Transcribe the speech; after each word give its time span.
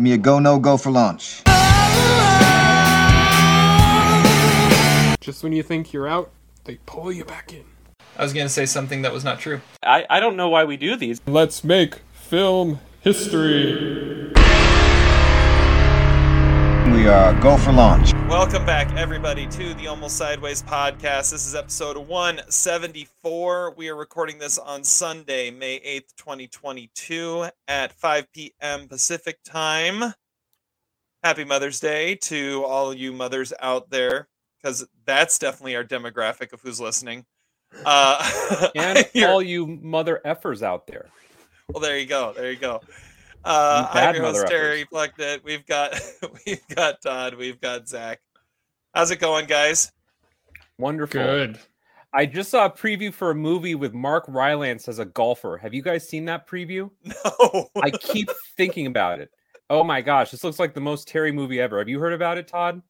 Give 0.00 0.04
me 0.04 0.12
a 0.14 0.16
go, 0.16 0.38
no 0.38 0.58
go 0.58 0.78
for 0.78 0.90
launch. 0.90 1.42
Just 5.20 5.42
when 5.42 5.52
you 5.52 5.62
think 5.62 5.92
you're 5.92 6.08
out, 6.08 6.30
they 6.64 6.78
pull 6.86 7.12
you 7.12 7.22
back 7.22 7.52
in. 7.52 7.64
I 8.16 8.22
was 8.22 8.32
going 8.32 8.46
to 8.46 8.50
say 8.50 8.64
something 8.64 9.02
that 9.02 9.12
was 9.12 9.24
not 9.24 9.40
true. 9.40 9.60
I, 9.82 10.06
I 10.08 10.18
don't 10.18 10.36
know 10.36 10.48
why 10.48 10.64
we 10.64 10.78
do 10.78 10.96
these. 10.96 11.20
Let's 11.26 11.62
make 11.62 11.96
film 12.14 12.80
history. 13.02 14.29
We 17.10 17.16
are 17.16 17.40
go 17.40 17.56
for 17.56 17.72
launch. 17.72 18.14
Welcome 18.28 18.64
back, 18.64 18.94
everybody, 18.94 19.48
to 19.48 19.74
the 19.74 19.88
Almost 19.88 20.16
Sideways 20.16 20.62
podcast. 20.62 21.32
This 21.32 21.44
is 21.44 21.56
episode 21.56 21.96
174. 21.96 23.74
We 23.76 23.88
are 23.88 23.96
recording 23.96 24.38
this 24.38 24.58
on 24.58 24.84
Sunday, 24.84 25.50
May 25.50 25.80
8th, 25.80 26.14
2022, 26.16 27.48
at 27.66 27.92
5 27.94 28.32
p.m. 28.32 28.86
Pacific 28.86 29.40
time. 29.44 30.14
Happy 31.24 31.42
Mother's 31.42 31.80
Day 31.80 32.14
to 32.14 32.62
all 32.64 32.94
you 32.94 33.12
mothers 33.12 33.52
out 33.58 33.90
there, 33.90 34.28
because 34.62 34.86
that's 35.04 35.36
definitely 35.40 35.74
our 35.74 35.84
demographic 35.84 36.52
of 36.52 36.60
who's 36.60 36.80
listening. 36.80 37.26
Uh, 37.84 38.68
And 38.76 39.04
all 39.26 39.42
you 39.42 39.66
mother 39.66 40.20
effers 40.24 40.62
out 40.62 40.86
there. 40.86 41.08
Well, 41.72 41.80
there 41.80 41.98
you 41.98 42.06
go. 42.06 42.32
There 42.36 42.52
you 42.52 42.56
go. 42.58 42.80
Uh, 43.44 43.92
bad 43.94 44.10
I'm 44.10 44.14
your 44.16 44.24
host 44.24 44.38
mother 44.38 44.48
Terry 44.48 44.84
Pluckett. 44.84 45.42
We've 45.44 45.64
got 45.66 45.98
we've 46.46 46.66
got 46.68 47.00
Todd. 47.00 47.34
We've 47.34 47.60
got 47.60 47.88
Zach. 47.88 48.20
How's 48.94 49.10
it 49.10 49.20
going, 49.20 49.46
guys? 49.46 49.92
Wonderful. 50.78 51.22
Good. 51.22 51.58
I 52.12 52.26
just 52.26 52.50
saw 52.50 52.66
a 52.66 52.70
preview 52.70 53.12
for 53.12 53.30
a 53.30 53.34
movie 53.34 53.76
with 53.76 53.94
Mark 53.94 54.24
Rylance 54.26 54.88
as 54.88 54.98
a 54.98 55.04
golfer. 55.04 55.56
Have 55.56 55.72
you 55.72 55.82
guys 55.82 56.08
seen 56.08 56.24
that 56.26 56.46
preview? 56.48 56.90
No. 57.24 57.68
I 57.82 57.90
keep 57.90 58.28
thinking 58.56 58.86
about 58.86 59.20
it. 59.20 59.30
Oh 59.68 59.84
my 59.84 60.00
gosh, 60.00 60.30
this 60.30 60.42
looks 60.42 60.58
like 60.58 60.74
the 60.74 60.80
most 60.80 61.06
Terry 61.06 61.30
movie 61.30 61.60
ever. 61.60 61.78
Have 61.78 61.88
you 61.88 62.00
heard 62.00 62.12
about 62.12 62.38
it, 62.38 62.48
Todd? 62.48 62.82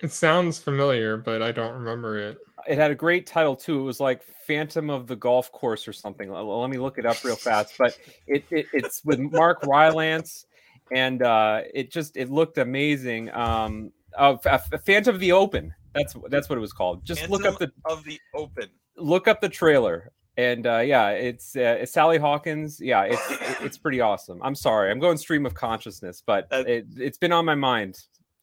It 0.00 0.12
sounds 0.12 0.58
familiar, 0.58 1.16
but 1.16 1.42
I 1.42 1.52
don't 1.52 1.74
remember 1.74 2.18
it. 2.18 2.38
It 2.68 2.78
had 2.78 2.90
a 2.90 2.94
great 2.94 3.26
title 3.26 3.56
too. 3.56 3.80
It 3.80 3.84
was 3.84 4.00
like 4.00 4.22
Phantom 4.46 4.90
of 4.90 5.06
the 5.06 5.16
Golf 5.16 5.50
Course 5.52 5.86
or 5.88 5.92
something. 5.92 6.30
Let 6.30 6.70
me 6.70 6.78
look 6.78 6.98
it 6.98 7.06
up 7.06 7.22
real 7.24 7.36
fast. 7.36 7.74
But 7.78 7.98
it, 8.26 8.44
it 8.50 8.66
it's 8.72 9.04
with 9.04 9.18
Mark 9.18 9.62
Rylance, 9.66 10.46
and 10.92 11.22
uh, 11.22 11.62
it 11.74 11.90
just 11.90 12.16
it 12.16 12.30
looked 12.30 12.58
amazing. 12.58 13.30
Um, 13.32 13.92
uh, 14.16 14.36
Phantom 14.84 15.14
of 15.14 15.20
the 15.20 15.32
Open. 15.32 15.74
That's 15.94 16.14
that's 16.28 16.48
what 16.48 16.58
it 16.58 16.60
was 16.60 16.72
called. 16.72 17.04
Just 17.04 17.28
look 17.28 17.44
up 17.44 17.58
the 17.58 17.72
of 17.84 18.04
the 18.04 18.20
open. 18.34 18.68
look 18.96 19.28
up 19.28 19.40
the 19.40 19.48
trailer. 19.48 20.12
And 20.38 20.66
uh, 20.66 20.80
yeah, 20.80 21.12
it's, 21.12 21.56
uh, 21.56 21.78
it's 21.80 21.92
Sally 21.92 22.18
Hawkins. 22.18 22.78
Yeah, 22.78 23.04
it's 23.04 23.22
it's 23.62 23.78
pretty 23.78 24.02
awesome. 24.02 24.38
I'm 24.42 24.54
sorry, 24.54 24.90
I'm 24.90 24.98
going 25.00 25.16
stream 25.16 25.46
of 25.46 25.54
consciousness, 25.54 26.22
but 26.26 26.50
That- 26.50 26.68
it, 26.68 26.86
it's 26.98 27.16
been 27.16 27.32
on 27.32 27.46
my 27.46 27.54
mind 27.54 27.98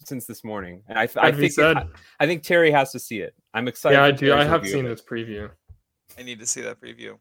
since 0.08 0.26
this 0.26 0.44
morning, 0.44 0.84
and 0.88 0.98
I, 0.98 1.08
I 1.18 1.32
think 1.32 1.54
said, 1.54 1.78
I, 1.78 1.86
I 2.20 2.26
think 2.28 2.44
Terry 2.44 2.72
has 2.72 2.92
to 2.92 3.00
see 3.00 3.20
it. 3.20 3.34
I'm 3.54 3.68
excited. 3.68 3.96
yeah, 3.96 4.04
I 4.06 4.12
for 4.12 4.18
do. 4.18 4.34
I 4.34 4.44
have 4.44 4.68
seen 4.68 4.86
this 4.86 5.02
preview. 5.02 5.50
I 6.18 6.24
need 6.24 6.40
to 6.40 6.46
see 6.48 6.62
that 6.62 6.80
preview. 6.80 7.18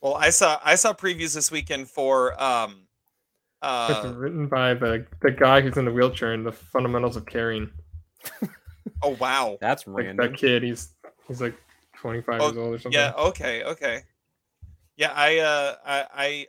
Well, 0.00 0.14
I 0.14 0.30
saw 0.30 0.58
I 0.64 0.74
saw 0.76 0.92
previews 0.92 1.34
this 1.34 1.50
weekend 1.50 1.88
for 1.88 2.40
um 2.42 2.86
it's 3.62 4.04
uh 4.04 4.14
written 4.16 4.46
by 4.48 4.72
the 4.74 5.06
the 5.20 5.30
guy 5.30 5.60
who's 5.60 5.76
in 5.76 5.84
the 5.84 5.92
wheelchair 5.92 6.32
in 6.32 6.42
the 6.44 6.52
fundamentals 6.52 7.16
of 7.16 7.26
caring. 7.26 7.70
oh 9.02 9.10
wow. 9.20 9.58
That's 9.60 9.86
Like 9.86 10.06
random. 10.06 10.32
that 10.32 10.38
kid, 10.38 10.62
he's 10.62 10.94
he's 11.28 11.40
like 11.40 11.54
25 11.96 12.40
Oh, 12.40 12.46
years 12.46 12.56
old 12.56 12.74
or 12.74 12.78
something. 12.78 12.98
Yeah, 12.98 13.12
okay, 13.16 13.62
okay. 13.64 14.02
Yeah, 14.96 15.12
I 15.14 15.38
uh 15.38 15.74
I 15.84 16.06
I 16.14 16.46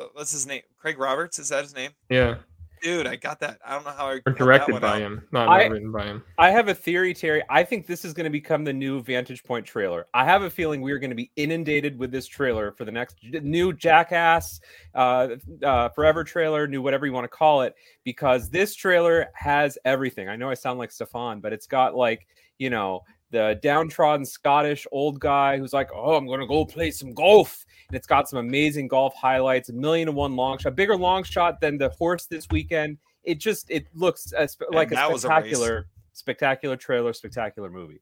uh, 0.00 0.06
what's 0.14 0.32
his 0.32 0.46
name? 0.46 0.62
Craig 0.76 0.98
Roberts, 0.98 1.38
is 1.38 1.48
that 1.50 1.62
his 1.62 1.74
name? 1.74 1.92
yeah. 2.10 2.36
Dude, 2.82 3.06
I 3.06 3.16
got 3.16 3.40
that. 3.40 3.58
I 3.64 3.74
don't 3.74 3.84
know 3.84 3.90
how 3.90 4.06
I 4.06 4.12
Or 4.14 4.22
that 4.26 4.36
directed 4.36 4.72
one 4.72 4.82
by 4.82 4.96
out. 4.96 5.00
him, 5.00 5.22
not, 5.32 5.48
I- 5.48 5.66
written 5.66 5.90
by 5.92 6.04
him. 6.04 6.22
I 6.38 6.50
have 6.50 6.68
a 6.68 6.74
theory, 6.74 7.12
Terry. 7.14 7.42
I 7.50 7.64
think 7.64 7.86
this 7.86 8.04
is 8.04 8.12
going 8.12 8.24
to 8.24 8.30
become 8.30 8.64
the 8.64 8.72
new 8.72 9.02
Vantage 9.02 9.42
Point 9.44 9.66
trailer. 9.66 10.06
I 10.14 10.24
have 10.24 10.42
a 10.42 10.50
feeling 10.50 10.80
we're 10.80 10.98
going 10.98 11.10
to 11.10 11.16
be 11.16 11.30
inundated 11.36 11.98
with 11.98 12.10
this 12.10 12.26
trailer 12.26 12.72
for 12.72 12.84
the 12.84 12.92
next 12.92 13.16
new 13.22 13.72
Jackass, 13.72 14.60
uh, 14.94 15.28
uh, 15.62 15.88
Forever 15.90 16.24
trailer, 16.24 16.66
new 16.66 16.82
whatever 16.82 17.06
you 17.06 17.12
want 17.12 17.24
to 17.24 17.28
call 17.28 17.62
it, 17.62 17.74
because 18.04 18.50
this 18.50 18.74
trailer 18.74 19.26
has 19.34 19.76
everything. 19.84 20.28
I 20.28 20.36
know 20.36 20.50
I 20.50 20.54
sound 20.54 20.78
like 20.78 20.90
Stefan, 20.90 21.40
but 21.40 21.52
it's 21.52 21.66
got 21.66 21.94
like 21.94 22.26
you 22.58 22.70
know 22.70 23.02
the 23.30 23.58
downtrodden 23.62 24.24
Scottish 24.24 24.86
old 24.90 25.20
guy 25.20 25.58
who's 25.58 25.72
like, 25.74 25.90
"Oh, 25.94 26.14
I'm 26.14 26.26
going 26.26 26.40
to 26.40 26.46
go 26.46 26.64
play 26.64 26.90
some 26.90 27.12
golf," 27.12 27.64
and 27.88 27.96
it's 27.96 28.06
got 28.06 28.28
some 28.28 28.38
amazing 28.38 28.86
golf 28.88 29.14
highlights, 29.14 29.70
a 29.70 29.72
million 29.72 30.08
and 30.08 30.16
one 30.16 30.36
long 30.36 30.58
shot, 30.58 30.76
bigger 30.76 30.96
long 30.96 31.22
shot 31.24 31.60
than 31.60 31.78
the 31.78 31.88
horse 31.90 32.26
this 32.26 32.46
weekend. 32.50 32.98
It 33.24 33.40
just 33.40 33.70
it 33.70 33.86
looks 33.94 34.32
uh, 34.34 34.46
sp- 34.48 34.68
like 34.72 34.90
a 34.92 34.94
that 34.94 35.10
was 35.10 35.24
a 35.24 35.28
spectacular 35.28 35.86
spectacular 36.12 36.76
trailer, 36.76 37.12
spectacular 37.12 37.70
movie. 37.70 38.00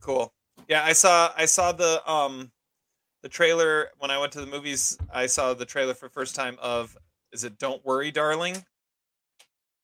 Cool. 0.00 0.32
Yeah, 0.68 0.84
I 0.84 0.92
saw 0.92 1.32
I 1.36 1.44
saw 1.46 1.72
the 1.72 2.08
um 2.10 2.50
the 3.22 3.28
trailer 3.28 3.88
when 3.98 4.10
I 4.10 4.18
went 4.18 4.32
to 4.32 4.40
the 4.40 4.46
movies. 4.46 4.98
I 5.12 5.26
saw 5.26 5.54
the 5.54 5.64
trailer 5.64 5.94
for 5.94 6.08
the 6.08 6.12
first 6.12 6.34
time 6.34 6.56
of 6.60 6.96
is 7.32 7.44
it 7.44 7.58
Don't 7.58 7.84
Worry, 7.84 8.10
Darling? 8.10 8.56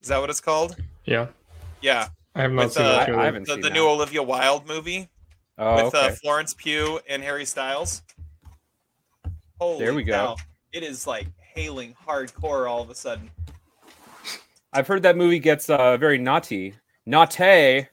Is 0.01 0.09
that 0.09 0.21
what 0.21 0.31
it's 0.31 0.41
called? 0.41 0.77
Yeah. 1.05 1.29
Yeah, 1.81 2.09
I 2.35 2.43
have 2.43 2.53
not 2.53 2.65
With, 2.67 2.73
seen 2.75 2.85
uh, 2.85 2.93
that 2.93 3.09
I- 3.11 3.23
I 3.23 3.25
haven't 3.25 3.47
the, 3.47 3.55
seen 3.55 3.61
the 3.63 3.69
that. 3.69 3.75
new 3.75 3.87
Olivia 3.89 4.23
Wilde 4.23 4.67
movie 4.67 5.09
Oh, 5.59 5.85
with 5.85 5.95
okay. 5.95 6.09
uh, 6.09 6.13
Florence 6.13 6.55
Pugh 6.55 6.99
and 7.09 7.23
Harry 7.23 7.45
Styles. 7.45 8.03
Holy 9.62 9.78
There 9.78 9.95
we 9.95 10.03
go. 10.03 10.34
It 10.73 10.83
is 10.83 11.06
like 11.06 11.28
hailing 11.39 11.95
hardcore 12.05 12.69
all 12.69 12.83
of 12.83 12.91
a 12.91 12.97
sudden. 12.97 13.31
I've 14.73 14.89
heard 14.89 15.05
that 15.05 15.17
movie 15.17 15.39
gets 15.39 15.71
uh, 15.71 15.97
very 15.99 16.19
naughty, 16.19 16.75
naughty, 17.06 17.87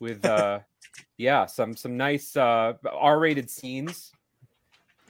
with 0.00 0.24
uh, 0.24 0.60
yeah, 1.18 1.44
some 1.44 1.76
some 1.76 1.98
nice 1.98 2.34
uh, 2.34 2.72
R-rated 2.90 3.50
scenes. 3.50 4.10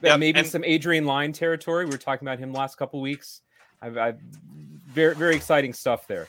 Yep, 0.02 0.18
maybe 0.18 0.40
and- 0.40 0.48
some 0.48 0.64
Adrian 0.64 1.04
Lyne 1.04 1.32
territory. 1.32 1.84
We 1.84 1.92
were 1.92 1.98
talking 1.98 2.26
about 2.26 2.40
him 2.40 2.52
last 2.52 2.76
couple 2.78 3.00
weeks. 3.00 3.42
I've, 3.80 3.96
I've 3.96 4.18
very 4.88 5.14
very 5.14 5.36
exciting 5.36 5.72
stuff 5.72 6.08
there. 6.08 6.26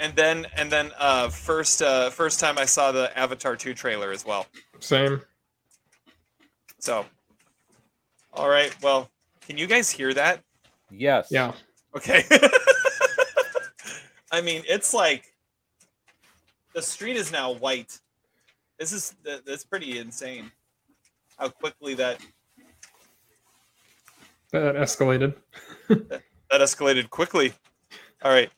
And 0.00 0.12
then 0.16 0.44
and 0.56 0.72
then 0.72 0.90
uh 0.98 1.28
first 1.28 1.82
uh 1.82 2.10
first 2.10 2.40
time 2.40 2.58
I 2.58 2.64
saw 2.64 2.90
the 2.90 3.16
Avatar 3.16 3.54
2 3.54 3.74
trailer 3.74 4.10
as 4.10 4.26
well. 4.26 4.46
Same. 4.80 5.22
So 6.80 7.06
all 8.38 8.48
right, 8.48 8.74
well, 8.82 9.10
can 9.40 9.58
you 9.58 9.66
guys 9.66 9.90
hear 9.90 10.14
that? 10.14 10.42
Yes. 10.90 11.28
Yeah. 11.30 11.52
Okay. 11.96 12.24
I 14.30 14.40
mean, 14.40 14.62
it's 14.68 14.94
like 14.94 15.34
the 16.74 16.82
street 16.82 17.16
is 17.16 17.32
now 17.32 17.54
white. 17.54 17.98
This 18.78 18.92
is 18.92 19.14
th- 19.24 19.42
that's 19.44 19.64
pretty 19.64 19.98
insane. 19.98 20.52
How 21.38 21.48
quickly 21.48 21.94
that 21.94 22.20
That 24.52 24.76
escalated. 24.76 25.34
that 25.88 26.22
escalated 26.52 27.10
quickly. 27.10 27.52
All 28.22 28.32
right. 28.32 28.50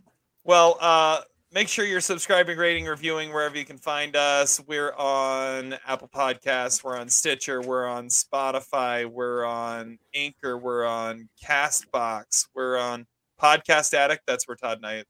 Well, 0.44 0.76
uh 0.80 1.20
make 1.52 1.68
sure 1.68 1.84
you're 1.84 2.00
subscribing, 2.00 2.56
rating, 2.56 2.84
reviewing 2.84 3.32
wherever 3.32 3.58
you 3.58 3.64
can 3.64 3.78
find 3.78 4.14
us. 4.14 4.60
We're 4.66 4.92
on 4.94 5.76
Apple 5.86 6.08
Podcasts, 6.08 6.84
we're 6.84 6.96
on 6.96 7.08
Stitcher, 7.08 7.60
we're 7.60 7.86
on 7.86 8.06
Spotify, 8.06 9.06
we're 9.06 9.44
on 9.44 9.98
Anchor, 10.14 10.56
we're 10.56 10.86
on 10.86 11.28
Castbox, 11.44 12.46
we're 12.54 12.78
on 12.78 13.06
Podcast 13.40 13.94
Addict. 13.94 14.22
That's 14.26 14.46
where 14.46 14.56
Todd 14.56 14.78
and 14.78 14.86
I 14.86 15.04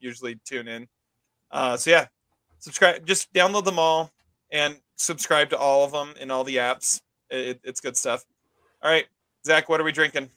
usually 0.00 0.36
tune 0.44 0.66
in. 0.66 0.88
Uh, 1.50 1.76
so 1.76 1.90
yeah, 1.90 2.06
subscribe. 2.58 3.06
Just 3.06 3.32
download 3.32 3.64
them 3.64 3.78
all 3.78 4.10
and 4.50 4.76
subscribe 4.96 5.50
to 5.50 5.58
all 5.58 5.84
of 5.84 5.92
them 5.92 6.14
in 6.20 6.30
all 6.30 6.42
the 6.42 6.56
apps. 6.56 7.00
It, 7.30 7.60
it's 7.62 7.80
good 7.80 7.96
stuff. 7.96 8.24
All 8.82 8.90
right, 8.90 9.06
Zach, 9.46 9.68
what 9.68 9.80
are 9.80 9.84
we 9.84 9.92
drinking? 9.92 10.28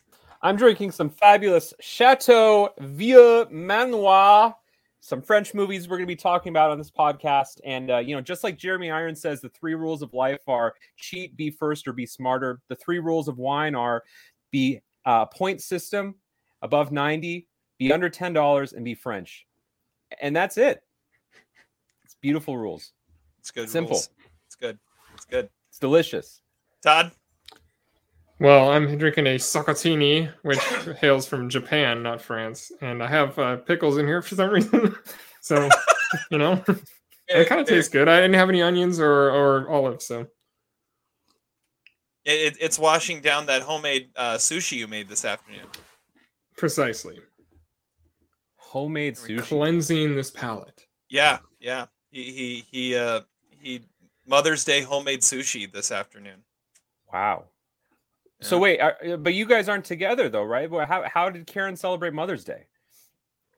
I'm 0.43 0.55
drinking 0.55 0.91
some 0.91 1.09
fabulous 1.09 1.73
Chateau 1.79 2.69
Vieux 2.79 3.47
Manoir, 3.49 4.55
some 4.99 5.21
French 5.21 5.53
movies 5.53 5.87
we're 5.87 5.97
going 5.97 6.07
to 6.07 6.11
be 6.11 6.15
talking 6.15 6.49
about 6.49 6.71
on 6.71 6.77
this 6.77 6.91
podcast. 6.91 7.59
And, 7.63 7.91
uh, 7.91 7.97
you 7.99 8.15
know, 8.15 8.21
just 8.21 8.43
like 8.43 8.57
Jeremy 8.57 8.91
Irons 8.91 9.21
says, 9.21 9.41
the 9.41 9.49
three 9.49 9.75
rules 9.75 10.01
of 10.01 10.13
life 10.13 10.41
are 10.47 10.73
cheat, 10.97 11.35
be 11.37 11.49
first, 11.49 11.87
or 11.87 11.93
be 11.93 12.05
smarter. 12.05 12.59
The 12.67 12.75
three 12.75 12.99
rules 12.99 13.27
of 13.27 13.37
wine 13.37 13.75
are 13.75 14.03
be 14.51 14.81
uh, 15.05 15.25
point 15.25 15.61
system, 15.61 16.15
above 16.61 16.91
90, 16.91 17.47
be 17.77 17.93
under 17.93 18.09
$10, 18.09 18.73
and 18.73 18.83
be 18.83 18.95
French. 18.95 19.45
And 20.21 20.35
that's 20.35 20.57
it. 20.57 20.81
It's 22.03 22.15
beautiful 22.21 22.57
rules. 22.57 22.93
It's 23.39 23.51
good. 23.51 23.69
Simple. 23.69 23.91
rules. 23.91 24.09
It's 24.45 24.55
good. 24.55 24.79
It's 25.13 25.25
good. 25.25 25.49
It's 25.69 25.79
delicious. 25.79 26.41
Todd. 26.81 27.11
Well, 28.39 28.69
I'm 28.69 28.97
drinking 28.97 29.25
a 29.27 29.35
Sakatini, 29.35 30.31
which 30.43 30.59
hails 30.99 31.25
from 31.27 31.49
Japan, 31.49 32.03
not 32.03 32.21
France, 32.21 32.71
and 32.81 33.01
I 33.01 33.07
have 33.07 33.37
uh, 33.39 33.57
pickles 33.57 33.97
in 33.97 34.05
here 34.05 34.21
for 34.21 34.35
some 34.35 34.49
reason. 34.51 34.95
so, 35.41 35.67
you 36.29 36.37
know, 36.37 36.63
it 37.27 37.47
kind 37.49 37.61
of 37.61 37.67
tastes 37.67 37.89
good. 37.89 38.07
I 38.07 38.17
didn't 38.21 38.35
have 38.35 38.49
any 38.49 38.61
onions 38.61 38.99
or 38.99 39.31
or 39.31 39.67
olives, 39.69 40.05
so 40.05 40.27
It, 42.25 42.53
it, 42.53 42.57
it's 42.59 42.77
washing 42.77 43.21
down 43.21 43.47
that 43.47 43.63
homemade 43.63 44.09
uh, 44.15 44.35
sushi 44.35 44.77
you 44.77 44.87
made 44.87 45.09
this 45.09 45.25
afternoon. 45.25 45.65
precisely. 46.57 47.19
Homemade 48.57 49.15
There 49.15 49.23
we 49.29 49.35
go. 49.37 49.41
sushi. 49.41 49.47
Cleansing 49.47 50.15
this 50.15 50.29
palate. 50.29 50.85
Yeah, 51.09 51.39
yeah. 51.59 51.85
He 52.11 52.23
he 52.31 52.65
he 52.71 52.95
uh 52.95 53.21
he 53.49 53.81
Mother's 54.27 54.63
Day 54.63 54.81
homemade 54.81 55.21
sushi 55.21 55.71
this 55.71 55.91
afternoon. 55.91 56.43
Wow. 57.11 57.45
So 58.41 58.59
wait, 58.59 58.79
are, 58.79 58.95
uh, 59.05 59.17
but 59.17 59.33
you 59.33 59.45
guys 59.45 59.67
aren't 59.67 59.85
together 59.85 60.29
though, 60.29 60.43
right? 60.43 60.69
Well, 60.69 60.85
how 60.85 61.03
how 61.11 61.29
did 61.29 61.47
Karen 61.47 61.75
celebrate 61.75 62.13
Mother's 62.13 62.43
Day? 62.43 62.65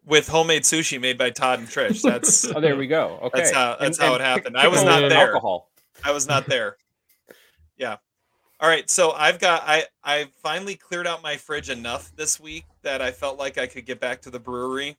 with 0.05 0.27
homemade 0.29 0.63
sushi 0.63 0.99
made 0.99 1.17
by 1.17 1.29
Todd 1.29 1.59
and 1.59 1.67
Trish. 1.67 2.01
That's 2.01 2.45
Oh, 2.55 2.59
there 2.61 2.75
we 2.77 2.87
go. 2.87 3.19
Okay, 3.23 3.39
That's 3.39 3.51
how- 3.51 3.75
that's 3.79 3.99
And- 3.99 4.07
how 4.07 4.13
and 4.15 4.21
it 4.21 4.25
happened. 4.25 4.57
I 4.57 4.67
was 4.67 4.83
not 4.83 5.07
there. 5.07 5.27
Alcohol. 5.27 5.69
I 6.03 6.11
was 6.11 6.27
not 6.27 6.45
there. 6.47 6.77
Yeah. 7.77 7.97
All 8.59 8.67
right, 8.67 8.89
so 8.89 9.11
I've 9.11 9.39
got 9.39 9.63
I 9.65 9.85
I 10.03 10.27
finally 10.43 10.75
cleared 10.75 11.07
out 11.07 11.21
my 11.23 11.37
fridge 11.37 11.69
enough 11.69 12.11
this 12.15 12.39
week 12.39 12.65
that 12.81 13.01
I 13.01 13.11
felt 13.11 13.37
like 13.39 13.57
I 13.57 13.67
could 13.67 13.85
get 13.85 13.99
back 14.01 14.21
to 14.23 14.29
the 14.29 14.39
brewery. 14.39 14.97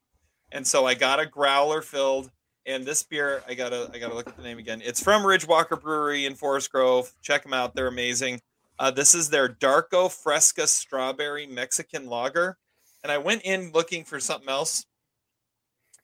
And 0.53 0.67
so 0.67 0.87
I 0.87 0.95
got 0.95 1.21
a 1.21 1.27
growler 1.27 1.83
filled 1.83 2.31
and 2.67 2.85
this 2.85 3.03
beer 3.03 3.43
I 3.49 3.55
got 3.55 3.71
to 3.71 3.91
I 3.93 3.99
got 3.99 4.09
to 4.09 4.15
look 4.15 4.29
at 4.29 4.37
the 4.37 4.43
name 4.43 4.59
again. 4.59 4.81
It's 4.85 5.03
from 5.03 5.27
Ridge 5.27 5.47
Walker 5.47 5.77
Brewery 5.77 6.25
in 6.27 6.35
Forest 6.37 6.71
Grove. 6.73 7.13
Check 7.21 7.43
them 7.43 7.53
out. 7.53 7.75
They're 7.75 7.87
amazing. 7.89 8.41
Uh, 8.81 8.91
this 8.91 9.15
is 9.15 9.31
their 9.31 9.49
Darko 9.49 10.11
Fresca 10.11 10.67
Strawberry 10.67 11.47
Mexican 11.47 12.07
Lager. 12.07 12.59
And 13.05 13.13
I 13.13 13.19
went 13.19 13.43
in 13.43 13.71
looking 13.73 14.05
for 14.05 14.19
something 14.19 14.49
else. 14.49 14.85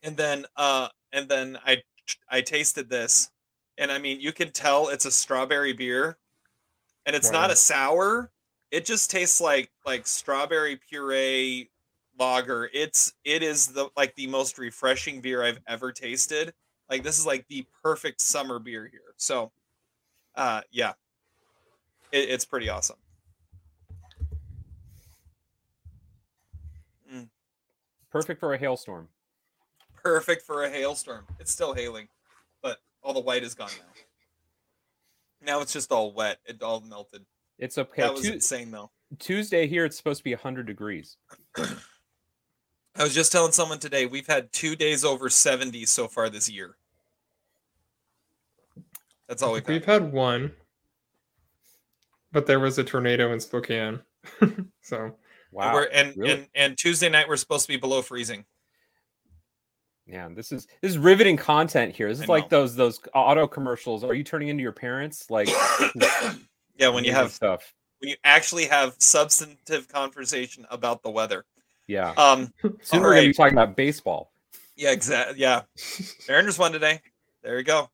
And 0.03 0.17
then 0.17 0.47
uh 0.57 0.89
and 1.13 1.29
then 1.29 1.59
I 1.67 1.83
I 2.31 2.43
tasted 2.43 2.89
this 2.89 3.31
and 3.79 3.93
I 3.93 3.99
mean, 3.99 4.21
you 4.21 4.33
can 4.33 4.53
tell 4.53 4.89
it's 4.89 5.05
a 5.05 5.11
strawberry 5.11 5.73
beer, 5.73 6.19
and 7.05 7.15
it's 7.15 7.31
not 7.31 7.51
a 7.51 7.57
sour. 7.57 8.33
It 8.71 8.85
just 8.85 9.11
tastes 9.11 9.41
like 9.41 9.71
like 9.85 10.07
strawberry 10.07 10.77
puree 10.77 11.71
lager. 12.19 12.71
It's 12.73 13.13
it 13.25 13.43
is 13.43 13.69
the 13.69 13.91
like 13.97 14.15
the 14.17 14.27
most 14.27 14.59
refreshing 14.59 15.21
beer 15.21 15.43
I've 15.43 15.61
ever 15.69 15.93
tasted. 15.93 16.55
Like 16.91 17.03
this 17.03 17.19
is 17.19 17.27
like 17.27 17.47
the 17.49 17.67
perfect 17.83 18.21
summer 18.21 18.59
beer 18.59 18.87
here. 18.87 19.15
So, 19.17 19.53
uh, 20.37 20.63
yeah, 20.71 20.95
it, 22.13 22.31
it's 22.31 22.45
pretty 22.45 22.69
awesome. 22.69 22.97
Mm. 27.13 27.29
Perfect 28.11 28.41
for 28.41 28.55
a 28.55 28.59
hailstorm. 28.59 29.09
Perfect 30.03 30.43
for 30.43 30.65
a 30.65 30.71
hailstorm. 30.71 31.25
It's 31.41 31.51
still 31.51 31.75
hailing, 31.75 32.09
but 32.63 32.79
all 33.03 33.13
the 33.15 33.21
white 33.21 33.43
is 33.43 33.55
gone 33.55 33.71
now. 33.79 35.47
Now 35.55 35.61
it's 35.61 35.73
just 35.73 35.93
all 35.93 36.13
wet. 36.13 36.39
It 36.47 36.63
all 36.63 36.81
melted. 36.81 37.25
It's 37.59 37.79
okay. 37.79 38.03
that 38.03 38.13
was 38.13 38.23
Tu- 38.23 38.33
insane 38.35 38.71
though. 38.71 38.91
Tuesday 39.19 39.67
here, 39.67 39.85
it's 39.85 39.97
supposed 39.97 40.19
to 40.19 40.25
be 40.25 40.35
100 40.35 40.67
degrees. 40.67 41.17
I 41.57 43.03
was 43.03 43.15
just 43.15 43.31
telling 43.31 43.53
someone 43.53 43.79
today 43.79 44.07
we've 44.07 44.27
had 44.27 44.53
two 44.53 44.75
days 44.75 45.05
over 45.05 45.29
70 45.29 45.85
so 45.87 46.09
far 46.09 46.29
this 46.31 46.51
year. 46.51 46.77
That's 49.29 49.43
all 49.43 49.53
we've 49.53 49.67
We've 49.67 49.85
had. 49.85 50.03
had 50.03 50.13
one, 50.13 50.53
but 52.37 52.45
there 52.45 52.61
was 52.61 52.77
a 52.77 52.85
tornado 52.85 53.33
in 53.33 53.41
Spokane. 53.41 53.99
so 54.83 55.05
And 55.05 55.15
Wow. 55.53 55.73
we're- 55.73 55.89
and, 55.91 56.15
really? 56.19 56.33
and 56.33 56.49
and 56.55 56.77
Tuesday 56.77 57.09
night 57.09 57.27
we're 57.29 57.37
supposed 57.39 57.65
to 57.65 57.73
be 57.73 57.79
below 57.79 58.03
freezing. 58.03 58.45
Yeah, 60.07 60.29
this 60.35 60.53
is 60.53 60.67
this 60.83 60.91
is 60.93 60.99
riveting 60.99 61.39
content 61.39 61.97
here. 61.97 62.09
This 62.11 62.19
is 62.19 62.25
I 62.29 62.33
like 62.35 62.51
know. 62.51 62.61
those 62.61 62.77
those 62.77 63.01
auto 63.15 63.47
commercials. 63.47 64.05
Are 64.05 64.13
you 64.13 64.23
turning 64.23 64.49
into 64.49 64.63
your 64.63 64.73
parents? 64.73 65.31
Like 65.31 65.49
yeah, 66.79 66.89
when 66.91 67.05
you 67.05 67.13
have 67.13 67.33
stuff. 67.33 67.73
when 68.01 68.11
you 68.11 68.17
actually 68.23 68.67
have 68.67 68.95
substantive 68.99 69.89
conversation 69.89 70.67
about 70.71 71.03
the 71.03 71.09
weather. 71.11 71.47
Yeah. 71.87 72.11
Um 72.19 72.53
Soon 72.83 73.01
we're 73.01 73.15
gonna 73.15 73.29
be 73.29 73.33
talking 73.33 73.55
about 73.57 73.77
baseball. 73.77 74.31
yeah, 74.77 74.93
exactly. 74.93 75.41
Yeah. 75.41 75.63
Mariners 76.29 76.59
won 76.59 76.73
today. 76.73 77.01
There 77.43 77.57
you 77.57 77.65
go. 77.65 77.89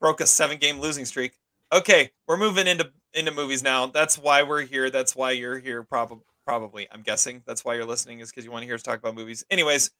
Broke 0.00 0.20
a 0.20 0.26
seven 0.26 0.58
game 0.58 0.80
losing 0.80 1.04
streak. 1.04 1.34
Okay, 1.72 2.10
we're 2.26 2.38
moving 2.38 2.66
into 2.66 2.90
into 3.14 3.32
movies 3.32 3.62
now. 3.62 3.86
That's 3.86 4.18
why 4.18 4.42
we're 4.42 4.62
here. 4.62 4.90
That's 4.90 5.16
why 5.16 5.32
you're 5.32 5.58
here. 5.58 5.82
Probably, 5.82 6.24
probably. 6.46 6.88
I'm 6.90 7.02
guessing 7.02 7.42
that's 7.46 7.64
why 7.64 7.74
you're 7.74 7.84
listening 7.84 8.20
is 8.20 8.30
because 8.30 8.44
you 8.44 8.50
want 8.50 8.62
to 8.62 8.66
hear 8.66 8.74
us 8.74 8.82
talk 8.82 8.98
about 8.98 9.14
movies. 9.14 9.44
Anyways, 9.50 9.90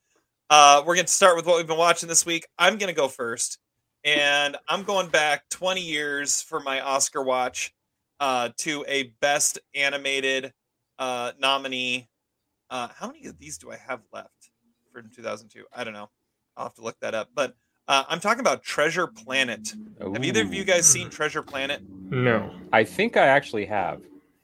uh, 0.50 0.82
we're 0.86 0.94
going 0.94 1.06
to 1.06 1.12
start 1.12 1.36
with 1.36 1.46
what 1.46 1.56
we've 1.56 1.66
been 1.66 1.78
watching 1.78 2.08
this 2.08 2.24
week. 2.24 2.46
I'm 2.58 2.78
going 2.78 2.92
to 2.92 2.96
go 2.98 3.08
first, 3.08 3.58
and 4.04 4.56
I'm 4.68 4.82
going 4.84 5.08
back 5.08 5.48
20 5.50 5.80
years 5.80 6.42
for 6.42 6.60
my 6.60 6.80
Oscar 6.80 7.22
watch 7.22 7.72
uh, 8.20 8.50
to 8.58 8.84
a 8.88 9.12
Best 9.20 9.58
Animated 9.74 10.52
uh, 10.98 11.32
nominee. 11.38 12.08
Uh, 12.70 12.88
how 12.96 13.08
many 13.08 13.26
of 13.26 13.38
these 13.38 13.58
do 13.58 13.70
I 13.70 13.76
have 13.76 14.00
left 14.12 14.50
for 14.92 15.02
2002? 15.02 15.64
I 15.72 15.84
don't 15.84 15.94
know. 15.94 16.10
I'll 16.56 16.66
have 16.66 16.74
to 16.74 16.82
look 16.82 16.98
that 17.00 17.14
up. 17.14 17.30
But 17.34 17.54
uh, 17.88 18.04
I'm 18.08 18.20
talking 18.20 18.40
about 18.40 18.62
Treasure 18.62 19.06
Planet. 19.06 19.74
Have 20.00 20.24
either 20.24 20.42
of 20.42 20.52
you 20.52 20.64
guys 20.64 20.86
seen 20.86 21.10
Treasure 21.10 21.42
Planet? 21.42 21.82
no. 22.10 22.54
I 22.72 22.84
think 22.84 23.16
I 23.16 23.26
actually 23.26 23.66
have. 23.66 24.02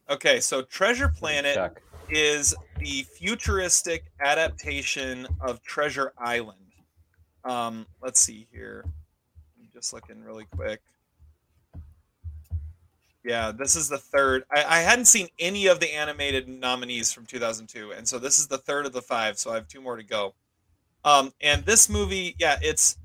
Okay, 0.08 0.41
so 0.41 0.62
Treasure 0.62 1.08
Planet 1.08 1.55
Check. 1.55 1.82
is 2.08 2.55
the 2.79 3.02
futuristic 3.02 4.05
adaptation 4.20 5.26
of 5.41 5.62
Treasure 5.62 6.12
Island. 6.19 6.58
Um, 7.44 7.87
let's 8.02 8.20
see 8.20 8.46
here. 8.50 8.85
I'm 9.58 9.69
just 9.73 9.93
looking 9.93 10.23
really 10.23 10.46
quick. 10.56 10.81
Yeah, 13.25 13.52
this 13.52 13.76
is 13.76 13.88
the 13.88 13.99
third. 13.99 14.44
I, 14.50 14.64
I 14.64 14.81
hadn't 14.81 15.06
seen 15.06 15.29
any 15.38 15.67
of 15.67 15.81
the 15.81 15.94
animated 15.94 16.49
nominees 16.49 17.12
from 17.12 17.25
2002, 17.25 17.93
and 17.93 18.06
so 18.06 18.19
this 18.19 18.38
is 18.38 18.46
the 18.46 18.58
third 18.58 18.85
of 18.85 18.93
the 18.93 19.02
five. 19.02 19.38
So 19.38 19.50
I 19.50 19.55
have 19.55 19.69
two 19.69 19.81
more 19.81 19.96
to 19.96 20.02
go. 20.02 20.35
Um, 21.05 21.32
and 21.41 21.64
this 21.64 21.88
movie, 21.88 22.35
yeah, 22.38 22.58
it's 22.62 22.96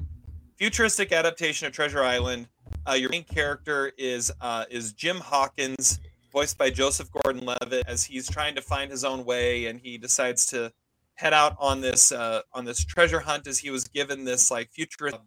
futuristic 0.60 1.14
adaptation 1.14 1.66
of 1.68 1.74
Treasure 1.74 2.04
Island. 2.04 2.48
Uh, 2.88 2.94
your 2.94 3.10
main 3.10 3.24
character 3.24 3.94
is 3.98 4.32
uh, 4.42 4.66
is 4.70 4.94
Jim 4.94 5.18
Hawkins, 5.18 6.00
voiced 6.32 6.58
by 6.58 6.70
Joseph 6.70 7.10
Gordon-Levitt, 7.12 7.86
as 7.88 8.04
he's 8.04 8.30
trying 8.30 8.56
to 8.56 8.62
find 8.62 8.92
his 8.92 9.04
own 9.04 9.26
way, 9.26 9.66
and 9.66 9.80
he 9.80 9.98
decides 9.98 10.46
to 10.48 10.72
head 11.16 11.34
out 11.34 11.56
on 11.60 11.82
this 11.82 12.12
uh, 12.12 12.42
on 12.54 12.66
this 12.66 12.84
treasure 12.84 13.22
hunt 13.22 13.48
as 13.48 13.60
he 13.60 13.70
was 13.70 13.88
given 13.88 14.26
this 14.26 14.52
like 14.52 14.70
futuristic. 14.72 15.22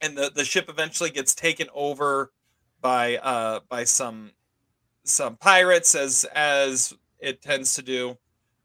And 0.00 0.16
the, 0.16 0.30
the 0.34 0.44
ship 0.44 0.66
eventually 0.68 1.10
gets 1.10 1.34
taken 1.34 1.68
over 1.74 2.32
by 2.80 3.18
uh, 3.18 3.60
by 3.68 3.84
some 3.84 4.32
some 5.04 5.36
pirates, 5.36 5.94
as 5.94 6.24
as 6.34 6.94
it 7.18 7.42
tends 7.42 7.74
to 7.74 7.82
do. 7.82 8.18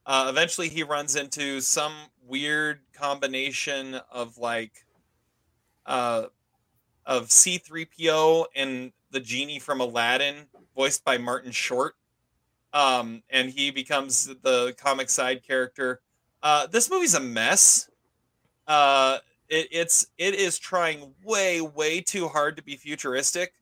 Uh, 0.06 0.28
eventually, 0.30 0.70
he 0.70 0.84
runs 0.84 1.16
into 1.16 1.62
some 1.62 1.94
weird 2.26 2.80
combination 2.94 4.00
of 4.12 4.38
like 4.38 4.72
uh, 5.86 6.26
of 7.06 7.28
C3PO 7.28 8.46
and 8.56 8.92
the 9.12 9.20
genie 9.20 9.60
from 9.60 9.82
Aladdin, 9.82 10.48
voiced 10.76 11.04
by 11.04 11.18
Martin 11.18 11.52
Short. 11.52 11.96
Um, 12.74 13.22
and 13.30 13.50
he 13.50 13.70
becomes 13.72 14.26
the 14.42 14.74
comic 14.78 15.10
side 15.10 15.46
character. 15.46 16.02
Uh, 16.42 16.68
this 16.68 16.90
movie's 16.90 17.16
a 17.16 17.20
mess. 17.20 17.90
Uh, 18.68 19.18
it, 19.50 19.68
it's 19.72 20.08
it 20.18 20.36
is 20.36 20.58
trying 20.58 21.14
way 21.24 21.60
way 21.60 22.00
too 22.00 22.30
hard 22.30 22.56
to 22.56 22.64
be 22.64 22.78
futuristic, 22.78 23.54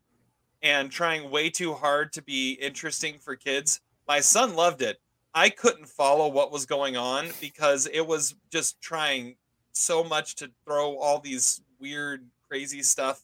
and 0.61 0.91
trying 0.91 1.31
way 1.31 1.49
too 1.49 1.73
hard 1.73 2.13
to 2.13 2.21
be 2.21 2.53
interesting 2.53 3.17
for 3.17 3.35
kids. 3.35 3.81
My 4.07 4.19
son 4.19 4.55
loved 4.55 4.83
it. 4.83 4.99
I 5.33 5.49
couldn't 5.49 5.87
follow 5.87 6.27
what 6.27 6.51
was 6.51 6.65
going 6.65 6.95
on 6.95 7.29
because 7.41 7.87
it 7.91 8.05
was 8.05 8.35
just 8.51 8.79
trying 8.81 9.35
so 9.71 10.03
much 10.03 10.35
to 10.35 10.51
throw 10.65 10.97
all 10.97 11.19
these 11.19 11.61
weird, 11.79 12.25
crazy 12.47 12.83
stuff 12.83 13.21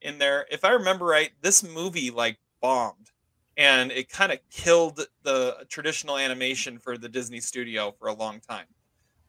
in 0.00 0.18
there. 0.18 0.46
If 0.50 0.64
I 0.64 0.70
remember 0.70 1.06
right, 1.06 1.30
this 1.40 1.62
movie 1.62 2.10
like 2.10 2.38
bombed 2.60 3.10
and 3.58 3.90
it 3.90 4.08
kind 4.08 4.30
of 4.30 4.38
killed 4.50 5.04
the 5.24 5.66
traditional 5.68 6.16
animation 6.16 6.78
for 6.78 6.96
the 6.96 7.08
Disney 7.08 7.40
studio 7.40 7.92
for 7.98 8.06
a 8.06 8.14
long 8.14 8.40
time. 8.40 8.66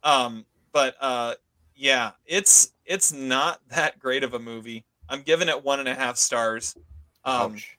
Um, 0.04 0.46
but 0.72 0.96
uh, 1.02 1.34
yeah, 1.76 2.12
it's 2.26 2.74
it's 2.86 3.12
not 3.12 3.60
that 3.70 4.00
great 4.00 4.24
of 4.24 4.34
a 4.34 4.40
movie. 4.40 4.86
I'm 5.10 5.24
giving 5.24 5.50
it 5.50 5.66
one 5.66 5.80
and 5.80 5.90
a 5.90 5.96
half 5.96 6.18
stars. 6.18 6.78
Um, 7.26 7.54
Ouch. 7.54 7.78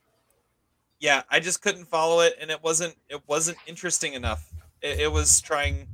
yeah, 0.99 1.23
I 1.31 1.39
just 1.39 1.63
couldn't 1.63 1.85
follow 1.85 2.21
it, 2.21 2.35
and 2.41 2.51
it 2.51 2.63
wasn't 2.63 2.97
it 3.09 3.23
wasn't 3.29 3.59
interesting 3.67 4.15
enough. 4.15 4.53
It, 4.83 5.01
it 5.01 5.13
was 5.13 5.41
trying, 5.41 5.87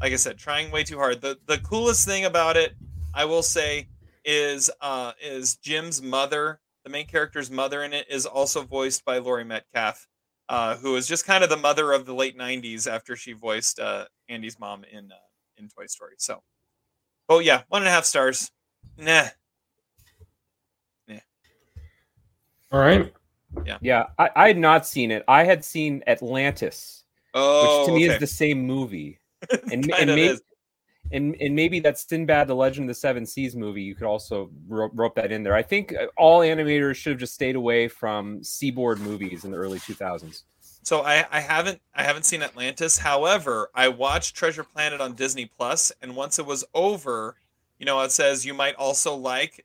like 0.00 0.12
I 0.12 0.16
said, 0.16 0.38
trying 0.38 0.70
way 0.70 0.84
too 0.84 0.98
hard. 0.98 1.20
the 1.20 1.36
The 1.46 1.58
coolest 1.58 2.06
thing 2.06 2.24
about 2.24 2.56
it, 2.56 2.76
I 3.12 3.24
will 3.24 3.42
say, 3.42 3.88
is 4.26 4.70
uh 4.82 5.12
is 5.22 5.56
Jim's 5.56 6.02
mother. 6.02 6.60
The 6.84 6.90
main 6.90 7.06
character's 7.06 7.50
mother 7.50 7.84
in 7.84 7.92
it 7.92 8.06
is 8.10 8.26
also 8.26 8.62
voiced 8.62 9.04
by 9.04 9.18
Laurie 9.18 9.44
Metcalf, 9.44 10.06
uh, 10.48 10.76
who 10.76 10.96
is 10.96 11.08
just 11.08 11.24
kind 11.24 11.42
of 11.42 11.50
the 11.50 11.56
mother 11.56 11.92
of 11.92 12.04
the 12.04 12.14
late 12.14 12.36
'90s 12.36 12.86
after 12.90 13.16
she 13.16 13.32
voiced 13.32 13.80
uh, 13.80 14.04
Andy's 14.28 14.58
mom 14.58 14.84
in 14.84 15.10
uh, 15.10 15.16
in 15.56 15.68
Toy 15.68 15.86
Story. 15.86 16.14
So, 16.18 16.42
oh 17.28 17.38
yeah, 17.38 17.62
one 17.68 17.82
and 17.82 17.88
a 17.88 17.92
half 17.92 18.04
stars. 18.04 18.50
Nah, 18.98 19.28
All 22.72 22.80
right. 22.80 23.12
Yeah, 23.80 24.06
I, 24.18 24.30
I 24.36 24.46
had 24.48 24.58
not 24.58 24.86
seen 24.86 25.10
it. 25.10 25.24
I 25.28 25.44
had 25.44 25.64
seen 25.64 26.02
Atlantis, 26.06 27.04
oh, 27.34 27.80
which 27.80 27.88
to 27.88 27.94
me 27.94 28.04
okay. 28.04 28.14
is 28.14 28.20
the 28.20 28.26
same 28.26 28.60
movie. 28.66 29.18
And, 29.70 29.88
Kind 29.88 29.94
and 29.94 30.10
of 30.10 30.18
is. 30.18 30.42
And 31.12 31.36
and 31.40 31.54
maybe 31.54 31.80
that 31.80 31.98
Sinbad: 31.98 32.48
The 32.48 32.54
Legend 32.54 32.84
of 32.84 32.88
the 32.88 32.94
Seven 32.94 33.26
Seas 33.26 33.56
movie, 33.56 33.82
you 33.82 33.94
could 33.94 34.06
also 34.06 34.50
ro- 34.68 34.90
rope 34.92 35.14
that 35.16 35.32
in 35.32 35.42
there. 35.42 35.54
I 35.54 35.62
think 35.62 35.94
uh, 35.94 36.06
all 36.16 36.40
animators 36.40 36.96
should 36.96 37.10
have 37.10 37.20
just 37.20 37.34
stayed 37.34 37.56
away 37.56 37.88
from 37.88 38.42
seaboard 38.42 39.00
movies 39.00 39.44
in 39.44 39.50
the 39.50 39.56
early 39.56 39.78
2000s. 39.78 40.42
So 40.82 41.02
I, 41.02 41.26
I 41.30 41.40
haven't 41.40 41.80
I 41.94 42.04
haven't 42.04 42.24
seen 42.24 42.42
Atlantis. 42.42 42.98
However, 42.98 43.70
I 43.74 43.88
watched 43.88 44.36
Treasure 44.36 44.64
Planet 44.64 45.00
on 45.00 45.14
Disney 45.14 45.46
Plus, 45.46 45.92
and 46.00 46.14
once 46.14 46.38
it 46.38 46.46
was 46.46 46.64
over, 46.74 47.36
you 47.78 47.86
know, 47.86 48.00
it 48.02 48.12
says 48.12 48.46
you 48.46 48.54
might 48.54 48.74
also 48.76 49.14
like. 49.14 49.64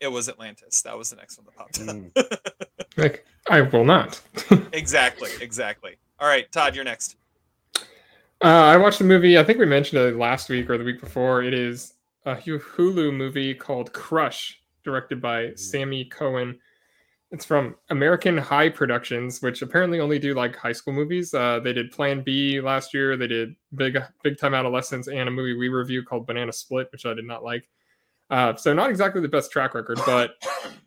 It 0.00 0.10
was 0.10 0.28
Atlantis. 0.28 0.82
That 0.82 0.98
was 0.98 1.10
the 1.10 1.16
next 1.16 1.38
one 1.38 1.46
that 1.46 1.54
popped 1.54 1.80
up. 1.80 1.94
Mm. 1.94 2.38
Like 2.96 3.24
I 3.48 3.62
will 3.62 3.84
not. 3.84 4.20
exactly, 4.72 5.30
exactly. 5.40 5.96
All 6.18 6.28
right, 6.28 6.50
Todd, 6.52 6.74
you're 6.74 6.84
next. 6.84 7.16
Uh, 8.42 8.48
I 8.48 8.76
watched 8.76 9.00
a 9.00 9.04
movie. 9.04 9.38
I 9.38 9.44
think 9.44 9.60
we 9.60 9.66
mentioned 9.66 10.02
it 10.02 10.16
last 10.16 10.48
week 10.48 10.68
or 10.68 10.76
the 10.76 10.82
week 10.82 11.00
before. 11.00 11.44
It 11.44 11.54
is 11.54 11.94
a 12.24 12.34
Hulu 12.34 13.14
movie 13.14 13.54
called 13.54 13.92
Crush, 13.92 14.60
directed 14.82 15.22
by 15.22 15.52
Sammi 15.54 16.10
Cohen. 16.10 16.58
It's 17.30 17.44
from 17.44 17.76
American 17.90 18.36
High 18.36 18.68
Productions, 18.68 19.42
which 19.42 19.62
apparently 19.62 20.00
only 20.00 20.18
do 20.18 20.34
like 20.34 20.56
high 20.56 20.72
school 20.72 20.92
movies. 20.92 21.32
Uh, 21.32 21.60
they 21.60 21.72
did 21.72 21.92
Plan 21.92 22.22
B 22.22 22.60
last 22.60 22.92
year. 22.92 23.16
They 23.16 23.28
did 23.28 23.54
Big 23.76 23.96
Big 24.24 24.38
Time 24.38 24.54
Adolescence 24.54 25.06
and 25.06 25.28
a 25.28 25.30
movie 25.30 25.54
we 25.54 25.68
review 25.68 26.02
called 26.02 26.26
Banana 26.26 26.52
Split, 26.52 26.90
which 26.90 27.06
I 27.06 27.14
did 27.14 27.24
not 27.24 27.44
like. 27.44 27.68
Uh, 28.28 28.56
so 28.56 28.74
not 28.74 28.90
exactly 28.90 29.20
the 29.20 29.28
best 29.28 29.52
track 29.52 29.72
record, 29.72 30.00
but 30.04 30.32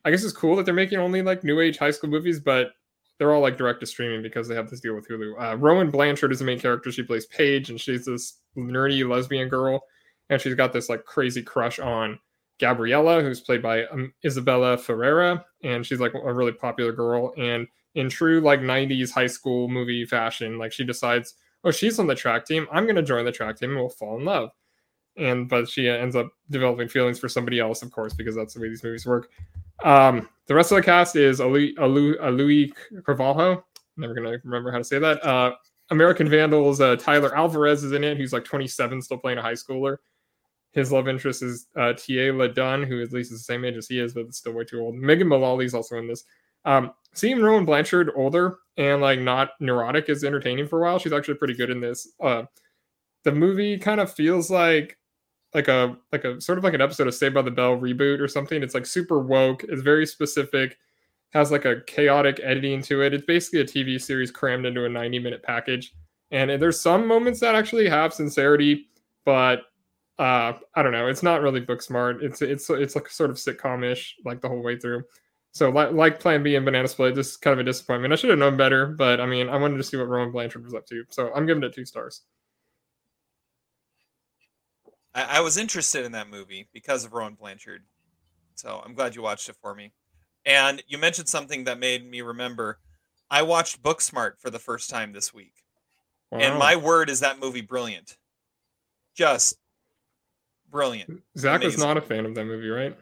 I 0.03 0.11
guess 0.11 0.25
it's 0.25 0.33
cool 0.33 0.57
that 0.57 0.65
they're 0.65 0.73
making 0.73 0.99
only 0.99 1.21
like 1.21 1.45
new 1.45 1.61
age 1.61 1.77
high 1.77 1.91
school 1.91 2.09
movies, 2.09 2.41
but 2.41 2.73
they're 3.17 3.33
all 3.33 3.41
like 3.41 3.57
direct 3.57 3.79
to 3.79 3.85
streaming 3.85 4.21
because 4.21 4.47
they 4.47 4.55
have 4.55 4.69
this 4.69 4.81
deal 4.81 4.95
with 4.95 5.07
Hulu. 5.07 5.41
Uh, 5.41 5.57
Rowan 5.57 5.89
Blanchard 5.89 6.31
is 6.31 6.39
the 6.39 6.45
main 6.45 6.59
character. 6.59 6.91
She 6.91 7.03
plays 7.03 7.25
Paige, 7.27 7.69
and 7.69 7.79
she's 7.79 8.05
this 8.05 8.39
nerdy 8.57 9.07
lesbian 9.07 9.49
girl, 9.49 9.81
and 10.29 10.41
she's 10.41 10.55
got 10.55 10.73
this 10.73 10.89
like 10.89 11.05
crazy 11.05 11.41
crush 11.41 11.79
on 11.79 12.19
Gabriella, 12.59 13.21
who's 13.21 13.41
played 13.41 13.61
by 13.61 13.85
um, 13.85 14.13
Isabella 14.25 14.77
Ferreira, 14.77 15.45
and 15.63 15.85
she's 15.85 15.99
like 15.99 16.13
a 16.13 16.33
really 16.33 16.51
popular 16.51 16.91
girl. 16.91 17.33
And 17.37 17.67
in 17.95 18.09
true 18.09 18.41
like 18.41 18.59
'90s 18.59 19.11
high 19.11 19.27
school 19.27 19.67
movie 19.67 20.05
fashion, 20.05 20.57
like 20.57 20.73
she 20.73 20.83
decides, 20.83 21.35
oh, 21.63 21.71
she's 21.71 21.99
on 21.99 22.07
the 22.07 22.15
track 22.15 22.45
team. 22.45 22.67
I'm 22.71 22.85
gonna 22.85 23.01
join 23.01 23.25
the 23.25 23.31
track 23.31 23.57
team, 23.57 23.71
and 23.71 23.79
we'll 23.79 23.89
fall 23.89 24.17
in 24.17 24.25
love. 24.25 24.49
And 25.17 25.47
but 25.47 25.69
she 25.69 25.87
ends 25.87 26.15
up 26.15 26.29
developing 26.49 26.87
feelings 26.87 27.19
for 27.19 27.29
somebody 27.29 27.59
else, 27.59 27.81
of 27.81 27.91
course, 27.91 28.13
because 28.13 28.35
that's 28.35 28.53
the 28.53 28.59
way 28.59 28.69
these 28.69 28.83
movies 28.83 29.05
work. 29.05 29.29
Um, 29.83 30.29
the 30.47 30.55
rest 30.55 30.71
of 30.71 30.77
the 30.77 30.83
cast 30.83 31.15
is 31.15 31.39
Louis 31.39 31.73
Louis 31.79 32.73
Carvalho. 33.05 33.65
Never 33.97 34.13
gonna 34.13 34.37
remember 34.43 34.71
how 34.71 34.77
to 34.77 34.83
say 34.83 34.99
that. 34.99 35.23
Uh, 35.25 35.55
American 35.89 36.27
Vandals. 36.27 36.81
Uh, 36.81 36.95
Tyler 36.95 37.35
Alvarez 37.35 37.83
is 37.83 37.91
in 37.91 38.03
it. 38.03 38.17
Who's 38.17 38.33
like 38.33 38.43
27, 38.43 39.01
still 39.01 39.17
playing 39.17 39.37
a 39.37 39.41
high 39.41 39.53
schooler. 39.53 39.97
His 40.71 40.91
love 40.91 41.07
interest 41.07 41.41
is 41.41 41.67
uh, 41.77 41.93
Teala 41.93 42.53
Dunn, 42.53 42.83
who 42.83 43.01
at 43.01 43.13
least 43.13 43.31
is 43.31 43.39
the 43.39 43.43
same 43.43 43.63
age 43.63 43.77
as 43.77 43.87
he 43.87 43.99
is, 43.99 44.13
but 44.13 44.33
still 44.33 44.53
way 44.53 44.65
too 44.65 44.81
old. 44.81 44.95
Megan 44.95 45.27
Mullally 45.27 45.65
is 45.65 45.73
also 45.73 45.97
in 45.97 46.07
this. 46.07 46.25
Um, 46.65 46.91
seeing 47.13 47.41
Rowan 47.41 47.63
Blanchard 47.63 48.11
older 48.15 48.57
and 48.75 49.01
like 49.01 49.19
not 49.19 49.51
neurotic 49.59 50.09
is 50.09 50.23
entertaining 50.23 50.67
for 50.67 50.79
a 50.79 50.83
while. 50.83 50.99
She's 50.99 51.13
actually 51.13 51.35
pretty 51.35 51.53
good 51.53 51.69
in 51.69 51.79
this. 51.79 52.11
Uh, 52.21 52.43
the 53.23 53.31
movie 53.31 53.77
kind 53.77 54.01
of 54.01 54.11
feels 54.11 54.49
like 54.51 54.97
like 55.55 55.69
a 55.69 55.97
like 56.11 56.25
a 56.25 56.39
sort 56.41 56.57
of 56.57 56.65
like 56.65 56.73
an 56.73 56.81
episode 56.81 57.07
of 57.07 57.15
Saved 57.15 57.33
by 57.33 57.41
the 57.41 57.49
Bell 57.49 57.77
reboot 57.77 58.19
or 58.19 58.27
something. 58.27 58.61
It's 58.61 58.75
like 58.75 58.85
super 58.85 59.19
woke. 59.19 59.63
It's 59.63 59.81
very 59.81 60.05
specific. 60.05 60.77
Has 61.31 61.49
like 61.49 61.65
a 61.65 61.81
chaotic 61.87 62.39
editing 62.43 62.81
to 62.83 63.01
it. 63.01 63.13
It's 63.13 63.25
basically 63.25 63.61
a 63.61 63.65
TV 63.65 63.99
series 63.99 64.31
crammed 64.31 64.65
into 64.65 64.85
a 64.85 64.89
90 64.89 65.19
minute 65.19 65.41
package. 65.41 65.93
And 66.31 66.61
there's 66.61 66.79
some 66.79 67.07
moments 67.07 67.39
that 67.39 67.55
actually 67.55 67.87
have 67.87 68.13
sincerity, 68.13 68.87
but 69.23 69.61
uh, 70.19 70.53
I 70.75 70.83
don't 70.83 70.91
know. 70.91 71.07
It's 71.07 71.23
not 71.23 71.41
really 71.41 71.61
Booksmart. 71.61 72.21
It's 72.21 72.41
it's 72.41 72.69
it's 72.69 72.95
like 72.95 73.09
sort 73.09 73.29
of 73.29 73.37
sitcom-ish 73.37 74.15
like 74.25 74.41
the 74.41 74.49
whole 74.49 74.61
way 74.61 74.77
through. 74.77 75.03
So 75.53 75.69
like 75.69 75.93
like 75.93 76.19
Plan 76.19 76.43
B 76.43 76.55
and 76.55 76.65
Banana 76.65 76.89
Split, 76.89 77.15
this 77.15 77.29
is 77.31 77.37
kind 77.37 77.53
of 77.53 77.59
a 77.59 77.63
disappointment. 77.63 78.11
I 78.11 78.17
should 78.17 78.29
have 78.29 78.39
known 78.39 78.57
better, 78.57 78.87
but 78.87 79.21
I 79.21 79.25
mean, 79.25 79.47
I 79.47 79.55
wanted 79.55 79.77
to 79.77 79.83
see 79.83 79.95
what 79.95 80.09
Rowan 80.09 80.31
Blanchard 80.31 80.65
was 80.65 80.73
up 80.73 80.85
to. 80.87 81.05
So 81.09 81.31
I'm 81.33 81.45
giving 81.45 81.63
it 81.63 81.73
two 81.73 81.85
stars. 81.85 82.23
I, 85.15 85.37
I 85.37 85.39
was 85.39 85.57
interested 85.57 86.05
in 86.05 86.11
that 86.11 86.29
movie 86.29 86.67
because 86.73 87.05
of 87.05 87.13
Rowan 87.13 87.33
Blanchard. 87.33 87.83
So 88.53 88.81
I'm 88.85 88.93
glad 88.93 89.15
you 89.15 89.21
watched 89.21 89.49
it 89.49 89.55
for 89.61 89.73
me. 89.73 89.93
And 90.45 90.83
you 90.87 90.99
mentioned 90.99 91.27
something 91.27 91.63
that 91.63 91.79
made 91.79 92.07
me 92.07 92.21
remember. 92.21 92.79
I 93.31 93.41
watched 93.41 93.81
Booksmart 93.81 94.33
for 94.39 94.51
the 94.51 94.59
first 94.59 94.89
time 94.89 95.13
this 95.13 95.33
week. 95.33 95.53
And 96.31 96.59
my 96.59 96.75
word 96.75 97.09
is 97.09 97.21
that 97.21 97.39
movie 97.39 97.61
brilliant. 97.61 98.17
Just 99.15 99.55
brilliant. 100.69 101.21
Zach 101.37 101.63
was 101.63 101.77
not 101.77 101.97
a 101.97 102.01
fan 102.01 102.25
of 102.25 102.35
that 102.35 102.45
movie, 102.45 102.67
right? 102.67 102.97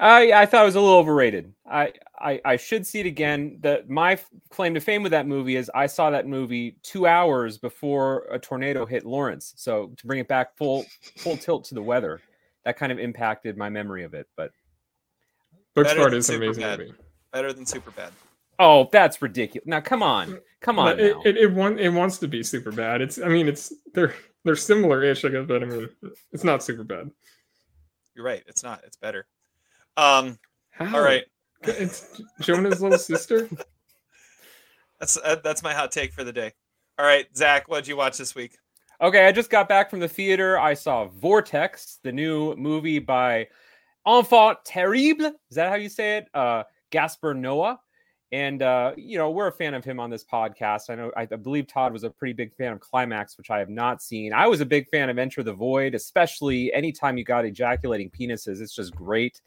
I 0.00 0.32
I 0.32 0.46
thought 0.46 0.62
it 0.62 0.66
was 0.66 0.76
a 0.76 0.80
little 0.80 0.96
overrated. 0.96 1.52
I, 1.70 1.92
I 2.18 2.40
I 2.44 2.56
should 2.56 2.86
see 2.86 3.00
it 3.00 3.06
again. 3.06 3.58
The 3.60 3.84
my 3.86 4.18
claim 4.48 4.72
to 4.74 4.80
fame 4.80 5.02
with 5.02 5.12
that 5.12 5.26
movie 5.26 5.56
is 5.56 5.70
I 5.74 5.86
saw 5.86 6.10
that 6.10 6.26
movie 6.26 6.76
two 6.82 7.06
hours 7.06 7.58
before 7.58 8.26
a 8.30 8.38
tornado 8.38 8.86
hit 8.86 9.04
Lawrence. 9.04 9.52
So 9.56 9.92
to 9.98 10.06
bring 10.06 10.18
it 10.18 10.26
back 10.26 10.56
full 10.56 10.86
full 11.18 11.36
tilt 11.36 11.64
to 11.66 11.74
the 11.74 11.82
weather, 11.82 12.20
that 12.64 12.78
kind 12.78 12.90
of 12.90 12.98
impacted 12.98 13.58
my 13.58 13.68
memory 13.68 14.02
of 14.04 14.14
it. 14.14 14.26
But 14.36 14.52
Better 15.74 16.00
Booksmart 16.00 16.10
than 16.10 16.18
is 16.18 16.30
an 16.30 16.36
amazing 16.36 16.62
Superbad. 16.64 16.78
movie. 16.78 16.94
Better 17.32 17.52
than 17.52 17.64
Superbad. 17.64 18.10
oh, 18.58 18.88
that's 18.90 19.20
ridiculous! 19.20 19.66
Now 19.66 19.80
come 19.80 20.02
on, 20.02 20.40
come 20.62 20.78
on. 20.78 20.98
It, 20.98 21.14
now. 21.14 21.22
it, 21.26 21.36
it, 21.36 21.52
want, 21.52 21.78
it 21.78 21.90
wants 21.90 22.16
to 22.18 22.28
be 22.28 22.40
Superbad. 22.40 23.00
It's 23.00 23.20
I 23.20 23.28
mean 23.28 23.48
it's 23.48 23.72
they're 23.92 24.14
they're 24.44 24.56
similar-ish, 24.56 25.26
I 25.26 25.28
guess, 25.28 25.44
but 25.46 25.62
I 25.62 25.66
mean 25.66 25.88
it's 26.32 26.44
not 26.44 26.60
Superbad. 26.60 27.10
You're 28.16 28.24
right. 28.24 28.42
It's 28.46 28.62
not. 28.62 28.82
It's 28.84 28.96
better. 28.96 29.26
Um. 29.96 30.38
How? 30.70 30.96
All 30.96 31.02
right. 31.02 31.24
It's 31.62 32.20
Jonah's 32.40 32.80
little 32.80 32.98
sister. 33.12 33.48
That's 34.98 35.16
uh, 35.16 35.36
that's 35.42 35.62
my 35.62 35.74
hot 35.74 35.92
take 35.92 36.12
for 36.12 36.24
the 36.24 36.32
day. 36.32 36.52
All 36.98 37.06
right, 37.06 37.26
Zach, 37.34 37.68
what 37.68 37.78
did 37.78 37.88
you 37.88 37.96
watch 37.96 38.18
this 38.18 38.34
week? 38.34 38.58
Okay, 39.00 39.26
I 39.26 39.32
just 39.32 39.48
got 39.48 39.68
back 39.68 39.88
from 39.88 40.00
the 40.00 40.08
theater. 40.08 40.58
I 40.58 40.74
saw 40.74 41.06
Vortex, 41.06 41.98
the 42.02 42.12
new 42.12 42.54
movie 42.56 42.98
by 42.98 43.48
Enfant 44.06 44.58
Terrible. 44.66 45.32
Is 45.50 45.56
that 45.56 45.70
how 45.70 45.76
you 45.76 45.88
say 45.88 46.18
it? 46.18 46.28
Uh, 46.34 46.64
Gaspar 46.90 47.34
Noé. 47.34 47.78
And 48.32 48.62
uh, 48.62 48.92
you 48.96 49.18
know, 49.18 49.30
we're 49.30 49.48
a 49.48 49.52
fan 49.52 49.74
of 49.74 49.84
him 49.84 49.98
on 49.98 50.10
this 50.10 50.22
podcast. 50.22 50.90
I 50.90 50.94
know 50.94 51.10
I, 51.16 51.22
I 51.22 51.36
believe 51.36 51.66
Todd 51.66 51.92
was 51.92 52.04
a 52.04 52.10
pretty 52.10 52.32
big 52.32 52.54
fan 52.54 52.72
of 52.72 52.80
Climax, 52.80 53.36
which 53.38 53.50
I 53.50 53.58
have 53.58 53.70
not 53.70 54.02
seen. 54.02 54.32
I 54.32 54.46
was 54.46 54.60
a 54.60 54.66
big 54.66 54.88
fan 54.88 55.08
of 55.08 55.18
Enter 55.18 55.42
the 55.42 55.52
Void, 55.52 55.94
especially 55.94 56.72
anytime 56.72 57.18
you 57.18 57.24
got 57.24 57.44
ejaculating 57.44 58.10
penises. 58.10 58.60
It's 58.60 58.74
just 58.74 58.94
great. 58.94 59.40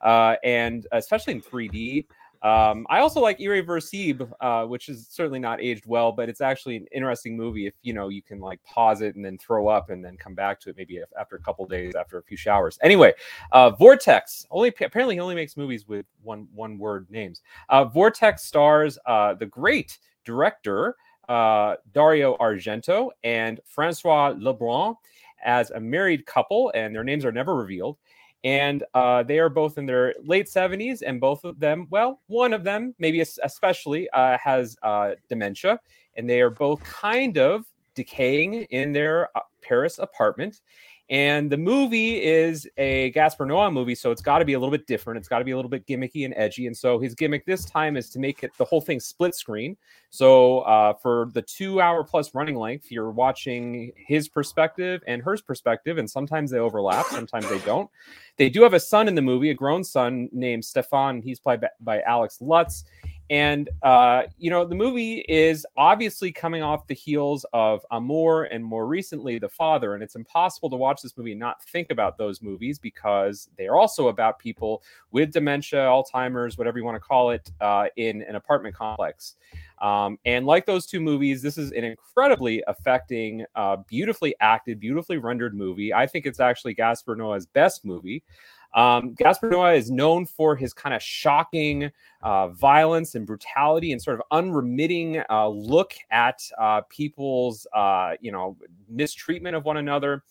Uh, 0.00 0.36
and 0.44 0.86
especially 0.92 1.34
in 1.34 1.40
3D. 1.40 2.06
Um, 2.42 2.86
I 2.88 3.00
also 3.00 3.20
like 3.20 3.38
Irreversible, 3.38 4.34
uh, 4.40 4.64
which 4.64 4.88
is 4.88 5.06
certainly 5.10 5.38
not 5.38 5.60
aged 5.60 5.84
well, 5.84 6.10
but 6.10 6.30
it's 6.30 6.40
actually 6.40 6.76
an 6.76 6.86
interesting 6.90 7.36
movie 7.36 7.66
if 7.66 7.74
you 7.82 7.92
know 7.92 8.08
you 8.08 8.22
can 8.22 8.40
like 8.40 8.62
pause 8.64 9.02
it 9.02 9.14
and 9.14 9.22
then 9.22 9.36
throw 9.36 9.68
up 9.68 9.90
and 9.90 10.02
then 10.02 10.16
come 10.16 10.34
back 10.34 10.58
to 10.60 10.70
it 10.70 10.76
maybe 10.78 11.02
after 11.18 11.36
a 11.36 11.40
couple 11.40 11.66
days 11.66 11.94
after 11.94 12.16
a 12.16 12.22
few 12.22 12.38
showers. 12.38 12.78
Anyway, 12.82 13.12
uh, 13.52 13.68
Vortex 13.68 14.46
only 14.50 14.68
apparently 14.68 15.16
he 15.16 15.20
only 15.20 15.34
makes 15.34 15.58
movies 15.58 15.86
with 15.86 16.06
one 16.22 16.48
one 16.54 16.78
word 16.78 17.06
names. 17.10 17.42
Uh, 17.68 17.84
Vortex 17.84 18.42
stars 18.44 18.98
uh, 19.04 19.34
the 19.34 19.44
great 19.44 19.98
director 20.24 20.96
uh, 21.30 21.76
Dario 21.94 22.36
Argento 22.38 23.10
and 23.22 23.60
Francois 23.64 24.34
Lebrun 24.36 24.96
as 25.44 25.70
a 25.70 25.80
married 25.80 26.26
couple, 26.26 26.72
and 26.74 26.94
their 26.94 27.04
names 27.04 27.24
are 27.24 27.32
never 27.32 27.54
revealed 27.54 27.96
and 28.44 28.84
uh, 28.94 29.22
they 29.22 29.38
are 29.38 29.48
both 29.48 29.76
in 29.76 29.86
their 29.86 30.14
late 30.22 30.46
70s 30.46 31.02
and 31.06 31.20
both 31.20 31.44
of 31.44 31.58
them 31.60 31.86
well 31.90 32.20
one 32.26 32.52
of 32.52 32.64
them 32.64 32.94
maybe 32.98 33.20
especially 33.20 34.08
uh, 34.10 34.38
has 34.38 34.76
uh, 34.82 35.12
dementia 35.28 35.78
and 36.16 36.28
they 36.28 36.40
are 36.40 36.50
both 36.50 36.82
kind 36.84 37.38
of 37.38 37.64
decaying 37.94 38.54
in 38.70 38.92
their 38.92 39.28
uh, 39.36 39.40
paris 39.62 39.98
apartment 39.98 40.60
and 41.10 41.50
the 41.50 41.56
movie 41.56 42.22
is 42.22 42.68
a 42.78 43.10
Gaspar 43.10 43.44
Noé 43.44 43.72
movie, 43.72 43.96
so 43.96 44.12
it's 44.12 44.22
got 44.22 44.38
to 44.38 44.44
be 44.44 44.52
a 44.52 44.58
little 44.60 44.70
bit 44.70 44.86
different. 44.86 45.18
It's 45.18 45.26
got 45.26 45.40
to 45.40 45.44
be 45.44 45.50
a 45.50 45.56
little 45.56 45.68
bit 45.68 45.84
gimmicky 45.84 46.24
and 46.24 46.32
edgy. 46.36 46.68
And 46.68 46.76
so 46.76 47.00
his 47.00 47.16
gimmick 47.16 47.44
this 47.44 47.64
time 47.64 47.96
is 47.96 48.10
to 48.10 48.20
make 48.20 48.44
it 48.44 48.52
the 48.58 48.64
whole 48.64 48.80
thing 48.80 49.00
split 49.00 49.34
screen. 49.34 49.76
So 50.10 50.60
uh, 50.60 50.94
for 50.94 51.28
the 51.34 51.42
two 51.42 51.80
hour 51.80 52.04
plus 52.04 52.32
running 52.32 52.54
length, 52.54 52.92
you're 52.92 53.10
watching 53.10 53.90
his 53.96 54.28
perspective 54.28 55.02
and 55.08 55.20
hers 55.20 55.42
perspective, 55.42 55.98
and 55.98 56.08
sometimes 56.08 56.52
they 56.52 56.58
overlap, 56.58 57.06
sometimes 57.06 57.48
they 57.48 57.58
don't. 57.60 57.90
They 58.36 58.48
do 58.48 58.62
have 58.62 58.74
a 58.74 58.80
son 58.80 59.08
in 59.08 59.16
the 59.16 59.22
movie, 59.22 59.50
a 59.50 59.54
grown 59.54 59.82
son 59.82 60.28
named 60.30 60.64
Stefan. 60.64 61.22
He's 61.22 61.40
played 61.40 61.60
by, 61.60 61.68
by 61.80 62.02
Alex 62.02 62.40
Lutz. 62.40 62.84
And, 63.30 63.70
uh, 63.84 64.24
you 64.38 64.50
know, 64.50 64.64
the 64.64 64.74
movie 64.74 65.24
is 65.28 65.64
obviously 65.76 66.32
coming 66.32 66.64
off 66.64 66.88
the 66.88 66.94
heels 66.94 67.46
of 67.52 67.86
Amour 67.92 68.44
and 68.44 68.64
more 68.64 68.88
recently 68.88 69.38
The 69.38 69.48
Father. 69.48 69.94
And 69.94 70.02
it's 70.02 70.16
impossible 70.16 70.68
to 70.68 70.76
watch 70.76 71.00
this 71.00 71.16
movie 71.16 71.30
and 71.30 71.38
not 71.38 71.62
think 71.62 71.92
about 71.92 72.18
those 72.18 72.42
movies 72.42 72.80
because 72.80 73.48
they 73.56 73.68
are 73.68 73.76
also 73.76 74.08
about 74.08 74.40
people 74.40 74.82
with 75.12 75.32
dementia, 75.32 75.78
Alzheimer's, 75.78 76.58
whatever 76.58 76.78
you 76.78 76.84
want 76.84 76.96
to 76.96 77.00
call 77.00 77.30
it, 77.30 77.52
uh, 77.60 77.86
in 77.96 78.22
an 78.22 78.34
apartment 78.34 78.74
complex. 78.74 79.36
Um, 79.80 80.18
and 80.24 80.44
like 80.44 80.66
those 80.66 80.86
two 80.86 81.00
movies, 81.00 81.40
this 81.40 81.56
is 81.56 81.70
an 81.70 81.84
incredibly 81.84 82.64
affecting, 82.66 83.44
uh, 83.54 83.76
beautifully 83.86 84.34
acted, 84.40 84.80
beautifully 84.80 85.18
rendered 85.18 85.54
movie. 85.54 85.94
I 85.94 86.04
think 86.04 86.26
it's 86.26 86.40
actually 86.40 86.74
Gaspar 86.74 87.14
Noé's 87.14 87.46
best 87.46 87.84
movie. 87.84 88.24
Um, 88.74 89.14
Gaspar 89.14 89.50
Noé 89.50 89.76
is 89.76 89.90
known 89.90 90.26
for 90.26 90.54
his 90.54 90.72
kind 90.72 90.94
of 90.94 91.02
shocking 91.02 91.90
uh, 92.22 92.48
violence 92.48 93.14
and 93.14 93.26
brutality 93.26 93.92
and 93.92 94.00
sort 94.00 94.18
of 94.18 94.22
unremitting 94.30 95.22
uh, 95.28 95.48
look 95.48 95.92
at 96.10 96.40
uh, 96.58 96.82
people's, 96.88 97.66
uh, 97.74 98.12
you 98.20 98.30
know, 98.30 98.56
mistreatment 98.88 99.56
of 99.56 99.64
one 99.64 99.78
another. 99.78 100.22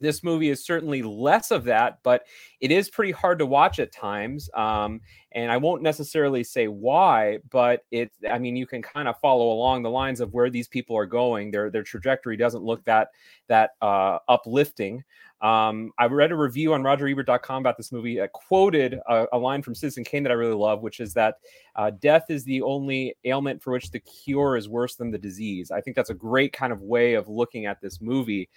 This 0.00 0.22
movie 0.22 0.48
is 0.48 0.64
certainly 0.64 1.02
less 1.02 1.50
of 1.50 1.64
that, 1.64 1.98
but 2.02 2.24
it 2.60 2.70
is 2.70 2.90
pretty 2.90 3.12
hard 3.12 3.38
to 3.38 3.46
watch 3.46 3.78
at 3.78 3.92
times. 3.92 4.48
Um, 4.54 5.00
and 5.32 5.52
I 5.52 5.56
won't 5.56 5.82
necessarily 5.82 6.42
say 6.42 6.66
why, 6.66 7.38
but 7.50 7.84
it. 7.90 8.10
I 8.28 8.38
mean, 8.38 8.56
you 8.56 8.66
can 8.66 8.82
kind 8.82 9.08
of 9.08 9.18
follow 9.20 9.52
along 9.52 9.82
the 9.82 9.90
lines 9.90 10.20
of 10.20 10.32
where 10.32 10.50
these 10.50 10.68
people 10.68 10.96
are 10.96 11.06
going. 11.06 11.50
Their 11.50 11.70
their 11.70 11.82
trajectory 11.82 12.36
doesn't 12.36 12.62
look 12.62 12.84
that 12.86 13.08
that 13.48 13.70
uh, 13.80 14.18
uplifting. 14.28 15.04
Um, 15.40 15.92
I 15.98 16.04
read 16.04 16.32
a 16.32 16.36
review 16.36 16.74
on 16.74 16.82
RogerEbert.com 16.82 17.62
about 17.62 17.78
this 17.78 17.92
movie. 17.92 18.18
that 18.18 18.32
quoted 18.32 19.00
a, 19.08 19.26
a, 19.32 19.38
line 19.38 19.62
from 19.62 19.74
Citizen 19.74 20.04
Kane 20.04 20.22
that 20.24 20.32
I 20.32 20.34
really 20.34 20.54
love, 20.54 20.82
which 20.82 21.00
is 21.00 21.14
that 21.14 21.36
uh, 21.76 21.90
death 21.90 22.26
is 22.28 22.44
the 22.44 22.60
only 22.60 23.14
ailment 23.24 23.62
for 23.62 23.72
which 23.72 23.90
the 23.90 24.00
cure 24.00 24.58
is 24.58 24.68
worse 24.68 24.96
than 24.96 25.10
the 25.10 25.16
disease. 25.16 25.70
I 25.70 25.80
think 25.80 25.96
that's 25.96 26.10
a 26.10 26.14
great 26.14 26.52
kind 26.52 26.74
of 26.74 26.82
way 26.82 27.14
of 27.14 27.26
looking 27.26 27.64
at 27.64 27.80
this 27.80 28.02
movie. 28.02 28.50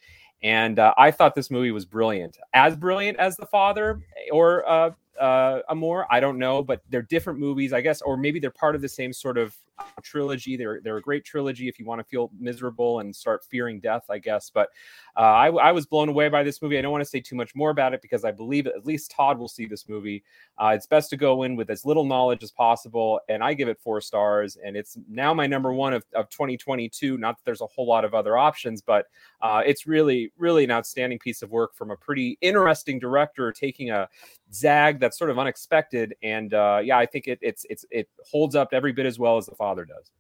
And 0.43 0.77
uh, 0.77 0.93
I 0.97 1.11
thought 1.11 1.35
this 1.35 1.49
movie 1.49 1.71
was 1.71 1.85
brilliant, 1.85 2.37
as 2.53 2.75
brilliant 2.75 3.17
as 3.17 3.37
The 3.37 3.45
Father 3.45 4.01
or 4.31 4.67
uh, 4.67 4.91
uh, 5.23 5.61
Amour. 5.69 6.05
I 6.11 6.19
don't 6.19 6.37
know, 6.37 6.61
but 6.61 6.81
they're 6.89 7.01
different 7.01 7.39
movies, 7.39 7.71
I 7.71 7.79
guess, 7.79 8.01
or 8.01 8.17
maybe 8.17 8.39
they're 8.39 8.51
part 8.51 8.75
of 8.75 8.81
the 8.81 8.89
same 8.89 9.13
sort 9.13 9.37
of 9.37 9.55
trilogy. 10.01 10.57
They're 10.57 10.81
they're 10.83 10.97
a 10.97 11.01
great 11.01 11.23
trilogy 11.23 11.69
if 11.69 11.79
you 11.79 11.85
want 11.85 11.99
to 11.99 12.03
feel 12.03 12.29
miserable 12.37 12.99
and 12.99 13.15
start 13.15 13.45
fearing 13.49 13.79
death, 13.79 14.03
I 14.09 14.17
guess. 14.17 14.49
But 14.49 14.69
uh, 15.15 15.21
I, 15.21 15.47
I 15.47 15.71
was 15.71 15.85
blown 15.85 16.09
away 16.09 16.27
by 16.27 16.43
this 16.43 16.61
movie. 16.61 16.77
I 16.77 16.81
don't 16.81 16.91
want 16.91 17.03
to 17.03 17.09
say 17.09 17.21
too 17.21 17.35
much 17.35 17.55
more 17.55 17.69
about 17.69 17.93
it 17.93 18.01
because 18.01 18.25
I 18.25 18.31
believe 18.31 18.67
at 18.67 18.85
least 18.85 19.11
Todd 19.11 19.39
will 19.39 19.47
see 19.47 19.65
this 19.65 19.87
movie. 19.87 20.23
Uh, 20.57 20.73
it's 20.75 20.87
best 20.87 21.09
to 21.11 21.17
go 21.17 21.43
in 21.43 21.55
with 21.55 21.69
as 21.69 21.85
little 21.85 22.03
knowledge 22.03 22.43
as 22.43 22.51
possible, 22.51 23.21
and 23.29 23.41
I 23.41 23.53
give 23.53 23.69
it 23.69 23.79
four 23.79 24.01
stars. 24.01 24.57
And 24.63 24.75
it's 24.75 24.97
now 25.09 25.33
my 25.33 25.47
number 25.47 25.71
one 25.71 25.93
of, 25.93 26.03
of 26.13 26.29
2022. 26.29 27.17
Not 27.17 27.37
that 27.37 27.45
there's 27.45 27.61
a 27.61 27.67
whole 27.67 27.87
lot 27.87 28.03
of 28.03 28.13
other 28.13 28.37
options, 28.37 28.81
but 28.81 29.05
uh, 29.41 29.61
it's 29.65 29.87
really 29.87 30.33
really 30.37 30.65
an 30.65 30.71
outstanding 30.71 31.19
piece 31.19 31.41
of 31.41 31.49
work 31.49 31.73
from 31.75 31.91
a 31.91 31.95
pretty 31.95 32.37
interesting 32.41 32.99
director 32.99 33.51
taking 33.53 33.91
a 33.91 34.09
zag 34.53 34.99
that's 34.99 35.17
sort 35.17 35.29
of 35.29 35.39
unexpected. 35.39 36.15
And 36.23 36.53
uh, 36.53 36.81
yeah, 36.83 36.97
I 36.97 37.05
think 37.05 37.27
it 37.27 37.39
it's 37.41 37.65
it's 37.69 37.85
it 37.91 38.09
holds 38.29 38.55
up 38.55 38.69
every 38.71 38.91
bit 38.91 39.05
as 39.05 39.19
well 39.19 39.37
as 39.37 39.45
the 39.45 39.55
father 39.55 39.85
does. 39.85 40.11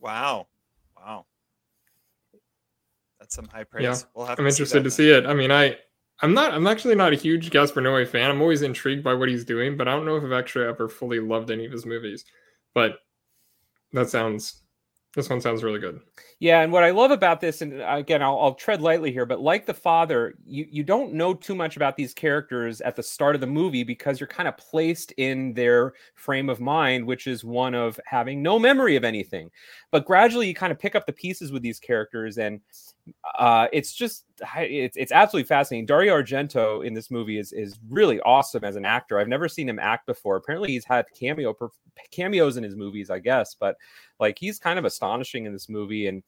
Wow, 0.00 0.48
wow, 0.96 1.24
that's 3.18 3.34
some 3.34 3.48
high 3.48 3.64
praise. 3.64 3.84
Yeah, 3.84 3.96
we'll 4.14 4.26
I'm 4.26 4.46
interested 4.46 4.84
to 4.84 4.90
see 4.90 5.10
it. 5.10 5.26
I 5.26 5.32
mean, 5.32 5.50
I 5.50 5.76
I'm 6.20 6.34
not 6.34 6.52
I'm 6.52 6.66
actually 6.66 6.94
not 6.94 7.12
a 7.12 7.16
huge 7.16 7.50
Gaspar 7.50 7.80
Noé 7.80 8.06
fan. 8.06 8.30
I'm 8.30 8.42
always 8.42 8.62
intrigued 8.62 9.02
by 9.02 9.14
what 9.14 9.28
he's 9.28 9.44
doing, 9.44 9.76
but 9.76 9.88
I 9.88 9.92
don't 9.92 10.04
know 10.04 10.16
if 10.16 10.24
I've 10.24 10.32
actually 10.32 10.66
ever 10.66 10.88
fully 10.88 11.20
loved 11.20 11.50
any 11.50 11.64
of 11.64 11.72
his 11.72 11.86
movies. 11.86 12.24
But 12.74 12.98
that 13.92 14.10
sounds 14.10 14.63
this 15.14 15.30
one 15.30 15.40
sounds 15.40 15.62
really 15.62 15.78
good. 15.78 16.00
Yeah, 16.40 16.62
and 16.62 16.72
what 16.72 16.82
I 16.82 16.90
love 16.90 17.10
about 17.10 17.40
this, 17.40 17.62
and 17.62 17.80
again, 17.82 18.22
I'll, 18.22 18.38
I'll, 18.40 18.54
tread 18.54 18.80
lightly 18.80 19.12
here, 19.12 19.26
but 19.26 19.40
like 19.40 19.64
the 19.64 19.74
father, 19.74 20.34
you 20.44 20.66
you 20.68 20.82
don't 20.82 21.12
know 21.12 21.34
too 21.34 21.54
much 21.54 21.76
about 21.76 21.96
these 21.96 22.12
characters 22.12 22.80
at 22.80 22.96
the 22.96 23.02
start 23.02 23.34
of 23.34 23.40
the 23.40 23.46
movie 23.46 23.84
because 23.84 24.18
you're 24.18 24.26
kind 24.26 24.48
of 24.48 24.56
placed 24.56 25.12
in 25.12 25.54
their 25.54 25.92
frame 26.14 26.48
of 26.48 26.60
mind, 26.60 27.06
which 27.06 27.26
is 27.26 27.44
one 27.44 27.74
of 27.74 27.98
having 28.06 28.42
no 28.42 28.58
memory 28.58 28.96
of 28.96 29.04
anything. 29.04 29.50
But 29.92 30.04
gradually, 30.04 30.48
you 30.48 30.54
kind 30.54 30.72
of 30.72 30.78
pick 30.78 30.94
up 30.96 31.06
the 31.06 31.12
pieces 31.12 31.52
with 31.52 31.62
these 31.62 31.78
characters, 31.78 32.38
and 32.38 32.60
uh, 33.38 33.68
it's 33.72 33.92
just 33.92 34.24
it's 34.56 34.96
it's 34.96 35.12
absolutely 35.12 35.46
fascinating. 35.46 35.86
Dario 35.86 36.20
Argento 36.20 36.84
in 36.84 36.94
this 36.94 37.10
movie 37.10 37.38
is 37.38 37.52
is 37.52 37.78
really 37.88 38.20
awesome 38.20 38.64
as 38.64 38.76
an 38.76 38.84
actor. 38.84 39.18
I've 39.18 39.28
never 39.28 39.48
seen 39.48 39.68
him 39.68 39.78
act 39.78 40.06
before. 40.06 40.36
Apparently, 40.36 40.70
he's 40.70 40.84
had 40.84 41.06
cameo 41.18 41.54
cameos 42.10 42.56
in 42.56 42.64
his 42.64 42.76
movies, 42.76 43.10
I 43.10 43.18
guess, 43.18 43.54
but 43.54 43.76
like 44.20 44.38
he's 44.38 44.58
kind 44.58 44.78
of 44.78 44.84
astonishing 44.84 45.44
in 45.46 45.52
this 45.52 45.68
movie, 45.68 46.06
and 46.06 46.22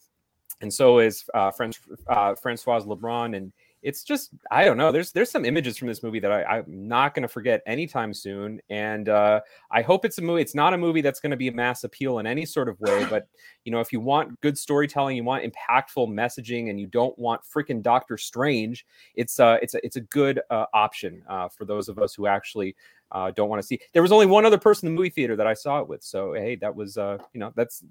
and 0.61 0.73
so 0.73 0.99
is 0.99 1.25
uh, 1.35 1.51
French, 1.51 1.81
uh, 2.09 2.35
Francois 2.35 2.81
Lebrun, 2.81 3.37
and 3.37 3.53
it's 3.87 4.03
just 4.03 4.31
I 4.51 4.65
don't 4.65 4.77
know. 4.77 4.91
There's 4.91 5.13
there's 5.13 5.31
some 5.31 5.45
images 5.45 5.79
from 5.79 5.87
this 5.87 6.03
movie 6.03 6.19
that 6.19 6.33
I, 6.33 6.59
am 6.59 6.65
not 6.67 7.15
going 7.15 7.23
to 7.23 7.29
forget 7.29 7.63
anytime 7.67 8.13
soon, 8.13 8.61
and 8.69 9.09
uh, 9.09 9.41
I 9.71 9.83
hope 9.83 10.05
it's 10.05 10.19
a 10.19 10.23
movie. 10.23 10.43
It's 10.43 10.57
not 10.57 10.75
a 10.75 10.79
movie 10.79 11.03
that's 11.03 11.21
going 11.21 11.31
to 11.31 11.37
be 11.37 11.47
a 11.47 11.53
mass 11.53 11.85
appeal 11.85 12.19
in 12.19 12.27
any 12.27 12.45
sort 12.45 12.69
of 12.69 12.81
way, 12.81 13.07
but 13.09 13.29
you 13.65 13.71
know, 13.71 13.79
if 13.79 13.93
you 13.93 14.01
want 14.01 14.41
good 14.41 14.59
storytelling, 14.59 15.17
you 15.17 15.23
want 15.23 15.45
impactful 15.45 16.09
messaging, 16.09 16.69
and 16.69 16.81
you 16.81 16.89
don't 16.89 17.17
want 17.17 17.43
freaking 17.43 17.81
Doctor 17.81 18.19
Strange, 18.19 18.85
it's 19.15 19.39
uh 19.39 19.59
it's 19.63 19.75
a 19.75 19.87
it's 19.87 19.95
a 19.95 20.01
good 20.01 20.41
uh, 20.51 20.65
option 20.75 21.23
uh, 21.29 21.49
for 21.49 21.65
those 21.65 21.89
of 21.89 22.01
us 22.01 22.13
who 22.13 22.27
actually 22.27 22.75
uh, 23.13 23.31
don't 23.31 23.49
want 23.49 23.63
to 23.63 23.67
see. 23.67 23.79
There 23.93 24.03
was 24.03 24.11
only 24.11 24.27
one 24.27 24.45
other 24.45 24.59
person 24.59 24.89
in 24.89 24.95
the 24.95 24.99
movie 24.99 25.11
theater 25.11 25.37
that 25.37 25.47
I 25.47 25.55
saw 25.55 25.79
it 25.79 25.87
with, 25.87 26.03
so 26.03 26.33
hey, 26.33 26.57
that 26.57 26.75
was 26.75 26.99
uh, 26.99 27.19
you 27.33 27.39
know 27.39 27.53
that's 27.55 27.85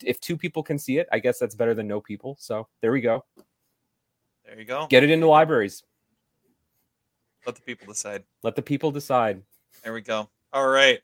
if 0.00 0.20
two 0.20 0.36
people 0.36 0.62
can 0.62 0.78
see 0.78 0.98
it, 0.98 1.08
I 1.10 1.18
guess 1.18 1.40
that's 1.40 1.56
better 1.56 1.74
than 1.74 1.88
no 1.88 2.00
people. 2.00 2.36
So 2.38 2.68
there 2.82 2.92
we 2.92 3.00
go. 3.00 3.24
There 4.48 4.58
you 4.58 4.64
go. 4.64 4.86
Get 4.88 5.04
it 5.04 5.10
into 5.10 5.28
libraries. 5.28 5.82
Let 7.44 7.56
the 7.56 7.60
people 7.60 7.86
decide. 7.86 8.24
Let 8.42 8.56
the 8.56 8.62
people 8.62 8.90
decide. 8.90 9.42
There 9.84 9.92
we 9.92 10.00
go. 10.00 10.30
All 10.54 10.68
right. 10.68 11.00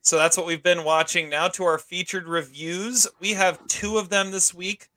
So 0.00 0.16
that's 0.16 0.34
what 0.34 0.46
we've 0.46 0.62
been 0.62 0.84
watching. 0.84 1.28
Now 1.28 1.48
to 1.48 1.64
our 1.64 1.76
featured 1.76 2.26
reviews. 2.26 3.06
We 3.20 3.34
have 3.34 3.66
two 3.66 3.98
of 3.98 4.08
them 4.08 4.30
this 4.30 4.54
week. 4.54 4.88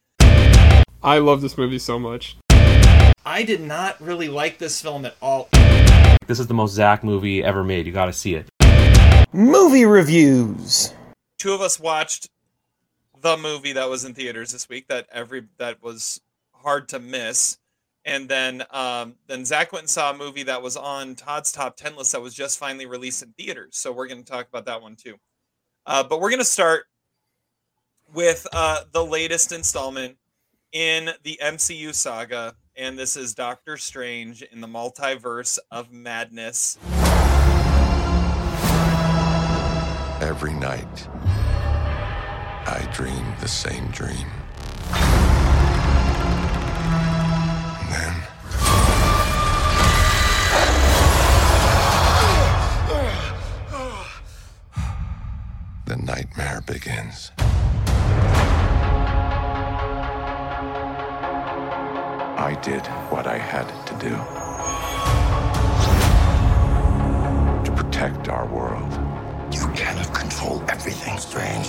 I 1.03 1.17
love 1.17 1.41
this 1.41 1.57
movie 1.57 1.79
so 1.79 1.99
much. 1.99 2.37
I 3.25 3.43
did 3.45 3.59
not 3.59 3.99
really 3.99 4.29
like 4.29 4.57
this 4.57 4.81
film 4.81 5.05
at 5.05 5.17
all. 5.21 5.49
This 6.27 6.39
is 6.39 6.47
the 6.47 6.53
most 6.53 6.75
Zach 6.75 7.03
movie 7.03 7.43
ever 7.43 7.61
made. 7.61 7.85
You 7.85 7.91
got 7.91 8.05
to 8.05 8.13
see 8.13 8.35
it. 8.35 8.47
Movie 9.33 9.85
reviews. 9.85 10.93
Two 11.37 11.51
of 11.51 11.59
us 11.59 11.77
watched 11.77 12.29
the 13.19 13.35
movie 13.35 13.73
that 13.73 13.89
was 13.89 14.05
in 14.05 14.13
theaters 14.13 14.53
this 14.53 14.69
week. 14.69 14.87
That 14.87 15.07
every 15.11 15.47
that 15.57 15.83
was 15.83 16.21
hard 16.67 16.89
to 16.89 16.99
miss. 16.99 17.57
And 18.03 18.27
then 18.27 18.63
um, 18.71 19.15
then 19.27 19.45
Zach 19.45 19.71
went 19.71 19.83
and 19.83 19.89
saw 19.89 20.11
a 20.11 20.17
movie 20.17 20.43
that 20.43 20.61
was 20.61 20.75
on 20.75 21.15
Todd's 21.15 21.49
top 21.49 21.77
ten 21.77 21.95
list 21.95 22.11
that 22.11 22.21
was 22.21 22.33
just 22.33 22.59
finally 22.59 22.85
released 22.85 23.23
in 23.23 23.31
theaters. 23.37 23.77
So 23.77 23.93
we're 23.93 24.07
going 24.07 24.21
to 24.21 24.29
talk 24.29 24.49
about 24.49 24.65
that 24.65 24.81
one 24.81 24.97
too. 24.97 25.15
Uh, 25.85 26.03
but 26.03 26.19
we're 26.19 26.29
going 26.29 26.39
to 26.39 26.45
start 26.45 26.83
with 28.13 28.45
uh, 28.51 28.81
the 28.91 29.05
latest 29.05 29.53
installment 29.53 30.17
in 30.73 31.11
the 31.23 31.39
MCU 31.41 31.93
saga, 31.93 32.55
and 32.75 32.99
this 32.99 33.15
is 33.15 33.33
Doctor 33.33 33.77
Strange 33.77 34.41
in 34.41 34.59
the 34.59 34.67
Multiverse 34.67 35.57
of 35.71 35.91
Madness. 35.93 36.77
Every 40.21 40.53
night, 40.53 41.07
I 42.65 42.89
dream 42.93 43.25
the 43.39 43.47
same 43.47 43.87
dream. 43.91 44.27
The 55.87 55.95
nightmare 55.95 56.61
begins. 56.65 57.31
I 62.37 62.57
did 62.61 62.85
what 63.09 63.25
I 63.25 63.37
had 63.37 63.67
to 63.87 63.93
do 63.95 64.15
to 67.63 67.71
protect 67.83 68.27
our 68.27 68.45
world. 68.47 68.91
You 69.53 69.67
cannot 69.75 70.13
control 70.13 70.61
everything, 70.67 71.17
Strange. 71.17 71.67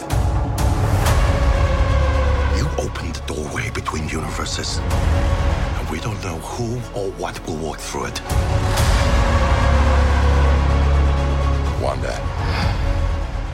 You 2.59 2.67
opened 2.85 3.15
the 3.15 3.23
doorway 3.35 3.71
between 3.71 4.09
universes, 4.09 4.79
and 4.79 5.58
we 5.91 5.99
don't 6.01 6.23
know 6.23 6.37
who 6.39 6.77
or 6.99 7.11
what 7.13 7.45
will 7.47 7.57
walk 7.57 7.79
through 7.79 8.05
it. 8.07 8.21
Wanda. 11.81 12.15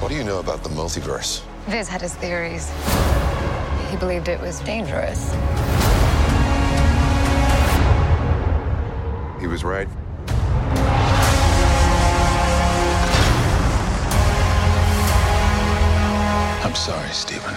What 0.00 0.08
do 0.08 0.16
you 0.16 0.24
know 0.24 0.40
about 0.40 0.64
the 0.64 0.68
multiverse? 0.70 1.42
Vis 1.66 1.86
had 1.86 2.00
his 2.00 2.14
theories. 2.16 2.72
He 3.90 3.96
believed 3.96 4.28
it 4.28 4.40
was 4.40 4.58
dangerous. 4.60 5.32
He 9.40 9.46
was 9.46 9.62
right. 9.62 9.86
I'm 16.64 16.74
sorry, 16.74 17.10
Stephen. 17.10 17.54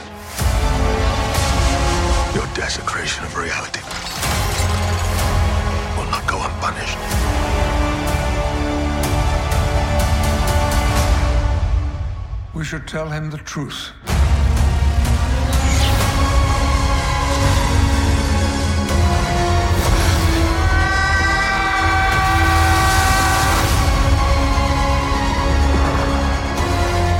Your 2.35 2.45
desecration 2.53 3.23
of 3.23 3.35
reality 3.35 3.96
unpunished. 12.57 12.57
We're 12.57 12.63
should 12.63 12.87
tell 12.87 13.09
him 13.09 13.29
the 13.29 13.37
truth. 13.37 13.91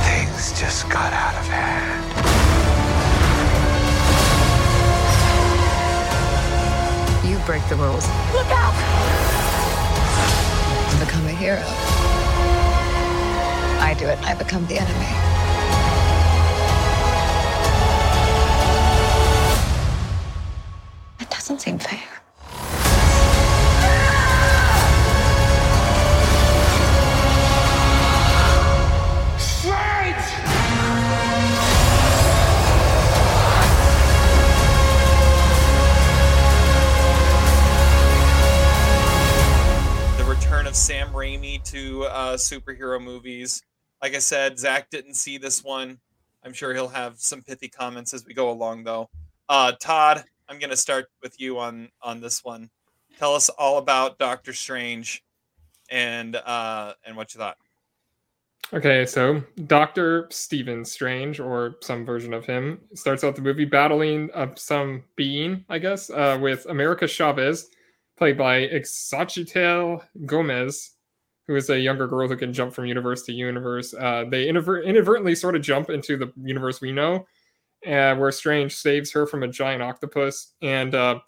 Things 0.04 0.58
just 0.58 0.88
got 0.88 1.12
out 1.12 1.34
of 1.34 1.46
hand. 1.46 2.04
You 7.28 7.38
break 7.46 7.66
the 7.68 7.76
rules. 7.76 8.06
Look 8.34 8.50
out! 8.50 8.74
You 10.92 10.98
become 11.04 11.26
a 11.26 11.32
hero. 11.32 11.62
I 13.80 13.94
do 13.94 14.06
it, 14.06 14.18
I 14.24 14.34
become 14.34 14.66
the 14.66 14.78
enemy. 14.78 15.27
Superhero 42.60 43.02
movies. 43.02 43.62
Like 44.02 44.14
I 44.14 44.18
said, 44.18 44.58
Zach 44.58 44.90
didn't 44.90 45.14
see 45.14 45.38
this 45.38 45.62
one. 45.62 45.98
I'm 46.44 46.52
sure 46.52 46.72
he'll 46.72 46.88
have 46.88 47.18
some 47.18 47.42
pithy 47.42 47.68
comments 47.68 48.14
as 48.14 48.24
we 48.24 48.34
go 48.34 48.50
along, 48.50 48.84
though. 48.84 49.08
Uh, 49.48 49.72
Todd, 49.80 50.24
I'm 50.48 50.58
going 50.58 50.70
to 50.70 50.76
start 50.76 51.06
with 51.22 51.40
you 51.40 51.58
on 51.58 51.88
on 52.02 52.20
this 52.20 52.44
one. 52.44 52.70
Tell 53.18 53.34
us 53.34 53.48
all 53.48 53.78
about 53.78 54.18
Doctor 54.18 54.52
Strange 54.52 55.24
and 55.90 56.36
uh, 56.36 56.94
and 57.04 57.16
what 57.16 57.34
you 57.34 57.38
thought. 57.38 57.56
Okay, 58.72 59.06
so 59.06 59.42
Doctor 59.66 60.28
Stephen 60.30 60.84
Strange, 60.84 61.40
or 61.40 61.76
some 61.80 62.04
version 62.04 62.34
of 62.34 62.44
him, 62.44 62.80
starts 62.94 63.24
out 63.24 63.34
the 63.34 63.40
movie 63.40 63.64
battling 63.64 64.28
uh, 64.34 64.54
some 64.56 65.02
being, 65.16 65.64
I 65.70 65.78
guess, 65.78 66.10
uh, 66.10 66.38
with 66.40 66.66
America 66.66 67.08
Chavez, 67.08 67.70
played 68.18 68.36
by 68.36 68.68
Xochitl 68.68 70.02
Gomez, 70.26 70.90
who 71.48 71.56
is 71.56 71.70
a 71.70 71.80
younger 71.80 72.06
girl 72.06 72.28
who 72.28 72.36
can 72.36 72.52
jump 72.52 72.74
from 72.74 72.84
universe 72.84 73.22
to 73.22 73.32
universe. 73.32 73.94
Uh, 73.94 74.24
they 74.30 74.46
inadvert- 74.46 74.84
inadvertently 74.84 75.34
sort 75.34 75.56
of 75.56 75.62
jump 75.62 75.88
into 75.88 76.16
the 76.16 76.30
universe 76.40 76.80
we 76.82 76.92
know, 76.92 77.26
uh, 77.86 78.14
where 78.14 78.30
Strange 78.30 78.76
saves 78.76 79.10
her 79.10 79.26
from 79.26 79.42
a 79.42 79.48
giant 79.48 79.82
octopus, 79.82 80.52
and 80.60 80.94
uh, 80.94 81.18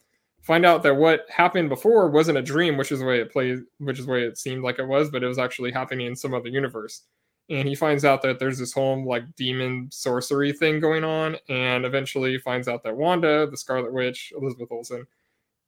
find 0.42 0.66
out 0.66 0.82
that 0.82 0.94
what 0.94 1.28
happened 1.30 1.70
before 1.70 2.10
wasn't 2.10 2.36
a 2.36 2.42
dream, 2.42 2.76
which 2.76 2.92
is 2.92 3.00
the 3.00 3.06
way 3.06 3.18
it 3.18 3.32
plays, 3.32 3.60
which 3.78 3.98
is 3.98 4.04
the 4.04 4.12
way 4.12 4.22
it 4.22 4.38
seemed 4.38 4.62
like 4.62 4.78
it 4.78 4.86
was, 4.86 5.10
but 5.10 5.22
it 5.22 5.26
was 5.26 5.38
actually 5.38 5.72
happening 5.72 6.06
in 6.06 6.14
some 6.14 6.34
other 6.34 6.48
universe. 6.48 7.02
And 7.48 7.66
he 7.66 7.74
finds 7.74 8.04
out 8.04 8.22
that 8.22 8.38
there's 8.38 8.58
this 8.58 8.72
whole 8.72 9.04
like 9.04 9.24
demon 9.36 9.88
sorcery 9.90 10.52
thing 10.52 10.80
going 10.80 11.02
on, 11.02 11.36
and 11.48 11.86
eventually 11.86 12.38
finds 12.38 12.68
out 12.68 12.82
that 12.84 12.96
Wanda, 12.96 13.48
the 13.50 13.56
Scarlet 13.56 13.92
Witch, 13.92 14.34
Elizabeth 14.36 14.70
Olsen, 14.70 15.06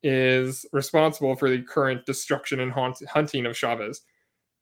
is 0.02 0.66
responsible 0.72 1.36
for 1.36 1.48
the 1.48 1.62
current 1.62 2.04
destruction 2.04 2.60
and 2.60 2.70
haunt- 2.70 3.02
hunting 3.08 3.46
of 3.46 3.56
Chavez. 3.56 4.02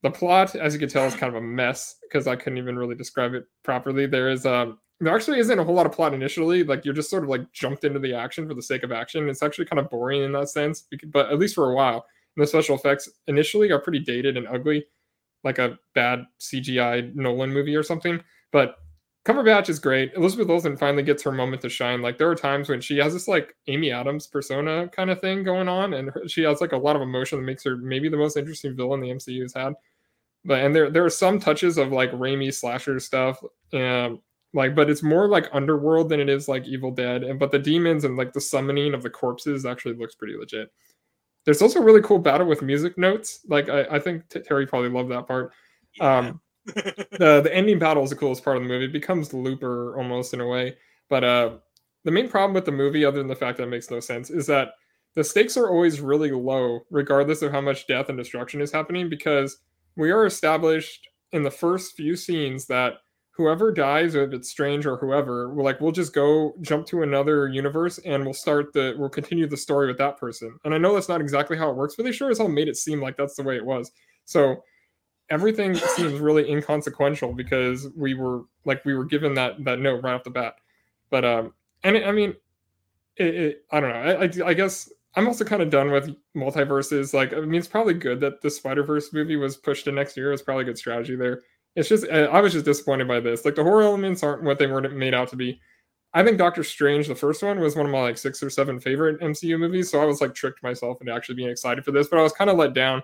The 0.03 0.11
plot, 0.11 0.55
as 0.55 0.73
you 0.73 0.79
can 0.79 0.89
tell, 0.89 1.05
is 1.05 1.13
kind 1.13 1.35
of 1.35 1.41
a 1.41 1.45
mess 1.45 1.95
because 2.01 2.27
I 2.27 2.35
couldn't 2.35 2.57
even 2.57 2.77
really 2.77 2.95
describe 2.95 3.33
it 3.33 3.45
properly. 3.63 4.07
There 4.07 4.29
is 4.29 4.45
um 4.45 4.79
there 4.99 5.15
actually 5.15 5.39
isn't 5.39 5.57
a 5.57 5.63
whole 5.63 5.73
lot 5.73 5.85
of 5.87 5.91
plot 5.91 6.13
initially. 6.13 6.63
Like 6.63 6.85
you're 6.85 6.93
just 6.93 7.09
sort 7.09 7.23
of 7.23 7.29
like 7.29 7.51
jumped 7.51 7.83
into 7.83 7.99
the 7.99 8.13
action 8.13 8.47
for 8.47 8.53
the 8.53 8.61
sake 8.61 8.83
of 8.83 8.91
action. 8.91 9.27
It's 9.29 9.43
actually 9.43 9.65
kind 9.65 9.79
of 9.79 9.89
boring 9.89 10.23
in 10.23 10.31
that 10.33 10.49
sense, 10.49 10.85
but 11.05 11.31
at 11.31 11.39
least 11.39 11.55
for 11.55 11.71
a 11.71 11.75
while. 11.75 12.05
And 12.35 12.43
the 12.43 12.47
special 12.47 12.75
effects 12.75 13.09
initially 13.27 13.71
are 13.71 13.79
pretty 13.79 13.99
dated 13.99 14.37
and 14.37 14.47
ugly, 14.47 14.85
like 15.43 15.57
a 15.57 15.77
bad 15.95 16.25
CGI 16.39 17.13
Nolan 17.15 17.51
movie 17.51 17.75
or 17.75 17.83
something. 17.83 18.21
But 18.51 18.75
Cumberbatch 19.23 19.69
is 19.69 19.77
great. 19.77 20.11
Elizabeth 20.15 20.49
Olsen 20.49 20.75
finally 20.75 21.03
gets 21.03 21.21
her 21.21 21.31
moment 21.31 21.61
to 21.61 21.69
shine. 21.69 22.01
Like 22.01 22.17
there 22.17 22.29
are 22.29 22.35
times 22.35 22.69
when 22.69 22.81
she 22.81 22.97
has 22.97 23.13
this 23.13 23.27
like 23.27 23.55
Amy 23.67 23.91
Adams 23.91 24.25
persona 24.25 24.87
kind 24.87 25.11
of 25.11 25.21
thing 25.21 25.43
going 25.43 25.67
on, 25.67 25.93
and 25.93 26.09
her, 26.09 26.27
she 26.27 26.41
has 26.41 26.59
like 26.59 26.71
a 26.71 26.77
lot 26.77 26.95
of 26.95 27.03
emotion 27.03 27.39
that 27.39 27.45
makes 27.45 27.63
her 27.63 27.77
maybe 27.77 28.09
the 28.09 28.17
most 28.17 28.35
interesting 28.35 28.75
villain 28.75 28.99
the 28.99 29.09
MCU 29.09 29.43
has 29.43 29.53
had. 29.53 29.73
But 30.43 30.63
and 30.63 30.75
there 30.75 30.89
there 30.89 31.05
are 31.05 31.09
some 31.09 31.39
touches 31.39 31.77
of 31.77 31.91
like 31.91 32.11
Raimi 32.13 32.51
slasher 32.51 32.99
stuff, 32.99 33.43
and 33.73 34.17
like 34.55 34.73
but 34.73 34.89
it's 34.89 35.03
more 35.03 35.27
like 35.27 35.49
underworld 35.53 36.09
than 36.09 36.19
it 36.19 36.27
is 36.27 36.47
like 36.47 36.65
Evil 36.65 36.89
Dead. 36.89 37.23
And 37.23 37.37
but 37.37 37.51
the 37.51 37.59
demons 37.59 38.05
and 38.05 38.17
like 38.17 38.33
the 38.33 38.41
summoning 38.41 38.95
of 38.95 39.03
the 39.03 39.09
corpses 39.11 39.67
actually 39.67 39.93
looks 39.93 40.15
pretty 40.15 40.35
legit. 40.35 40.71
There's 41.45 41.61
also 41.61 41.79
a 41.79 41.83
really 41.83 42.01
cool 42.01 42.19
battle 42.19 42.47
with 42.47 42.63
music 42.63 42.97
notes. 42.97 43.41
Like 43.47 43.69
I, 43.69 43.83
I 43.83 43.99
think 43.99 44.23
Terry 44.29 44.65
probably 44.65 44.89
loved 44.89 45.11
that 45.11 45.27
part. 45.27 45.53
Um, 45.99 46.41
the 46.65 47.41
the 47.43 47.51
ending 47.53 47.79
battle 47.79 48.03
is 48.03 48.09
the 48.09 48.15
coolest 48.15 48.43
part 48.43 48.57
of 48.57 48.63
the 48.63 48.69
movie. 48.69 48.85
It 48.85 48.93
becomes 48.93 49.33
Looper 49.33 49.97
almost 49.97 50.33
in 50.33 50.41
a 50.41 50.47
way. 50.47 50.77
But 51.09 51.23
uh, 51.23 51.51
the 52.03 52.11
main 52.11 52.29
problem 52.29 52.53
with 52.53 52.65
the 52.65 52.71
movie, 52.71 53.05
other 53.05 53.17
than 53.17 53.27
the 53.27 53.35
fact 53.35 53.57
that 53.57 53.63
it 53.63 53.69
makes 53.69 53.91
no 53.91 53.99
sense, 53.99 54.29
is 54.29 54.47
that 54.47 54.69
the 55.15 55.23
stakes 55.23 55.57
are 55.57 55.69
always 55.69 55.99
really 55.99 56.31
low, 56.31 56.81
regardless 56.89 57.41
of 57.41 57.51
how 57.51 57.61
much 57.61 57.87
death 57.87 58.09
and 58.09 58.17
destruction 58.17 58.61
is 58.61 58.71
happening, 58.71 59.09
because 59.09 59.57
we 59.97 60.11
are 60.11 60.25
established 60.25 61.07
in 61.33 61.43
the 61.43 61.51
first 61.51 61.95
few 61.95 62.15
scenes 62.15 62.65
that 62.67 62.93
whoever 63.31 63.71
dies, 63.71 64.15
or 64.15 64.23
if 64.23 64.33
it's 64.33 64.49
strange 64.49 64.85
or 64.85 64.97
whoever, 64.97 65.53
we're 65.53 65.63
like, 65.63 65.81
we'll 65.81 65.91
just 65.91 66.13
go 66.13 66.53
jump 66.61 66.85
to 66.85 67.01
another 67.01 67.47
universe 67.47 67.97
and 68.05 68.23
we'll 68.23 68.33
start 68.33 68.71
the 68.73 68.93
we'll 68.97 69.09
continue 69.09 69.47
the 69.47 69.57
story 69.57 69.87
with 69.87 69.97
that 69.97 70.17
person. 70.17 70.57
And 70.63 70.73
I 70.73 70.77
know 70.77 70.93
that's 70.93 71.09
not 71.09 71.21
exactly 71.21 71.57
how 71.57 71.69
it 71.69 71.75
works, 71.75 71.95
but 71.95 72.03
they 72.03 72.11
sure 72.11 72.29
as 72.29 72.37
hell 72.37 72.47
made 72.47 72.67
it 72.67 72.77
seem 72.77 73.01
like 73.01 73.17
that's 73.17 73.35
the 73.35 73.43
way 73.43 73.55
it 73.55 73.65
was. 73.65 73.91
So 74.25 74.63
everything 75.31 75.73
seems 75.75 76.19
really 76.19 76.49
inconsequential 76.51 77.33
because 77.33 77.87
we 77.95 78.13
were 78.13 78.43
like 78.65 78.85
we 78.85 78.93
were 78.93 79.05
given 79.05 79.33
that 79.35 79.63
that 79.65 79.79
note 79.79 80.03
right 80.03 80.13
off 80.13 80.23
the 80.23 80.29
bat. 80.29 80.55
But 81.09 81.25
um, 81.25 81.53
and 81.83 81.95
it, 81.95 82.05
I 82.05 82.11
mean, 82.11 82.35
it, 83.15 83.35
it, 83.35 83.65
I 83.71 83.79
don't 83.79 83.89
know. 83.89 83.95
I, 83.95 84.23
I, 84.23 84.49
I 84.49 84.53
guess 84.53 84.91
I'm 85.15 85.27
also 85.27 85.43
kind 85.43 85.61
of 85.61 85.69
done 85.69 85.91
with 85.91 86.15
multiverses. 86.35 87.13
Like, 87.13 87.33
I 87.33 87.39
mean, 87.41 87.55
it's 87.55 87.67
probably 87.67 87.93
good 87.93 88.19
that 88.21 88.41
the 88.41 88.49
Spider 88.49 88.83
Verse 88.83 89.11
movie 89.11 89.35
was 89.35 89.57
pushed 89.57 89.85
to 89.85 89.91
next 89.91 90.15
year. 90.15 90.31
It's 90.31 90.41
probably 90.41 90.63
a 90.63 90.65
good 90.65 90.77
strategy 90.77 91.15
there. 91.15 91.41
It's 91.75 91.89
just 91.89 92.05
I 92.11 92.25
I 92.25 92.41
was 92.41 92.53
just 92.53 92.65
disappointed 92.65 93.07
by 93.07 93.19
this. 93.19 93.45
Like 93.45 93.55
the 93.55 93.63
horror 93.63 93.83
elements 93.83 94.23
aren't 94.23 94.43
what 94.43 94.59
they 94.59 94.67
were 94.67 94.81
made 94.89 95.13
out 95.13 95.29
to 95.29 95.35
be. 95.35 95.59
I 96.13 96.23
think 96.23 96.37
Doctor 96.37 96.63
Strange, 96.63 97.07
the 97.07 97.15
first 97.15 97.41
one, 97.41 97.59
was 97.59 97.75
one 97.75 97.85
of 97.85 97.91
my 97.91 98.01
like 98.01 98.17
six 98.17 98.43
or 98.43 98.49
seven 98.49 98.79
favorite 98.79 99.21
MCU 99.21 99.57
movies. 99.57 99.89
So 99.89 100.01
I 100.01 100.05
was 100.05 100.19
like 100.19 100.33
tricked 100.35 100.61
myself 100.61 100.99
into 100.99 101.13
actually 101.13 101.35
being 101.35 101.49
excited 101.49 101.85
for 101.85 101.91
this, 101.91 102.07
but 102.09 102.19
I 102.19 102.23
was 102.23 102.33
kind 102.33 102.49
of 102.49 102.57
let 102.57 102.73
down, 102.73 103.01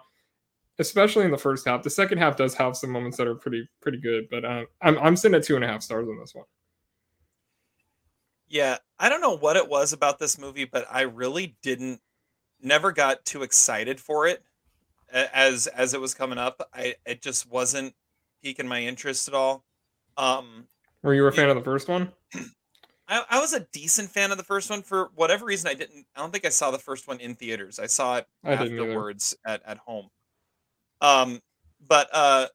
especially 0.80 1.26
in 1.26 1.32
the 1.32 1.38
first 1.38 1.68
half. 1.68 1.84
The 1.84 1.90
second 1.90 2.20
half 2.20 2.38
does 2.38 2.54
have 2.56 2.78
some 2.78 2.92
moments 2.92 3.18
that 3.18 3.28
are 3.28 3.36
pretty 3.36 3.68
pretty 3.82 4.00
good, 4.00 4.28
but 4.30 4.46
uh, 4.46 4.66
I'm 4.82 4.98
I'm 5.00 5.16
sitting 5.16 5.36
at 5.36 5.44
two 5.44 5.56
and 5.56 5.64
a 5.64 5.68
half 5.68 5.82
stars 5.82 6.08
on 6.08 6.20
this 6.20 6.34
one. 6.34 6.46
Yeah, 8.48 8.78
I 8.98 9.10
don't 9.10 9.22
know 9.22 9.38
what 9.38 9.58
it 9.58 9.68
was 9.68 9.94
about 9.94 10.20
this 10.20 10.38
movie, 10.38 10.66
but 10.66 10.86
I 10.90 11.02
really 11.02 11.58
didn't 11.62 12.02
never 12.62 12.92
got 12.92 13.26
too 13.26 13.44
excited 13.44 14.00
for 14.00 14.28
it 14.28 14.44
as 15.12 15.68
as 15.68 15.94
it 15.94 16.02
was 16.02 16.14
coming 16.14 16.38
up. 16.38 16.68
I 16.74 16.96
it 17.06 17.22
just 17.22 17.50
wasn't 17.50 17.94
piquing 18.44 18.68
my 18.68 18.82
interest 18.82 19.28
at 19.28 19.34
all. 19.34 19.66
Um 20.18 20.68
Were 21.04 21.14
you 21.14 21.26
a 21.28 21.32
fan 21.32 21.50
of 21.50 21.56
the 21.56 21.64
first 21.64 21.88
one? 21.88 22.12
I, 23.10 23.24
I 23.30 23.40
was 23.40 23.54
a 23.54 23.62
decent 23.72 24.10
fan 24.10 24.32
of 24.32 24.38
the 24.38 24.44
first 24.44 24.70
one 24.70 24.82
for 24.82 25.12
whatever 25.16 25.46
reason 25.46 25.70
I 25.70 25.74
didn't 25.76 26.06
I 26.16 26.20
don't 26.20 26.32
think 26.32 26.46
I 26.46 26.50
saw 26.50 26.72
the 26.72 26.80
first 26.80 27.08
one 27.08 27.20
in 27.20 27.36
theaters. 27.36 27.80
I 27.80 27.88
saw 27.88 28.18
it 28.18 28.28
I 28.44 28.54
afterwards 28.54 29.36
at, 29.46 29.62
at 29.66 29.78
home. 29.78 30.10
Um 31.02 31.40
but 31.88 32.10
uh 32.14 32.48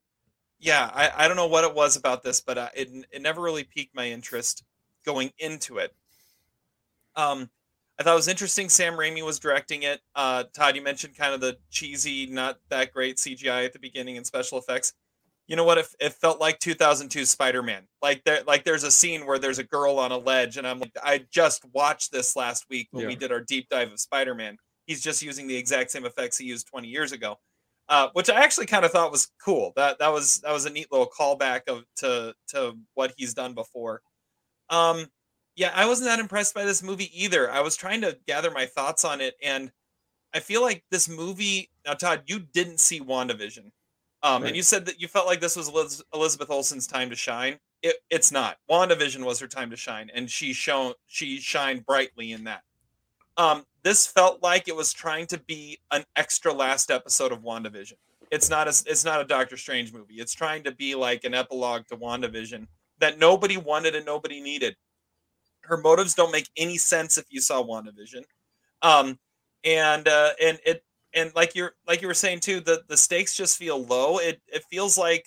yeah, 0.63 0.89
I, 0.95 1.25
I 1.25 1.29
don't 1.29 1.37
know 1.37 1.49
what 1.49 1.65
it 1.65 1.75
was 1.75 1.97
about 1.97 2.23
this, 2.23 2.41
but 2.41 2.57
uh, 2.57 2.69
it 2.75 2.89
it 3.11 3.21
never 3.21 3.43
really 3.43 3.65
piqued 3.65 3.97
my 3.97 4.09
interest 4.09 4.63
going 5.05 5.33
into 5.39 5.79
it. 5.79 5.93
Um, 7.17 7.51
I 7.99 8.05
thought 8.05 8.13
it 8.13 8.17
was 8.17 8.29
interesting. 8.29 8.69
Sam 8.69 8.95
Raimi 8.95 9.25
was 9.25 9.39
directing 9.39 9.83
it. 9.83 10.01
Uh, 10.15 10.45
Todd, 10.55 10.77
you 10.77 10.83
mentioned 10.83 11.17
kind 11.17 11.35
of 11.35 11.41
the 11.41 11.59
cheesy, 11.71 12.27
not 12.27 12.59
that 12.71 12.93
great 12.93 13.17
CGI 13.17 13.67
at 13.67 13.73
the 13.73 13.81
beginning 13.81 14.17
and 14.17 14.25
special 14.25 14.57
effects. 14.57 14.95
You 15.49 15.57
know 15.57 15.65
what? 15.65 15.79
It, 15.79 15.87
it 16.01 16.13
felt 16.15 16.41
like 16.41 16.61
2002 16.61 17.27
Spider-Man. 17.27 17.83
Like 18.01 18.23
there, 18.25 18.43
like 18.47 18.65
there's 18.65 18.85
a 18.85 18.91
scene 18.91 19.27
where 19.27 19.41
there's 19.41 19.59
a 19.59 19.65
girl 19.65 19.99
on 19.99 20.13
a 20.13 20.17
ledge, 20.17 20.57
and 20.57 20.67
I'm 20.67 20.79
like, 20.79 20.97
I 21.03 21.27
just 21.31 21.65
watched 21.73 22.13
this 22.13 22.37
last 22.37 22.67
week 22.71 22.89
when 22.93 23.07
we 23.09 23.17
did 23.17 23.33
our 23.33 23.41
deep 23.41 23.69
dive 23.69 23.93
of 23.93 24.01
Spider-Man. 24.01 24.57
He's 24.87 25.03
just 25.03 25.23
using 25.23 25.49
the 25.49 25.57
exact 25.57 25.91
same 25.91 26.07
effects 26.07 26.39
he 26.39 26.47
used 26.47 26.69
20 26.69 26.89
years 26.89 27.13
ago, 27.13 27.39
uh, 27.93 28.09
which 28.15 28.31
I 28.31 28.43
actually 28.43 28.67
kind 28.67 28.85
of 28.87 28.91
thought 28.91 29.13
was 29.13 29.31
cool. 29.45 29.73
That 29.77 29.99
that 29.99 30.11
was 30.13 30.37
that 30.45 30.53
was 30.53 30.65
a 30.65 30.71
neat 30.71 30.91
little 30.91 31.07
callback 31.09 31.63
of 31.69 31.85
to 31.97 32.35
to 32.49 32.77
what 32.95 33.13
he's 33.19 33.35
done 33.35 33.53
before. 33.55 34.01
Um, 34.71 35.07
yeah, 35.57 35.73
I 35.75 35.87
wasn't 35.87 36.09
that 36.09 36.19
impressed 36.19 36.55
by 36.55 36.65
this 36.65 36.83
movie 36.83 37.11
either. 37.13 37.51
I 37.51 37.61
was 37.61 37.77
trying 37.77 38.01
to 38.01 38.17
gather 38.27 38.51
my 38.51 38.65
thoughts 38.65 39.05
on 39.05 39.21
it, 39.21 39.35
and 39.43 39.71
I 40.35 40.41
feel 40.41 40.63
like 40.63 40.83
this 40.91 41.07
movie. 41.09 41.69
Now, 41.85 41.93
Todd, 41.93 42.23
you 42.27 42.39
didn't 42.39 42.81
see 42.81 43.01
WandaVision, 43.01 43.71
um, 44.23 44.43
Right. 44.43 44.49
and 44.49 44.57
you 44.57 44.63
said 44.63 44.87
that 44.87 44.99
you 44.99 45.07
felt 45.09 45.27
like 45.27 45.41
this 45.41 45.57
was 45.57 45.69
Eliz- 45.69 46.03
Elizabeth 46.15 46.49
Olsen's 46.51 46.87
time 46.87 47.11
to 47.11 47.17
shine. 47.17 47.59
it, 47.83 47.97
it's 48.11 48.31
not. 48.33 48.57
WandaVision 48.71 49.25
was 49.25 49.41
her 49.41 49.49
time 49.49 49.69
to 49.71 49.77
shine, 49.77 50.11
and 50.15 50.31
she 50.31 50.53
shown 50.55 50.95
she 51.09 51.39
shined 51.41 51.85
brightly 51.85 52.33
in 52.33 52.45
that. 52.45 52.63
Um, 53.37 53.67
this 53.85 54.07
felt 54.07 54.43
like 54.43 54.69
it 54.69 54.77
was 54.77 54.93
trying 54.93 55.27
to 55.29 55.39
be 55.39 55.79
an 55.91 56.05
extra 56.17 56.53
last 56.53 56.91
episode 56.91 57.33
of 57.33 57.41
WandaVision. 57.41 57.95
It's 58.31 58.49
not 58.49 58.67
a 58.67 58.71
it's 58.87 59.05
not 59.05 59.21
a 59.21 59.25
Doctor 59.25 59.57
Strange 59.57 59.93
movie. 59.93 60.15
It's 60.15 60.35
trying 60.35 60.63
to 60.65 60.73
be 60.73 60.95
like 60.95 61.25
an 61.25 61.35
epilogue 61.35 61.87
to 61.89 61.97
WandaVision 61.97 62.67
that 62.99 63.19
nobody 63.19 63.57
wanted 63.57 63.95
and 63.95 64.07
nobody 64.07 64.41
needed. 64.41 64.77
Her 65.63 65.77
motives 65.77 66.15
don't 66.15 66.33
make 66.33 66.49
any 66.57 66.79
sense 66.79 67.19
if 67.19 67.27
you 67.31 67.41
saw 67.41 67.63
WandaVision. 67.63 68.23
Um, 68.83 69.19
and 69.65 70.09
uh, 70.09 70.31
and 70.43 70.59
it 70.65 70.85
and 71.15 71.31
like 71.35 71.55
you're 71.55 71.75
like 71.87 72.01
you 72.01 72.09
were 72.09 72.15
saying 72.15 72.41
too, 72.41 72.61
the 72.61 72.83
the 72.89 72.97
stakes 72.97 73.35
just 73.37 73.59
feel 73.59 73.85
low. 73.85 74.19
It 74.19 74.41
it 74.49 74.65
feels 74.71 74.97
like 74.97 75.27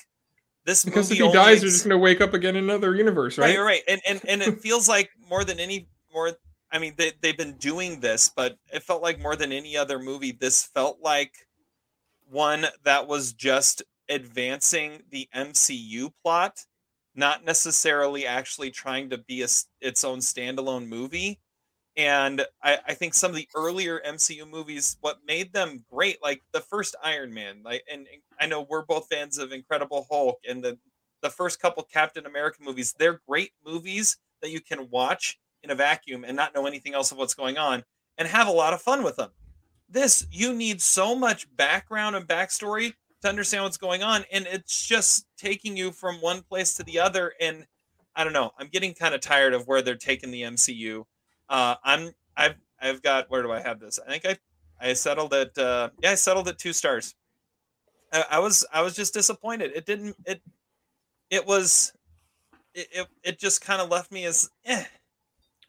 this 0.65 0.84
Because 0.84 1.12
if 1.12 1.18
he 1.18 1.32
dies, 1.32 1.56
ex- 1.58 1.62
you're 1.62 1.72
just 1.72 1.84
gonna 1.84 1.98
wake 1.98 2.22
up 2.22 2.34
again 2.34 2.56
in 2.56 2.63
another 2.63 2.96
universe, 2.96 3.38
Right, 3.38 3.50
right? 3.50 3.58
right, 3.60 3.65
right. 3.65 3.82
And 3.88 4.02
and 4.08 4.22
and 4.28 4.41
it 4.41 4.60
feels 4.62 4.89
like 4.89 5.12
more 5.30 5.44
than 5.44 5.60
any 5.60 5.88
more. 6.13 6.32
I 6.76 6.78
mean, 6.78 6.94
they 6.98 7.14
they've 7.22 7.38
been 7.38 7.54
doing 7.54 8.02
this, 8.02 8.30
but 8.36 8.58
it 8.74 8.84
felt 8.84 9.02
like 9.02 9.22
more 9.22 9.38
than 9.38 9.54
any 9.54 9.78
other 9.78 9.98
movie. 9.98 10.34
This 10.34 10.62
felt 10.62 11.00
like 11.02 11.32
one 12.30 12.66
that 12.84 13.08
was 13.08 13.32
just 13.32 13.82
advancing 14.10 15.04
the 15.10 15.30
MCU 15.34 16.12
plot, 16.22 16.66
not 17.16 17.46
necessarily 17.46 18.26
actually 18.26 18.72
trying 18.72 19.10
to 19.12 19.18
be 19.18 19.42
a, 19.42 19.48
its 19.80 20.04
own 20.04 20.20
standalone 20.20 20.88
movie. 20.88 21.40
And 21.96 22.46
I, 22.62 22.80
I 22.86 22.94
think 22.94 23.14
some 23.14 23.32
of 23.32 23.38
the 23.38 23.48
earlier 23.56 24.02
MCU 24.06 24.46
movies, 24.46 24.98
what 25.00 25.20
made 25.26 25.54
them 25.54 25.86
great, 25.90 26.22
like 26.22 26.42
the 26.52 26.60
first 26.60 26.94
Iron 27.02 27.34
Man, 27.34 27.62
like, 27.64 27.86
and, 27.90 28.02
and 28.02 28.22
I 28.38 28.48
know 28.48 28.68
we're 28.70 28.84
both 28.84 29.08
fans 29.10 29.38
of 29.38 29.54
Incredible 29.54 30.06
Hulk 30.12 30.40
and 30.48 30.62
the 30.62 30.78
the 31.22 31.30
first 31.30 31.62
couple 31.62 31.84
Captain 31.84 32.26
America 32.26 32.58
movies, 32.62 32.94
they're 33.00 33.22
great 33.28 33.52
movies 33.66 34.18
that 34.42 34.52
you 34.52 34.60
can 34.60 34.90
watch 34.90 35.40
in 35.65 35.71
a 35.71 35.75
vacuum 35.75 36.23
and 36.25 36.36
not 36.36 36.56
know 36.56 36.65
anything 36.65 36.93
else 36.93 37.12
of 37.12 37.17
what's 37.17 37.34
going 37.34 37.58
on 37.58 37.84
and 38.17 38.28
have 38.28 38.47
a 38.47 38.51
lot 38.51 38.73
of 38.73 38.82
fun 38.82 39.04
with 39.04 39.17
them. 39.17 39.32
This, 39.89 40.25
you 40.32 40.54
need 40.54 40.82
so 40.82 41.15
much 41.15 41.54
background 41.56 42.15
and 42.15 42.25
backstory 42.28 42.93
to 43.21 43.30
understand 43.30 43.63
what's 43.63 43.78
going 43.78 44.04
on, 44.04 44.23
and 44.32 44.47
it's 44.47 44.88
just 44.88 45.28
taking 45.38 45.75
you 45.75 45.91
from 45.91 46.15
one 46.21 46.41
place 46.41 46.73
to 46.75 46.84
the 46.84 46.99
other. 46.99 47.34
And 47.41 47.65
I 48.15 48.23
don't 48.23 48.34
know, 48.34 48.51
I'm 48.58 48.67
getting 48.67 48.93
kind 48.93 49.13
of 49.13 49.21
tired 49.21 49.54
of 49.54 49.67
where 49.67 49.82
they're 49.82 49.95
taking 49.95 50.32
the 50.32 50.43
MCU. 50.43 51.04
Uh, 51.49 51.75
I'm, 51.84 52.12
I've, 52.38 52.56
I've 52.80 53.01
got, 53.01 53.30
where 53.30 53.43
do 53.43 53.51
I 53.51 53.60
have 53.60 53.80
this? 53.80 53.99
I 54.06 54.17
think 54.17 54.25
I, 54.25 54.89
I 54.89 54.93
settled 54.93 55.34
at, 55.34 55.58
uh, 55.58 55.89
yeah, 56.01 56.12
I 56.12 56.15
settled 56.15 56.47
at 56.47 56.58
two 56.58 56.73
stars. 56.73 57.15
I, 58.13 58.25
I 58.32 58.39
was, 58.39 58.65
I 58.71 58.82
was 58.82 58.95
just 58.95 59.13
disappointed. 59.13 59.71
It 59.75 59.86
didn't, 59.86 60.15
it, 60.25 60.41
it 61.30 61.45
was 61.45 61.93
it 62.73 62.88
it, 62.91 63.08
it 63.23 63.39
just 63.39 63.62
kind 63.62 63.82
of 63.82 63.89
left 63.89 64.12
me 64.12 64.25
as 64.25 64.49
eh. 64.65 64.84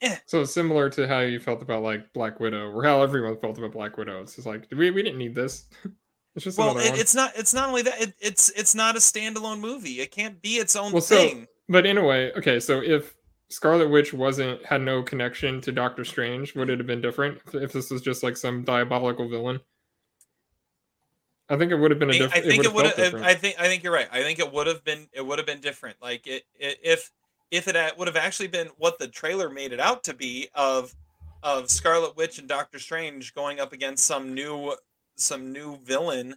Eh. 0.02 0.16
So 0.26 0.44
similar 0.44 0.90
to 0.90 1.09
how 1.09 1.20
you 1.20 1.40
felt 1.40 1.62
about 1.62 1.82
like 1.82 2.12
Black 2.12 2.38
Widow, 2.38 2.70
or 2.70 2.85
how 2.85 3.02
everyone 3.02 3.38
felt 3.38 3.59
about 3.59 3.72
Black 3.72 3.96
Widow. 3.96 4.20
It's 4.22 4.37
just 4.37 4.46
like 4.46 4.66
we 4.70 4.90
we 4.90 5.02
didn't 5.02 5.18
need 5.18 5.35
this. 5.35 5.66
it's 6.35 6.44
just 6.44 6.59
Well, 6.59 6.78
it, 6.78 6.98
it's 6.98 7.14
not 7.14 7.32
it's 7.37 7.54
not 7.54 7.68
only 7.68 7.82
that 7.82 8.00
it, 8.00 8.14
it's 8.20 8.50
it's 8.50 8.74
not 8.74 8.96
a 8.96 8.98
standalone 8.98 9.61
movie. 9.61 10.00
It 10.00 10.11
can't 10.11 10.40
be 10.42 10.56
its 10.56 10.76
own 10.76 10.92
Well, 10.92 11.02
so- 11.02 11.16
thing. 11.16 11.46
But 11.68 11.85
in 11.85 11.98
a 11.98 12.04
way, 12.04 12.32
okay. 12.35 12.61
So 12.61 12.80
if 12.80 13.16
Scarlet 13.48 13.90
Witch 13.90 14.12
wasn't 14.12 14.64
had 14.64 14.82
no 14.82 15.02
connection 15.02 15.61
to 15.62 15.72
Doctor 15.72 16.04
Strange, 16.04 16.54
would 16.54 16.70
it 16.70 16.78
have 16.78 16.87
been 16.87 17.00
different 17.00 17.40
if, 17.54 17.72
this 17.72 17.90
was 17.90 18.02
just 18.02 18.22
like 18.22 18.37
some 18.37 18.62
diabolical 18.62 19.28
villain? 19.28 19.61
I 21.48 21.56
think 21.56 21.72
it 21.72 21.76
would 21.76 21.90
have 21.90 22.00
been 22.00 22.11
a 22.11 22.12
different. 22.12 22.44
I 22.44 22.48
think 22.48 22.64
it 22.64 22.72
would 22.72 22.87
have. 22.87 23.14
I 23.16 23.35
think 23.35 23.61
I 23.61 23.66
think 23.66 23.82
you're 23.82 23.92
right. 23.92 24.09
I 24.12 24.22
think 24.22 24.38
it 24.40 24.52
would 24.52 24.66
have 24.66 24.85
been 24.85 25.09
it 25.12 25.24
would 25.24 25.38
have 25.38 25.46
been 25.46 25.61
different. 25.61 25.96
Like 26.02 26.26
it, 26.26 26.44
it 26.59 26.78
if 26.82 27.11
if 27.50 27.68
it 27.68 27.98
would 27.98 28.09
have 28.09 28.16
actually 28.16 28.48
been 28.48 28.68
what 28.78 28.98
the 28.98 29.09
trailer 29.09 29.48
made 29.48 29.72
it 29.72 29.80
out 29.80 30.04
to 30.04 30.14
be 30.14 30.48
of 30.54 30.94
of 31.42 31.70
Scarlet 31.70 32.16
Witch 32.16 32.38
and 32.38 32.48
Doctor 32.48 32.78
Strange 32.78 33.35
going 33.35 33.61
up 33.61 33.72
against 33.72 34.04
some 34.04 34.35
new 34.35 34.74
some 35.16 35.52
new 35.52 35.78
villain 35.78 36.35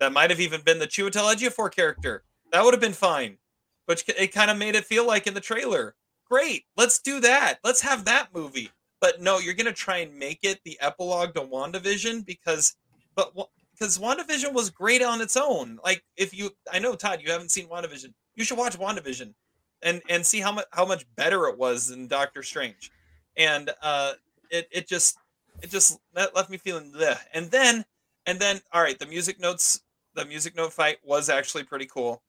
that 0.00 0.12
might 0.12 0.30
have 0.30 0.40
even 0.40 0.60
been 0.62 0.78
the 0.78 0.86
Chiwetel 0.86 1.34
Ejiofor 1.34 1.74
character. 1.74 2.22
That 2.52 2.64
would 2.64 2.74
have 2.74 2.80
been 2.80 2.92
fine. 2.92 3.38
But 3.86 4.02
it 4.18 4.32
kind 4.32 4.50
of 4.50 4.56
made 4.56 4.74
it 4.74 4.84
feel 4.84 5.06
like 5.06 5.26
in 5.26 5.34
the 5.34 5.40
trailer. 5.40 5.94
Great, 6.28 6.64
let's 6.76 6.98
do 6.98 7.20
that. 7.20 7.58
Let's 7.62 7.82
have 7.82 8.04
that 8.04 8.34
movie. 8.34 8.70
But 9.00 9.20
no, 9.20 9.38
you're 9.38 9.54
gonna 9.54 9.72
try 9.72 9.98
and 9.98 10.18
make 10.18 10.40
it 10.42 10.60
the 10.64 10.78
epilogue 10.80 11.34
to 11.34 11.42
WandaVision 11.42 12.26
because, 12.26 12.74
but 13.14 13.32
because 13.72 13.98
WandaVision 13.98 14.52
was 14.52 14.70
great 14.70 15.02
on 15.02 15.20
its 15.20 15.36
own. 15.36 15.78
Like 15.84 16.02
if 16.16 16.36
you, 16.36 16.50
I 16.72 16.78
know 16.78 16.94
Todd, 16.94 17.20
you 17.22 17.30
haven't 17.30 17.50
seen 17.50 17.68
WandaVision. 17.68 18.12
You 18.34 18.44
should 18.44 18.58
watch 18.58 18.78
WandaVision 18.78 19.34
and 19.82 20.02
and 20.08 20.24
see 20.24 20.40
how 20.40 20.52
much 20.52 20.66
how 20.72 20.84
much 20.84 21.04
better 21.16 21.46
it 21.46 21.58
was 21.58 21.88
than 21.88 22.06
Doctor 22.06 22.42
Strange. 22.42 22.90
And 23.36 23.70
uh, 23.82 24.12
it 24.50 24.68
it 24.70 24.88
just 24.88 25.18
it 25.62 25.70
just 25.70 25.98
that 26.14 26.34
left 26.34 26.50
me 26.50 26.58
feeling 26.58 26.92
the 26.92 27.18
And 27.32 27.50
then 27.50 27.84
and 28.26 28.38
then 28.38 28.60
all 28.72 28.82
right, 28.82 28.98
the 28.98 29.06
music 29.06 29.38
notes, 29.40 29.80
the 30.14 30.24
music 30.24 30.56
note 30.56 30.72
fight 30.72 30.98
was 31.04 31.28
actually 31.28 31.64
pretty 31.64 31.86
cool. 31.86 32.22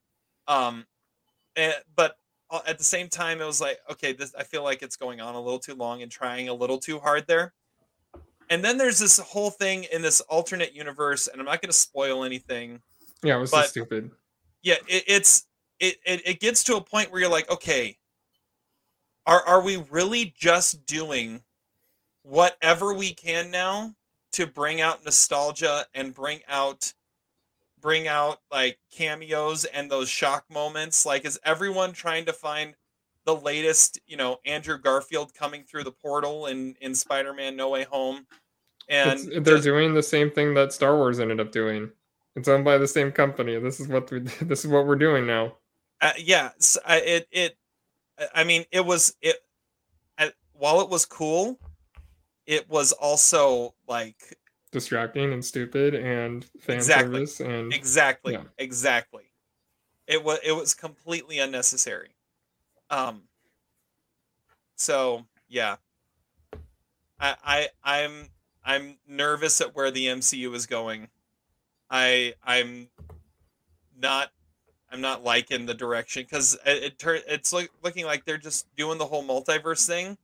Um, 0.47 0.85
and, 1.55 1.73
but 1.95 2.17
uh, 2.49 2.59
at 2.67 2.77
the 2.77 2.83
same 2.83 3.09
time, 3.09 3.41
it 3.41 3.45
was 3.45 3.59
like, 3.59 3.79
okay, 3.91 4.13
this 4.13 4.33
I 4.37 4.43
feel 4.43 4.63
like 4.63 4.81
it's 4.81 4.95
going 4.95 5.19
on 5.19 5.35
a 5.35 5.41
little 5.41 5.59
too 5.59 5.75
long 5.75 6.01
and 6.01 6.11
trying 6.11 6.49
a 6.49 6.53
little 6.53 6.77
too 6.77 6.99
hard 6.99 7.25
there. 7.27 7.53
And 8.49 8.63
then 8.63 8.77
there's 8.77 8.99
this 8.99 9.19
whole 9.19 9.49
thing 9.49 9.85
in 9.91 10.01
this 10.01 10.21
alternate 10.21 10.73
universe, 10.73 11.27
and 11.27 11.41
I'm 11.41 11.45
not 11.45 11.61
going 11.61 11.69
to 11.69 11.77
spoil 11.77 12.23
anything. 12.23 12.81
yeah, 13.21 13.35
it 13.35 13.39
was 13.39 13.51
but- 13.51 13.65
so 13.65 13.69
stupid. 13.71 14.11
Yeah, 14.63 14.75
it, 14.87 15.03
it's 15.07 15.46
it, 15.79 15.97
it 16.05 16.21
it 16.25 16.39
gets 16.39 16.63
to 16.65 16.75
a 16.77 16.81
point 16.81 17.11
where 17.11 17.21
you're 17.21 17.29
like, 17.29 17.49
okay, 17.51 17.97
are 19.25 19.41
are 19.45 19.61
we 19.61 19.77
really 19.89 20.33
just 20.37 20.85
doing 20.85 21.41
whatever 22.23 22.93
we 22.93 23.13
can 23.13 23.51
now 23.51 23.93
to 24.33 24.45
bring 24.47 24.81
out 24.81 25.03
nostalgia 25.05 25.85
and 25.93 26.13
bring 26.13 26.41
out 26.47 26.93
bring 27.79 28.07
out 28.07 28.39
like 28.51 28.79
cameos 28.91 29.65
and 29.65 29.89
those 29.89 30.09
shock 30.09 30.45
moments? 30.49 31.05
Like, 31.05 31.25
is 31.25 31.39
everyone 31.43 31.93
trying 31.93 32.25
to 32.25 32.33
find 32.33 32.73
the 33.25 33.35
latest, 33.35 33.99
you 34.07 34.15
know, 34.17 34.37
Andrew 34.45 34.77
Garfield 34.77 35.33
coming 35.33 35.63
through 35.63 35.83
the 35.83 35.91
portal 35.91 36.47
in 36.47 36.75
in 36.81 36.95
Spider-Man 36.95 37.55
No 37.55 37.69
Way 37.69 37.83
Home? 37.83 38.25
And 38.89 39.19
It's- 39.19 39.25
they're 39.43 39.55
just- 39.55 39.63
doing 39.65 39.93
the 39.93 40.03
same 40.03 40.31
thing 40.31 40.53
that 40.53 40.71
Star 40.73 40.95
Wars 40.95 41.19
ended 41.19 41.39
up 41.41 41.51
doing. 41.51 41.91
It's 42.37 42.47
owned 42.47 42.63
by 42.63 42.77
the 42.77 42.87
same 42.87 43.11
company. 43.11 43.57
This 43.59 43.79
is 43.81 43.87
what 43.87 44.09
we, 44.11 44.19
this 44.41 44.63
is 44.63 44.67
what 44.71 44.85
we're 44.85 44.95
doing 44.95 45.25
now. 45.27 45.57
Uh, 46.01 46.13
yeah 46.17 46.51
s- 46.57 46.77
I- 46.85 47.01
it 47.01 47.27
it 47.31 47.57
i 48.33 48.43
mean 48.43 48.65
it 48.71 48.85
was 48.85 49.15
it 49.21 49.37
uh, 50.17 50.29
while 50.53 50.81
it 50.81 50.89
was 50.89 51.05
cool 51.05 51.59
it 52.45 52.69
was 52.69 52.91
also 52.93 53.73
like 53.87 54.37
Distracting 54.71 55.31
and 55.33 55.43
stupid 55.43 55.95
and 55.95 56.43
fan 56.59 56.75
Exactly. 56.75 57.25
service 57.25 57.39
and 57.39 57.73
exactly. 57.73 58.33
Yeah. 58.33 58.43
exactly. 58.57 59.23
It 60.07 60.21
was 60.23 60.39
it 60.43 60.51
was 60.51 60.73
completely 60.73 61.39
unnecessary. 61.39 62.09
Um 62.89 63.23
so 64.75 65.25
yeah. 65.47 65.77
I 67.19 67.35
i 67.43 67.69
i'm 67.83 68.27
i'm 68.65 68.97
nervous 69.07 69.61
at 69.61 69.73
where 69.73 69.89
the 69.89 70.07
mcu 70.07 70.53
is 70.53 70.65
going. 70.65 71.07
I 71.89 72.33
i'm 72.43 72.89
not 73.97 74.31
i'm 74.91 75.01
not 75.01 75.23
liking 75.23 75.65
the 75.65 75.73
direction 75.73 76.23
because 76.23 76.57
it, 76.65 76.83
it 76.83 76.99
tur- 76.99 77.19
it's 77.27 77.51
look, 77.53 77.69
looking 77.83 78.05
like 78.05 78.23
they're 78.25 78.37
just 78.37 78.73
doing 78.75 78.97
the 78.97 79.05
whole 79.05 79.23
multiverse 79.23 79.85
thing 79.85 80.17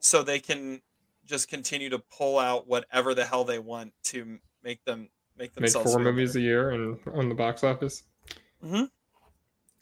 so 0.00 0.22
they 0.22 0.38
can 0.38 0.80
just 1.24 1.48
continue 1.48 1.88
to 1.88 1.98
pull 2.16 2.38
out 2.38 2.66
whatever 2.66 3.14
the 3.14 3.24
hell 3.24 3.44
they 3.44 3.58
want 3.58 3.92
to 4.02 4.38
make 4.64 4.84
them 4.84 5.08
make 5.38 5.54
themselves 5.54 5.54
make 5.54 5.54
themselves 5.54 5.90
four 5.92 6.00
feel 6.00 6.12
movies 6.12 6.36
a 6.36 6.40
year 6.40 6.70
and 6.70 6.98
on 7.14 7.28
the 7.28 7.34
box 7.34 7.62
office. 7.64 8.02
Mm-hmm. 8.64 8.84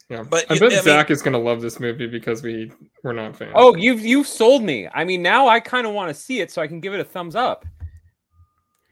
Yeah, 0.09 0.23
But 0.23 0.45
I 0.49 0.53
you- 0.53 0.59
bet 0.59 0.71
I 0.71 0.75
mean- 0.75 0.83
Zach 0.83 1.09
is 1.11 1.21
gonna 1.21 1.39
love 1.39 1.61
this 1.61 1.79
movie 1.79 2.07
because 2.07 2.43
we 2.43 2.71
we're 3.03 3.13
not 3.13 3.35
fans. 3.35 3.51
Oh, 3.55 3.75
you've 3.75 4.01
you've 4.01 4.27
sold 4.27 4.61
me. 4.63 4.87
I 4.93 5.03
mean, 5.03 5.21
now 5.21 5.47
I 5.47 5.59
kind 5.59 5.87
of 5.87 5.93
want 5.93 6.09
to 6.09 6.13
see 6.13 6.39
it 6.41 6.51
so 6.51 6.61
I 6.61 6.67
can 6.67 6.79
give 6.79 6.93
it 6.93 6.99
a 6.99 7.03
thumbs 7.03 7.35
up. 7.35 7.65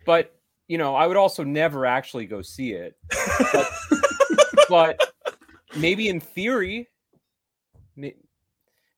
But 0.06 0.36
you 0.68 0.78
know, 0.78 0.96
I 0.96 1.08
would 1.08 1.18
also 1.18 1.44
never 1.44 1.86
actually 1.86 2.26
go 2.26 2.42
see 2.42 2.72
it. 2.74 2.98
But, 4.70 4.98
but 4.98 5.14
maybe 5.76 6.10
in 6.10 6.20
theory, 6.20 6.88
may- 7.96 8.16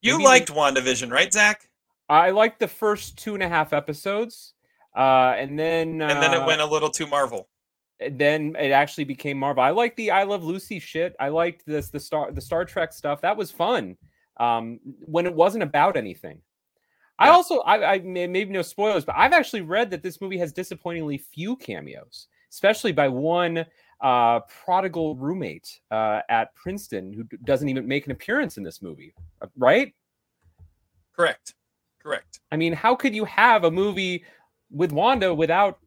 You 0.02 0.14
Maybe 0.18 0.24
liked 0.26 0.50
WandaVision, 0.50 1.12
right, 1.12 1.32
Zach? 1.32 1.68
I 2.10 2.32
liked 2.32 2.60
the 2.60 2.68
first 2.68 3.18
two 3.18 3.34
and 3.36 3.44
a 3.44 3.48
half 3.50 3.72
episodes, 3.74 4.54
uh, 4.96 5.34
and 5.38 5.58
then 5.58 6.02
And 6.02 6.22
then 6.22 6.34
it 6.34 6.42
uh, 6.42 6.46
went 6.48 6.62
a 6.62 6.66
little 6.66 6.90
too 6.90 7.08
Marvel. 7.08 7.48
then 8.12 8.56
it 8.60 8.72
actually 8.72 9.04
became 9.06 9.38
Marvel. 9.38 9.64
I 9.64 9.70
liked 9.70 9.96
the 9.96 10.12
I 10.12 10.24
Love 10.24 10.44
Lucy 10.44 10.80
shit. 10.80 11.16
I 11.20 11.30
liked 11.30 11.66
this 11.66 11.90
the 11.90 12.00
Star 12.00 12.32
the 12.32 12.42
Star 12.42 12.66
Trek 12.66 12.92
stuff. 12.94 13.22
That 13.22 13.38
was 13.38 13.52
fun. 13.52 13.96
Um, 14.38 14.80
when 15.06 15.26
it 15.26 15.34
wasn't 15.34 15.64
about 15.64 15.96
anything. 15.96 16.42
I 17.20 17.30
also 17.30 17.60
I, 17.60 17.94
I 17.94 18.00
may- 18.00 18.26
maybe 18.28 18.52
no 18.52 18.64
spoilers, 18.64 19.06
but 19.06 19.16
I've 19.16 19.34
actually 19.34 19.62
read 19.62 19.92
that 19.92 20.02
this 20.02 20.20
movie 20.20 20.40
has 20.40 20.52
disappointingly 20.52 21.20
few 21.20 21.56
cameos, 21.58 22.28
especially 22.52 22.92
by 22.92 23.08
one 23.08 23.66
uh, 24.02 24.40
prodigal 24.42 25.16
roommate 25.16 25.80
uh, 25.92 26.22
at 26.30 26.54
Princeton 26.56 27.14
who 27.14 27.24
doesn't 27.44 27.70
even 27.70 27.88
make 27.88 28.06
an 28.06 28.12
appearance 28.12 28.58
in 28.58 28.64
this 28.64 28.82
movie, 28.82 29.14
uh, 29.42 29.48
right? 29.58 29.94
Correct. 31.16 31.54
Correct. 32.02 32.40
I 32.52 32.58
mean, 32.58 32.74
how 32.74 32.96
could 32.96 33.14
you 33.14 33.26
have 33.26 33.64
a 33.64 33.72
movie 33.72 34.26
with 34.72 34.92
Wanda 34.92 35.34
without 35.34 35.78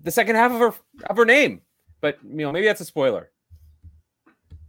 the 0.00 0.10
second 0.10 0.36
half 0.36 0.52
of 0.52 0.58
her 0.58 0.74
of 1.10 1.16
her 1.16 1.24
name? 1.24 1.62
But 2.00 2.18
you 2.22 2.38
know, 2.38 2.52
maybe 2.52 2.66
that's 2.66 2.80
a 2.80 2.84
spoiler. 2.84 3.30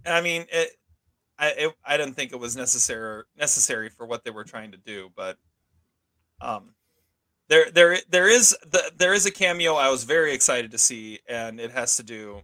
I 0.05 0.21
mean, 0.21 0.45
it, 0.51 0.71
I 1.37 1.47
it, 1.49 1.75
I 1.85 1.97
didn't 1.97 2.15
think 2.15 2.31
it 2.31 2.39
was 2.39 2.55
necessary 2.55 3.23
necessary 3.37 3.89
for 3.89 4.07
what 4.07 4.23
they 4.23 4.31
were 4.31 4.43
trying 4.43 4.71
to 4.71 4.77
do, 4.77 5.11
but 5.15 5.37
um, 6.41 6.73
there 7.49 7.69
there 7.69 7.97
there 8.09 8.27
is 8.27 8.57
the, 8.71 8.91
there 8.97 9.13
is 9.13 9.27
a 9.27 9.31
cameo 9.31 9.75
I 9.75 9.89
was 9.89 10.05
very 10.05 10.33
excited 10.33 10.71
to 10.71 10.79
see, 10.79 11.19
and 11.27 11.59
it 11.59 11.71
has 11.71 11.97
to 11.97 12.03
do 12.03 12.41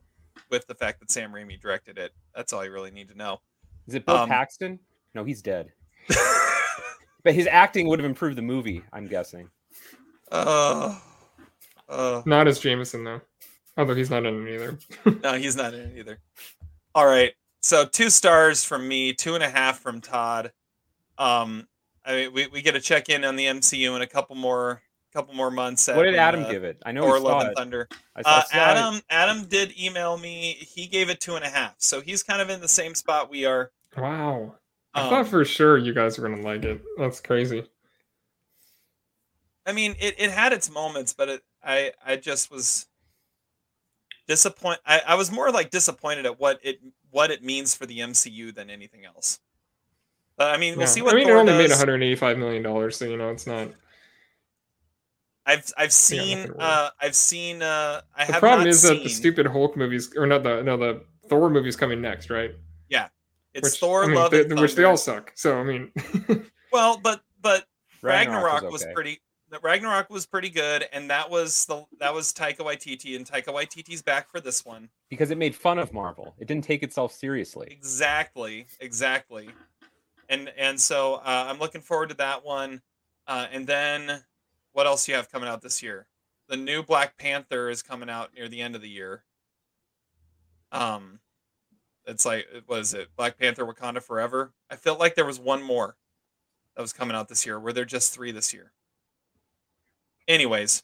with 0.50 0.67
the 0.67 0.76
fact 0.76 1.00
that 1.00 1.12
Sam 1.12 1.32
Raimi 1.32 1.60
directed 1.60 1.98
it. 1.98 2.12
That's 2.36 2.54
all 2.54 2.63
you 2.65 2.71
really 2.71 2.91
need 2.91 3.10
to 3.10 3.17
know. 3.17 3.39
Is 3.88 3.95
it 3.95 4.06
Bill 4.06 4.17
Um, 4.17 4.30
Paxton? 4.30 4.80
No, 5.13 5.24
he's 5.24 5.41
dead. 5.41 5.71
but 7.24 7.34
his 7.34 7.48
acting 7.48 7.88
would 7.88 8.00
have 8.00 8.06
improved 8.06 8.38
the 8.38 8.41
movie, 8.41 8.84
I'm 8.93 9.08
guessing. 9.08 9.50
Uh, 10.32 10.98
uh, 11.88 12.21
Not 12.26 12.48
as 12.48 12.60
Jameson 12.60 13.04
though, 13.04 13.21
although 13.78 13.95
he's 13.95 14.10
not 14.10 14.26
in 14.26 14.48
it 14.48 14.54
either. 14.56 14.80
no, 15.24 15.34
he's 15.34 15.56
not 15.56 15.74
in 15.74 15.82
it 15.91 15.98
either. 15.98 16.19
All 16.93 17.06
right, 17.06 17.34
so 17.62 17.86
two 17.86 18.10
stars 18.10 18.63
from 18.63 18.88
me, 18.88 19.13
two 19.13 19.36
and 19.36 19.43
a 19.43 19.50
half 19.50 19.80
from 19.80 20.02
Todd. 20.02 20.52
Um, 21.17 21.67
I 22.06 22.15
mean, 22.15 22.34
we, 22.34 22.48
we 22.48 22.62
get 22.62 22.76
a 22.76 22.82
check 22.82 23.10
in 23.10 23.24
on 23.24 23.36
the 23.36 23.45
MCU 23.45 23.95
in 23.95 24.02
a 24.02 24.08
couple 24.08 24.36
more 24.36 24.82
couple 25.15 25.34
more 25.34 25.49
months. 25.49 25.88
What 25.88 26.04
did 26.04 26.15
Adam 26.15 26.43
uh, 26.43 26.51
give 26.51 26.63
it? 26.63 26.82
I 26.86 26.91
know 26.91 27.04
Thor: 27.04 27.15
he 27.15 27.21
saw 27.21 27.28
Love 27.28 27.41
and 27.41 27.51
it. 27.51 27.58
Thunder. 27.58 27.88
Uh, 28.15 28.21
saw 28.23 28.39
it. 28.39 28.45
Adam 28.56 29.01
Adam 29.10 29.45
did 29.45 29.80
email 29.80 30.17
me. 30.17 30.54
He 30.60 30.88
gave 30.88 31.10
it 31.10 31.19
two 31.21 31.36
and 31.36 31.45
a 31.45 31.49
half, 31.49 31.75
so 31.78 32.01
he's 32.01 32.21
kind 32.21 32.41
of 32.41 32.49
in 32.49 32.60
the 32.62 32.67
same 32.67 32.93
spot 32.95 33.30
we 33.30 33.45
are. 33.45 33.71
Wow. 33.97 34.56
I 34.93 35.04
Um, 35.04 35.10
thought 35.10 35.28
for 35.28 35.43
sure 35.45 35.78
you 35.78 35.93
guys 35.93 36.17
were 36.19 36.28
gonna 36.30 36.41
like 36.41 36.63
it. 36.63 36.82
That's 36.97 37.19
crazy. 37.21 37.63
I 39.65 39.71
mean, 39.71 39.95
it, 39.99 40.15
it 40.19 40.30
had 40.32 40.54
its 40.54 40.69
moments, 40.69 41.13
but 41.13 41.30
it, 41.30 41.41
I 41.63 41.91
I 42.06 42.15
just 42.17 42.51
was 42.51 42.86
disappointed. 44.28 44.80
I, 44.86 45.01
I 45.08 45.15
was 45.15 45.32
more 45.32 45.51
like 45.51 45.69
disappointed 45.71 46.25
at 46.25 46.39
what 46.39 46.60
it 46.62 46.80
what 47.12 47.32
it 47.32 47.43
means 47.43 47.73
for 47.75 47.86
the 47.86 47.99
MCU 47.99 48.54
than 48.54 48.69
anything 48.69 49.06
else. 49.06 49.39
But 50.38 50.54
I 50.54 50.58
mean, 50.58 50.73
we'll 50.73 50.82
Yeah. 50.82 50.86
see 50.88 51.01
what 51.01 51.13
I 51.13 51.17
mean, 51.17 51.28
Thor 51.28 51.38
it 51.38 51.39
only 51.39 51.54
does. 51.54 51.62
made 51.63 51.69
185 51.71 52.38
million 52.38 52.62
dollars, 52.63 52.97
so 52.97 53.06
you 53.06 53.17
know 53.17 53.30
it's 53.30 53.47
not. 53.47 53.69
I've 55.45 55.71
I've 55.77 55.93
seen 55.93 56.38
nothing 56.39 56.51
wrong. 56.53 56.62
uh 56.62 56.89
I've 57.01 57.15
seen 57.15 57.62
uh 57.62 58.01
I 58.15 58.25
The 58.25 58.34
have 58.34 58.39
problem 58.41 58.62
not 58.65 58.67
is 58.69 58.81
seen, 58.81 58.97
that 58.97 59.03
the 59.03 59.10
stupid 59.10 59.45
Hulk 59.47 59.77
movies, 59.77 60.12
or 60.17 60.25
not 60.25 60.43
the 60.43 60.62
no 60.63 60.77
the 60.77 61.01
Thor 61.29 61.49
movies 61.49 61.75
coming 61.75 62.01
next, 62.01 62.29
right? 62.29 62.51
Yeah, 62.89 63.08
it's 63.53 63.71
which, 63.71 63.79
Thor 63.79 64.03
I 64.03 64.08
mean, 64.08 64.15
Love 64.15 64.31
they- 64.31 64.41
and 64.45 64.60
which 64.60 64.75
they 64.75 64.84
all 64.84 64.97
suck. 64.97 65.31
So 65.36 65.58
I 65.60 65.63
mean, 65.63 65.91
Well, 66.71 66.99
but 67.01 67.21
but 67.41 67.65
Ragnarok, 68.01 68.63
was 68.63 68.71
was, 68.71 68.84
okay. 68.84 68.93
pretty. 68.93 69.21
The 69.51 69.60
Ragnarok 69.60 70.10
was 70.10 70.25
pretty 70.25 70.49
good, 70.49 70.86
and 70.91 71.10
that 71.12 71.29
was 71.29 71.65
the 71.65 71.86
that 71.99 72.13
was 72.13 72.34
Taika 72.34 72.58
Waititi, 72.60 73.15
and 73.15 73.25
Taika 73.25 73.47
Waititi's 73.53 74.01
back 74.01 74.29
for 74.29 74.39
this 74.41 74.65
one. 74.65 74.89
because 75.10 75.29
it 75.31 75.38
made 75.38 75.55
fun 75.55 75.77
of 75.79 75.93
Marvel. 75.93 76.36
It 76.39 76.47
didn't 76.47 76.63
take 76.63 76.81
itself 76.84 77.13
seriously. 77.13 77.67
Exactly, 77.71 78.65
exactly. 78.79 79.49
And 80.29 80.51
and 80.58 80.79
so 80.81 81.15
uh, 81.15 81.45
I'm 81.47 81.60
looking 81.60 81.81
forward 81.81 82.10
to 82.10 82.15
that 82.15 82.43
one. 82.43 82.81
Uh, 83.27 83.45
and 83.51 83.65
then 83.65 84.23
what 84.75 84.85
else 84.85 85.07
you 85.07 85.15
have 85.15 85.31
coming 85.31 85.47
out 85.47 85.61
this 85.61 85.81
year? 85.81 86.05
The 86.49 86.57
new 86.57 86.83
Black 86.83 87.17
Panther 87.17 87.69
is 87.69 87.81
coming 87.81 88.09
out 88.09 88.33
near 88.35 88.49
the 88.49 88.59
end 88.61 88.75
of 88.75 88.81
the 88.81 88.89
year. 88.89 89.23
Um, 90.69 91.21
it's 92.05 92.25
like 92.25 92.45
what 92.67 92.79
is 92.79 92.93
it? 92.93 93.07
Black 93.15 93.39
Panther: 93.39 93.65
Wakanda 93.65 94.03
Forever. 94.03 94.51
I 94.69 94.75
felt 94.75 94.99
like 94.99 95.15
there 95.15 95.25
was 95.25 95.39
one 95.39 95.63
more 95.63 95.95
that 96.75 96.81
was 96.81 96.91
coming 96.91 97.15
out 97.15 97.29
this 97.29 97.45
year. 97.45 97.57
Were 97.57 97.71
there 97.71 97.85
just 97.85 98.13
three 98.13 98.31
this 98.31 98.53
year? 98.53 98.73
Anyways, 100.27 100.83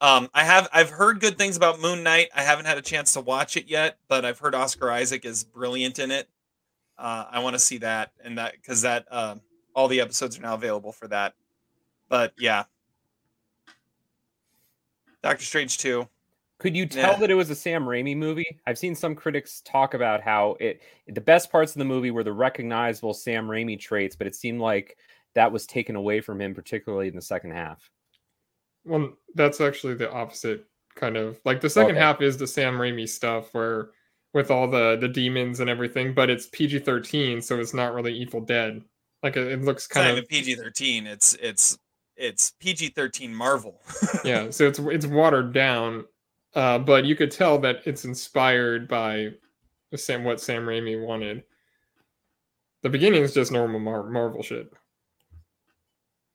um, 0.00 0.30
I 0.32 0.44
have 0.44 0.68
I've 0.72 0.90
heard 0.90 1.18
good 1.18 1.36
things 1.36 1.56
about 1.56 1.80
Moon 1.80 2.04
Knight. 2.04 2.28
I 2.32 2.42
haven't 2.42 2.66
had 2.66 2.78
a 2.78 2.82
chance 2.82 3.12
to 3.14 3.20
watch 3.20 3.56
it 3.56 3.66
yet, 3.66 3.98
but 4.06 4.24
I've 4.24 4.38
heard 4.38 4.54
Oscar 4.54 4.92
Isaac 4.92 5.24
is 5.24 5.42
brilliant 5.42 5.98
in 5.98 6.12
it. 6.12 6.28
Uh, 6.96 7.24
I 7.28 7.40
want 7.40 7.54
to 7.54 7.60
see 7.60 7.78
that 7.78 8.12
and 8.22 8.38
that 8.38 8.52
because 8.52 8.82
that 8.82 9.06
uh, 9.10 9.34
all 9.74 9.88
the 9.88 10.00
episodes 10.00 10.38
are 10.38 10.42
now 10.42 10.54
available 10.54 10.92
for 10.92 11.08
that. 11.08 11.34
But 12.12 12.34
yeah, 12.38 12.64
Doctor 15.22 15.46
Strange 15.46 15.78
two. 15.78 16.06
Could 16.58 16.76
you 16.76 16.84
tell 16.84 17.12
Yeah. 17.12 17.18
that 17.20 17.30
it 17.30 17.34
was 17.34 17.48
a 17.48 17.54
Sam 17.54 17.84
Raimi 17.86 18.14
movie? 18.14 18.60
I've 18.66 18.76
seen 18.76 18.94
some 18.94 19.14
critics 19.14 19.62
talk 19.64 19.94
about 19.94 20.20
how 20.20 20.58
it 20.60 20.82
the 21.06 21.22
best 21.22 21.50
parts 21.50 21.72
of 21.72 21.78
the 21.78 21.86
movie 21.86 22.10
were 22.10 22.22
the 22.22 22.34
recognizable 22.34 23.14
Sam 23.14 23.48
Raimi 23.48 23.80
traits, 23.80 24.14
but 24.14 24.26
it 24.26 24.34
seemed 24.34 24.60
like 24.60 24.98
that 25.34 25.50
was 25.50 25.66
taken 25.66 25.96
away 25.96 26.20
from 26.20 26.38
him, 26.38 26.54
particularly 26.54 27.08
in 27.08 27.16
the 27.16 27.22
second 27.22 27.52
half. 27.52 27.90
well, 28.84 29.14
that's 29.34 29.62
actually 29.62 29.94
the 29.94 30.12
opposite 30.12 30.66
kind 30.94 31.16
of 31.16 31.40
like 31.46 31.62
the 31.62 31.70
second 31.70 31.92
Okay. 31.92 32.00
half 32.00 32.20
is 32.20 32.36
the 32.36 32.46
Sam 32.46 32.74
Raimi 32.74 33.08
stuff 33.08 33.54
where 33.54 33.92
with 34.34 34.50
all 34.50 34.68
the 34.70 34.96
the 35.00 35.08
demons 35.08 35.60
and 35.60 35.70
everything, 35.70 36.12
but 36.12 36.28
it's 36.28 36.46
PG 36.48 36.80
13, 36.80 37.40
so 37.40 37.58
it's 37.58 37.72
not 37.72 37.94
really 37.94 38.12
Evil 38.12 38.42
Dead. 38.42 38.84
Like 39.22 39.38
it, 39.38 39.46
it 39.50 39.62
looks 39.62 39.86
It's 39.86 39.94
not 39.96 40.02
kind 40.02 40.12
even 40.12 40.24
of 40.24 40.28
PG 40.28 40.56
thirteen. 40.56 41.06
It's 41.06 41.32
it's 41.34 41.78
it's 42.16 42.52
PG 42.60 42.88
thirteen 42.90 43.34
Marvel. 43.34 43.80
yeah, 44.24 44.50
so 44.50 44.66
it's 44.66 44.78
it's 44.78 45.06
watered 45.06 45.52
down, 45.52 46.04
uh, 46.54 46.78
but 46.78 47.04
you 47.04 47.16
could 47.16 47.30
tell 47.30 47.58
that 47.60 47.80
it's 47.86 48.04
inspired 48.04 48.88
by 48.88 49.30
the 49.90 49.98
Sam 49.98 50.24
what 50.24 50.40
Sam 50.40 50.64
Raimi 50.64 51.04
wanted. 51.04 51.44
The 52.82 52.90
beginning 52.90 53.22
is 53.22 53.34
just 53.34 53.52
normal 53.52 53.78
Mar- 53.80 54.10
Marvel 54.10 54.42
shit. 54.42 54.72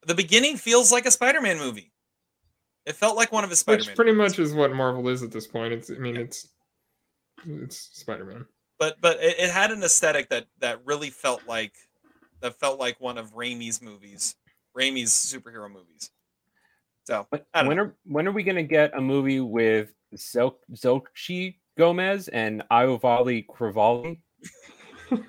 the 0.05 0.15
beginning 0.15 0.55
feels 0.57 0.91
like 0.91 1.05
a 1.05 1.11
Spider-Man 1.11 1.57
movie. 1.57 1.91
It 2.85 2.95
felt 2.95 3.17
like 3.17 3.33
one 3.33 3.43
of 3.43 3.49
his 3.49 3.59
Spider-Man. 3.59 3.87
Which 3.87 3.95
pretty 3.95 4.13
movies. 4.13 4.37
much 4.37 4.39
is 4.39 4.53
what 4.53 4.73
Marvel 4.73 5.09
is 5.09 5.23
at 5.23 5.31
this 5.31 5.45
point. 5.47 5.73
It's 5.73 5.91
I 5.91 5.95
mean 5.95 6.15
it's 6.15 6.47
it's 7.45 7.77
Spider 7.93 8.23
Man. 8.25 8.45
but 8.79 8.95
but 9.01 9.17
it, 9.21 9.37
it 9.39 9.49
had 9.49 9.71
an 9.71 9.83
aesthetic 9.83 10.29
that 10.29 10.45
that 10.59 10.79
really 10.85 11.09
felt 11.09 11.41
like 11.47 11.73
that 12.39 12.57
felt 12.59 12.79
like 12.79 13.01
one 13.01 13.17
of 13.17 13.33
Raimi's 13.35 13.81
movies, 13.81 14.35
Raimi's 14.77 15.11
superhero 15.11 15.71
movies. 15.71 16.09
So 17.05 17.25
But 17.31 17.47
when 17.53 17.77
know. 17.77 17.83
are 17.83 17.95
when 18.03 18.27
are 18.27 18.31
we 18.31 18.43
gonna 18.43 18.63
get 18.63 18.95
a 18.97 19.01
movie 19.01 19.39
with 19.39 19.89
Zol- 20.15 20.57
Zolchi 20.73 21.55
Gomez 21.77 22.27
and 22.27 22.63
Iovali 22.71 23.45
Cravali? 23.47 24.19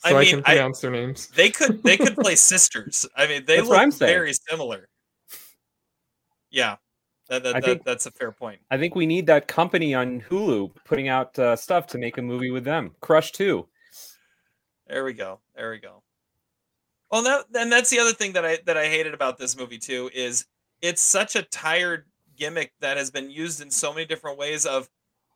So 0.00 0.10
I 0.14 0.18
I, 0.18 0.20
mean, 0.20 0.28
can 0.30 0.38
I- 0.46 0.54
pronounce 0.54 0.80
their 0.80 0.92
names. 0.92 1.26
they 1.34 1.50
could 1.50 1.82
they 1.82 1.96
could 1.96 2.14
play 2.14 2.36
sisters. 2.52 3.04
I 3.16 3.26
mean, 3.26 3.44
they 3.46 3.56
That's 3.56 3.68
look 3.68 3.78
I'm 3.80 3.90
saying. 3.90 4.08
very 4.12 4.32
similar. 4.32 4.88
Yeah, 6.52 6.76
that, 7.28 7.42
that, 7.42 7.56
I 7.56 7.60
that- 7.60 7.64
think- 7.66 7.84
that's 7.84 8.06
a 8.06 8.12
fair 8.12 8.30
point. 8.30 8.60
I 8.70 8.78
think 8.78 8.94
we 8.94 9.06
need 9.06 9.26
that 9.26 9.48
company 9.48 9.94
on 9.94 10.20
Hulu 10.20 10.70
putting 10.84 11.08
out 11.08 11.36
uh, 11.40 11.56
stuff 11.56 11.88
to 11.88 11.98
make 11.98 12.16
a 12.16 12.22
movie 12.22 12.52
with 12.52 12.62
them. 12.62 12.94
Crush 13.00 13.32
two. 13.32 13.66
There 14.86 15.02
we 15.04 15.14
go. 15.14 15.40
There 15.56 15.72
we 15.72 15.78
go. 15.78 16.04
Well, 17.10 17.22
that 17.22 17.46
and 17.54 17.72
that's 17.72 17.90
the 17.90 17.98
other 18.00 18.12
thing 18.12 18.32
that 18.34 18.44
I 18.44 18.58
that 18.66 18.76
I 18.76 18.86
hated 18.86 19.14
about 19.14 19.38
this 19.38 19.56
movie 19.56 19.78
too 19.78 20.10
is 20.14 20.46
it's 20.82 21.02
such 21.02 21.36
a 21.36 21.42
tired 21.42 22.04
gimmick 22.36 22.72
that 22.80 22.96
has 22.96 23.10
been 23.10 23.30
used 23.30 23.60
in 23.60 23.70
so 23.70 23.92
many 23.92 24.04
different 24.06 24.38
ways. 24.38 24.66
Of 24.66 24.88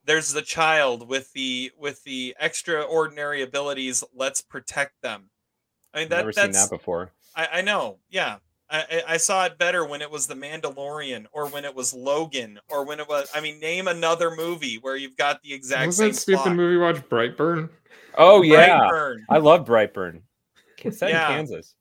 there's 0.04 0.32
the 0.32 0.42
child 0.42 1.08
with 1.08 1.32
the 1.32 1.72
with 1.78 2.02
the 2.04 2.34
extraordinary 2.38 3.42
abilities. 3.42 4.04
Let's 4.14 4.42
protect 4.42 5.00
them. 5.02 5.30
I 5.94 5.98
mean 5.98 6.04
I've 6.04 6.10
that 6.10 6.16
Never 6.18 6.32
seen 6.32 6.52
that's 6.52 6.68
that 6.68 6.76
before. 6.76 7.10
I, 7.34 7.48
I 7.54 7.60
know. 7.62 7.98
Yeah. 8.10 8.36
I, 8.70 8.78
I- 8.90 9.02
I 9.08 9.16
saw 9.18 9.44
it 9.46 9.58
better 9.58 9.84
when 9.84 10.00
it 10.02 10.10
was 10.10 10.26
The 10.26 10.34
Mandalorian 10.34 11.26
or 11.32 11.46
when 11.48 11.64
it 11.64 11.74
was 11.74 11.92
Logan 11.92 12.58
or 12.70 12.84
when 12.86 13.00
it 13.00 13.08
was, 13.08 13.30
I 13.34 13.40
mean, 13.42 13.60
name 13.60 13.86
another 13.88 14.30
movie 14.30 14.76
where 14.76 14.96
you've 14.96 15.16
got 15.16 15.42
the 15.42 15.52
exact 15.52 15.86
was 15.88 15.96
same 15.96 16.08
that 16.10 16.16
stupid 16.16 16.42
plot. 16.42 16.56
movie 16.56 16.76
watch 16.78 16.96
Brightburn? 17.08 17.68
Oh 18.16 18.40
yeah, 18.42 18.78
Brightburn. 18.80 19.16
I 19.28 19.38
love 19.38 19.66
Brightburn. 19.66 20.20
It's 20.84 20.98
set 20.98 21.10
Yeah. 21.10 21.28
in 21.30 21.36
Kansas. 21.36 21.74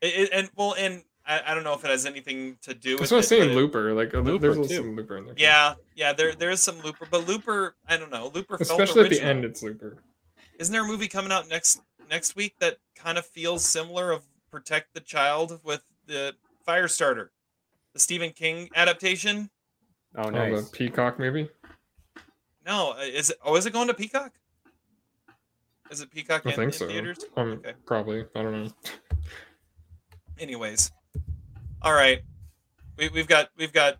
It, 0.00 0.06
it- 0.06 0.30
and 0.32 0.50
well, 0.56 0.74
and 0.78 1.02
I, 1.26 1.40
I 1.46 1.54
don't 1.54 1.62
know 1.64 1.74
if 1.74 1.84
it 1.84 1.90
has 1.90 2.04
anything 2.06 2.58
to 2.62 2.74
do 2.74 2.96
with 2.98 3.12
I 3.12 3.16
was 3.16 3.26
it, 3.26 3.28
saying. 3.28 3.42
but 3.48 3.52
it- 3.52 3.56
Looper, 3.56 3.94
like 3.94 4.14
uh, 4.14 4.18
Looper, 4.18 4.54
there's 4.54 4.68
too. 4.68 4.74
some 4.76 4.96
Looper 4.96 5.16
in 5.18 5.26
there. 5.26 5.34
Yeah, 5.38 5.74
yeah, 5.94 6.12
there 6.12 6.32
there 6.34 6.50
is 6.50 6.60
some 6.62 6.80
Looper, 6.80 7.06
but 7.10 7.26
Looper, 7.28 7.76
I 7.88 7.96
don't 7.96 8.10
know, 8.10 8.30
Looper 8.34 8.58
felt 8.58 8.70
especially 8.80 9.04
at 9.04 9.10
the 9.10 9.22
end, 9.22 9.44
it's 9.44 9.62
Looper. 9.62 10.02
Isn't 10.58 10.72
there 10.72 10.84
a 10.84 10.86
movie 10.88 11.08
coming 11.08 11.30
out 11.32 11.48
next 11.48 11.80
next 12.10 12.34
week 12.36 12.54
that 12.60 12.78
kind 12.96 13.18
of 13.18 13.24
feels 13.26 13.64
similar 13.64 14.10
of 14.10 14.24
Protect 14.50 14.92
the 14.94 15.00
Child 15.00 15.60
with 15.64 15.82
the 16.06 16.34
Firestarter, 16.66 17.28
the 17.94 18.00
Stephen 18.00 18.30
King 18.30 18.68
adaptation? 18.74 19.48
Oh 20.16 20.28
nice. 20.28 20.52
Oh, 20.52 20.56
nice. 20.56 20.70
the 20.70 20.76
Peacock 20.76 21.18
movie. 21.18 21.48
No, 22.66 22.92
uh, 22.92 23.02
is 23.02 23.30
it? 23.30 23.38
Oh, 23.44 23.56
is 23.56 23.66
it 23.66 23.72
going 23.72 23.88
to 23.88 23.94
Peacock? 23.94 24.32
Is 25.92 26.00
it 26.00 26.10
Peacock 26.10 26.42
I 26.46 26.50
in, 26.50 26.56
think 26.56 26.72
in 26.72 26.78
so. 26.78 26.88
theaters? 26.88 27.24
Um, 27.36 27.52
Okay. 27.52 27.74
probably. 27.84 28.24
I 28.34 28.42
don't 28.42 28.64
know. 28.64 28.70
Anyways, 30.38 30.90
all 31.82 31.92
right, 31.92 32.22
we, 32.96 33.10
we've 33.10 33.28
got 33.28 33.50
we've 33.58 33.72
got 33.74 33.98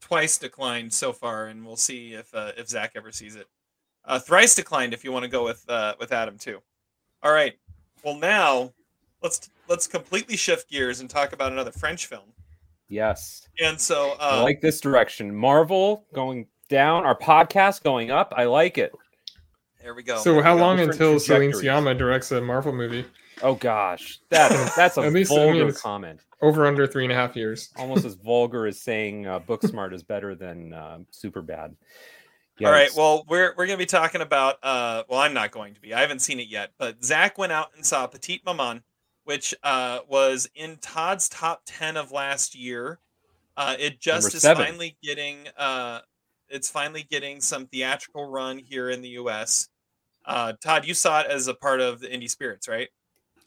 twice 0.00 0.36
declined 0.36 0.92
so 0.92 1.12
far, 1.12 1.46
and 1.46 1.64
we'll 1.64 1.76
see 1.76 2.12
if 2.14 2.34
uh, 2.34 2.50
if 2.58 2.68
Zach 2.68 2.92
ever 2.96 3.12
sees 3.12 3.36
it. 3.36 3.46
Uh, 4.04 4.18
thrice 4.18 4.54
declined 4.56 4.92
if 4.92 5.04
you 5.04 5.12
want 5.12 5.22
to 5.22 5.30
go 5.30 5.44
with 5.44 5.64
uh, 5.68 5.94
with 6.00 6.12
Adam 6.12 6.36
too. 6.36 6.60
All 7.22 7.32
right. 7.32 7.54
Well, 8.02 8.16
now 8.16 8.72
let's 9.22 9.48
let's 9.68 9.86
completely 9.86 10.36
shift 10.36 10.68
gears 10.68 10.98
and 11.00 11.08
talk 11.08 11.32
about 11.32 11.52
another 11.52 11.72
French 11.72 12.06
film. 12.06 12.32
Yes. 12.88 13.48
And 13.62 13.80
so 13.80 14.16
I 14.20 14.40
uh, 14.40 14.42
like 14.42 14.60
this 14.60 14.80
direction. 14.80 15.34
Marvel 15.34 16.04
going 16.12 16.48
down, 16.68 17.06
our 17.06 17.16
podcast 17.16 17.84
going 17.84 18.10
up. 18.10 18.34
I 18.36 18.44
like 18.44 18.76
it. 18.76 18.92
There 19.84 19.94
we 19.94 20.02
go. 20.02 20.16
So 20.16 20.40
how 20.40 20.56
long 20.56 20.78
different 20.78 20.98
until 20.98 21.20
Celine 21.20 21.52
trajectories. 21.52 21.84
Sciamma 21.84 21.98
directs 21.98 22.32
a 22.32 22.40
Marvel 22.40 22.72
movie? 22.72 23.04
Oh 23.42 23.54
gosh, 23.54 24.18
that's 24.30 24.74
that's 24.74 24.96
a 24.96 25.02
At 25.02 25.12
least, 25.12 25.30
I 25.30 25.36
mean, 25.36 25.44
vulgar 25.44 25.68
it's- 25.68 25.80
comment. 25.80 26.20
Over 26.40 26.66
under 26.66 26.86
three 26.86 27.04
and 27.04 27.12
a 27.12 27.14
half 27.14 27.36
years. 27.36 27.70
Almost 27.78 28.04
as 28.04 28.14
vulgar 28.14 28.66
as 28.66 28.80
saying 28.80 29.26
uh, 29.26 29.40
Booksmart 29.40 29.92
is 29.94 30.02
better 30.02 30.34
than 30.34 30.72
uh, 30.72 30.98
Superbad. 31.12 31.74
All 32.64 32.70
right. 32.70 32.90
Well, 32.96 33.24
we're 33.28 33.54
we're 33.56 33.66
gonna 33.66 33.78
be 33.78 33.86
talking 33.86 34.20
about. 34.22 34.56
Uh, 34.62 35.04
well, 35.08 35.20
I'm 35.20 35.34
not 35.34 35.50
going 35.50 35.74
to 35.74 35.80
be. 35.80 35.92
I 35.92 36.00
haven't 36.00 36.20
seen 36.20 36.40
it 36.40 36.48
yet. 36.48 36.70
But 36.78 37.04
Zach 37.04 37.36
went 37.36 37.52
out 37.52 37.68
and 37.76 37.84
saw 37.84 38.06
Petite 38.06 38.42
Maman, 38.46 38.82
which 39.24 39.54
uh, 39.62 40.00
was 40.08 40.48
in 40.54 40.78
Todd's 40.80 41.28
top 41.28 41.62
ten 41.66 41.96
of 41.96 42.10
last 42.10 42.54
year. 42.54 43.00
Uh, 43.56 43.76
it 43.78 44.00
just 44.00 44.34
is 44.34 44.42
finally 44.44 44.96
getting. 45.02 45.48
Uh, 45.58 46.00
it's 46.48 46.70
finally 46.70 47.06
getting 47.10 47.40
some 47.40 47.66
theatrical 47.66 48.30
run 48.30 48.58
here 48.58 48.90
in 48.90 49.02
the 49.02 49.10
U.S. 49.10 49.68
Uh, 50.24 50.54
Todd, 50.62 50.86
you 50.86 50.94
saw 50.94 51.20
it 51.20 51.26
as 51.26 51.48
a 51.48 51.54
part 51.54 51.80
of 51.80 52.00
the 52.00 52.08
Indie 52.08 52.30
Spirits, 52.30 52.68
right? 52.68 52.88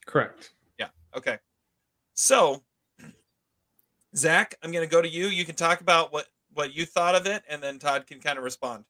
Correct. 0.05 0.51
Yeah. 0.79 0.87
Okay. 1.15 1.37
So, 2.13 2.63
Zach, 4.15 4.55
I'm 4.63 4.71
going 4.71 4.87
to 4.87 4.91
go 4.91 5.01
to 5.01 5.07
you. 5.07 5.27
You 5.27 5.45
can 5.45 5.55
talk 5.55 5.81
about 5.81 6.11
what 6.13 6.27
what 6.53 6.73
you 6.73 6.85
thought 6.85 7.13
of 7.13 7.27
it, 7.27 7.43
and 7.47 7.61
then 7.61 7.77
Todd 7.77 8.07
can 8.07 8.19
kind 8.19 8.37
of 8.37 8.43
respond. 8.43 8.83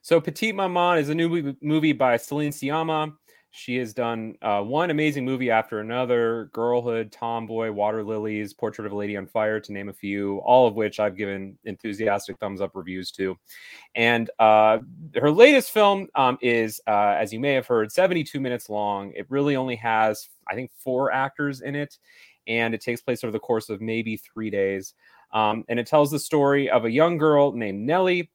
So 0.00 0.20
Petite 0.22 0.54
Maman 0.54 0.96
is 0.98 1.10
a 1.10 1.14
new 1.14 1.28
movie- 1.28 1.56
movie 1.60 1.92
by 1.92 2.16
Celine 2.16 2.50
Sciamma. 2.52 3.14
She 3.52 3.76
has 3.78 3.92
done 3.92 4.36
uh, 4.42 4.62
one 4.62 4.90
amazing 4.90 5.24
movie 5.24 5.50
after 5.50 5.80
another: 5.80 6.50
Girlhood, 6.52 7.10
Tomboy, 7.10 7.72
Water 7.72 8.04
Lilies, 8.04 8.54
Portrait 8.54 8.86
of 8.86 8.92
a 8.92 8.96
Lady 8.96 9.16
on 9.16 9.26
Fire, 9.26 9.58
to 9.58 9.72
name 9.72 9.88
a 9.88 9.92
few. 9.92 10.38
All 10.38 10.68
of 10.68 10.74
which 10.74 11.00
I've 11.00 11.16
given 11.16 11.58
enthusiastic 11.64 12.38
thumbs 12.38 12.60
up 12.60 12.72
reviews 12.74 13.10
to. 13.12 13.36
And 13.96 14.30
uh, 14.38 14.78
her 15.16 15.32
latest 15.32 15.72
film 15.72 16.06
um, 16.14 16.38
is, 16.40 16.80
uh, 16.86 17.16
as 17.18 17.32
you 17.32 17.40
may 17.40 17.54
have 17.54 17.66
heard, 17.66 17.90
72 17.90 18.38
minutes 18.38 18.70
long. 18.70 19.12
It 19.16 19.26
really 19.28 19.56
only 19.56 19.76
has, 19.76 20.28
I 20.48 20.54
think, 20.54 20.70
four 20.78 21.10
actors 21.10 21.60
in 21.60 21.74
it, 21.74 21.98
and 22.46 22.72
it 22.72 22.80
takes 22.80 23.02
place 23.02 23.24
over 23.24 23.32
the 23.32 23.40
course 23.40 23.68
of 23.68 23.80
maybe 23.80 24.16
three 24.16 24.50
days. 24.50 24.94
Um, 25.32 25.64
and 25.68 25.80
it 25.80 25.88
tells 25.88 26.12
the 26.12 26.18
story 26.20 26.70
of 26.70 26.84
a 26.84 26.90
young 26.90 27.18
girl 27.18 27.52
named 27.52 27.84
Nellie 27.84 28.30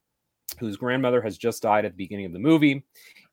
whose 0.59 0.78
grandmother 0.78 1.22
has 1.22 1.38
just 1.38 1.63
died 1.63 1.86
at 1.86 1.91
the 1.91 1.97
beginning 1.97 2.26
of 2.26 2.34
the 2.34 2.39
movie. 2.39 2.84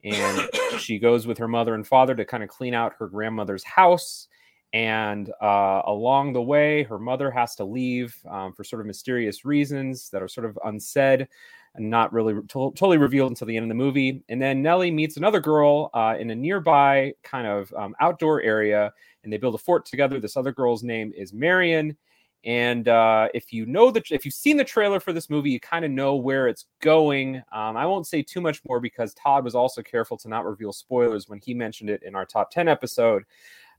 And 0.05 0.49
she 0.79 0.99
goes 0.99 1.27
with 1.27 1.39
her 1.39 1.49
mother 1.49 1.75
and 1.75 1.87
father 1.87 2.15
to 2.15 2.25
kind 2.25 2.43
of 2.43 2.49
clean 2.49 2.75
out 2.75 2.95
her 2.99 3.07
grandmother's 3.07 3.65
house. 3.65 4.29
And 4.73 5.31
uh, 5.41 5.83
along 5.85 6.33
the 6.33 6.43
way, 6.43 6.83
her 6.85 6.99
mother 6.99 7.31
has 7.31 7.55
to 7.57 7.65
leave 7.65 8.17
um, 8.29 8.53
for 8.53 8.65
sort 8.65 8.81
of 8.81 8.87
mysterious 8.87 9.45
reasons 9.45 10.09
that 10.11 10.23
are 10.23 10.29
sort 10.29 10.47
of 10.47 10.59
unsaid 10.65 11.29
and 11.75 11.89
not 11.89 12.13
really 12.13 12.35
to- 12.35 12.73
totally 12.75 12.99
revealed 12.99 13.31
until 13.31 13.47
the 13.47 13.57
end 13.57 13.65
of 13.65 13.69
the 13.69 13.75
movie. 13.75 14.23
And 14.29 14.41
then 14.41 14.63
Nellie 14.63 14.91
meets 14.91 15.17
another 15.17 15.41
girl 15.41 15.91
uh, 15.95 16.17
in 16.19 16.31
a 16.31 16.35
nearby 16.35 17.15
kind 17.23 17.47
of 17.47 17.73
um, 17.75 17.95
outdoor 18.01 18.43
area, 18.43 18.93
and 19.25 19.33
they 19.33 19.37
build 19.37 19.55
a 19.55 19.59
fort 19.59 19.87
together. 19.87 20.21
This 20.21 20.37
other 20.37 20.53
girl's 20.53 20.83
name 20.83 21.13
is 21.17 21.33
Marion. 21.33 21.97
And 22.45 22.89
uh, 22.89 23.29
if 23.35 23.53
you 23.53 23.67
know 23.67 23.91
that, 23.93 24.11
if 24.11 24.25
you've 24.25 24.35
seen 24.35 24.57
the 24.57 24.65
trailer 24.65 24.99
for 24.99 25.13
this 25.13 25.31
movie, 25.31 25.51
you 25.51 25.61
kind 25.61 25.85
of 25.85 25.91
know 25.91 26.17
where 26.17 26.49
it's 26.49 26.67
going. 26.81 27.37
Um, 27.53 27.77
I 27.77 27.87
won't 27.87 28.07
say 28.07 28.23
too 28.23 28.41
much 28.41 28.61
more 28.69 28.81
because 28.81 29.15
Todd 29.15 29.45
was 29.45 29.55
also 29.55 29.83
careful 29.83 30.17
to 30.19 30.29
not 30.29 30.45
reveal 30.45 30.73
spoilers 30.73 31.29
when 31.29 31.39
he 31.39 31.55
mentioned 31.55 31.89
it 31.89 32.03
in 32.03 32.15
our 32.15 32.27
top 32.27 32.51
10 32.51 32.67
episode. 32.67 33.25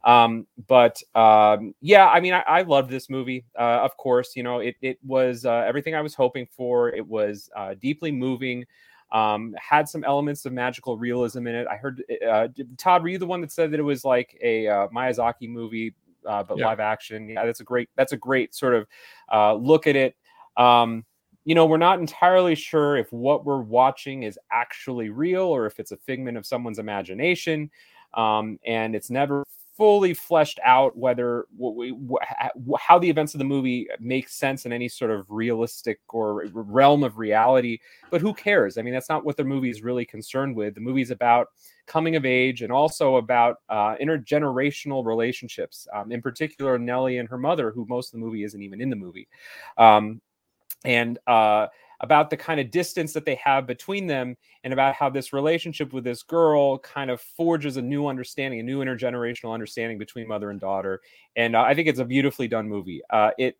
Um, 0.03 0.47
but 0.67 1.01
um, 1.15 1.73
yeah, 1.81 2.07
I 2.07 2.19
mean, 2.19 2.33
I, 2.33 2.41
I 2.41 2.61
loved 2.61 2.89
this 2.89 3.09
movie. 3.09 3.45
Uh, 3.57 3.79
of 3.81 3.95
course, 3.97 4.35
you 4.35 4.43
know, 4.43 4.59
it, 4.59 4.75
it 4.81 4.97
was 5.03 5.45
uh, 5.45 5.63
everything 5.67 5.95
I 5.95 6.01
was 6.01 6.13
hoping 6.13 6.47
for. 6.51 6.89
It 6.89 7.05
was 7.05 7.49
uh, 7.55 7.75
deeply 7.81 8.11
moving. 8.11 8.65
Um, 9.11 9.55
had 9.59 9.87
some 9.87 10.03
elements 10.03 10.45
of 10.45 10.53
magical 10.53 10.97
realism 10.97 11.45
in 11.47 11.53
it. 11.53 11.67
I 11.67 11.75
heard 11.75 12.03
uh, 12.27 12.47
Todd, 12.77 13.03
were 13.03 13.09
you 13.09 13.19
the 13.19 13.27
one 13.27 13.41
that 13.41 13.51
said 13.51 13.71
that 13.71 13.79
it 13.79 13.83
was 13.83 14.03
like 14.03 14.37
a 14.41 14.67
uh, 14.67 14.87
Miyazaki 14.87 15.47
movie, 15.47 15.93
uh, 16.27 16.43
but 16.43 16.57
Yeah. 16.57 16.67
live 16.67 16.79
action? 16.79 17.29
Yeah, 17.29 17.45
that's 17.45 17.59
a 17.59 17.63
great. 17.63 17.89
That's 17.95 18.11
a 18.13 18.17
great 18.17 18.53
sort 18.55 18.73
of 18.73 18.87
uh, 19.31 19.53
look 19.55 19.87
at 19.87 19.95
it. 19.95 20.15
Um, 20.57 21.05
you 21.45 21.55
know, 21.55 21.65
we're 21.65 21.77
not 21.77 21.99
entirely 21.99 22.55
sure 22.55 22.95
if 22.95 23.11
what 23.11 23.45
we're 23.45 23.61
watching 23.61 24.23
is 24.23 24.39
actually 24.51 25.09
real 25.09 25.43
or 25.43 25.65
if 25.65 25.79
it's 25.79 25.91
a 25.91 25.97
figment 25.97 26.37
of 26.37 26.45
someone's 26.45 26.79
imagination. 26.79 27.69
Um, 28.13 28.59
and 28.65 28.95
it's 28.95 29.09
never 29.09 29.43
fully 29.75 30.13
fleshed 30.13 30.59
out 30.63 30.95
whether 30.95 31.45
what 31.55 31.75
we, 31.75 31.97
how 32.79 32.99
the 32.99 33.09
events 33.09 33.33
of 33.33 33.39
the 33.39 33.43
movie 33.45 33.87
make 33.99 34.29
sense 34.29 34.65
in 34.65 34.73
any 34.73 34.87
sort 34.87 35.09
of 35.09 35.25
realistic 35.29 35.99
or 36.09 36.45
realm 36.53 37.03
of 37.03 37.17
reality. 37.17 37.79
But 38.11 38.21
who 38.21 38.33
cares? 38.33 38.77
I 38.77 38.83
mean, 38.83 38.93
that's 38.93 39.09
not 39.09 39.25
what 39.25 39.35
the 39.35 39.43
movie 39.43 39.69
is 39.69 39.81
really 39.81 40.05
concerned 40.05 40.55
with. 40.55 40.75
The 40.75 40.81
movie's 40.81 41.11
about 41.11 41.47
coming 41.87 42.15
of 42.15 42.25
age 42.25 42.61
and 42.61 42.71
also 42.71 43.15
about 43.15 43.57
uh, 43.69 43.95
intergenerational 43.95 45.05
relationships. 45.05 45.87
Um, 45.93 46.11
in 46.11 46.21
particular, 46.21 46.77
Nellie 46.77 47.17
and 47.17 47.27
her 47.29 47.37
mother, 47.37 47.71
who 47.71 47.85
most 47.89 48.13
of 48.13 48.19
the 48.19 48.25
movie 48.25 48.43
isn't 48.43 48.61
even 48.61 48.79
in 48.79 48.89
the 48.89 48.95
movie. 48.95 49.27
Um, 49.77 50.21
and 50.85 51.17
uh, 51.27 51.67
about 52.03 52.29
the 52.29 52.37
kind 52.37 52.59
of 52.59 52.69
distance 52.69 53.13
that 53.13 53.25
they 53.25 53.35
have 53.35 53.65
between 53.65 54.05
them, 54.05 54.37
and 54.63 54.73
about 54.73 54.93
how 54.93 55.09
this 55.09 55.33
relationship 55.33 55.93
with 55.93 56.03
this 56.03 56.21
girl 56.21 56.77
kind 56.79 57.09
of 57.09 57.19
forges 57.19 57.77
a 57.77 57.81
new 57.81 58.07
understanding, 58.07 58.59
a 58.59 58.63
new 58.63 58.83
intergenerational 58.83 59.53
understanding 59.53 59.97
between 59.97 60.27
mother 60.27 60.51
and 60.51 60.59
daughter. 60.59 61.01
And 61.35 61.55
uh, 61.55 61.61
I 61.61 61.73
think 61.73 61.87
it's 61.87 61.99
a 61.99 62.05
beautifully 62.05 62.47
done 62.47 62.67
movie. 62.67 63.01
Uh, 63.09 63.31
it 63.37 63.57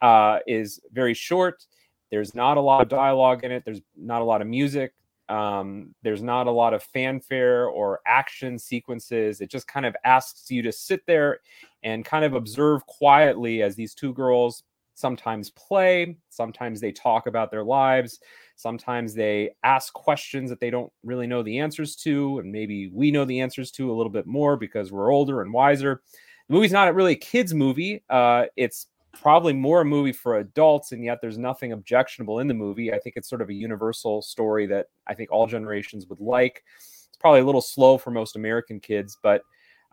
uh, 0.00 0.38
is 0.46 0.80
very 0.92 1.14
short. 1.14 1.66
There's 2.10 2.34
not 2.34 2.56
a 2.56 2.60
lot 2.60 2.82
of 2.82 2.88
dialogue 2.88 3.44
in 3.44 3.52
it. 3.52 3.64
There's 3.64 3.80
not 3.96 4.22
a 4.22 4.24
lot 4.24 4.40
of 4.40 4.48
music. 4.48 4.94
Um, 5.28 5.94
there's 6.02 6.22
not 6.22 6.46
a 6.46 6.50
lot 6.50 6.74
of 6.74 6.82
fanfare 6.82 7.68
or 7.68 8.00
action 8.06 8.58
sequences. 8.58 9.40
It 9.40 9.50
just 9.50 9.68
kind 9.68 9.86
of 9.86 9.94
asks 10.04 10.50
you 10.50 10.62
to 10.62 10.72
sit 10.72 11.06
there 11.06 11.40
and 11.82 12.04
kind 12.04 12.24
of 12.24 12.34
observe 12.34 12.84
quietly 12.86 13.62
as 13.62 13.76
these 13.76 13.94
two 13.94 14.12
girls 14.12 14.64
sometimes 14.94 15.50
play, 15.50 16.16
sometimes 16.28 16.80
they 16.80 16.92
talk 16.92 17.26
about 17.26 17.50
their 17.50 17.64
lives, 17.64 18.20
sometimes 18.56 19.14
they 19.14 19.50
ask 19.64 19.92
questions 19.92 20.50
that 20.50 20.60
they 20.60 20.70
don't 20.70 20.92
really 21.02 21.26
know 21.26 21.42
the 21.42 21.58
answers 21.58 21.96
to, 21.96 22.38
and 22.38 22.52
maybe 22.52 22.88
we 22.92 23.10
know 23.10 23.24
the 23.24 23.40
answers 23.40 23.70
to 23.72 23.90
a 23.90 23.94
little 23.94 24.12
bit 24.12 24.26
more 24.26 24.56
because 24.56 24.92
we're 24.92 25.12
older 25.12 25.42
and 25.42 25.52
wiser. 25.52 26.02
The 26.48 26.54
movie's 26.54 26.72
not 26.72 26.94
really 26.94 27.12
a 27.12 27.16
kids' 27.16 27.54
movie. 27.54 28.02
Uh, 28.10 28.44
it's 28.56 28.88
probably 29.12 29.52
more 29.52 29.82
a 29.82 29.84
movie 29.84 30.12
for 30.12 30.38
adults, 30.38 30.92
and 30.92 31.04
yet 31.04 31.18
there's 31.20 31.38
nothing 31.38 31.72
objectionable 31.72 32.38
in 32.40 32.48
the 32.48 32.54
movie. 32.54 32.92
I 32.92 32.98
think 32.98 33.16
it's 33.16 33.28
sort 33.28 33.42
of 33.42 33.48
a 33.48 33.54
universal 33.54 34.22
story 34.22 34.66
that 34.66 34.86
I 35.06 35.14
think 35.14 35.30
all 35.30 35.46
generations 35.46 36.06
would 36.06 36.20
like. 36.20 36.64
It's 36.76 37.18
probably 37.20 37.40
a 37.40 37.46
little 37.46 37.60
slow 37.60 37.98
for 37.98 38.10
most 38.10 38.36
American 38.36 38.80
kids, 38.80 39.18
but 39.22 39.42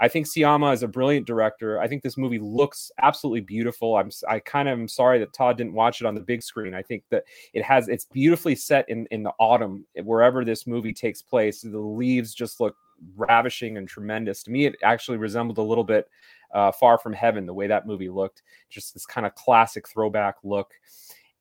I 0.02 0.08
think 0.08 0.28
Sciamma 0.28 0.74
is 0.74 0.84
a 0.84 0.88
brilliant 0.88 1.28
director. 1.28 1.80
I 1.80 1.88
think 1.88 2.04
this 2.04 2.18
movie 2.18 2.40
looks 2.40 2.92
absolutely 3.02 3.42
beautiful. 3.42 3.98
I'm 3.98 4.10
I 4.30 4.40
kind 4.40 4.70
of 4.70 4.80
am 4.80 4.88
sorry 4.88 5.20
that 5.20 5.34
Todd 5.34 5.58
didn't 5.58 5.74
watch 5.74 6.00
it 6.02 6.08
on 6.08 6.16
the 6.16 6.22
big 6.22 6.42
screen. 6.42 6.74
I 6.74 6.82
think 6.82 7.04
that 7.10 7.24
it 7.54 7.64
has 7.64 7.90
it's 7.90 8.06
beautifully 8.06 8.56
set 8.56 8.88
in 8.90 9.08
in 9.12 9.24
the 9.24 9.34
autumn 9.40 9.86
wherever 10.04 10.46
this 10.46 10.66
movie 10.66 10.94
takes 10.94 11.22
place. 11.22 11.62
The 11.62 11.78
leaves 11.78 12.34
just 12.34 12.60
look 12.60 12.76
ravishing 13.16 13.78
and 13.78 13.88
tremendous. 13.88 14.44
To 14.44 14.52
me, 14.52 14.66
it 14.66 14.76
actually 14.84 15.18
resembled 15.18 15.58
a 15.58 15.64
little 15.64 15.84
bit 15.84 16.08
uh, 16.54 16.72
Far 16.72 16.98
From 16.98 17.14
Heaven, 17.14 17.46
the 17.46 17.54
way 17.54 17.68
that 17.68 17.86
movie 17.88 18.10
looked. 18.10 18.44
Just 18.70 18.94
this 18.94 19.06
kind 19.06 19.28
of 19.28 19.36
classic 19.36 19.88
throwback 19.88 20.36
look. 20.44 20.74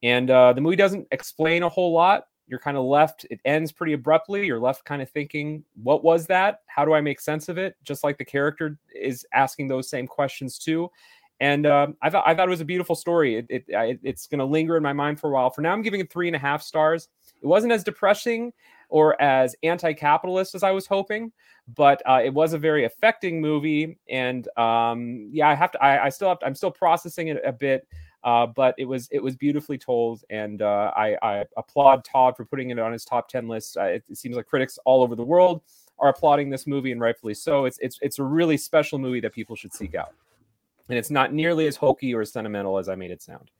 And 0.03 0.31
uh, 0.31 0.53
the 0.53 0.61
movie 0.61 0.77
doesn't 0.77 1.09
explain 1.11 1.63
a 1.63 1.69
whole 1.69 1.93
lot. 1.93 2.27
You're 2.49 2.59
kind 2.59 2.77
of 2.77 2.85
left, 2.85 3.27
it 3.31 3.41
ends 3.45 3.71
pretty 3.73 3.93
abruptly. 3.93 4.47
You're 4.47 4.59
left 4.59 4.85
kind 4.85 5.03
of 5.03 5.11
thinking, 5.11 5.63
what 5.83 6.03
was 6.03 6.27
that? 6.27 6.63
How 6.67 6.85
do 6.85 6.95
I 6.95 7.01
make 7.01 7.21
sense 7.21 7.49
of 7.49 7.59
it? 7.59 7.77
Just 7.85 8.03
like 8.03 8.19
the 8.19 8.25
character 8.25 8.79
is 8.95 9.27
asking 9.33 9.69
those 9.69 9.89
same 9.89 10.07
questions 10.07 10.59
too. 10.59 10.91
And 11.41 11.67
um, 11.67 11.97
I 12.03 12.11
thought 12.11 12.25
I 12.27 12.35
thought 12.35 12.49
it 12.49 12.51
was 12.51 12.61
a 12.61 12.65
beautiful 12.65 12.97
story. 12.97 13.37
It, 13.37 13.47
it, 13.49 14.01
it's 14.03 14.27
going 14.27 14.41
to 14.41 14.45
linger 14.45 14.77
in 14.77 14.83
my 14.83 14.93
mind 14.93 15.21
for 15.21 15.31
a 15.31 15.33
while. 15.33 15.51
For 15.51 15.61
now, 15.61 15.73
I'm 15.73 15.83
giving 15.83 16.01
it 16.01 16.11
three 16.11 16.27
and 16.27 16.35
a 16.35 16.39
half 16.39 16.63
stars. 16.63 17.09
It 17.41 17.47
wasn't 17.47 17.73
as 17.73 17.85
depressing 17.85 18.53
or 18.89 19.21
as 19.23 19.55
anti-capitalist 19.63 20.57
as 20.57 20.65
I 20.65 20.73
was 20.73 20.87
hoping, 20.87 21.31
but 21.77 22.03
uh, 22.09 22.21
it 22.25 22.35
was 22.35 22.55
a 22.55 22.59
very 22.59 22.87
affecting 22.87 23.41
movie. 23.41 23.99
And 24.09 24.49
um, 24.59 25.29
yeah, 25.31 25.49
I 25.49 25.55
have 25.55 25.71
to. 25.73 25.83
I, 25.85 26.07
I 26.07 26.09
still 26.09 26.31
have. 26.31 26.41
To, 26.41 26.47
I'm 26.47 26.57
still 26.57 26.73
processing 26.73 27.29
it 27.29 27.41
a 27.45 27.53
bit. 27.53 27.87
Uh, 28.25 28.47
but 28.47 28.75
it 28.79 28.85
was 28.85 29.09
it 29.13 29.23
was 29.23 29.37
beautifully 29.37 29.79
told, 29.79 30.25
and 30.29 30.61
uh, 30.61 30.93
I, 30.97 31.17
I 31.23 31.45
applaud 31.57 32.05
Todd 32.05 32.37
for 32.37 32.45
putting 32.45 32.71
it 32.71 32.79
on 32.79 32.93
his 32.93 33.05
top 33.05 33.29
ten 33.29 33.47
list. 33.47 33.77
Uh, 33.77 33.85
it, 33.85 34.05
it 34.09 34.19
seems 34.19 34.37
like 34.37 34.47
critics 34.47 34.79
all 34.85 35.03
over 35.03 35.15
the 35.15 35.25
world 35.25 35.63
are 36.01 36.09
applauding 36.09 36.51
this 36.51 36.67
movie, 36.67 36.91
and 36.91 37.01
rightfully 37.01 37.35
so. 37.35 37.65
It's 37.65 37.79
it's 37.79 37.99
it's 38.03 38.19
a 38.19 38.25
really 38.25 38.57
special 38.57 38.99
movie 38.99 39.21
that 39.21 39.33
people 39.33 39.55
should 39.55 39.73
seek 39.73 39.95
out, 39.95 40.15
and 40.89 40.99
it's 40.99 41.11
not 41.11 41.33
nearly 41.33 41.69
as 41.69 41.77
hokey 41.77 42.13
or 42.13 42.21
as 42.21 42.33
sentimental 42.33 42.79
as 42.79 42.89
I 42.89 42.97
made 42.97 43.13
it 43.13 43.23
sound. 43.23 43.51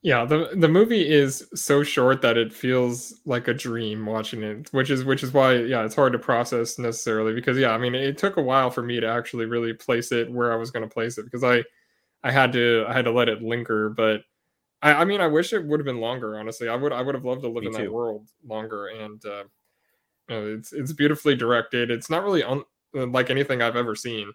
Yeah, 0.00 0.24
the 0.24 0.48
the 0.56 0.68
movie 0.68 1.08
is 1.08 1.46
so 1.54 1.84
short 1.84 2.22
that 2.22 2.36
it 2.36 2.52
feels 2.52 3.20
like 3.24 3.46
a 3.46 3.54
dream 3.54 4.04
watching 4.04 4.42
it, 4.42 4.72
which 4.72 4.90
is 4.90 5.04
which 5.04 5.22
is 5.22 5.32
why 5.32 5.54
yeah, 5.54 5.84
it's 5.84 5.94
hard 5.94 6.12
to 6.14 6.18
process 6.18 6.76
necessarily 6.78 7.34
because 7.34 7.56
yeah, 7.56 7.70
I 7.70 7.78
mean, 7.78 7.94
it 7.94 8.16
took 8.18 8.36
a 8.36 8.42
while 8.42 8.70
for 8.70 8.82
me 8.82 9.00
to 9.00 9.06
actually 9.06 9.44
really 9.44 9.74
place 9.74 10.10
it 10.10 10.32
where 10.32 10.52
I 10.52 10.56
was 10.56 10.72
going 10.72 10.88
to 10.88 10.92
place 10.92 11.18
it 11.18 11.24
because 11.24 11.44
I 11.44 11.62
I 12.22 12.30
had 12.32 12.52
to 12.52 12.84
I 12.88 12.92
had 12.92 13.04
to 13.06 13.12
let 13.12 13.28
it 13.28 13.42
linger, 13.42 13.90
but 13.90 14.22
I 14.82 14.94
I 14.94 15.04
mean, 15.04 15.20
I 15.20 15.26
wish 15.28 15.52
it 15.52 15.64
would 15.64 15.80
have 15.80 15.86
been 15.86 16.00
longer, 16.00 16.38
honestly. 16.38 16.68
I 16.68 16.76
would 16.76 16.92
I 16.92 17.02
would 17.02 17.14
have 17.14 17.24
loved 17.24 17.42
to 17.42 17.48
live 17.48 17.64
Me 17.64 17.68
in 17.68 17.72
too. 17.72 17.84
that 17.84 17.92
world 17.92 18.28
longer 18.46 18.88
and 18.88 19.24
uh 19.26 19.44
you 20.28 20.36
know, 20.36 20.54
it's 20.56 20.72
it's 20.72 20.92
beautifully 20.92 21.34
directed. 21.36 21.90
It's 21.90 22.10
not 22.10 22.24
really 22.24 22.42
un, 22.44 22.64
uh, 22.96 23.06
like 23.06 23.30
anything 23.30 23.62
I've 23.62 23.76
ever 23.76 23.94
seen. 23.96 24.32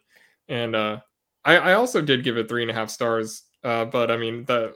And 0.49 0.75
uh 0.75 1.01
I 1.45 1.57
I 1.57 1.73
also 1.73 2.01
did 2.01 2.23
give 2.23 2.37
it 2.37 2.49
three 2.49 2.63
and 2.63 2.71
a 2.71 2.73
half 2.75 2.89
stars. 2.89 3.43
Uh 3.63 3.85
but 3.85 4.11
I 4.11 4.17
mean 4.17 4.45
the 4.45 4.75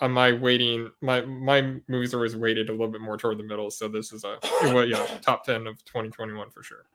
on 0.00 0.12
my 0.12 0.32
weighting 0.32 0.90
my 1.02 1.22
my 1.22 1.62
movies 1.88 2.14
are 2.14 2.18
always 2.18 2.36
weighted 2.36 2.68
a 2.68 2.72
little 2.72 2.88
bit 2.88 3.00
more 3.02 3.16
toward 3.18 3.38
the 3.38 3.44
middle 3.44 3.70
so 3.70 3.88
this 3.88 4.12
is 4.12 4.24
a 4.24 4.38
well 4.62 4.86
yeah 4.86 5.04
top 5.22 5.44
10 5.44 5.66
of 5.66 5.84
2021 5.84 6.50
for 6.50 6.62
sure 6.62 6.86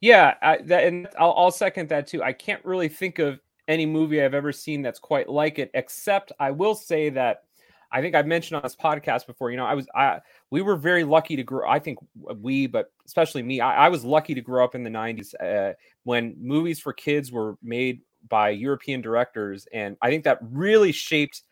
Yeah, 0.00 0.34
I, 0.40 0.58
that, 0.62 0.84
and 0.84 1.08
I'll, 1.18 1.34
I'll 1.36 1.50
second 1.50 1.88
that 1.90 2.06
too. 2.06 2.22
I 2.22 2.32
can't 2.32 2.64
really 2.64 2.88
think 2.88 3.18
of 3.18 3.38
any 3.70 3.86
movie 3.86 4.22
I've 4.22 4.34
ever 4.34 4.52
seen 4.52 4.82
that's 4.82 4.98
quite 4.98 5.28
like 5.28 5.58
it, 5.58 5.70
except 5.74 6.32
I 6.40 6.50
will 6.50 6.74
say 6.74 7.08
that 7.10 7.44
I 7.92 8.00
think 8.00 8.14
I've 8.14 8.26
mentioned 8.26 8.56
on 8.56 8.62
this 8.62 8.76
podcast 8.76 9.26
before. 9.26 9.50
You 9.50 9.56
know, 9.56 9.64
I 9.64 9.74
was 9.74 9.86
I 9.94 10.20
we 10.50 10.60
were 10.60 10.76
very 10.76 11.04
lucky 11.04 11.36
to 11.36 11.42
grow. 11.42 11.68
I 11.68 11.78
think 11.78 11.98
we, 12.14 12.66
but 12.66 12.92
especially 13.06 13.42
me, 13.42 13.60
I, 13.60 13.86
I 13.86 13.88
was 13.88 14.04
lucky 14.04 14.34
to 14.34 14.40
grow 14.40 14.64
up 14.64 14.74
in 14.74 14.82
the 14.82 14.90
'90s 14.90 15.34
uh, 15.40 15.74
when 16.04 16.36
movies 16.38 16.80
for 16.80 16.92
kids 16.92 17.32
were 17.32 17.56
made 17.62 18.00
by 18.28 18.50
European 18.50 19.00
directors, 19.00 19.66
and 19.72 19.96
I 20.02 20.10
think 20.10 20.24
that 20.24 20.38
really 20.42 20.92
shaped 20.92 21.42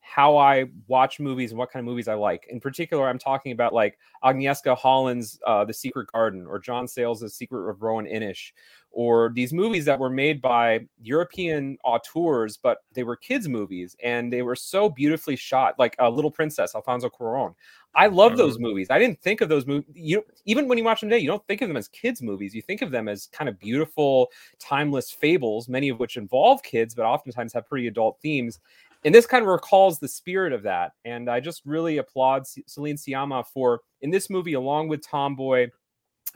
how 0.00 0.36
I 0.36 0.64
watch 0.88 1.20
movies 1.20 1.52
and 1.52 1.58
what 1.58 1.70
kind 1.70 1.80
of 1.80 1.88
movies 1.88 2.08
I 2.08 2.14
like. 2.14 2.46
In 2.50 2.58
particular, 2.58 3.08
I'm 3.08 3.18
talking 3.18 3.52
about 3.52 3.72
like 3.72 3.96
Agnieszka 4.24 4.76
Holland's 4.76 5.38
uh, 5.46 5.64
The 5.64 5.72
Secret 5.72 6.10
Garden 6.12 6.46
or 6.48 6.58
John 6.58 6.88
Sayles' 6.88 7.32
Secret 7.32 7.70
of 7.70 7.82
Roan 7.82 8.06
Inish, 8.06 8.50
or 8.92 9.30
these 9.34 9.52
movies 9.52 9.84
that 9.84 9.98
were 9.98 10.10
made 10.10 10.40
by 10.40 10.80
European 11.00 11.78
auteurs, 11.84 12.56
but 12.56 12.78
they 12.92 13.04
were 13.04 13.16
kids' 13.16 13.48
movies 13.48 13.96
and 14.02 14.32
they 14.32 14.42
were 14.42 14.56
so 14.56 14.88
beautifully 14.88 15.36
shot, 15.36 15.78
like 15.78 15.94
uh, 16.00 16.08
Little 16.08 16.30
Princess, 16.30 16.74
Alfonso 16.74 17.08
Cuarón. 17.08 17.54
I 17.94 18.06
love 18.06 18.36
those 18.36 18.60
movies. 18.60 18.86
I 18.88 19.00
didn't 19.00 19.20
think 19.20 19.40
of 19.40 19.48
those 19.48 19.66
movies. 19.66 19.90
You 19.94 20.24
even 20.44 20.68
when 20.68 20.78
you 20.78 20.84
watch 20.84 21.00
them 21.00 21.10
today, 21.10 21.20
you 21.20 21.26
don't 21.26 21.44
think 21.48 21.60
of 21.60 21.68
them 21.68 21.76
as 21.76 21.88
kids' 21.88 22.22
movies. 22.22 22.54
You 22.54 22.62
think 22.62 22.82
of 22.82 22.92
them 22.92 23.08
as 23.08 23.26
kind 23.32 23.48
of 23.48 23.58
beautiful, 23.58 24.28
timeless 24.60 25.10
fables, 25.10 25.68
many 25.68 25.88
of 25.88 25.98
which 25.98 26.16
involve 26.16 26.62
kids, 26.62 26.94
but 26.94 27.04
oftentimes 27.04 27.52
have 27.52 27.68
pretty 27.68 27.88
adult 27.88 28.20
themes 28.22 28.60
and 29.04 29.14
this 29.14 29.26
kind 29.26 29.42
of 29.42 29.48
recalls 29.48 29.98
the 29.98 30.08
spirit 30.08 30.52
of 30.52 30.62
that. 30.64 30.92
And 31.04 31.30
I 31.30 31.40
just 31.40 31.62
really 31.64 31.98
applaud 31.98 32.46
Celine 32.46 32.96
Sciamma 32.96 33.46
for 33.46 33.80
in 34.02 34.10
this 34.10 34.28
movie, 34.28 34.54
along 34.54 34.88
with 34.88 35.06
Tomboy, 35.06 35.68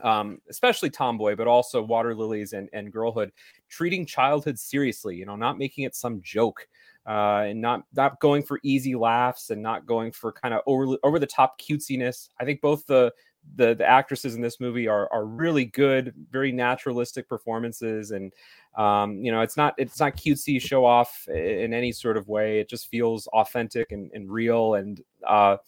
um, 0.02 0.38
especially 0.48 0.90
Tomboy, 0.90 1.36
but 1.36 1.46
also 1.46 1.82
Water 1.82 2.14
Lilies 2.14 2.52
and, 2.52 2.68
and 2.72 2.92
Girlhood, 2.92 3.32
treating 3.68 4.06
childhood 4.06 4.58
seriously. 4.58 5.16
You 5.16 5.26
know, 5.26 5.36
not 5.36 5.58
making 5.58 5.84
it 5.84 5.94
some 5.94 6.20
joke. 6.22 6.66
Uh, 7.06 7.44
and 7.48 7.60
not 7.60 7.82
not 7.94 8.18
going 8.18 8.42
for 8.42 8.58
easy 8.62 8.94
laughs 8.94 9.50
and 9.50 9.60
not 9.62 9.84
going 9.84 10.10
for 10.10 10.32
kind 10.32 10.54
of 10.54 10.62
over 10.66 10.96
over 11.02 11.18
the 11.18 11.26
top 11.26 11.60
cutesiness. 11.60 12.30
I 12.40 12.46
think 12.46 12.62
both 12.62 12.86
the 12.86 13.12
the 13.56 13.74
the 13.74 13.86
actresses 13.86 14.34
in 14.34 14.40
this 14.40 14.60
movie 14.60 14.88
are 14.88 15.12
are 15.12 15.26
really 15.26 15.66
good, 15.66 16.14
very 16.30 16.50
naturalistic 16.50 17.28
performances, 17.28 18.10
and 18.10 18.32
um, 18.76 19.22
you 19.22 19.30
know 19.30 19.42
it's 19.42 19.56
not 19.56 19.74
it's 19.78 20.00
not 20.00 20.16
cutesy 20.16 20.60
show 20.60 20.84
off 20.84 21.28
in 21.28 21.72
any 21.72 21.92
sort 21.92 22.16
of 22.16 22.28
way. 22.28 22.58
It 22.58 22.68
just 22.68 22.88
feels 22.88 23.26
authentic 23.28 23.92
and, 23.92 24.10
and 24.14 24.30
real, 24.30 24.74
and 24.74 25.00
uh, 25.26 25.58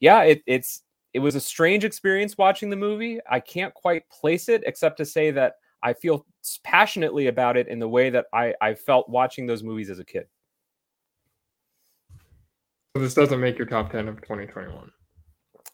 yeah, 0.00 0.22
it, 0.22 0.42
it's 0.46 0.82
it 1.16 1.20
was 1.20 1.34
a 1.34 1.40
strange 1.40 1.82
experience 1.82 2.36
watching 2.36 2.68
the 2.68 2.76
movie. 2.76 3.20
I 3.26 3.40
can't 3.40 3.72
quite 3.72 4.06
place 4.10 4.50
it 4.50 4.62
except 4.66 4.98
to 4.98 5.06
say 5.06 5.30
that 5.30 5.54
I 5.82 5.94
feel 5.94 6.26
passionately 6.62 7.28
about 7.28 7.56
it 7.56 7.68
in 7.68 7.78
the 7.78 7.88
way 7.88 8.10
that 8.10 8.26
I 8.34 8.52
I 8.60 8.74
felt 8.74 9.08
watching 9.08 9.46
those 9.46 9.62
movies 9.62 9.88
as 9.88 9.98
a 9.98 10.04
kid. 10.04 10.26
so 12.94 13.02
this 13.02 13.14
doesn't 13.14 13.40
make 13.40 13.56
your 13.56 13.66
top 13.66 13.90
10 13.92 14.08
of 14.08 14.16
2021 14.20 14.90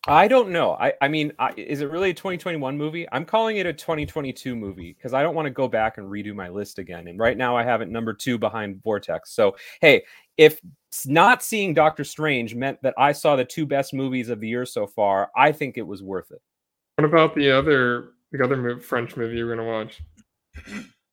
I 0.09 0.26
don't 0.26 0.50
know. 0.50 0.72
I, 0.72 0.94
I 1.00 1.09
mean, 1.09 1.32
I, 1.38 1.53
is 1.57 1.80
it 1.80 1.90
really 1.90 2.11
a 2.11 2.14
2021 2.14 2.76
movie? 2.76 3.07
I'm 3.12 3.24
calling 3.24 3.59
it 3.59 3.66
a 3.66 3.72
2022 3.72 4.57
movie 4.57 4.94
because 4.94 5.14
I 5.14 5.22
don't 5.22 5.34
want 5.34 5.46
to 5.46 5.50
go 5.50 5.68
back 5.68 5.98
and 5.98 6.09
redo 6.09 6.34
my 6.34 6.48
list 6.48 6.78
again. 6.78 7.07
And 7.07 7.18
right 7.20 7.36
now 7.36 7.57
I 7.57 7.62
have 7.62 7.82
it 7.82 7.88
number 7.88 8.12
two 8.12 8.36
behind 8.36 8.82
Vortex. 8.82 9.32
So, 9.32 9.57
hey, 9.80 10.03
if 10.36 10.61
not 11.07 11.42
seeing 11.42 11.72
Doctor 11.72 12.03
Strange 12.03 12.55
meant 12.55 12.82
that 12.82 12.94
I 12.98 13.12
saw 13.12 13.36
the 13.36 13.44
two 13.44 13.64
best 13.64 13.94
movies 13.94 14.28
of 14.28 14.40
the 14.40 14.48
year 14.48 14.66
so 14.66 14.88
far, 14.88 15.30
I 15.36 15.53
think 15.53 15.78
it 15.78 15.86
was 15.86 16.03
worth 16.03 16.32
it. 16.32 16.42
what 16.96 17.05
about 17.05 17.34
the 17.36 17.50
other 17.50 18.11
the 18.32 18.42
other 18.42 18.78
french 18.80 19.16
movie 19.16 19.36
you're 19.36 19.55
gonna 19.55 19.68
watch 19.68 20.00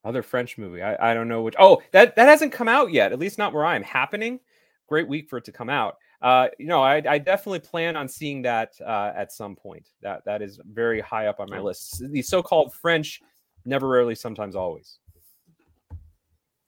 Other 0.06 0.24
French 0.24 0.58
movie. 0.58 0.82
I, 0.82 1.12
I 1.12 1.14
don't 1.14 1.28
know 1.28 1.42
which. 1.42 1.56
Oh, 1.60 1.82
that, 1.92 2.16
that 2.16 2.30
hasn't 2.30 2.54
come 2.54 2.70
out 2.70 2.92
yet, 2.92 3.12
at 3.12 3.20
least 3.20 3.38
not 3.38 3.54
where 3.54 3.66
I 3.66 3.76
am. 3.76 3.84
Happening. 3.84 4.40
Great 4.88 5.08
week 5.08 5.30
for 5.30 5.38
it 5.38 5.46
to 5.46 5.52
come 5.52 5.70
out. 5.70 5.98
Uh, 6.22 6.48
you 6.58 6.68
know, 6.68 6.82
I, 6.82 7.02
I 7.08 7.18
definitely 7.18 7.60
plan 7.60 7.96
on 7.96 8.08
seeing 8.08 8.42
that 8.42 8.74
uh, 8.86 9.12
at 9.16 9.32
some 9.32 9.56
point. 9.56 9.90
That 10.02 10.24
that 10.26 10.42
is 10.42 10.60
very 10.72 11.00
high 11.00 11.28
up 11.28 11.40
on 11.40 11.50
my 11.50 11.60
list. 11.60 12.04
The 12.10 12.22
so-called 12.22 12.74
French, 12.74 13.22
never, 13.66 13.88
rarely, 13.88 14.16
sometimes, 14.16 14.56
always. 14.56 15.00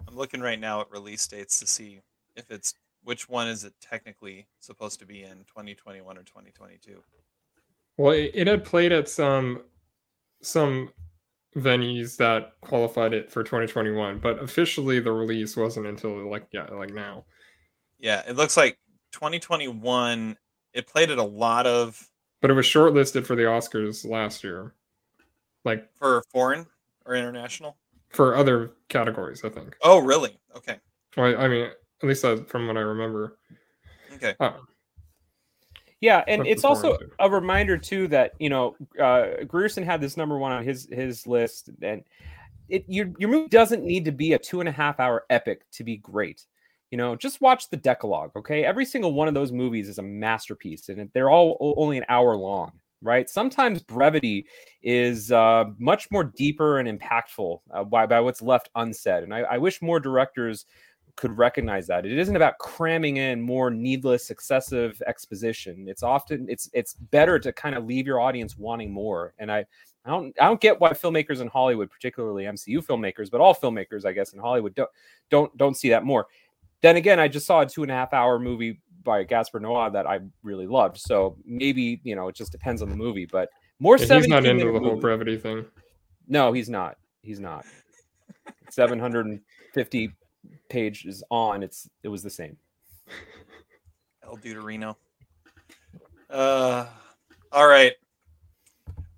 I'm 0.08 0.16
looking 0.16 0.42
right 0.42 0.60
now 0.60 0.82
at 0.82 0.92
release 0.92 1.28
dates 1.28 1.60
to 1.60 1.68
see 1.68 2.02
if 2.36 2.50
it's 2.50 2.74
which 3.04 3.28
one 3.28 3.48
is 3.48 3.64
it 3.64 3.74
technically 3.82 4.48
supposed 4.60 5.00
to 5.00 5.06
be 5.06 5.24
in 5.24 5.40
2021 5.48 6.18
or 6.18 6.24
2022. 6.24 7.02
well 7.98 8.12
it, 8.12 8.32
it 8.34 8.48
had 8.48 8.64
played 8.64 8.92
at 8.92 9.10
some 9.10 9.64
some 10.42 10.90
venues 11.56 12.16
that 12.18 12.54
qualified 12.62 13.14
it 13.14 13.32
for 13.32 13.44
2021 13.44 14.20
but 14.20 14.42
officially 14.42 15.00
the 15.00 15.12
release 15.12 15.58
wasn't 15.58 15.86
until 15.86 16.30
like 16.30 16.46
yeah 16.52 16.66
like 16.72 16.94
now 16.94 17.24
Yeah, 18.02 18.24
it 18.28 18.36
looks 18.36 18.58
like 18.58 18.78
2021. 19.12 20.38
It 20.74 20.88
played 20.88 21.12
at 21.12 21.18
a 21.18 21.24
lot 21.24 21.68
of 21.68 22.02
but 22.42 22.50
it 22.50 22.54
was 22.54 22.66
shortlisted 22.66 23.26
for 23.26 23.36
the 23.36 23.44
oscars 23.44 24.10
last 24.10 24.44
year 24.44 24.74
like 25.64 25.88
for 25.96 26.24
foreign 26.32 26.66
or 27.06 27.16
international. 27.16 27.78
for 28.10 28.36
other 28.36 28.72
categories 28.90 29.44
i 29.44 29.50
think 29.50 29.76
Oh, 29.84 30.00
really? 30.00 30.40
Okay. 30.56 30.80
well, 31.18 31.40
i 31.40 31.48
mean 31.48 31.66
at 32.02 32.08
least 32.08 32.22
that's 32.24 32.42
from 32.50 32.68
what 32.68 32.78
i 32.78 32.82
remember 32.82 33.38
Okay. 34.16 34.36
uh, 34.40 34.54
Yeah, 36.02 36.24
and 36.28 36.46
it's 36.48 36.64
also 36.66 36.98
foreign 36.98 37.12
a 37.20 37.30
reminder 37.30 37.78
too 37.78 38.08
that 38.08 38.32
you 38.40 38.50
know 38.50 38.76
uh, 39.00 39.44
Grierson 39.46 39.84
had 39.84 40.02
this 40.02 40.18
number 40.18 40.38
one 40.38 40.52
on 40.52 40.64
his 40.64 40.88
his 40.92 41.28
list, 41.28 41.70
and 41.82 42.04
it 42.70 42.84
your 42.88 43.12
your 43.20 43.30
movie 43.30 43.48
doesn't 43.50 43.84
need 43.84 44.04
to 44.06 44.12
be 44.12 44.34
a 44.34 44.40
two 44.40 44.60
and 44.62 44.68
a 44.68 44.72
half 44.72 45.00
hour 45.00 45.26
epic 45.30 45.62
to 45.74 45.84
be 45.84 45.98
great. 45.98 46.46
You 46.92 46.98
know, 46.98 47.16
just 47.16 47.42
watch 47.42 47.70
the 47.70 47.78
Decalogue. 47.78 48.32
Okay, 48.36 48.64
every 48.66 48.86
single 48.86 49.14
one 49.14 49.28
of 49.28 49.34
those 49.34 49.52
movies 49.52 49.90
is 49.90 49.98
a 49.98 50.04
masterpiece, 50.04 50.90
and 50.90 51.10
they're 51.14 51.30
all 51.30 51.76
only 51.78 51.98
an 51.98 52.06
hour 52.10 52.36
long. 52.36 52.74
Right? 53.04 53.28
Sometimes 53.28 53.82
brevity 53.82 54.46
is 54.84 55.32
uh, 55.32 55.66
much 55.80 56.12
more 56.12 56.24
deeper 56.24 56.78
and 56.78 56.88
impactful 57.00 57.60
uh, 57.74 57.84
by, 57.84 58.06
by 58.06 58.20
what's 58.20 58.44
left 58.44 58.70
unsaid, 58.76 59.24
and 59.24 59.34
I, 59.34 59.40
I 59.40 59.58
wish 59.58 59.82
more 59.82 60.00
directors 60.00 60.68
could 61.16 61.38
recognize 61.38 61.88
that 61.88 62.06
it 62.06 62.18
isn't 62.18 62.36
about 62.36 62.58
cramming 62.58 63.18
in 63.18 63.42
more 63.42 63.70
needless 63.70 64.30
excessive 64.30 65.02
exposition 65.08 65.86
it's 65.88 66.04
often 66.04 66.46
it's 66.50 66.70
it's 66.74 66.94
better 66.94 67.40
to 67.40 67.52
kind 67.54 67.76
of 67.76 67.86
leave 67.86 68.08
your 68.08 68.20
audience 68.20 68.58
wanting 68.58 68.92
more 68.92 69.34
and 69.40 69.52
i 69.52 69.66
i 70.06 70.10
don't 70.10 70.36
i 70.40 70.46
don't 70.46 70.62
get 70.62 70.80
why 70.80 70.92
filmmakers 70.92 71.42
in 71.42 71.48
hollywood 71.48 71.90
particularly 71.90 72.44
mcu 72.46 72.84
filmmakers 72.86 73.30
but 73.30 73.42
all 73.42 73.54
filmmakers 73.54 74.06
i 74.06 74.12
guess 74.12 74.34
in 74.34 74.40
hollywood 74.40 74.74
don't 74.76 74.90
don't 75.30 75.56
don't 75.58 75.76
see 75.76 75.90
that 75.90 76.04
more 76.04 76.28
then 76.82 76.96
again 76.98 77.20
i 77.20 77.28
just 77.28 77.46
saw 77.46 77.62
a 77.62 77.66
two 77.66 77.84
and 77.84 77.92
a 77.92 77.96
half 77.96 78.14
hour 78.14 78.40
movie 78.40 78.80
by 79.04 79.24
Gaspar 79.24 79.60
Noé 79.60 79.92
that 79.94 80.06
i 80.08 80.20
really 80.44 80.68
loved 80.68 80.98
so 80.98 81.38
maybe 81.46 82.00
you 82.04 82.16
know 82.16 82.28
it 82.28 82.36
just 82.36 82.52
depends 82.52 82.82
on 82.82 82.90
the 82.90 82.96
movie 82.96 83.26
but 83.26 83.50
more 83.80 83.98
yeah, 83.98 84.02
he's 84.16 84.28
not 84.28 84.44
17 84.44 84.52
into 84.52 84.66
minute 84.66 84.74
the 84.74 84.80
whole 84.80 84.90
movies- 84.96 85.02
brevity 85.02 85.38
thing 85.38 85.66
no, 86.28 86.54
he's 86.54 86.70
not. 86.70 86.98
He's 87.24 87.42
not. 87.42 87.66
750 88.70 90.12
pages 90.70 91.24
on. 91.30 91.62
It's 91.64 91.90
it 92.04 92.08
was 92.08 92.24
the 92.24 92.30
same. 92.30 92.56
El 94.24 94.38
Deuterino. 94.38 94.96
Uh, 96.30 96.86
all 97.52 97.68
right. 97.68 97.94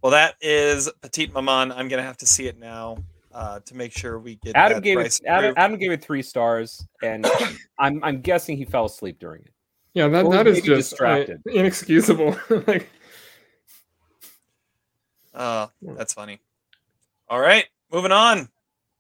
Well, 0.01 0.11
that 0.13 0.35
is 0.41 0.89
Petite 1.01 1.33
Maman. 1.33 1.71
I'm 1.71 1.87
gonna 1.87 2.01
have 2.01 2.17
to 2.17 2.25
see 2.25 2.47
it 2.47 2.57
now 2.57 2.97
uh, 3.33 3.59
to 3.61 3.75
make 3.75 3.91
sure 3.91 4.19
we 4.19 4.35
get. 4.35 4.55
Adam 4.55 4.77
that 4.77 4.83
gave 4.83 4.99
it 4.99 5.19
Adam. 5.25 5.53
Adam 5.57 5.77
gave 5.77 5.91
it 5.91 6.03
three 6.03 6.21
stars, 6.21 6.85
and 7.01 7.25
I'm 7.79 8.03
I'm 8.03 8.21
guessing 8.21 8.57
he 8.57 8.65
fell 8.65 8.85
asleep 8.85 9.19
during 9.19 9.41
it. 9.41 9.53
yeah 9.93 10.07
that, 10.07 10.25
Or 10.25 10.33
that 10.33 10.47
is 10.47 10.57
maybe 10.57 10.67
just 10.67 10.93
uh, 10.93 10.95
distracted. 10.95 11.41
inexcusable 11.47 12.37
like 12.67 12.89
Uh, 15.33 15.67
that's 15.81 16.13
funny. 16.13 16.39
All 17.29 17.39
right, 17.39 17.65
moving 17.91 18.11
on. 18.11 18.49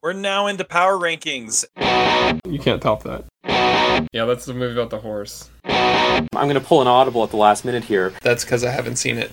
We're 0.01 0.13
now 0.13 0.47
into 0.47 0.65
power 0.65 0.97
rankings. 0.97 1.63
you 2.45 2.59
can't 2.59 2.81
top 2.81 3.03
that 3.03 3.23
Yeah, 4.11 4.25
that's 4.25 4.45
the 4.45 4.53
movie 4.53 4.73
about 4.73 4.89
the 4.89 4.99
horse. 4.99 5.49
I'm 5.65 6.27
going 6.33 6.55
to 6.55 6.59
pull 6.59 6.81
an 6.81 6.87
audible 6.87 7.23
at 7.23 7.29
the 7.29 7.37
last 7.37 7.63
minute 7.63 7.83
here. 7.83 8.11
That's 8.21 8.43
because 8.43 8.63
I 8.65 8.71
haven't 8.71 8.97
seen 8.97 9.17
it. 9.17 9.31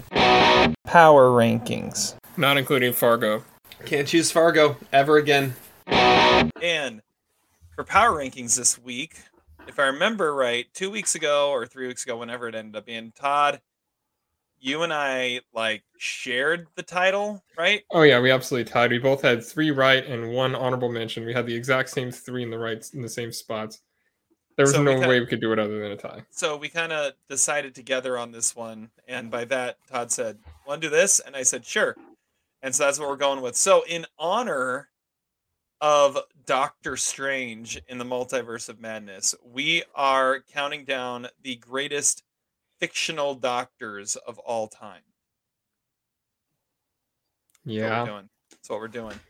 Power 0.84 1.30
rankings. 1.30 2.14
Not 2.36 2.56
including 2.56 2.92
Fargo. 2.92 3.42
Can't 3.86 4.06
choose 4.06 4.30
Fargo 4.30 4.76
ever 4.92 5.16
again. 5.16 5.54
And 5.86 7.02
for 7.74 7.84
power 7.84 8.10
rankings 8.12 8.56
this 8.56 8.78
week, 8.78 9.16
if 9.66 9.78
I 9.78 9.84
remember 9.86 10.34
right, 10.34 10.66
two 10.74 10.90
weeks 10.90 11.14
ago 11.14 11.50
or 11.50 11.66
three 11.66 11.86
weeks 11.88 12.04
ago, 12.04 12.16
whenever 12.16 12.48
it 12.48 12.54
ended 12.54 12.76
up 12.76 12.86
being, 12.86 13.12
Todd, 13.12 13.60
you 14.60 14.82
and 14.82 14.92
I 14.92 15.40
like 15.54 15.82
shared 15.98 16.66
the 16.76 16.82
title, 16.82 17.42
right? 17.58 17.82
Oh 17.90 18.02
yeah, 18.02 18.20
we 18.20 18.30
absolutely 18.30 18.70
tied. 18.70 18.90
We 18.90 18.98
both 18.98 19.22
had 19.22 19.42
three 19.44 19.70
right 19.70 20.04
and 20.06 20.32
one 20.32 20.54
honorable 20.54 20.90
mention. 20.90 21.24
We 21.24 21.32
had 21.32 21.46
the 21.46 21.54
exact 21.54 21.88
same 21.90 22.10
three 22.12 22.42
in 22.42 22.50
the 22.50 22.58
right 22.58 22.84
in 22.92 23.00
the 23.00 23.08
same 23.08 23.32
spots. 23.32 23.80
There 24.56 24.64
was 24.64 24.72
So 24.74 24.80
we 24.80 24.84
no 24.84 24.92
kinda- 24.92 25.08
way 25.08 25.20
we 25.20 25.26
could 25.26 25.40
do 25.40 25.52
it 25.52 25.58
other 25.58 25.80
than 25.80 25.92
a 25.92 25.96
tie. 25.96 26.22
So 26.30 26.56
we 26.56 26.68
kind 26.68 26.92
of 26.92 27.14
decided 27.28 27.74
together 27.74 28.18
on 28.18 28.30
this 28.32 28.54
one, 28.54 28.90
and 29.08 29.30
by 29.30 29.46
that, 29.46 29.78
Todd 29.90 30.12
said, 30.12 30.38
"Want 30.66 30.82
to 30.82 30.88
do 30.88 30.94
this?" 30.94 31.18
And 31.20 31.34
I 31.34 31.42
said, 31.42 31.64
"Sure." 31.64 31.96
And 32.62 32.74
so 32.74 32.84
that's 32.84 32.98
what 32.98 33.08
we're 33.08 33.16
going 33.16 33.40
with. 33.40 33.56
So 33.56 33.84
in 33.88 34.06
honor 34.18 34.90
of 35.80 36.18
Doctor 36.44 36.96
Strange 36.96 37.80
in 37.88 37.98
the 37.98 38.04
Multiverse 38.04 38.68
of 38.68 38.80
Madness, 38.80 39.34
we 39.42 39.82
are 39.94 40.40
counting 40.52 40.84
down 40.84 41.28
the 41.42 41.56
greatest 41.56 42.22
fictional 42.78 43.34
doctors 43.34 44.16
of 44.16 44.38
all 44.40 44.68
time. 44.68 45.02
That's 47.64 47.66
what 47.66 47.74
Yeah. 47.74 48.00
we're 48.00 48.06
doing. 48.06 48.28
That's 48.50 48.68
what 48.70 48.80
we're 48.80 48.88
doing. 48.88 49.20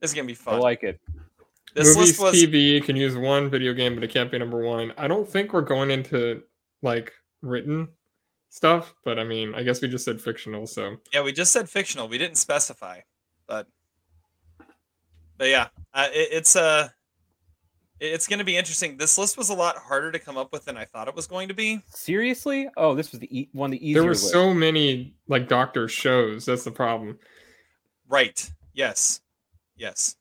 This 0.00 0.10
is 0.10 0.14
gonna 0.14 0.26
be 0.26 0.34
fun. 0.34 0.54
I 0.54 0.58
like 0.58 0.82
it. 0.82 1.00
this 1.74 1.94
Movies, 1.96 2.18
list 2.18 2.20
was 2.20 2.34
TV 2.34 2.80
can 2.84 2.96
use 2.96 3.16
one 3.16 3.48
video 3.48 3.72
game, 3.72 3.94
but 3.94 4.02
it 4.02 4.10
can't 4.10 4.30
be 4.30 4.38
number 4.38 4.58
one. 4.58 4.92
I 4.98 5.06
don't 5.06 5.28
think 5.28 5.52
we're 5.52 5.60
going 5.60 5.90
into 5.90 6.42
like 6.82 7.12
written 7.42 7.88
stuff, 8.50 8.94
but 9.04 9.18
I 9.18 9.24
mean, 9.24 9.54
I 9.54 9.62
guess 9.62 9.80
we 9.80 9.88
just 9.88 10.04
said 10.04 10.20
fictional, 10.20 10.66
so 10.66 10.96
Yeah, 11.12 11.22
we 11.22 11.32
just 11.32 11.52
said 11.52 11.68
fictional. 11.70 12.06
We 12.08 12.18
didn't 12.18 12.36
specify, 12.36 13.00
but 13.46 13.66
but 15.38 15.48
yeah, 15.48 15.68
uh, 15.94 16.08
it, 16.12 16.28
it's 16.32 16.54
uh 16.54 16.88
it's 18.00 18.26
going 18.26 18.38
to 18.38 18.44
be 18.44 18.56
interesting. 18.56 18.96
This 18.96 19.18
list 19.18 19.36
was 19.36 19.50
a 19.50 19.54
lot 19.54 19.76
harder 19.76 20.10
to 20.10 20.18
come 20.18 20.38
up 20.38 20.52
with 20.52 20.64
than 20.64 20.76
I 20.76 20.86
thought 20.86 21.06
it 21.06 21.14
was 21.14 21.26
going 21.26 21.48
to 21.48 21.54
be. 21.54 21.82
Seriously? 21.88 22.68
Oh, 22.78 22.94
this 22.94 23.12
was 23.12 23.20
the 23.20 23.38
e- 23.38 23.50
one 23.52 23.68
of 23.68 23.72
the 23.72 23.86
easier. 23.86 24.00
there 24.00 24.08
were 24.08 24.14
lists. 24.14 24.32
so 24.32 24.54
many 24.54 25.14
like 25.28 25.48
doctor 25.48 25.86
shows. 25.86 26.46
That's 26.46 26.64
the 26.64 26.70
problem. 26.70 27.18
Right. 28.08 28.50
Yes. 28.72 29.20
Yes. 29.76 30.16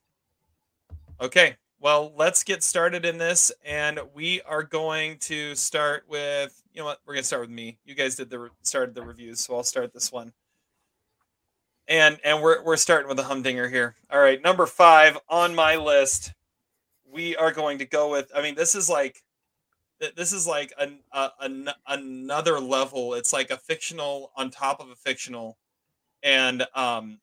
Okay. 1.21 1.55
Well, 1.81 2.11
let's 2.17 2.43
get 2.43 2.61
started 2.61 3.05
in 3.05 3.17
this, 3.17 3.53
and 3.63 4.01
we 4.13 4.41
are 4.41 4.63
going 4.63 5.17
to 5.19 5.55
start 5.55 6.03
with 6.09 6.61
you 6.73 6.81
know 6.81 6.85
what 6.85 6.99
we're 7.05 7.13
going 7.13 7.23
to 7.23 7.27
start 7.27 7.43
with 7.43 7.49
me. 7.49 7.77
You 7.85 7.95
guys 7.95 8.15
did 8.15 8.29
the 8.29 8.49
started 8.63 8.95
the 8.95 9.01
reviews, 9.01 9.39
so 9.39 9.55
I'll 9.55 9.63
start 9.63 9.93
this 9.93 10.11
one. 10.11 10.33
And 11.87 12.19
and 12.25 12.41
we're 12.41 12.61
we're 12.63 12.75
starting 12.75 13.07
with 13.07 13.17
a 13.19 13.23
humdinger 13.23 13.69
here. 13.69 13.95
All 14.11 14.19
right, 14.19 14.41
number 14.43 14.65
five 14.65 15.17
on 15.29 15.55
my 15.55 15.77
list. 15.77 16.33
We 17.09 17.37
are 17.37 17.53
going 17.53 17.77
to 17.77 17.85
go 17.85 18.11
with. 18.11 18.29
I 18.35 18.41
mean, 18.41 18.55
this 18.55 18.75
is 18.75 18.89
like 18.89 19.23
this 20.17 20.33
is 20.33 20.45
like 20.45 20.73
an, 20.77 20.99
a, 21.13 21.29
an, 21.39 21.69
another 21.87 22.59
level. 22.59 23.13
It's 23.13 23.31
like 23.31 23.51
a 23.51 23.57
fictional 23.57 24.31
on 24.35 24.49
top 24.49 24.81
of 24.81 24.89
a 24.89 24.95
fictional, 24.95 25.57
and 26.23 26.65
um, 26.75 27.19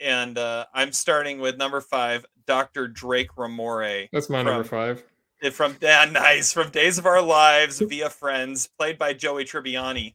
and 0.00 0.38
uh, 0.38 0.66
I'm 0.72 0.92
starting 0.92 1.40
with 1.40 1.56
number 1.56 1.80
five, 1.80 2.24
Dr. 2.46 2.88
Drake 2.88 3.30
Ramoray. 3.36 4.08
That's 4.12 4.28
my 4.30 4.38
from, 4.38 4.46
number 4.46 4.64
five. 4.68 5.02
eh, 5.42 5.50
From 5.50 5.76
yeah, 5.82 6.04
nice 6.04 6.52
from 6.52 6.70
Days 6.70 6.98
of 6.98 7.06
Our 7.06 7.22
Lives 7.22 7.80
via 7.80 8.10
Friends, 8.10 8.68
played 8.78 8.98
by 8.98 9.12
Joey 9.12 9.44
Tribbiani. 9.44 10.14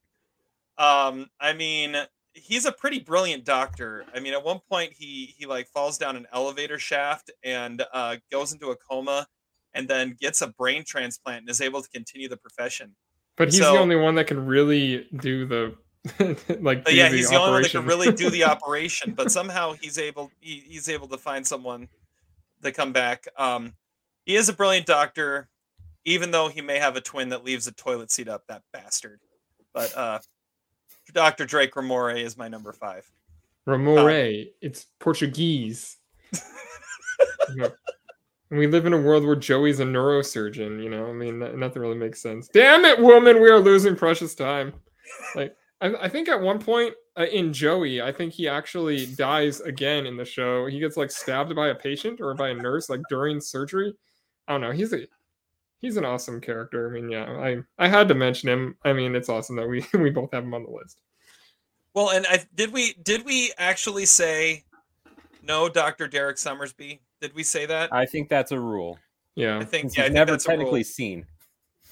Um, 0.78 1.28
I 1.40 1.54
mean, 1.54 1.96
he's 2.34 2.66
a 2.66 2.72
pretty 2.72 3.00
brilliant 3.00 3.44
doctor. 3.46 4.06
I 4.16 4.20
mean, 4.20 4.34
at 4.34 4.44
one 4.44 4.60
point 4.70 4.94
he 4.98 5.36
he 5.38 5.46
like 5.46 5.68
falls 5.68 5.98
down 5.98 6.16
an 6.16 6.28
elevator 6.34 6.80
shaft 6.80 7.30
and 7.44 7.84
uh, 7.94 8.18
goes 8.32 8.54
into 8.54 8.72
a 8.72 8.76
coma, 8.76 9.28
and 9.74 9.88
then 9.88 10.16
gets 10.20 10.42
a 10.42 10.48
brain 10.48 10.84
transplant 10.86 11.42
and 11.42 11.50
is 11.50 11.62
able 11.62 11.82
to 11.82 11.90
continue 11.90 12.30
the 12.30 12.38
profession. 12.38 12.96
But 13.38 13.50
he's 13.50 13.60
So- 13.60 13.74
the 13.74 13.80
only 13.80 13.96
one 13.96 14.16
that 14.16 14.28
can 14.28 14.46
really 14.46 15.08
do 15.18 15.46
the 15.46 15.76
like. 16.62 16.86
Do 16.86 16.96
yeah, 16.96 17.10
he's 17.10 17.30
the 17.30 17.36
only 17.36 17.52
one 17.52 17.62
that 17.64 17.72
can 17.72 17.86
really 17.86 18.12
do 18.12 18.30
the 18.30 18.44
operation. 18.54 19.14
But 19.14 19.32
somehow 19.32 19.74
he's 19.74 19.98
able 20.00 20.32
he, 20.40 20.64
he's 20.68 20.90
able 20.90 21.08
to 21.10 21.18
find 21.18 21.46
someone 21.46 21.88
to 22.64 22.72
come 22.72 22.92
back. 22.92 23.28
Um, 23.38 23.74
he 24.26 24.36
is 24.36 24.50
a 24.50 24.54
brilliant 24.54 24.86
doctor, 24.86 25.50
even 26.06 26.32
though 26.32 26.48
he 26.48 26.62
may 26.62 26.80
have 26.80 26.96
a 26.96 27.02
twin 27.02 27.30
that 27.30 27.44
leaves 27.44 27.68
a 27.68 27.72
toilet 27.74 28.12
seat 28.12 28.28
up. 28.28 28.46
That 28.48 28.64
bastard. 28.72 29.20
But 29.74 29.96
uh, 29.98 30.20
Doctor 31.14 31.46
Drake 31.46 31.74
Ramoray 31.76 32.24
is 32.24 32.38
my 32.38 32.48
number 32.48 32.74
five. 32.74 33.10
Ramoray. 33.68 34.50
it's 34.62 34.88
Portuguese. 35.00 35.98
You 37.50 37.56
know, 37.56 37.72
and 38.52 38.60
we 38.60 38.68
live 38.68 38.86
in 38.86 38.94
a 38.94 38.98
world 39.02 39.26
where 39.26 39.36
Joey's 39.36 39.80
a 39.80 39.86
neurosurgeon. 39.86 40.84
You 40.84 40.90
know, 40.90 41.10
I 41.10 41.14
mean, 41.14 41.40
nothing 41.40 41.82
really 41.82 41.96
makes 41.96 42.22
sense. 42.22 42.48
Damn 42.50 42.86
it, 42.86 43.00
woman, 43.00 43.42
we 43.42 43.50
are 43.50 43.60
losing 43.60 43.96
precious 43.96 44.36
time. 44.36 44.74
Like, 45.36 45.56
I, 45.82 46.06
I 46.06 46.10
think 46.10 46.30
at 46.30 46.40
one 46.40 46.60
point 46.60 46.94
uh, 47.18 47.24
in 47.24 47.52
Joey, 47.52 48.02
I 48.02 48.12
think 48.12 48.34
he 48.34 48.48
actually 48.48 49.08
dies 49.08 49.60
again 49.62 50.06
in 50.06 50.16
the 50.16 50.26
show. 50.26 50.68
He 50.68 50.80
gets 50.80 50.96
like 50.98 51.12
stabbed 51.12 51.56
by 51.56 51.70
a 51.70 51.76
patient 51.76 52.22
or 52.22 52.34
by 52.34 52.50
a 52.50 52.54
nurse, 52.54 52.90
like 52.90 53.02
during 53.10 53.42
surgery. 53.42 53.94
I 54.48 54.54
don't 54.54 54.62
know. 54.62 54.72
He's 54.72 54.94
a 54.94 55.08
he's 55.80 55.98
an 55.98 56.06
awesome 56.06 56.40
character. 56.40 56.90
I 56.90 56.94
mean, 56.94 57.10
yeah, 57.10 57.26
I 57.26 57.58
I 57.78 57.88
had 57.88 58.08
to 58.08 58.16
mention 58.16 58.50
him. 58.50 58.78
I 58.86 58.94
mean, 58.94 59.16
it's 59.16 59.30
awesome 59.30 59.56
that 59.58 59.68
we 59.68 59.86
we 60.00 60.10
both 60.10 60.32
have 60.34 60.44
him 60.44 60.54
on 60.54 60.64
the 60.64 60.72
list. 60.72 61.02
Well, 61.94 62.12
and 62.12 62.26
I 62.30 62.46
did 62.56 62.72
we 62.72 62.94
did 63.04 63.26
we 63.26 63.52
actually 63.58 64.06
say 64.06 64.64
no, 65.44 65.68
Doctor 65.68 66.08
Derek 66.08 66.38
Summersby? 66.38 67.02
Did 67.20 67.34
we 67.36 67.44
say 67.44 67.66
that? 67.66 67.94
I 67.94 68.06
think 68.06 68.30
that's 68.30 68.52
a 68.52 68.60
rule. 68.60 69.00
Yeah, 69.36 69.58
I 69.58 69.64
think 69.64 69.84
Since 69.84 69.98
yeah, 69.98 70.04
I 70.04 70.06
he's 70.06 70.10
think 70.10 70.14
never 70.16 70.32
that's 70.32 70.46
a 70.46 70.50
rule. 70.50 70.58
technically 70.58 70.84
seen. 70.84 71.26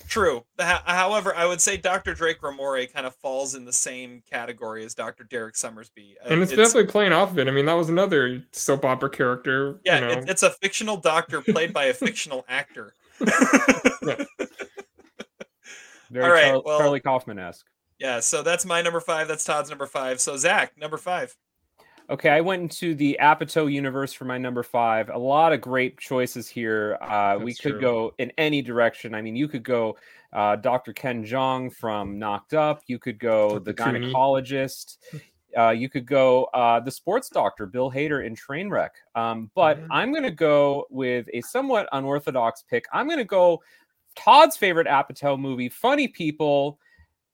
True. 0.08 0.44
However, 0.58 1.36
I 1.36 1.46
would 1.46 1.62
say 1.62 1.78
Dr. 1.78 2.14
Drake 2.16 2.42
Ramoray 2.42 2.92
kind 2.92 3.06
of 3.06 3.14
falls 3.16 3.54
in 3.54 3.64
the 3.66 3.74
same 3.74 4.24
category 4.30 4.84
as 4.84 4.96
Dr. 4.96 5.24
Derek 5.24 5.56
Summersby. 5.56 6.16
Uh, 6.26 6.30
and 6.30 6.42
it's, 6.42 6.52
definitely 6.52 6.88
playing 6.88 7.14
off 7.14 7.32
of 7.32 7.38
it. 7.40 7.48
I 7.48 7.52
mean, 7.52 7.66
that 7.66 7.74
was 7.74 7.90
another 7.90 8.44
soap 8.52 8.86
opera 8.86 9.10
character. 9.12 9.80
yeah, 9.86 10.00
you 10.00 10.02
know. 10.08 10.12
it- 10.22 10.30
it's 10.30 10.42
a 10.44 10.50
fictional 10.50 10.98
doctor 10.98 11.42
played 11.42 11.74
by 11.74 11.86
a 11.86 11.94
fictional 11.94 12.44
actor. 12.50 12.94
Very 16.10 16.26
All 16.26 16.32
right, 16.32 16.46
Char- 16.46 16.62
well- 16.66 16.80
Charlie 16.80 17.00
Kaufman 17.02 17.38
esque. 17.40 17.66
Yeah, 18.00 18.22
so 18.22 18.42
that's 18.42 18.66
my 18.66 18.82
number 18.82 19.02
five. 19.02 19.28
That's 19.28 19.44
Todd's 19.44 19.70
number 19.70 19.86
five. 19.86 20.22
So 20.22 20.38
Zach, 20.38 20.78
number 20.78 20.98
five. 20.98 21.36
Okay, 22.10 22.30
I 22.30 22.42
went 22.42 22.64
into 22.64 22.96
the 22.96 23.20
Apatow 23.22 23.72
universe 23.72 24.14
for 24.14 24.26
my 24.26 24.40
number 24.40 24.64
five. 24.64 25.10
A 25.10 25.18
lot 25.18 25.54
of 25.54 25.62
great 25.62 26.00
choices 26.00 26.48
here. 26.48 26.98
Uh, 27.02 27.38
we 27.40 27.54
could 27.54 27.74
true. 27.74 27.82
go 27.82 28.14
in 28.18 28.32
any 28.40 28.64
direction. 28.64 29.14
I 29.14 29.22
mean, 29.22 29.36
you 29.36 29.48
could 29.48 29.64
go 29.64 29.96
uh, 30.34 30.56
Dr. 30.56 30.92
Ken 30.92 31.24
Jeong 31.24 31.72
from 31.72 32.18
Knocked 32.18 32.56
Up. 32.56 32.82
You 32.88 32.98
could 32.98 33.20
go 33.20 33.60
the 33.60 33.74
gynecologist. 33.74 34.98
Uh, 35.58 35.70
you 35.70 35.90
could 35.90 36.06
go 36.08 36.46
uh, 36.46 36.80
the 36.80 36.92
sports 36.92 37.30
doctor, 37.30 37.66
Bill 37.66 37.92
Hader 37.92 38.26
in 38.26 38.36
Trainwreck. 38.36 38.90
Um, 39.16 39.50
but 39.56 39.80
Mhm. 39.80 39.88
I'm 39.92 40.12
going 40.12 40.24
to 40.24 40.32
go 40.32 40.86
with 40.90 41.28
a 41.34 41.42
somewhat 41.42 41.90
unorthodox 41.92 42.64
pick. 42.64 42.86
I'm 42.94 43.08
going 43.08 43.20
to 43.20 43.26
go 43.26 43.62
Todd's 44.16 44.58
favorite 44.58 44.88
Apatow 44.88 45.40
movie, 45.40 45.70
Funny 45.70 46.08
People, 46.08 46.80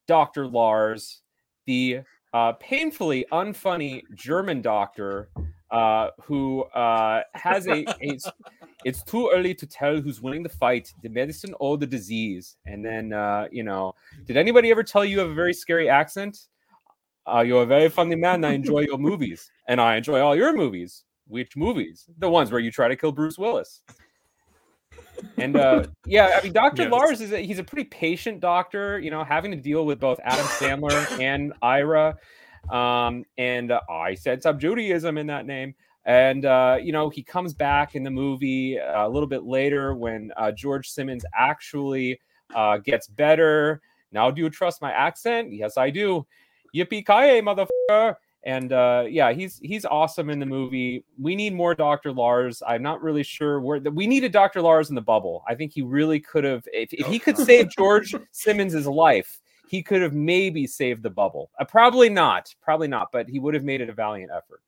Dr. 0.07 0.47
Lars, 0.47 1.21
the 1.65 2.01
uh, 2.35 2.51
painfully 2.59 3.25
unfunny 3.31 4.01
German 4.13 4.61
doctor 4.61 5.29
uh, 5.71 6.09
who 6.21 6.63
uh, 6.63 7.21
has 7.33 7.67
a, 7.67 7.85
a. 8.01 8.17
It's 8.83 9.01
too 9.01 9.31
early 9.33 9.55
to 9.55 9.65
tell 9.65 9.99
who's 9.99 10.21
winning 10.21 10.43
the 10.43 10.49
fight, 10.49 10.93
the 11.01 11.09
medicine 11.09 11.55
or 11.59 11.75
the 11.75 11.87
disease. 11.87 12.57
And 12.67 12.85
then, 12.85 13.13
uh, 13.13 13.47
you 13.51 13.63
know, 13.63 13.95
did 14.27 14.37
anybody 14.37 14.69
ever 14.69 14.83
tell 14.83 15.03
you 15.03 15.13
you 15.13 15.19
have 15.21 15.31
a 15.31 15.33
very 15.33 15.55
scary 15.55 15.89
accent? 15.89 16.37
Uh, 17.25 17.39
you're 17.39 17.63
a 17.63 17.65
very 17.65 17.89
funny 17.89 18.13
man. 18.15 18.45
I 18.45 18.51
enjoy 18.51 18.81
your 18.81 18.99
movies, 18.99 19.49
and 19.67 19.81
I 19.81 19.95
enjoy 19.95 20.19
all 20.19 20.35
your 20.35 20.55
movies. 20.55 21.03
Which 21.27 21.57
movies? 21.57 22.05
The 22.19 22.29
ones 22.29 22.51
where 22.51 22.59
you 22.59 22.69
try 22.69 22.87
to 22.87 22.95
kill 22.95 23.11
Bruce 23.11 23.39
Willis. 23.39 23.81
And 25.37 25.57
uh, 25.57 25.85
yeah, 26.05 26.37
I 26.39 26.43
mean, 26.43 26.53
Doctor 26.53 26.83
Yes. 26.83 26.91
Lars 26.91 27.21
is 27.21 27.31
a, 27.31 27.39
he's 27.39 27.59
a 27.59 27.63
pretty 27.63 27.89
patient 27.89 28.39
doctor. 28.39 28.99
You 28.99 29.11
know, 29.11 29.23
having 29.23 29.51
to 29.51 29.57
deal 29.57 29.85
with 29.85 29.99
both 29.99 30.19
Adam 30.23 30.45
Sandler 30.45 31.19
and 31.21 31.53
Ira. 31.61 32.17
Um, 32.69 33.25
and 33.37 33.71
uh, 33.71 33.81
I 33.89 34.15
said 34.15 34.41
some 34.41 34.59
Judaism 34.59 35.17
in 35.17 35.27
that 35.27 35.45
name. 35.45 35.75
And 36.05 36.45
uh, 36.45 36.77
you 36.81 36.91
know, 36.91 37.09
he 37.09 37.23
comes 37.23 37.53
back 37.53 37.95
in 37.95 38.03
the 38.03 38.11
movie 38.11 38.79
uh, 38.79 39.07
a 39.07 39.09
little 39.09 39.27
bit 39.27 39.43
later 39.43 39.95
when 39.95 40.31
uh, 40.37 40.51
George 40.51 40.89
Simmons 40.89 41.25
actually 41.37 42.19
uh, 42.53 42.77
gets 42.77 43.07
better. 43.07 43.81
Now, 44.11 44.29
do 44.31 44.41
you 44.41 44.49
trust 44.49 44.81
my 44.81 44.91
accent? 44.91 45.51
Yes, 45.51 45.77
I 45.77 45.89
do. 45.89 46.25
Yippee 46.75 47.05
ki 47.05 47.41
motherfucker! 47.41 48.15
And 48.45 48.71
uh, 48.71 49.05
yeah, 49.09 49.33
he's 49.33 49.59
he's 49.63 49.85
awesome 49.85 50.29
in 50.29 50.39
the 50.39 50.45
movie. 50.45 51.03
We 51.19 51.35
need 51.35 51.53
more 51.53 51.73
Dr. 51.73 52.11
Lars. 52.11 52.61
I'm 52.65 52.83
not 52.83 53.01
really 53.01 53.23
sure 53.23 53.59
where 53.59 53.79
we 53.79 54.05
needed 54.05 54.31
Dr. 54.31 54.61
Lars 54.61 54.89
in 54.89 54.95
the 54.95 55.01
bubble. 55.01 55.43
I 55.47 55.55
think 55.55 55.73
he 55.73 55.81
really 55.81 56.19
could 56.19 56.43
have 56.43 56.67
if, 56.71 56.93
if 56.93 57.07
he 57.07 57.17
could 57.17 57.37
save 57.37 57.71
George 57.71 58.13
Simmons's 58.31 58.85
life, 58.85 59.39
he 59.67 59.81
could 59.81 60.03
have 60.03 60.13
maybe 60.13 60.67
saved 60.67 61.01
the 61.01 61.09
bubble. 61.09 61.49
Uh, 61.59 61.65
probably 61.65 62.07
not, 62.07 62.53
probably 62.61 62.87
not, 62.87 63.11
but 63.11 63.27
he 63.27 63.39
would 63.39 63.55
have 63.55 63.63
made 63.63 63.81
it 63.81 63.89
a 63.89 63.93
valiant 63.93 64.31
effort. 64.31 64.61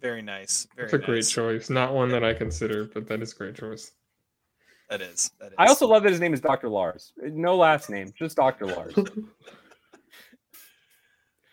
Very 0.00 0.22
nice. 0.22 0.66
Very 0.74 0.90
That's 0.90 1.02
a 1.02 1.06
great 1.06 1.26
choice. 1.26 1.70
Not 1.70 1.94
one 1.94 2.08
that 2.10 2.24
I 2.24 2.34
consider, 2.34 2.86
but 2.86 3.06
that 3.06 3.22
is 3.22 3.32
a 3.32 3.36
great 3.36 3.54
choice. 3.54 3.92
That 4.90 5.00
is. 5.00 5.30
That 5.40 5.48
is. 5.48 5.54
I 5.58 5.66
also 5.66 5.86
love 5.86 6.02
that 6.02 6.10
his 6.10 6.20
name 6.20 6.34
is 6.34 6.40
Dr. 6.40 6.68
Lars. 6.68 7.12
No 7.16 7.56
last 7.56 7.88
name, 7.88 8.12
just 8.16 8.36
Dr. 8.36 8.66
Lars. 8.66 8.94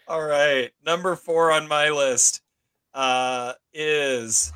All 0.07 0.23
right, 0.23 0.71
number 0.85 1.15
four 1.15 1.51
on 1.51 1.67
my 1.67 1.89
list 1.89 2.41
uh, 2.93 3.53
is 3.73 4.51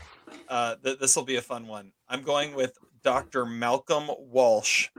uh, 0.50 0.76
th- 0.84 1.00
this 1.00 1.16
will 1.16 1.24
be 1.24 1.38
a 1.38 1.42
fun 1.42 1.68
one. 1.68 1.92
I'm 2.10 2.22
going 2.22 2.54
with 2.54 2.78
Dr. 3.04 3.46
Malcolm 3.46 4.10
Walsh, 4.20 4.90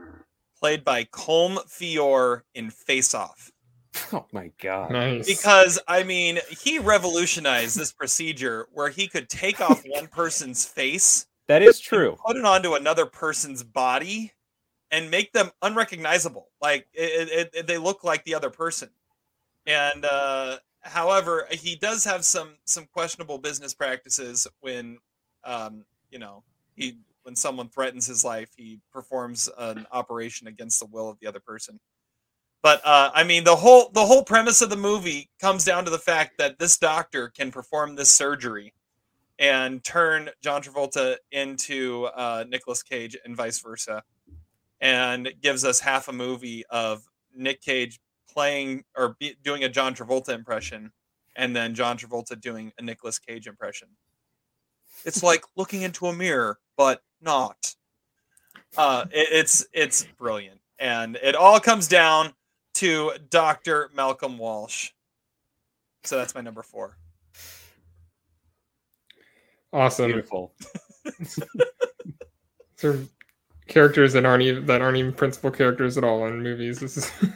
played 0.59 0.83
by 0.83 1.03
Colm 1.05 1.57
Feore 1.69 2.41
in 2.55 2.71
Face 2.71 3.13
Off. 3.13 3.51
oh 4.13 4.25
my 4.31 4.51
god. 4.61 4.91
Nice. 4.91 5.27
Because 5.27 5.79
I 5.87 6.03
mean, 6.03 6.39
he 6.49 6.79
revolutionized 6.79 7.77
this 7.77 7.91
procedure 7.91 8.67
where 8.73 8.89
he 8.89 9.07
could 9.07 9.29
take 9.29 9.61
off 9.61 9.83
one 9.87 10.07
person's 10.11 10.65
face, 10.65 11.27
That 11.47 11.61
is 11.61 11.79
true. 11.79 12.17
put 12.25 12.37
it 12.37 12.45
onto 12.45 12.73
another 12.73 13.05
person's 13.05 13.61
body, 13.63 14.33
and 14.91 15.11
make 15.11 15.31
them 15.33 15.51
unrecognizable. 15.61 16.47
Like 16.59 16.87
it, 16.93 17.29
it, 17.29 17.49
it- 17.53 17.67
they 17.67 17.77
look 17.77 18.03
like 18.03 18.23
the 18.25 18.33
other 18.33 18.49
person. 18.49 18.89
And 19.69 20.03
uh, 20.03 20.57
however, 20.81 21.47
he 21.51 21.75
does 21.75 22.03
have 22.03 22.25
some 22.25 22.55
some 22.65 22.87
questionable 22.91 23.37
business 23.37 23.75
practices 23.75 24.47
when, 24.61 24.97
um, 25.43 25.85
you 26.09 26.17
know, 26.17 26.43
he 26.75 26.97
when 27.21 27.35
someone 27.35 27.69
threatens 27.69 28.07
his 28.07 28.25
life, 28.25 28.49
he 28.57 28.79
performs 28.91 29.47
an 29.59 29.85
operation 29.91 30.47
against 30.47 30.79
the 30.79 30.87
will 30.87 31.07
of 31.07 31.19
the 31.19 31.27
other 31.27 31.39
person. 31.39 31.79
But 32.63 32.81
uh, 32.83 33.11
I 33.13 33.23
mean, 33.23 33.43
the 33.43 33.55
whole 33.55 33.91
the 33.93 34.05
whole 34.05 34.23
premise 34.23 34.63
of 34.63 34.71
the 34.71 34.75
movie 34.75 35.29
comes 35.39 35.63
down 35.65 35.85
to 35.85 35.91
the 35.91 35.99
fact 35.99 36.39
that 36.39 36.57
this 36.57 36.79
doctor 36.79 37.29
can 37.29 37.51
perform 37.51 37.95
this 37.95 38.09
surgery 38.09 38.73
and 39.37 39.83
turn 39.83 40.31
John 40.41 40.63
Travolta 40.63 41.17
into 41.31 42.05
uh, 42.15 42.43
Cage 42.89 43.15
and 43.23 43.37
vice 43.37 43.59
versa, 43.59 44.01
and 44.81 45.31
gives 45.41 45.63
us 45.63 45.79
half 45.79 46.07
a 46.07 46.13
movie 46.13 46.65
of 46.71 47.03
Nick 47.35 47.61
Cage 47.61 47.99
playing 48.33 48.83
or 48.95 49.15
be, 49.19 49.35
doing 49.43 49.63
a 49.63 49.69
John 49.69 49.93
Travolta 49.95 50.29
impression, 50.29 50.91
and 51.35 51.55
then 51.55 51.73
John 51.75 51.97
Travolta 51.97 52.39
doing 52.39 52.71
a 52.77 52.81
Nicolas 52.81 53.19
Cage 53.19 53.47
impression. 53.47 53.87
It's 55.05 55.23
like 55.23 55.43
looking 55.55 55.81
into 55.83 56.07
a 56.07 56.13
mirror, 56.13 56.59
but 56.77 57.01
not. 57.21 57.75
Uh, 58.77 59.05
it- 59.11 59.27
it's 59.31 59.65
it's 59.73 60.03
brilliant, 60.17 60.59
and 60.77 61.15
it 61.23 61.35
all 61.35 61.59
comes 61.59 61.87
down 61.87 62.33
to 62.75 63.11
Doctor 63.29 63.89
Malcolm 63.93 64.37
Walsh. 64.37 64.91
So 66.03 66.17
that's 66.17 66.33
my 66.35 66.41
number 66.41 66.61
four. 66.63 66.95
Awesome. 69.73 70.07
Beautiful. 70.07 70.53
Sort 72.77 72.95
of 72.95 73.09
characters 73.69 74.11
that 74.13 74.25
aren't 74.25 74.43
even 74.43 74.65
that 74.65 74.81
aren't 74.81 74.97
even 74.97 75.13
principal 75.13 75.49
characters 75.51 75.97
at 75.97 76.03
all 76.03 76.25
in 76.27 76.41
movies. 76.43 76.79
This 76.79 76.97
is 76.97 77.11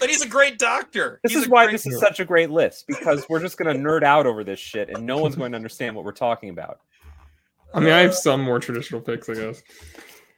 But 0.00 0.10
he's 0.10 0.20
a 0.22 0.28
great 0.28 0.58
doctor. 0.58 1.20
This 1.22 1.32
He's 1.32 1.42
is 1.44 1.48
why 1.48 1.64
great- 1.64 1.72
this 1.72 1.86
is 1.86 1.98
such 2.00 2.20
a 2.20 2.24
great 2.24 2.50
list 2.50 2.86
because 2.86 3.24
we're 3.30 3.40
just 3.40 3.56
going 3.56 3.74
to 3.74 3.82
nerd 3.82 4.02
out 4.04 4.26
over 4.26 4.44
this 4.44 4.58
shit 4.58 4.90
and 4.90 5.06
no 5.06 5.16
one's 5.18 5.36
going 5.36 5.52
to 5.52 5.56
understand 5.56 5.96
what 5.96 6.04
we're 6.04 6.12
talking 6.12 6.50
about. 6.50 6.80
I 7.72 7.80
mean, 7.80 7.92
I 7.92 8.00
have 8.00 8.14
some 8.14 8.42
more 8.42 8.58
traditional 8.58 9.00
picks, 9.00 9.28
I 9.28 9.34
guess. 9.34 9.62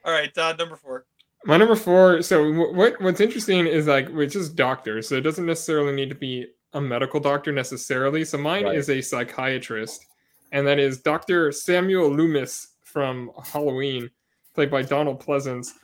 All 0.05 0.13
right, 0.13 0.37
uh, 0.39 0.55
number 0.59 0.77
four. 0.77 1.05
My 1.45 1.57
number 1.57 1.77
four. 1.77 2.23
So 2.23 2.53
wh- 2.53 2.75
what 2.75 3.01
what's 3.01 3.21
interesting 3.21 3.67
is 3.67 3.87
like 3.87 4.09
which 4.11 4.37
is 4.37 4.49
doctors. 4.51 5.09
So 5.09 5.17
it 5.17 5.21
doesn't 5.23 5.47
necessarily 5.47 5.93
need 5.95 6.09
to 6.09 6.15
be 6.15 6.47
a 6.73 6.81
medical 6.81 7.21
doctor 7.21 7.53
necessarily. 7.53 8.25
So 8.25 8.39
mine 8.39 8.65
Right. 8.65 8.77
is 8.77 8.91
a 8.91 9.01
psychiatrist, 9.01 10.05
and 10.53 10.67
that 10.67 10.79
is 10.79 11.01
Doctor 11.01 11.51
Samuel 11.53 12.11
Loomis 12.11 12.75
from 12.85 13.31
Halloween, 13.45 14.11
played 14.59 14.73
by 14.73 14.83
Donald 14.83 15.25
Pleasence. 15.25 15.75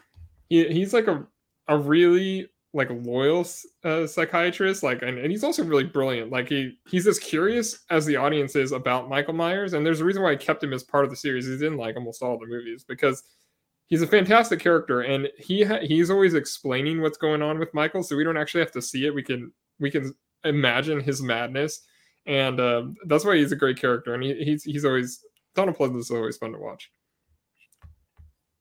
He, 0.49 0.67
he's 0.67 0.93
like 0.93 1.07
a 1.07 1.25
a 1.69 1.79
really 1.79 2.49
like 2.73 2.91
loyal 2.91 3.47
uh, 3.85 4.05
psychiatrist 4.05 4.83
like 4.83 5.01
and, 5.03 5.17
and 5.17 5.31
he's 5.31 5.45
also 5.45 5.63
really 5.63 5.85
brilliant. 5.85 6.33
Like 6.33 6.49
he 6.49 6.77
he's 6.89 7.07
as 7.07 7.21
curious 7.21 7.85
as 7.91 8.05
the 8.05 8.17
audience 8.17 8.57
is 8.57 8.73
about 8.73 9.09
michael 9.09 9.33
myers 9.33 9.75
and 9.75 9.87
there's 9.87 10.01
a 10.01 10.05
reason 10.05 10.23
why 10.25 10.33
i 10.33 10.37
kept 10.37 10.65
him 10.65 10.73
as 10.73 10.83
part 10.83 11.05
of 11.05 11.11
the 11.11 11.17
series. 11.17 11.47
He's 11.47 11.63
in 11.63 11.77
like 11.77 11.95
almost 11.95 12.21
all 12.21 12.37
the 12.37 12.49
movies 12.49 12.85
because 12.87 13.23
he's 13.87 14.03
a 14.03 14.09
fantastic 14.09 14.59
character 14.59 15.03
and 15.03 15.29
he 15.39 15.63
ha- 15.63 15.79
he's 15.81 16.11
always 16.11 16.35
explaining 16.35 17.01
what's 17.01 17.17
going 17.17 17.43
on 17.43 17.61
with 17.61 17.73
michael 17.75 18.03
so 18.03 18.17
we 18.17 18.25
don't 18.25 18.37
actually 18.37 18.63
have 18.63 18.73
to 18.73 18.83
see 18.83 19.07
it. 19.07 19.15
We 19.15 19.23
can 19.23 19.53
we 19.79 19.89
can 19.89 20.13
imagine 20.43 20.99
his 20.99 21.23
madness 21.23 21.81
and 22.27 22.59
um, 22.59 22.97
that's 23.07 23.25
why 23.25 23.37
he's 23.37 23.53
a 23.53 23.57
great 23.57 23.81
character 23.81 24.15
and 24.15 24.25
he, 24.25 24.35
he's 24.43 24.65
he's 24.65 24.85
always 24.85 25.21
donald 25.55 25.77
pleasence 25.77 26.01
is 26.01 26.11
always 26.11 26.39
fun 26.39 26.51
to 26.51 26.59
watch 26.59 26.91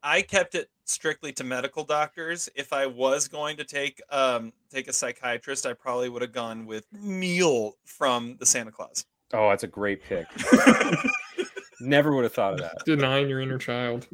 I 0.04 0.22
kept 0.22 0.54
it 0.56 0.70
strictly 0.86 1.32
to 1.34 1.44
medical 1.46 1.84
doctors. 1.86 2.50
If 2.56 2.74
I 2.74 2.86
was 2.86 3.28
going 3.28 3.58
to 3.58 3.64
take 3.64 4.02
um 4.10 4.52
take 4.70 4.88
a 4.88 4.94
psychiatrist, 4.94 5.66
I 5.66 5.74
probably 5.74 6.10
would 6.10 6.22
have 6.22 6.34
gone 6.34 6.66
with 6.66 6.86
Neil 6.92 7.74
from 7.86 8.36
the 8.40 8.46
Santa 8.46 8.72
Claus. 8.72 9.06
Oh, 9.34 9.50
that's 9.50 9.64
a 9.64 9.68
great 9.68 10.04
pick. 10.04 10.28
Never 11.82 12.14
would 12.16 12.24
have 12.24 12.34
thought 12.34 12.54
of 12.54 12.60
that. 12.60 12.86
denying 12.86 13.28
your 13.28 13.42
inner 13.42 13.58
child 13.58 14.08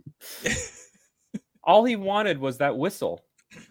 All 1.64 1.84
he 1.84 1.96
wanted 1.96 2.40
was 2.40 2.58
that 2.60 2.76
whistle. 2.78 3.22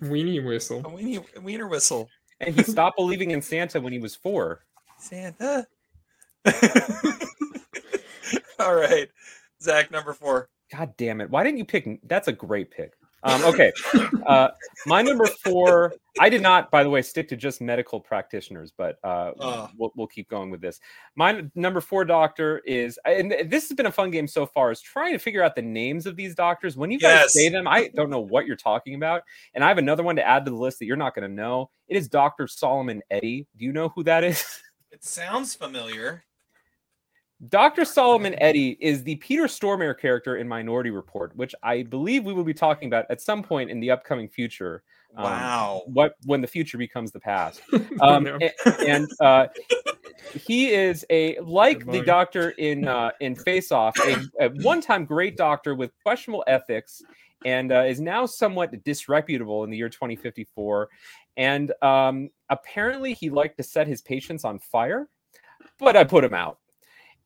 weenie 0.03 0.45
whistle 0.45 0.81
A 0.81 0.83
weenie, 0.91 1.43
wiener 1.43 1.67
whistle. 1.69 2.09
And 2.41 2.55
he 2.55 2.63
stopped 2.63 2.97
believing 2.99 3.31
in 3.33 3.43
Santa 3.43 3.81
when 3.81 3.93
he 3.93 3.99
was 3.99 4.15
four. 4.15 4.61
Santa. 4.99 5.67
All 8.61 8.75
right. 8.75 9.09
Zach, 9.63 9.91
number 9.91 10.13
four. 10.13 10.49
God 10.73 10.95
damn 10.97 11.21
it. 11.21 11.31
Why 11.31 11.45
didn't 11.45 11.59
you 11.59 11.65
pick? 11.65 11.89
That's 12.05 12.29
a 12.29 12.33
great 12.33 12.71
pick. 12.71 12.93
Um, 13.25 13.43
okay. 13.47 13.73
Uh, 14.27 14.51
my 14.87 15.03
number 15.03 15.27
four, 15.27 15.93
I 16.21 16.29
did 16.29 16.41
not, 16.41 16.71
by 16.71 16.85
the 16.85 16.91
way, 16.91 17.03
stick 17.03 17.27
to 17.31 17.37
just 17.37 17.61
medical 17.61 17.99
practitioners, 17.99 18.73
but 18.77 18.99
uh, 19.03 19.33
Oh. 19.41 19.69
we'll, 19.77 19.93
we'll 19.97 20.07
keep 20.07 20.29
going 20.29 20.51
with 20.51 20.61
this. 20.61 20.79
My 21.17 21.43
number 21.57 21.81
four 21.81 22.05
doctor 22.05 22.59
is, 22.61 22.97
and 23.05 23.35
this 23.47 23.69
has 23.69 23.75
been 23.77 23.87
a 23.87 23.91
fun 23.93 24.13
game 24.13 24.29
so 24.29 24.47
far, 24.47 24.71
is 24.71 24.81
trying 24.81 25.15
to 25.15 25.19
figure 25.19 25.43
out 25.43 25.57
the 25.57 25.63
names 25.63 26.07
of 26.07 26.15
these 26.15 26.35
doctors. 26.37 26.77
When 26.77 26.93
you 26.93 26.99
guys 27.01 27.23
Yes. 27.23 27.33
say 27.35 27.49
them, 27.49 27.67
I 27.67 27.89
don't 27.97 28.09
know 28.11 28.21
what 28.21 28.47
you're 28.47 28.55
talking 28.57 28.95
about. 28.95 29.23
And 29.55 29.65
I 29.65 29.69
have 29.69 29.79
another 29.79 30.05
one 30.05 30.15
to 30.17 30.27
add 30.27 30.45
to 30.45 30.53
the 30.53 30.57
list 30.57 30.79
that 30.79 30.85
you're 30.87 30.97
not 30.97 31.15
going 31.17 31.29
to 31.29 31.35
know. 31.35 31.71
It 31.89 31.97
is 31.97 32.09
Dr. 32.09 32.47
Solomon 32.47 33.03
Eddie. 33.11 33.49
Do 33.57 33.65
you 33.65 33.73
know 33.73 33.89
who 33.89 34.05
that 34.05 34.23
is? 34.23 34.45
It 34.93 35.05
sounds 35.05 35.55
familiar. 35.55 36.25
Dr. 37.49 37.85
Solomon 37.85 38.35
Eddie 38.39 38.77
is 38.81 39.05
the 39.05 39.15
Peter 39.17 39.45
Stormare 39.45 39.97
character 39.97 40.39
in 40.39 40.49
Minority 40.49 40.91
Report, 40.91 41.35
which 41.37 41.55
I 41.63 41.85
believe 41.85 42.25
we 42.25 42.33
will 42.33 42.43
be 42.45 42.53
talking 42.55 42.89
about 42.89 43.07
at 43.11 43.21
some 43.21 43.45
point 43.45 43.71
in 43.71 43.79
the 43.79 43.91
upcoming 43.93 44.29
future. 44.29 44.83
Um, 45.17 45.25
Wow. 45.25 45.83
what 45.87 46.15
when 46.27 46.41
the 46.41 46.47
future 46.49 46.79
becomes 46.79 47.13
the 47.13 47.21
past. 47.21 47.61
Um, 48.01 48.25
No. 48.25 48.39
a- 48.43 48.89
and 48.89 49.09
uh, 49.21 49.47
he 50.35 50.71
is 50.73 51.07
a 51.11 51.39
like 51.41 51.87
the 51.87 52.01
doctor 52.03 52.51
in 52.51 52.87
uh, 52.89 53.11
in 53.21 53.35
Face 53.37 53.71
Off, 53.73 53.97
a, 54.05 54.17
a 54.41 54.49
one-time 54.63 55.05
great 55.05 55.37
doctor 55.37 55.75
with 55.77 55.93
questionable 56.03 56.43
ethics, 56.49 57.03
and 57.45 57.71
uh, 57.73 57.85
is 57.85 58.01
now 58.01 58.27
somewhat 58.27 58.83
disreputable 58.85 59.63
in 59.65 59.71
the 59.71 59.77
year 59.77 59.89
2054. 59.89 60.89
And 61.37 61.73
um, 61.83 62.31
apparently, 62.51 63.15
he 63.15 63.31
liked 63.31 63.57
to 63.59 63.63
set 63.63 63.87
his 63.87 64.03
patients 64.03 64.45
on 64.45 64.59
fire, 64.59 65.09
but 65.79 65.97
I 65.97 66.03
put 66.05 66.25
him 66.25 66.35
out. 66.35 66.59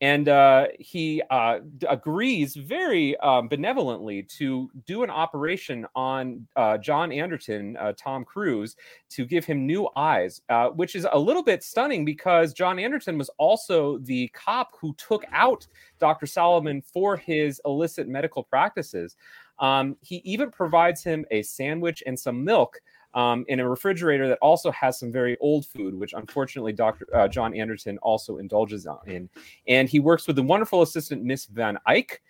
And 0.02 0.28
uh, 0.28 0.66
he 0.80 1.22
uh, 1.30 1.60
agrees 1.88 2.56
very 2.56 3.16
um, 3.18 3.46
benevolently 3.46 4.24
to 4.24 4.68
do 4.84 5.04
an 5.04 5.10
operation 5.10 5.86
on 5.94 6.44
uh, 6.56 6.76
John 6.78 7.12
Anderton, 7.12 7.76
uh, 7.76 7.92
Tom 7.96 8.24
Cruise, 8.24 8.74
to 9.10 9.24
give 9.24 9.44
him 9.44 9.64
new 9.64 9.88
eyes, 9.94 10.42
uh, 10.48 10.70
which 10.70 10.96
is 10.96 11.06
a 11.12 11.18
little 11.18 11.44
bit 11.44 11.62
stunning 11.62 12.04
because 12.04 12.52
John 12.52 12.80
Anderton 12.80 13.16
was 13.16 13.30
also 13.38 13.98
the 13.98 14.26
cop 14.34 14.72
who 14.80 14.92
took 14.94 15.24
out 15.30 15.68
Dr. 16.00 16.26
Solomon 16.26 16.82
for 16.82 17.16
his 17.16 17.60
illicit 17.64 18.08
medical 18.08 18.42
practices. 18.42 19.16
Um, 19.60 19.96
he 20.00 20.16
even 20.24 20.50
provides 20.50 21.04
him 21.04 21.24
a 21.30 21.42
sandwich 21.42 22.02
and 22.06 22.18
some 22.18 22.42
milk 22.42 22.80
um, 23.14 23.44
in 23.48 23.60
a 23.60 23.68
refrigerator 23.68 24.28
that 24.28 24.38
also 24.38 24.70
has 24.70 24.98
some 24.98 25.12
very 25.12 25.36
old 25.40 25.66
food, 25.66 25.94
which 25.94 26.12
unfortunately 26.14 26.72
Dr. 26.72 27.06
Uh, 27.14 27.28
John 27.28 27.54
Anderton 27.54 27.98
also 27.98 28.38
indulges 28.38 28.86
in. 29.06 29.28
And 29.66 29.88
he 29.88 30.00
works 30.00 30.26
with 30.26 30.36
the 30.36 30.42
wonderful 30.42 30.82
assistant 30.82 31.22
Miss 31.22 31.46
Van 31.46 31.78
Eyck. 31.86 32.22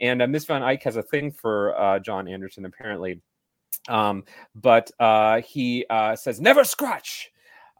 And 0.00 0.20
uh, 0.20 0.26
Miss 0.26 0.44
Van 0.44 0.62
Eyck 0.62 0.82
has 0.82 0.96
a 0.96 1.02
thing 1.02 1.32
for 1.32 1.78
uh, 1.78 1.98
John 1.98 2.28
Anderton, 2.28 2.66
apparently. 2.66 3.20
Um, 3.88 4.24
but 4.54 4.90
uh, 4.98 5.40
he 5.40 5.86
uh, 5.88 6.16
says, 6.16 6.40
never 6.40 6.64
scratch. 6.64 7.32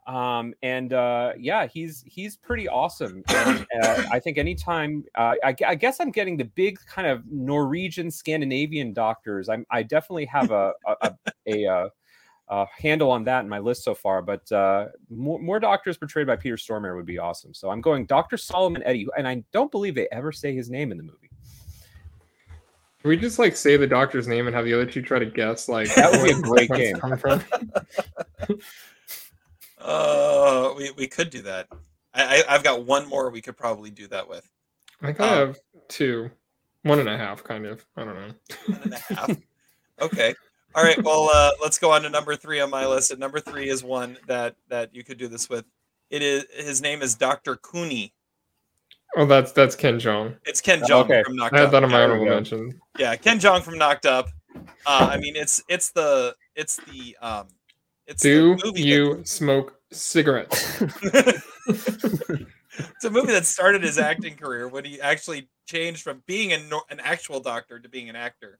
Um, 0.07 0.53
and 0.63 0.93
uh, 0.93 1.33
yeah, 1.37 1.67
he's 1.67 2.01
he's 2.07 2.37
pretty 2.37 2.67
awesome. 2.69 3.23
And, 3.27 3.67
uh, 3.83 4.03
I 4.09 4.19
think 4.19 4.37
anytime 4.37 5.03
uh, 5.15 5.33
I, 5.43 5.53
I 5.67 5.75
guess 5.75 5.99
I'm 5.99 6.11
getting 6.11 6.37
the 6.37 6.45
big 6.45 6.79
kind 6.87 7.07
of 7.07 7.23
Norwegian 7.29 8.09
Scandinavian 8.09 8.93
doctors. 8.93 9.49
I'm 9.49 9.65
I 9.69 9.83
definitely 9.83 10.25
have 10.25 10.51
a 10.51 10.71
a, 10.85 11.13
a, 11.45 11.65
a, 11.65 11.89
uh, 12.49 12.65
handle 12.77 13.11
on 13.11 13.23
that 13.25 13.41
in 13.41 13.49
my 13.49 13.59
list 13.59 13.83
so 13.83 13.93
far. 13.93 14.21
But 14.21 14.49
uh, 14.51 14.87
more 15.09 15.39
more 15.39 15.59
doctors 15.59 15.97
portrayed 15.97 16.27
by 16.27 16.35
Peter 16.35 16.55
Stormare 16.55 16.95
would 16.95 17.05
be 17.05 17.17
awesome. 17.17 17.53
So 17.53 17.69
I'm 17.69 17.81
going 17.81 18.05
Doctor 18.05 18.37
Solomon 18.37 18.81
Eddie, 18.83 19.07
and 19.17 19.27
I 19.27 19.43
don't 19.51 19.71
believe 19.71 19.95
they 19.95 20.07
ever 20.11 20.31
say 20.31 20.53
his 20.55 20.69
name 20.69 20.91
in 20.91 20.97
the 20.97 21.03
movie. 21.03 21.29
Can 23.01 23.09
we 23.09 23.17
just 23.17 23.37
like 23.37 23.55
say 23.55 23.77
the 23.77 23.85
doctor's 23.87 24.27
name 24.27 24.47
and 24.47 24.55
have 24.55 24.65
the 24.65 24.73
other 24.73 24.85
two 24.85 25.01
try 25.01 25.19
to 25.19 25.25
guess? 25.25 25.69
Like 25.69 25.93
That 25.95 26.11
would 26.11 26.23
be 26.23 26.31
a 26.31 26.41
great 26.41 26.69
game. 26.71 26.95
coming 26.97 27.17
from? 27.19 27.43
Uh, 29.79 30.73
we, 30.75 30.91
we 30.97 31.07
could 31.07 31.29
do 31.29 31.41
that. 31.43 31.67
I, 32.13 32.41
I 32.49 32.55
I've 32.55 32.63
got 32.63 32.85
one 32.85 33.07
more 33.07 33.29
we 33.29 33.41
could 33.41 33.57
probably 33.57 33.89
do 33.91 34.07
that 34.07 34.27
with. 34.27 34.49
I 35.01 35.05
think 35.07 35.19
I 35.21 35.27
Um, 35.29 35.47
have 35.47 35.59
two, 35.87 36.31
one 36.83 36.99
and 36.99 37.07
a 37.07 37.17
half, 37.17 37.43
kind 37.43 37.65
of. 37.65 37.85
I 37.95 38.03
don't 38.03 38.15
know. 38.15 38.33
One 38.67 38.81
and 38.83 38.93
a 38.93 39.13
half. 39.13 39.29
Okay. 40.01 40.33
All 40.77 40.83
right. 40.83 41.01
Well, 41.03 41.29
uh, 41.33 41.51
let's 41.61 41.77
go 41.79 41.91
on 41.91 42.03
to 42.03 42.09
number 42.09 42.35
three 42.35 42.59
on 42.59 42.69
my 42.69 42.85
list. 42.85 43.11
And 43.11 43.19
number 43.19 43.39
three 43.39 43.67
is 43.69 43.83
one 43.83 44.17
that 44.27 44.55
that 44.69 44.93
you 44.95 45.03
could 45.03 45.17
do 45.17 45.27
this 45.27 45.49
with. 45.49 45.65
It 46.09 46.21
is 46.21 46.45
his 46.55 46.81
name 46.81 47.01
is 47.01 47.15
Doctor 47.15 47.55
Kuni. 47.57 48.13
Oh, 49.15 49.25
that's 49.25 49.51
that's 49.51 49.75
Ken 49.75 49.99
Jeong. 49.99 50.35
It's 50.45 50.61
Ken 50.61 50.81
Jeong 50.81 51.05
Okay. 51.05 51.23
from 51.23 51.35
Knocked 51.35 51.53
Up. 51.53 51.57
I 51.57 51.59
had 51.61 51.65
Up. 51.67 51.71
that 51.71 51.83
on 51.83 51.91
my 51.91 52.03
honorable 52.03 52.25
go. 52.25 52.35
mention. 52.35 52.79
Yeah, 52.99 53.15
Ken 53.15 53.39
Jeong 53.39 53.61
from 53.63 53.77
Knocked 53.77 54.05
Up. 54.05 54.29
Uh, 54.85 55.09
I 55.11 55.17
mean, 55.17 55.35
it's 55.35 55.63
it's 55.67 55.89
the 55.91 56.35
it's 56.55 56.77
the 56.91 57.17
um, 57.21 57.47
it's 58.05 58.21
Do 58.21 58.55
the 58.57 58.65
movie 58.65 58.81
you 58.83 59.21
smoke 59.25 59.79
cigarettes? 59.91 60.79
it's 61.67 63.05
a 63.05 63.09
movie 63.09 63.31
that 63.31 63.45
started 63.45 63.83
his 63.83 63.97
acting 63.97 64.35
career 64.35 64.67
when 64.67 64.85
he 64.85 65.01
actually 65.01 65.49
changed 65.65 66.03
from 66.03 66.21
being 66.25 66.53
a, 66.53 66.59
nor- 66.69 66.83
an 66.89 66.99
actual 66.99 67.39
doctor 67.39 67.79
to 67.79 67.89
being 67.89 68.09
an 68.09 68.15
actor. 68.15 68.59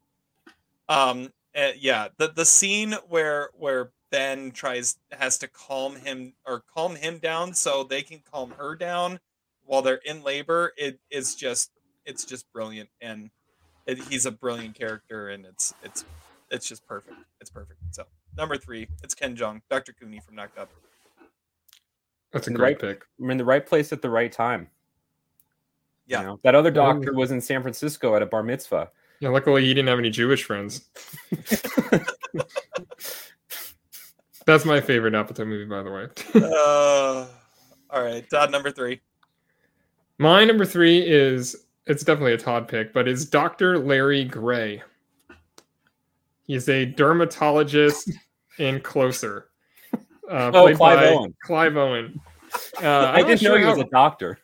Um, 0.90 1.32
uh, 1.58 1.72
yeah, 1.78 2.10
the 2.18 2.28
the 2.30 2.46
scene 2.46 2.94
where 3.10 3.50
where 3.58 3.92
Ben 4.12 4.52
tries 4.52 4.98
has 5.12 5.38
to 5.40 5.48
calm 5.48 5.96
him 5.96 6.34
or 6.46 6.64
calm 6.74 6.96
him 6.96 7.18
down 7.18 7.54
so 7.54 7.84
they 7.84 8.02
can 8.02 8.22
calm 8.32 8.54
her 8.58 8.76
down 8.76 9.20
while 9.66 9.82
they're 9.82 10.02
in 10.06 10.24
labor. 10.24 10.74
It 10.78 11.00
is 11.10 11.36
just 11.36 11.72
it's 12.06 12.24
just 12.24 12.52
brilliant, 12.54 12.90
and 13.02 13.30
it, 13.86 13.98
he's 14.04 14.26
a 14.26 14.32
brilliant 14.32 14.76
character, 14.76 15.30
and 15.30 15.46
it's 15.46 15.74
it's 15.84 16.06
it's 16.52 16.68
just 16.70 16.86
perfect. 16.88 17.18
It's 17.42 17.50
perfect. 17.50 17.80
So 17.92 18.04
number 18.38 18.58
three, 18.58 18.88
it's 19.04 19.16
Ken 19.16 19.36
Jeong, 19.36 19.62
Dr. 19.70 19.94
Kuni 19.94 20.20
from 20.20 20.36
Knocked 20.36 20.58
Up. 20.58 20.70
That's 22.32 22.48
a 22.48 22.52
Right. 22.52 22.78
great 22.78 22.80
pick. 22.80 23.06
We're 23.18 23.32
in 23.32 23.38
the 23.38 23.46
right 23.46 23.66
place 23.66 23.92
at 23.92 24.02
the 24.02 24.10
right 24.10 24.32
time. 24.32 24.70
Yeah. 26.06 26.22
You 26.22 26.28
know, 26.28 26.40
that 26.44 26.56
other 26.56 26.72
doctor 26.72 27.14
was 27.14 27.32
in 27.32 27.42
San 27.42 27.62
Francisco 27.62 28.16
at 28.16 28.22
a 28.22 28.26
bar 28.26 28.44
mitzvah. 28.44 28.92
Yeah, 29.20 29.30
luckily 29.30 29.64
he 29.66 29.74
didn't 29.74 29.88
have 29.88 30.00
any 30.00 30.10
Jewish 30.10 30.44
friends. 30.44 30.88
That's 34.46 34.64
my 34.64 34.80
favorite 34.80 35.14
Apatow 35.14 35.46
movie, 35.46 35.66
by 35.66 35.84
the 35.84 35.92
way. 35.92 36.08
uh, 36.36 37.28
all 37.90 38.04
right, 38.04 38.28
Todd, 38.30 38.52
number 38.52 38.72
three. 38.72 39.02
My 40.20 40.46
number 40.46 40.66
three 40.66 41.00
is 41.00 41.66
it's 41.86 42.04
definitely 42.04 42.34
a 42.34 42.38
Todd 42.38 42.68
pick, 42.68 42.94
but 42.94 43.08
it's 43.08 43.26
Dr. 43.26 43.78
Larry 43.78 44.24
Gray. 44.24 44.82
He's 46.46 46.70
a 46.70 46.86
dermatologist 46.86 48.12
in 48.58 48.80
Closer. 48.82 49.50
Uh, 50.30 50.52
Oh, 50.54 50.74
Clive 50.76 51.00
Owen. 51.14 51.36
Clive 51.44 51.76
Owen. 51.78 52.20
Uh, 52.82 52.86
I 52.88 53.20
I'm 53.20 53.28
didn't 53.28 53.42
know 53.42 53.50
sure 53.50 53.60
he 53.60 53.66
was 53.66 53.78
how- 53.78 53.84
a 53.84 53.90
doctor. 53.90 54.38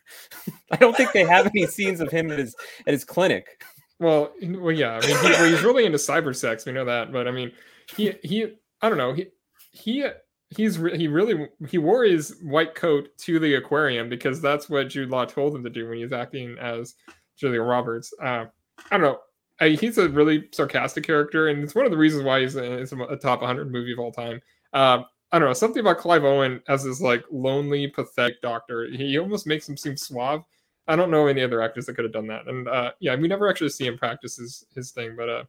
I 0.72 0.76
don't 0.78 0.96
think 0.98 1.12
they 1.14 1.24
have 1.24 1.48
any 1.48 1.66
scenes 1.68 2.02
of 2.02 2.10
him 2.12 2.30
at 2.32 2.40
his 2.40 2.56
at 2.88 2.94
his 2.94 3.06
clinic. 3.06 3.64
Well, 4.04 4.34
well, 4.42 4.72
yeah. 4.72 5.00
I 5.02 5.08
mean, 5.08 5.18
he, 5.18 5.30
well, 5.30 5.46
he's 5.46 5.64
really 5.64 5.86
into 5.86 5.98
cyber 5.98 6.36
sex. 6.36 6.66
We 6.66 6.74
know 6.74 6.86
that, 6.86 7.12
but 7.12 7.28
I 7.28 7.32
mean, 7.32 7.52
he 7.96 8.14
he. 8.24 8.54
I 8.82 8.90
don't 8.90 8.98
know. 8.98 9.14
He 9.14 9.28
he 9.72 10.06
he's 10.50 10.78
re- 10.78 10.98
he 10.98 11.08
really 11.08 11.48
he 11.70 11.78
wore 11.78 12.04
his 12.04 12.38
white 12.44 12.76
coat 12.76 13.10
to 13.20 13.40
the 13.40 13.56
aquarium 13.56 14.10
because 14.10 14.42
that's 14.42 14.70
what 14.70 14.90
Jude 14.90 15.10
Law 15.10 15.26
told 15.26 15.56
him 15.56 15.64
to 15.64 15.70
do 15.70 15.88
when 15.88 15.98
he 15.98 16.04
was 16.04 16.14
acting 16.14 16.58
as 16.60 16.96
Julia 17.38 17.62
Roberts. 17.62 18.14
Uh, 18.22 18.46
I 18.92 18.98
don't 18.98 19.02
know. 19.02 19.20
I, 19.62 19.70
he's 19.70 19.98
a 19.98 20.10
really 20.10 20.50
sarcastic 20.52 21.06
character, 21.06 21.48
and 21.48 21.64
it's 21.64 21.76
one 21.76 21.86
of 21.86 21.92
the 21.92 21.98
reasons 21.98 22.24
why 22.24 22.42
he's 22.42 22.56
a, 22.56 22.86
a 23.10 23.18
top 23.18 23.42
100 23.42 23.72
movie 23.72 23.94
of 23.94 24.00
all 24.00 24.12
time. 24.12 24.42
Um, 24.74 25.06
I 25.32 25.40
don't 25.40 25.48
know 25.48 25.54
something 25.54 25.80
about 25.80 26.00
Clive 26.00 26.26
Owen 26.26 26.62
as 26.68 26.84
this 26.84 27.02
like 27.02 27.24
lonely, 27.32 27.88
pathetic 27.88 28.42
doctor. 28.42 28.88
He 28.92 29.18
almost 29.18 29.48
makes 29.48 29.68
him 29.68 29.78
seem 29.78 29.96
suave. 29.96 30.44
I 30.88 30.96
don't 30.96 31.12
know 31.12 31.28
any 31.28 31.42
other 31.44 31.62
actors 31.62 31.86
that 31.86 31.96
could 31.96 32.06
have 32.06 32.14
done 32.14 32.28
that. 32.28 32.48
And 32.48 32.68
uh, 32.68 32.92
yeah, 33.00 33.16
we 33.16 33.28
never 33.28 33.50
actually 33.50 33.70
see 33.70 33.86
him 33.88 33.98
practice 33.98 34.36
his, 34.38 34.66
his 34.76 34.92
thing, 34.92 35.16
but 35.16 35.30
uh, 35.30 35.44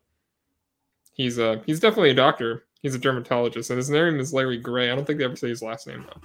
he's 1.14 1.38
uh 1.38 1.60
he's 1.66 1.80
definitely 1.80 2.10
a 2.10 2.14
doctor. 2.14 2.64
He's 2.82 2.94
a 2.94 2.98
dermatologist, 2.98 3.70
and 3.70 3.76
his 3.78 3.88
name 3.90 4.20
is 4.20 4.32
Larry 4.34 4.58
Gray. 4.58 4.90
I 4.90 4.94
don't 4.94 5.04
think 5.06 5.18
they 5.18 5.24
ever 5.24 5.36
say 5.36 5.48
his 5.48 5.62
last 5.62 5.86
name 5.86 6.04
though 6.06 6.20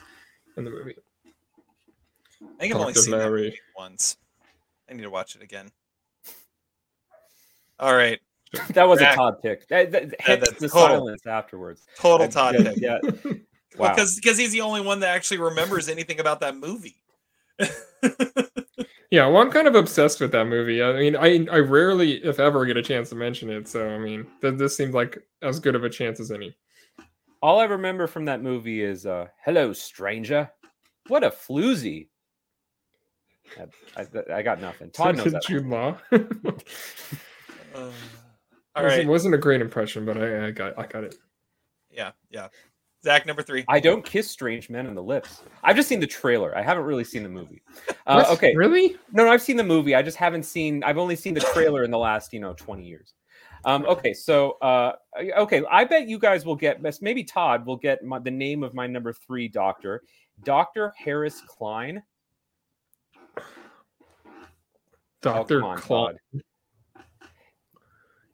in 0.57 0.66
the 0.66 0.72
movie. 0.72 0.95
I 2.41 2.45
think 2.60 2.74
I've 2.76 2.82
only 2.82 2.93
Dr. 2.93 3.01
seen 3.03 3.12
that 3.12 3.18
Larry. 3.20 3.43
movie 3.43 3.60
once. 3.78 4.18
I 4.89 4.93
need 4.93 5.03
to 5.03 5.10
watch 5.10 5.36
it 5.36 5.41
again. 5.41 5.72
All 7.80 7.95
right, 7.95 8.20
That 8.72 8.88
was 8.89 8.99
Zach. 8.99 9.14
a 9.14 9.16
Todd 9.16 9.41
pick. 9.41 9.68
That, 9.70 9.91
that, 9.91 10.16
hence 10.20 10.45
that's 10.45 10.60
the 10.60 10.68
total- 10.68 10.97
silence 10.97 11.26
afterwards. 11.26 11.86
total 11.97 12.28
Todd 12.28 12.55
yeah, 12.60 12.99
pick. 12.99 13.24
Yeah. 13.26 13.32
Wow. 13.78 13.93
Because 13.95 14.16
because 14.16 14.38
he's 14.38 14.51
the 14.51 14.60
only 14.62 14.82
one 14.82 14.99
that 15.01 15.16
actually 15.16 15.38
remembers 15.38 15.88
anything 15.88 16.20
about 16.20 16.41
that 16.41 16.57
movie. 16.57 16.97
Yeah, 19.12 19.26
well, 19.28 19.41
I'm 19.41 19.49
kind 19.51 19.68
of 19.68 19.74
obsessed 19.74 20.22
with 20.22 20.32
that 20.34 20.45
movie. 20.45 20.84
I 20.84 20.93
mean, 20.93 21.16
I 21.16 21.47
I 21.51 21.60
rarely, 21.60 22.24
if 22.24 22.39
ever, 22.39 22.66
get 22.66 22.78
a 22.78 22.84
chance 22.84 23.10
to 23.10 23.16
mention 23.16 23.49
it. 23.49 23.68
So 23.68 23.89
I 23.89 23.97
mean, 23.97 24.28
th- 24.41 24.57
this 24.57 24.78
seemed 24.78 24.93
like 24.93 25.18
as 25.41 25.60
good 25.60 25.76
of 25.76 25.84
a 25.84 25.89
chance 25.89 26.20
as 26.20 26.32
any. 26.32 26.55
All 27.41 27.60
I 27.60 27.64
remember 27.64 28.05
from 28.05 28.26
that 28.26 28.43
movie 28.43 28.84
is 28.84 29.05
uh, 29.05 29.28
"Hello, 29.43 29.74
stranger." 29.74 30.51
What 31.07 31.24
a 31.24 31.32
floozy! 31.32 32.10
I, 33.57 33.66
I, 34.01 34.36
I 34.36 34.41
got 34.43 34.62
nothing. 34.62 34.91
Todd 34.91 35.18
knows 35.18 35.32
that. 35.32 35.43
Jude 35.43 35.66
Law. 35.66 35.97
Uh, 37.76 37.91
all 38.76 38.86
It 38.86 39.07
wasn't 39.07 39.36
a 39.36 39.38
great 39.38 39.62
impression, 39.62 40.03
but 40.03 40.18
I, 40.18 40.47
I 40.47 40.51
got 40.51 40.78
I 40.80 40.88
got 40.88 41.03
it. 41.03 41.16
yeah, 41.91 42.12
yeah. 42.32 42.47
Zach, 43.04 43.26
number 43.26 43.41
three. 43.41 43.64
I 43.70 43.80
don't 43.80 44.04
kiss 44.04 44.30
strange 44.30 44.70
men 44.70 44.86
on 44.86 44.93
the 44.93 45.04
lips. 45.04 45.41
I've 45.64 45.76
just 45.76 45.88
seen 45.88 46.02
the 46.02 46.08
trailer. 46.08 46.58
I 46.58 46.62
haven't 46.62 46.84
really 46.84 47.06
seen 47.06 47.24
the 47.24 47.30
movie. 47.30 47.62
Uh, 48.06 48.26
okay, 48.30 48.54
really? 48.56 48.97
no, 49.14 49.24
no, 49.24 49.32
I've 49.32 49.41
seen 49.41 49.56
the 49.56 49.64
movie. 49.64 49.95
I 49.95 50.02
just 50.02 50.18
haven't 50.18 50.43
seen. 50.43 50.84
I've 50.84 50.97
only 50.97 51.16
seen 51.16 51.34
the 51.34 51.39
trailer 51.39 51.84
in 51.84 51.91
the 51.91 51.97
last, 51.97 52.34
you 52.34 52.39
know, 52.39 52.54
twenty 52.54 52.86
years. 52.86 53.14
Um, 53.66 53.86
okay, 53.86 54.14
so 54.14 54.58
uh, 54.62 54.93
okay, 55.38 55.64
I 55.70 55.86
bet 55.86 56.08
you 56.08 56.20
guys 56.20 56.45
will 56.45 56.56
get. 56.56 56.82
Maybe 57.02 57.24
Todd 57.24 57.66
will 57.66 57.78
get 57.78 58.04
my, 58.04 58.20
the 58.20 58.32
name 58.32 58.64
of 58.64 58.74
my 58.74 58.88
number 58.88 59.14
three 59.14 59.47
doctor, 59.47 60.04
Doctor 60.43 60.93
Harris 60.97 61.41
Klein. 61.41 62.04
Oh, 63.38 63.43
Doctor 65.22 65.60
come 65.62 65.70
on, 65.70 65.78
Claude. 65.78 66.18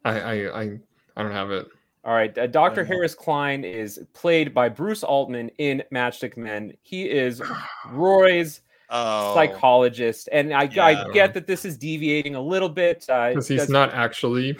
I, 0.03 0.19
I 0.19 0.61
I 0.61 0.79
I 1.17 1.23
don't 1.23 1.31
have 1.31 1.51
it. 1.51 1.67
All 2.05 2.13
right, 2.13 2.37
uh, 2.37 2.45
Dr. 2.47 2.83
know. 2.83 2.87
Harris 2.87 3.15
Klein 3.15 3.63
is 3.63 3.99
played 4.13 4.53
by 4.53 4.69
Bruce 4.69 5.03
Altman 5.03 5.49
in 5.57 5.83
Matchstick 5.91 6.37
Men. 6.37 6.73
He 6.83 7.09
is 7.09 7.41
Roy's 7.89 8.61
Oh, 8.91 9.33
psychologist, 9.33 10.29
and 10.31 10.53
I, 10.53 10.63
Yeah. 10.71 10.85
I 10.85 11.11
get 11.11 11.33
that 11.33 11.47
this 11.47 11.65
is 11.65 11.75
deviating 11.75 12.35
a 12.35 12.39
little 12.41 12.69
bit. 12.69 13.03
Uh, 13.09 13.29
Because 13.29 13.47
he's 13.47 13.67
not 13.67 13.91
actually. 13.95 14.55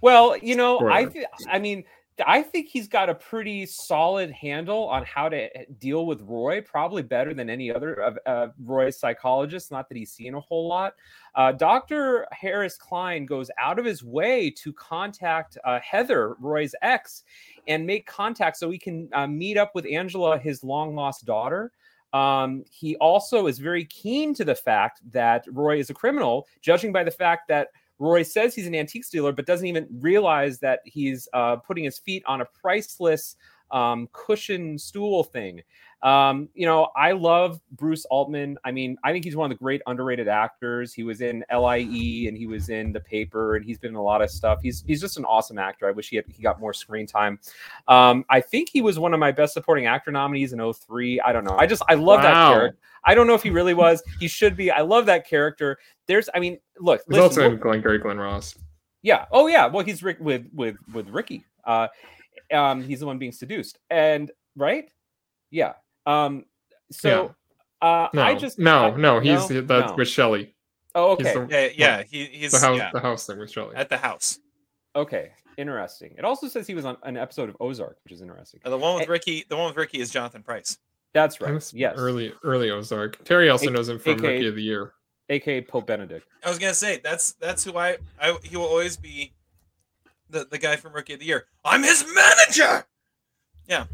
well, 0.00 0.36
you 0.38 0.56
know, 0.56 0.80
I 0.90 1.04
th- 1.04 1.26
I 1.48 1.60
mean, 1.60 1.84
I 2.24 2.42
think 2.42 2.68
he's 2.68 2.88
got 2.88 3.10
a 3.10 3.14
pretty 3.14 3.66
solid 3.66 4.30
handle 4.30 4.88
on 4.88 5.04
how 5.04 5.28
to 5.28 5.56
eh, 5.56 5.64
deal 5.78 6.06
with 6.06 6.22
Roy, 6.22 6.62
probably 6.62 7.02
better 7.02 7.34
than 7.34 7.50
any 7.50 7.70
other 7.70 7.94
of 7.94 8.18
uh, 8.24 8.48
Roy's 8.64 8.98
psychologists. 8.98 9.70
Not 9.70 9.88
that 9.88 9.98
he's 9.98 10.12
seen 10.12 10.34
a 10.34 10.40
whole 10.40 10.66
lot. 10.66 10.94
Uh, 11.34 11.52
Dr. 11.52 12.26
Harris 12.32 12.76
Klein 12.76 13.26
goes 13.26 13.50
out 13.58 13.78
of 13.78 13.84
his 13.84 14.02
way 14.02 14.50
to 14.50 14.72
contact 14.72 15.58
uh, 15.64 15.78
Heather, 15.80 16.36
Roy's 16.40 16.74
ex, 16.80 17.24
and 17.68 17.86
make 17.86 18.06
contact 18.06 18.56
so 18.56 18.70
he 18.70 18.78
can 18.78 19.08
uh, 19.12 19.26
meet 19.26 19.58
up 19.58 19.74
with 19.74 19.86
Angela, 19.86 20.38
his 20.38 20.64
long 20.64 20.94
lost 20.94 21.26
daughter. 21.26 21.72
Um, 22.12 22.64
he 22.70 22.96
also 22.96 23.46
is 23.46 23.58
very 23.58 23.84
keen 23.84 24.32
to 24.34 24.44
the 24.44 24.54
fact 24.54 25.00
that 25.12 25.44
Roy 25.50 25.78
is 25.78 25.90
a 25.90 25.94
criminal, 25.94 26.46
judging 26.62 26.92
by 26.92 27.04
the 27.04 27.10
fact 27.10 27.48
that 27.48 27.68
Roy 27.98 28.22
says 28.22 28.54
he's 28.54 28.66
an 28.66 28.74
antique 28.74 29.08
dealer, 29.10 29.32
but 29.32 29.46
doesn't 29.46 29.66
even 29.66 29.86
realize 30.00 30.58
that 30.60 30.80
he's 30.84 31.28
uh, 31.32 31.56
putting 31.56 31.84
his 31.84 31.98
feet 31.98 32.22
on 32.26 32.40
a 32.40 32.44
priceless 32.44 33.36
um, 33.70 34.08
cushion 34.12 34.78
stool 34.78 35.24
thing. 35.24 35.62
Um, 36.02 36.48
you 36.54 36.66
know, 36.66 36.88
I 36.94 37.12
love 37.12 37.60
Bruce 37.72 38.04
Altman. 38.06 38.58
I 38.64 38.70
mean, 38.70 38.96
I 39.02 39.12
think 39.12 39.24
he's 39.24 39.34
one 39.34 39.50
of 39.50 39.58
the 39.58 39.62
great 39.62 39.80
underrated 39.86 40.28
actors. 40.28 40.92
He 40.92 41.02
was 41.02 41.20
in 41.20 41.44
LIE 41.50 42.26
and 42.28 42.36
he 42.36 42.46
was 42.46 42.68
in 42.68 42.92
The 42.92 43.00
Paper 43.00 43.56
and 43.56 43.64
he's 43.64 43.78
been 43.78 43.90
in 43.90 43.96
a 43.96 44.02
lot 44.02 44.22
of 44.22 44.30
stuff. 44.30 44.60
He's 44.62 44.84
he's 44.86 45.00
just 45.00 45.16
an 45.16 45.24
awesome 45.24 45.58
actor. 45.58 45.88
I 45.88 45.92
wish 45.92 46.10
he 46.10 46.16
had 46.16 46.26
he 46.28 46.42
got 46.42 46.60
more 46.60 46.72
screen 46.74 47.06
time. 47.06 47.40
Um, 47.88 48.24
I 48.28 48.40
think 48.40 48.68
he 48.70 48.82
was 48.82 48.98
one 48.98 49.14
of 49.14 49.20
my 49.20 49.32
best 49.32 49.54
supporting 49.54 49.86
actor 49.86 50.12
nominees 50.12 50.52
in 50.52 50.72
03. 50.72 51.20
I 51.20 51.32
don't 51.32 51.44
know. 51.44 51.56
I 51.56 51.66
just 51.66 51.82
I 51.88 51.94
love 51.94 52.22
that 52.22 52.34
character. 52.52 52.78
I 53.04 53.14
don't 53.14 53.26
know 53.26 53.34
if 53.34 53.42
he 53.42 53.50
really 53.50 53.74
was. 53.74 54.02
He 54.18 54.28
should 54.28 54.56
be. 54.56 54.70
I 54.70 54.80
love 54.82 55.06
that 55.06 55.26
character. 55.26 55.78
There's, 56.06 56.28
I 56.34 56.40
mean, 56.40 56.58
look, 56.80 57.00
He's 57.08 57.18
listen, 57.18 57.42
also 57.42 57.50
in 57.52 57.58
Glengarry 57.58 57.98
Glen 57.98 58.18
Ross. 58.18 58.56
yeah. 59.02 59.26
Oh 59.30 59.46
yeah. 59.46 59.66
Well, 59.66 59.84
he's 59.84 60.02
Rick 60.02 60.18
with 60.20 60.46
with 60.52 60.76
with 60.92 61.08
Ricky. 61.08 61.44
Uh, 61.64 61.88
um, 62.52 62.82
he's 62.82 63.00
the 63.00 63.06
one 63.06 63.18
being 63.18 63.32
seduced, 63.32 63.78
and 63.90 64.30
right? 64.56 64.90
Yeah. 65.50 65.74
Um. 66.06 66.44
So, 66.92 67.34
uh, 67.82 68.08
No, 68.14 68.22
I 68.22 68.34
just 68.36 68.58
no, 68.58 68.92
I- 68.92 68.96
no. 68.96 69.20
He's 69.20 69.50
no? 69.50 69.60
that's 69.62 69.90
No. 69.90 69.96
with 69.96 70.08
Shelley. 70.08 70.54
Oh, 70.94 71.12
okay. 71.12 71.34
the- 71.34 71.46
Yeah, 71.50 71.68
yeah. 71.98 72.02
He, 72.04 72.24
he's 72.26 72.52
the 72.52 72.60
house, 72.60 72.78
yeah, 72.78 72.90
the 72.92 73.00
house 73.00 73.26
thing 73.26 73.38
with 73.38 73.50
Shelley. 73.50 73.74
at 73.76 73.88
the 73.88 73.96
house. 73.98 74.38
Okay. 74.94 75.32
Interesting. 75.58 76.14
It 76.16 76.24
also 76.24 76.48
says 76.48 76.66
he 76.66 76.74
was 76.74 76.84
on 76.84 76.96
an 77.02 77.16
episode 77.16 77.48
of 77.48 77.56
Ozark, 77.60 77.98
which 78.04 78.12
is 78.12 78.20
interesting. 78.22 78.60
Uh, 78.64 78.70
The 78.70 78.78
one 78.78 79.00
with. 79.00 79.08
Ricky, 79.08 79.44
the 79.48 79.56
one 79.56 79.66
with 79.68 79.76
Ricky 79.76 80.00
is 80.00 80.10
Jonathan 80.10 80.42
Pryce. 80.42 80.78
That's 81.12 81.36
That 81.38 81.44
right. 81.46 81.54
was 81.54 81.72
Yes. 81.74 81.94
early, 81.98 82.32
early 82.44 82.70
Ozark. 82.70 83.22
Terry 83.24 83.48
also 83.50 83.68
A- 83.68 83.70
knows 83.70 83.88
him 83.88 83.98
from 83.98 84.12
AKA 84.12 84.34
Rookie 84.34 84.46
of 84.48 84.54
the 84.54 84.62
Year. 84.62 84.92
AKA 85.28 85.62
Pope 85.62 85.86
Benedict. 85.86 86.26
I 86.44 86.48
was 86.50 86.58
gonna 86.58 86.72
say 86.74 87.00
that's 87.02 87.32
that's 87.32 87.64
who 87.64 87.76
I, 87.76 87.96
I 88.20 88.38
he 88.44 88.56
will 88.56 88.66
always 88.66 88.96
be 88.96 89.32
the 90.30 90.44
the 90.44 90.58
guy 90.58 90.76
from 90.76 90.92
Rookie 90.92 91.14
of 91.14 91.20
the 91.20 91.26
Year. 91.26 91.46
I'm 91.64 91.82
his 91.82 92.04
manager. 92.14 92.86
Yeah. 93.66 93.86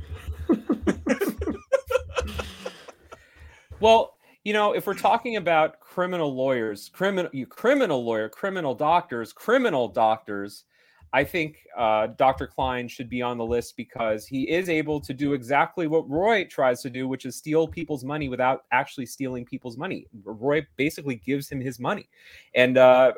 Well, 3.83 4.15
you 4.45 4.53
know, 4.53 4.75
if 4.75 4.87
we're 4.87 4.95
talking 4.95 5.35
about 5.35 5.81
criminal 5.81 6.33
lawyers, 6.33 6.89
criminal 6.89 7.33
you 7.35 7.47
criminal 7.47 8.05
lawyer, 8.05 8.29
criminal 8.29 8.77
doctors, 8.77 9.33
criminal 9.33 9.89
doctors, 9.89 10.67
I 11.15 11.25
think 11.25 11.67
uh, 11.77 12.09
Dr. 12.17 12.47
Klein 12.47 12.89
should 12.89 13.11
be 13.11 13.21
on 13.21 13.37
the 13.37 13.45
list 13.45 13.77
because 13.77 14.27
he 14.27 14.49
is 14.49 14.71
able 14.71 14.99
to 15.01 15.13
do 15.13 15.35
exactly 15.35 15.87
what 15.87 16.09
Roy 16.09 16.45
tries 16.45 16.81
to 16.83 16.91
do, 16.91 17.07
which 17.07 17.27
is 17.27 17.37
steal 17.37 17.69
people's 17.69 18.03
money 18.03 18.31
without 18.31 18.65
actually 18.73 19.05
stealing 19.05 19.45
people's 19.45 19.77
money. 19.77 20.07
Roy 20.25 20.67
basically 20.77 21.17
gives 21.17 21.51
him 21.51 21.61
his 21.61 21.79
money, 21.79 22.09
and 22.55 22.79
uh, 22.79 23.13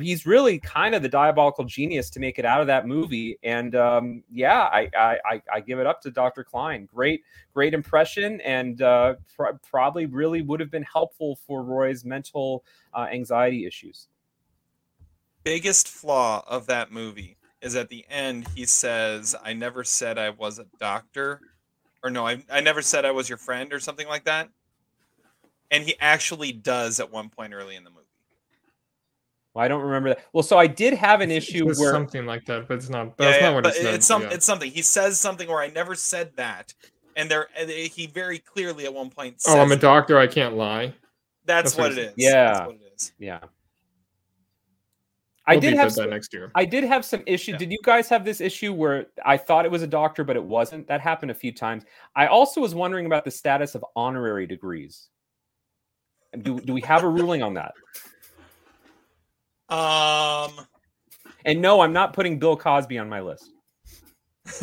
he's 0.00 0.26
really 0.26 0.58
kind 0.58 0.94
of 0.94 1.02
the 1.02 1.08
diabolical 1.08 1.64
genius 1.64 2.10
to 2.10 2.20
make 2.20 2.38
it 2.40 2.44
out 2.44 2.60
of 2.60 2.66
that 2.66 2.86
movie. 2.88 3.38
And 3.44 3.76
um, 3.76 4.24
yeah, 4.32 4.62
I, 4.64 4.90
I 4.96 5.18
I 5.24 5.42
I 5.54 5.60
give 5.60 5.78
it 5.78 5.86
up 5.86 6.00
to 6.02 6.10
Dr. 6.10 6.42
Klein. 6.42 6.88
Great 6.92 7.22
great 7.54 7.74
impression 7.74 8.40
and 8.42 8.82
uh, 8.82 9.14
pr- 9.36 9.56
probably 9.68 10.06
really 10.06 10.42
would 10.42 10.60
have 10.60 10.70
been 10.70 10.84
helpful 10.84 11.38
for 11.46 11.62
Roy's 11.62 12.04
mental 12.04 12.64
uh, 12.94 13.06
anxiety 13.12 13.66
issues. 13.66 14.08
Biggest 15.44 15.88
flaw 15.88 16.44
of 16.46 16.66
that 16.66 16.92
movie 16.92 17.36
is 17.62 17.74
at 17.74 17.88
the 17.88 18.04
end 18.08 18.46
he 18.54 18.66
says, 18.66 19.34
"I 19.42 19.52
never 19.52 19.84
said 19.84 20.18
I 20.18 20.30
was 20.30 20.58
a 20.58 20.66
doctor," 20.78 21.40
or 22.02 22.10
no, 22.10 22.26
I 22.26 22.42
I 22.50 22.60
never 22.60 22.82
said 22.82 23.04
I 23.04 23.10
was 23.10 23.28
your 23.28 23.38
friend 23.38 23.72
or 23.72 23.80
something 23.80 24.06
like 24.06 24.24
that. 24.24 24.48
And 25.70 25.84
he 25.84 25.96
actually 26.00 26.52
does 26.52 26.98
at 26.98 27.10
one 27.10 27.28
point 27.28 27.52
early 27.52 27.76
in 27.76 27.84
the 27.84 27.90
movie. 27.90 28.02
Well, 29.54 29.64
I 29.64 29.68
don't 29.68 29.82
remember 29.82 30.10
that. 30.10 30.24
Well, 30.32 30.42
so 30.42 30.58
I 30.58 30.66
did 30.66 30.94
have 30.94 31.20
an 31.20 31.30
issue 31.30 31.68
It's 31.68 31.80
where 31.80 31.90
something 31.90 32.26
like 32.26 32.44
that, 32.46 32.68
but 32.68 32.78
it's 32.78 32.88
not. 32.88 33.06
Yeah, 33.06 33.12
That's 33.18 33.36
yeah, 33.40 33.46
not 33.48 33.54
what 33.54 33.64
but 33.64 33.76
it 33.76 33.84
it's 33.86 34.06
some 34.06 34.22
yeah. 34.22 34.30
it's 34.30 34.46
something. 34.46 34.70
He 34.70 34.82
says 34.82 35.18
something 35.18 35.48
where 35.48 35.60
I 35.60 35.68
never 35.68 35.94
said 35.94 36.36
that, 36.36 36.72
and 37.16 37.30
there 37.30 37.48
and 37.56 37.68
he 37.68 38.06
very 38.06 38.38
clearly 38.38 38.84
at 38.84 38.94
one 38.94 39.10
point. 39.10 39.42
oh, 39.46 39.58
I'm 39.58 39.66
a 39.68 39.74
says- 39.74 39.80
doctor. 39.80 40.18
I 40.18 40.26
can't 40.26 40.56
lie. 40.56 40.94
That's, 41.44 41.74
that's 41.74 41.76
what 41.78 41.90
what 41.90 41.98
it 41.98 42.14
he 42.16 42.24
is. 42.24 42.32
Yeah. 42.32 42.52
That's 42.52 42.66
what 42.66 42.74
it 42.76 42.92
is. 42.94 43.12
yeah. 43.18 43.40
I 45.48 45.54
Hope 45.54 45.62
did 45.62 45.72
have 45.74 45.88
did 45.88 45.96
that 45.96 46.02
some, 46.02 46.10
next 46.10 46.34
year. 46.34 46.52
I 46.54 46.64
did 46.66 46.84
have 46.84 47.04
some 47.04 47.22
issue. 47.26 47.52
Yeah. 47.52 47.58
Did 47.58 47.72
you 47.72 47.78
guys 47.82 48.08
have 48.10 48.24
this 48.24 48.40
issue 48.40 48.74
where 48.74 49.06
I 49.24 49.38
thought 49.38 49.64
it 49.64 49.70
was 49.70 49.82
a 49.82 49.86
doctor 49.86 50.22
but 50.22 50.36
it 50.36 50.44
wasn't? 50.44 50.86
That 50.88 51.00
happened 51.00 51.30
a 51.30 51.34
few 51.34 51.52
times. 51.52 51.84
I 52.14 52.26
also 52.26 52.60
was 52.60 52.74
wondering 52.74 53.06
about 53.06 53.24
the 53.24 53.30
status 53.30 53.74
of 53.74 53.82
honorary 53.96 54.46
degrees. 54.46 55.08
Do, 56.42 56.60
do 56.60 56.74
we 56.74 56.82
have 56.82 57.02
a 57.02 57.08
ruling 57.08 57.42
on 57.42 57.54
that? 57.54 57.72
Um, 59.74 60.66
And 61.44 61.62
no, 61.62 61.80
I'm 61.80 61.94
not 61.94 62.12
putting 62.12 62.38
Bill 62.38 62.56
Cosby 62.56 62.98
on 62.98 63.08
my 63.08 63.20
list. 63.20 63.50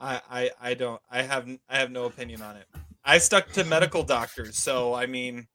I, 0.00 0.20
I 0.30 0.50
I 0.60 0.74
don't 0.74 1.00
I 1.10 1.22
have 1.22 1.48
I 1.68 1.78
have 1.78 1.90
no 1.90 2.04
opinion 2.04 2.42
on 2.42 2.56
it. 2.56 2.66
I 3.04 3.18
stuck 3.18 3.50
to 3.52 3.64
medical 3.64 4.02
doctors, 4.02 4.56
so 4.56 4.94
I 4.94 5.06
mean, 5.06 5.46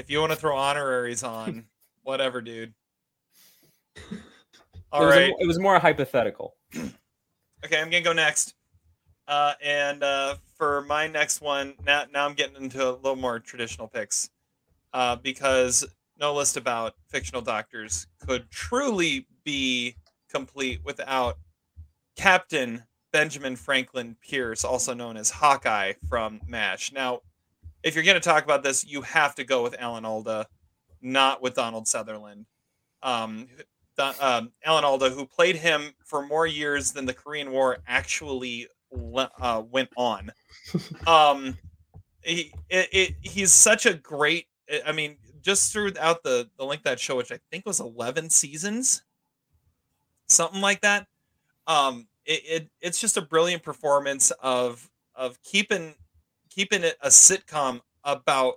if 0.00 0.10
you 0.10 0.18
want 0.18 0.32
to 0.32 0.36
throw 0.36 0.56
honoraries 0.56 1.22
on, 1.22 1.66
whatever, 2.02 2.40
dude. 2.40 2.72
All 4.90 5.02
it, 5.02 5.06
was 5.06 5.16
a- 5.16 5.34
it 5.38 5.46
was 5.46 5.58
more 5.60 5.78
hypothetical. 5.78 6.56
Okay, 6.74 7.78
I'm 7.78 7.90
gonna 7.90 8.00
go 8.00 8.14
next. 8.14 8.54
Uh, 9.28 9.52
and 9.62 10.02
uh, 10.02 10.34
for 10.56 10.82
my 10.82 11.06
next 11.06 11.40
one, 11.40 11.74
now 11.86 12.04
now 12.12 12.26
I'm 12.26 12.34
getting 12.34 12.56
into 12.56 12.82
a 12.88 12.90
little 12.90 13.14
more 13.14 13.38
traditional 13.38 13.86
picks, 13.86 14.30
uh, 14.92 15.16
because 15.16 15.86
no 16.18 16.34
list 16.34 16.56
about 16.56 16.94
fictional 17.08 17.42
doctors 17.42 18.06
could 18.26 18.50
truly 18.50 19.26
be 19.44 19.94
complete 20.30 20.80
without 20.84 21.38
Captain 22.16 22.82
Benjamin 23.12 23.56
Franklin 23.56 24.16
Pierce, 24.20 24.64
also 24.64 24.94
known 24.94 25.16
as 25.16 25.30
Hawkeye 25.30 25.92
from 26.08 26.40
MASH. 26.46 26.92
Now, 26.92 27.20
if 27.82 27.94
you're 27.94 28.04
going 28.04 28.14
to 28.14 28.20
talk 28.20 28.44
about 28.44 28.62
this, 28.62 28.86
you 28.86 29.02
have 29.02 29.34
to 29.36 29.44
go 29.44 29.62
with 29.62 29.74
Alan 29.78 30.04
Alda, 30.04 30.46
not 31.00 31.42
with 31.42 31.54
Donald 31.54 31.88
Sutherland. 31.88 32.46
Um, 33.02 33.48
um, 34.20 34.52
Alan 34.64 34.84
Alda, 34.84 35.10
who 35.10 35.26
played 35.26 35.56
him 35.56 35.92
for 36.04 36.26
more 36.26 36.46
years 36.46 36.92
than 36.92 37.06
the 37.06 37.14
Korean 37.14 37.50
War 37.50 37.78
actually 37.86 38.68
le- 38.90 39.30
uh, 39.40 39.62
went 39.70 39.90
on. 39.96 40.30
um, 41.06 41.56
he 42.22 42.52
it, 42.68 42.88
it, 42.92 43.14
he's 43.22 43.52
such 43.52 43.86
a 43.86 43.94
great. 43.94 44.46
I 44.86 44.92
mean, 44.92 45.16
just 45.42 45.72
throughout 45.72 46.22
the 46.22 46.48
the 46.58 46.64
length 46.64 46.84
that 46.84 47.00
show, 47.00 47.16
which 47.16 47.32
I 47.32 47.38
think 47.50 47.66
was 47.66 47.80
eleven 47.80 48.30
seasons, 48.30 49.02
something 50.28 50.60
like 50.60 50.82
that. 50.82 51.06
Um, 51.66 52.08
it, 52.24 52.42
it 52.46 52.70
it's 52.80 53.00
just 53.00 53.16
a 53.16 53.22
brilliant 53.22 53.62
performance 53.62 54.30
of 54.42 54.90
of 55.14 55.42
keeping 55.42 55.94
keeping 56.50 56.84
it 56.84 56.96
a 57.02 57.08
sitcom 57.08 57.80
about 58.04 58.54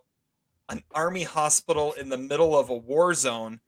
an 0.70 0.84
army 0.94 1.24
hospital 1.24 1.94
in 1.94 2.10
the 2.10 2.18
middle 2.18 2.58
of 2.58 2.70
a 2.70 2.76
war 2.76 3.14
zone 3.14 3.60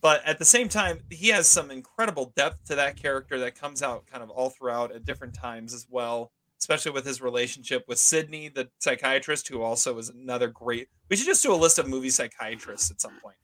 but 0.00 0.22
at 0.26 0.38
the 0.38 0.44
same 0.44 0.68
time 0.68 1.00
he 1.10 1.28
has 1.28 1.46
some 1.46 1.70
incredible 1.70 2.32
depth 2.36 2.64
to 2.66 2.74
that 2.74 2.96
character 2.96 3.38
that 3.38 3.58
comes 3.58 3.82
out 3.82 4.06
kind 4.06 4.22
of 4.22 4.30
all 4.30 4.50
throughout 4.50 4.92
at 4.92 5.04
different 5.04 5.34
times 5.34 5.72
as 5.74 5.86
well 5.90 6.30
especially 6.60 6.92
with 6.92 7.04
his 7.04 7.20
relationship 7.20 7.84
with 7.88 7.98
Sidney 7.98 8.48
the 8.48 8.68
psychiatrist 8.78 9.48
who 9.48 9.62
also 9.62 9.98
is 9.98 10.08
another 10.08 10.48
great 10.48 10.88
we 11.10 11.16
should 11.16 11.26
just 11.26 11.42
do 11.42 11.52
a 11.52 11.56
list 11.56 11.78
of 11.78 11.88
movie 11.88 12.10
psychiatrists 12.10 12.90
at 12.90 13.00
some 13.00 13.18
point. 13.22 13.36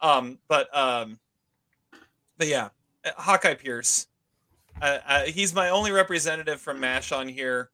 Um 0.00 0.38
but 0.48 0.74
um 0.76 1.18
but 2.38 2.46
yeah 2.46 2.68
uh, 3.04 3.10
hawkeye 3.16 3.54
pierce. 3.54 4.06
Uh, 4.80 4.98
uh, 5.06 5.24
he's 5.24 5.54
my 5.54 5.68
only 5.68 5.90
representative 5.90 6.60
from 6.60 6.80
mash 6.80 7.12
on 7.12 7.28
here 7.28 7.70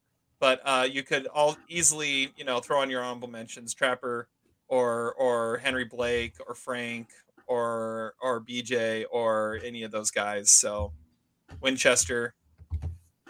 but 0.47 0.61
uh 0.65 0.87
you 0.89 1.03
could 1.03 1.27
all 1.29 1.57
easily 1.69 2.33
you 2.37 2.45
know 2.45 2.61
throw 2.61 2.81
on 2.81 2.89
your 2.91 3.03
honorable 3.03 3.29
mentions 3.29 3.75
trapper 3.75 4.29
or 4.69 5.15
or 5.15 5.59
henry 5.59 5.85
blake 5.85 6.35
or 6.47 6.55
frank 6.55 7.09
or 7.47 8.15
or 8.21 8.41
BJ 8.41 9.05
or 9.11 9.61
any 9.65 9.83
of 9.83 9.91
those 9.91 10.11
guys. 10.11 10.51
So 10.51 10.93
Winchester, 11.61 12.35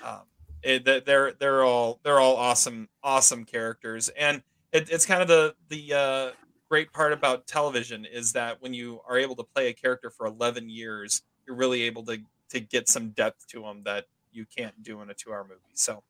um, 0.02 0.22
it, 0.62 0.84
they're 0.84 1.32
they're 1.32 1.64
all 1.64 2.00
they're 2.02 2.20
all 2.20 2.36
awesome 2.36 2.88
awesome 3.02 3.44
characters, 3.44 4.08
and 4.10 4.42
it, 4.72 4.90
it's 4.90 5.06
kind 5.06 5.22
of 5.22 5.28
the 5.28 5.54
the 5.68 5.94
uh, 5.94 6.30
great 6.68 6.92
part 6.92 7.12
about 7.12 7.46
television 7.46 8.04
is 8.04 8.32
that 8.32 8.60
when 8.60 8.74
you 8.74 9.00
are 9.08 9.18
able 9.18 9.36
to 9.36 9.44
play 9.44 9.68
a 9.68 9.72
character 9.72 10.10
for 10.10 10.26
11 10.26 10.68
years, 10.68 11.22
you're 11.46 11.56
really 11.56 11.82
able 11.82 12.04
to 12.04 12.18
to 12.50 12.60
get 12.60 12.88
some 12.88 13.10
depth 13.10 13.46
to 13.48 13.62
them 13.62 13.82
that 13.84 14.06
you 14.32 14.46
can't 14.56 14.82
do 14.82 15.00
in 15.02 15.10
a 15.10 15.14
two 15.14 15.32
hour 15.32 15.44
movie. 15.44 15.60
So 15.74 16.02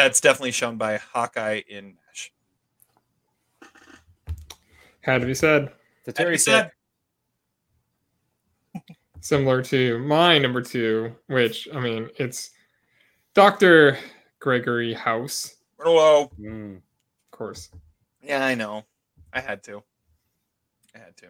that's 0.00 0.20
definitely 0.20 0.50
shown 0.50 0.78
by 0.78 0.96
Hawkeye 0.96 1.60
in 1.68 1.94
Mash. 2.06 2.32
Had 5.02 5.20
to 5.20 5.26
be 5.26 5.34
said. 5.34 5.72
To 6.06 6.12
Terry 6.12 6.32
be 6.32 6.38
said, 6.38 6.72
Similar 9.20 9.62
to 9.64 9.98
my 9.98 10.38
number 10.38 10.62
two, 10.62 11.14
which 11.26 11.68
I 11.74 11.80
mean, 11.80 12.08
it's 12.18 12.50
Doctor 13.34 13.98
Gregory 14.38 14.94
House, 14.94 15.56
Whoa. 15.78 16.30
Mm. 16.40 16.76
of 16.76 17.30
course. 17.30 17.68
Yeah, 18.22 18.44
I 18.44 18.54
know. 18.54 18.84
I 19.34 19.40
had 19.40 19.62
to. 19.64 19.82
I 20.94 20.98
had 20.98 21.16
to. 21.18 21.26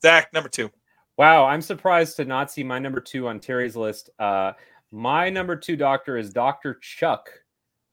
Zach, 0.00 0.32
number 0.32 0.48
two. 0.48 0.70
Wow, 1.18 1.44
I'm 1.44 1.60
surprised 1.60 2.16
to 2.16 2.24
not 2.24 2.50
see 2.50 2.64
my 2.64 2.78
number 2.78 3.00
two 3.00 3.28
on 3.28 3.40
Terry's 3.40 3.76
list. 3.76 4.08
Uh, 4.18 4.52
My 4.92 5.28
number 5.30 5.56
two 5.56 5.76
doctor 5.76 6.16
is 6.16 6.30
Doctor 6.32 6.74
Chuck 6.80 7.28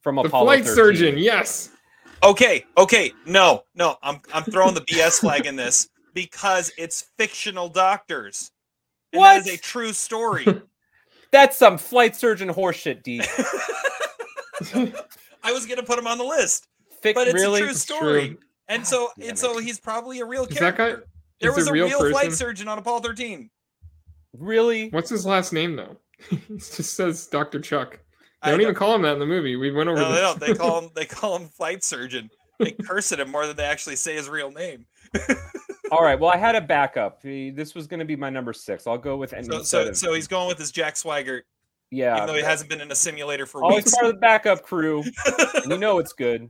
from 0.01 0.15
The 0.15 0.21
Apollo 0.23 0.45
flight 0.45 0.63
13. 0.65 0.75
surgeon, 0.75 1.17
yes. 1.17 1.69
Okay, 2.23 2.65
okay, 2.77 3.11
no, 3.25 3.63
no, 3.75 3.97
I'm 4.01 4.19
I'm 4.33 4.43
throwing 4.43 4.73
the 4.73 4.81
BS 4.81 5.19
flag 5.19 5.45
in 5.45 5.55
this 5.55 5.89
because 6.13 6.71
it's 6.77 7.07
fictional 7.17 7.67
doctors. 7.67 8.51
And 9.11 9.19
What? 9.19 9.43
That 9.43 9.47
is 9.53 9.59
a 9.59 9.61
true 9.61 9.91
story. 9.93 10.45
That's 11.31 11.57
some 11.57 11.77
flight 11.77 12.15
surgeon 12.15 12.49
horseshit, 12.49 13.01
D. 13.03 13.21
I 15.43 15.51
was 15.51 15.65
gonna 15.65 15.83
put 15.83 15.99
him 15.99 16.07
on 16.07 16.17
the 16.17 16.23
list, 16.23 16.67
Fic- 17.03 17.15
but 17.15 17.27
it's 17.27 17.33
really? 17.33 17.61
a 17.61 17.65
true 17.65 17.73
story. 17.73 18.27
true. 18.29 18.37
And 18.69 18.87
so 18.87 19.09
damn 19.19 19.29
and 19.29 19.39
so 19.39 19.57
he's 19.59 19.79
probably 19.79 20.19
a 20.21 20.25
real 20.25 20.45
Is 20.45 20.57
that 20.59 20.77
character. 20.77 20.97
guy? 21.01 21.03
there 21.41 21.49
is 21.51 21.57
was 21.57 21.67
a 21.67 21.71
a 21.71 21.73
real, 21.73 21.87
real, 21.99 22.11
flight 22.11 22.31
surgeon 22.31 22.67
on 22.69 22.77
Apollo 22.77 23.01
13. 23.01 23.49
Really? 24.37 24.89
What's 24.89 25.09
his 25.09 25.25
last 25.25 25.51
name 25.51 25.75
though? 25.75 25.97
it 26.31 26.47
just 26.57 26.93
says 26.95 27.27
Dr. 27.27 27.59
Chuck. 27.59 27.99
They 28.43 28.49
I 28.49 28.51
don't 28.51 28.61
even 28.61 28.73
don't- 28.73 28.79
call 28.79 28.95
him 28.95 29.01
that 29.03 29.13
in 29.13 29.19
the 29.19 29.25
movie. 29.25 29.55
We 29.55 29.71
went 29.71 29.89
over 29.89 29.99
No, 29.99 30.09
this. 30.11 30.15
they 30.15 30.21
don't. 30.21 30.39
They 30.39 30.53
call 30.59 30.81
him 30.81 30.89
they 30.95 31.05
call 31.05 31.35
him 31.37 31.47
flight 31.47 31.83
surgeon. 31.83 32.29
They 32.59 32.71
curse 32.71 33.11
at 33.11 33.19
him 33.19 33.29
more 33.31 33.47
than 33.47 33.55
they 33.55 33.63
actually 33.65 33.95
say 33.95 34.15
his 34.15 34.29
real 34.29 34.51
name. 34.51 34.85
All 35.91 36.03
right. 36.03 36.19
Well, 36.19 36.31
I 36.31 36.37
had 36.37 36.55
a 36.55 36.61
backup. 36.61 37.21
This 37.21 37.75
was 37.75 37.87
going 37.87 37.99
to 37.99 38.05
be 38.05 38.15
my 38.15 38.29
number 38.29 38.53
six. 38.53 38.87
I'll 38.87 38.97
go 38.97 39.17
with 39.17 39.33
and 39.33 39.45
So 39.45 39.63
so, 39.63 39.87
of- 39.89 39.97
so 39.97 40.13
he's 40.13 40.27
going 40.27 40.47
with 40.47 40.57
his 40.59 40.71
Jack 40.71 40.95
Swigert, 40.95 41.41
yeah. 41.91 42.15
even 42.15 42.27
though 42.27 42.35
he 42.35 42.41
hasn't 42.43 42.69
been 42.69 42.79
in 42.81 42.91
a 42.91 42.95
simulator 42.95 43.45
for 43.45 43.63
Always 43.63 43.85
weeks. 43.85 43.93
part 43.95 44.05
of 44.05 44.13
the 44.13 44.19
backup 44.19 44.61
crew. 44.63 45.03
and 45.63 45.71
you 45.71 45.77
know 45.77 45.99
it's 45.99 46.13
good. 46.13 46.49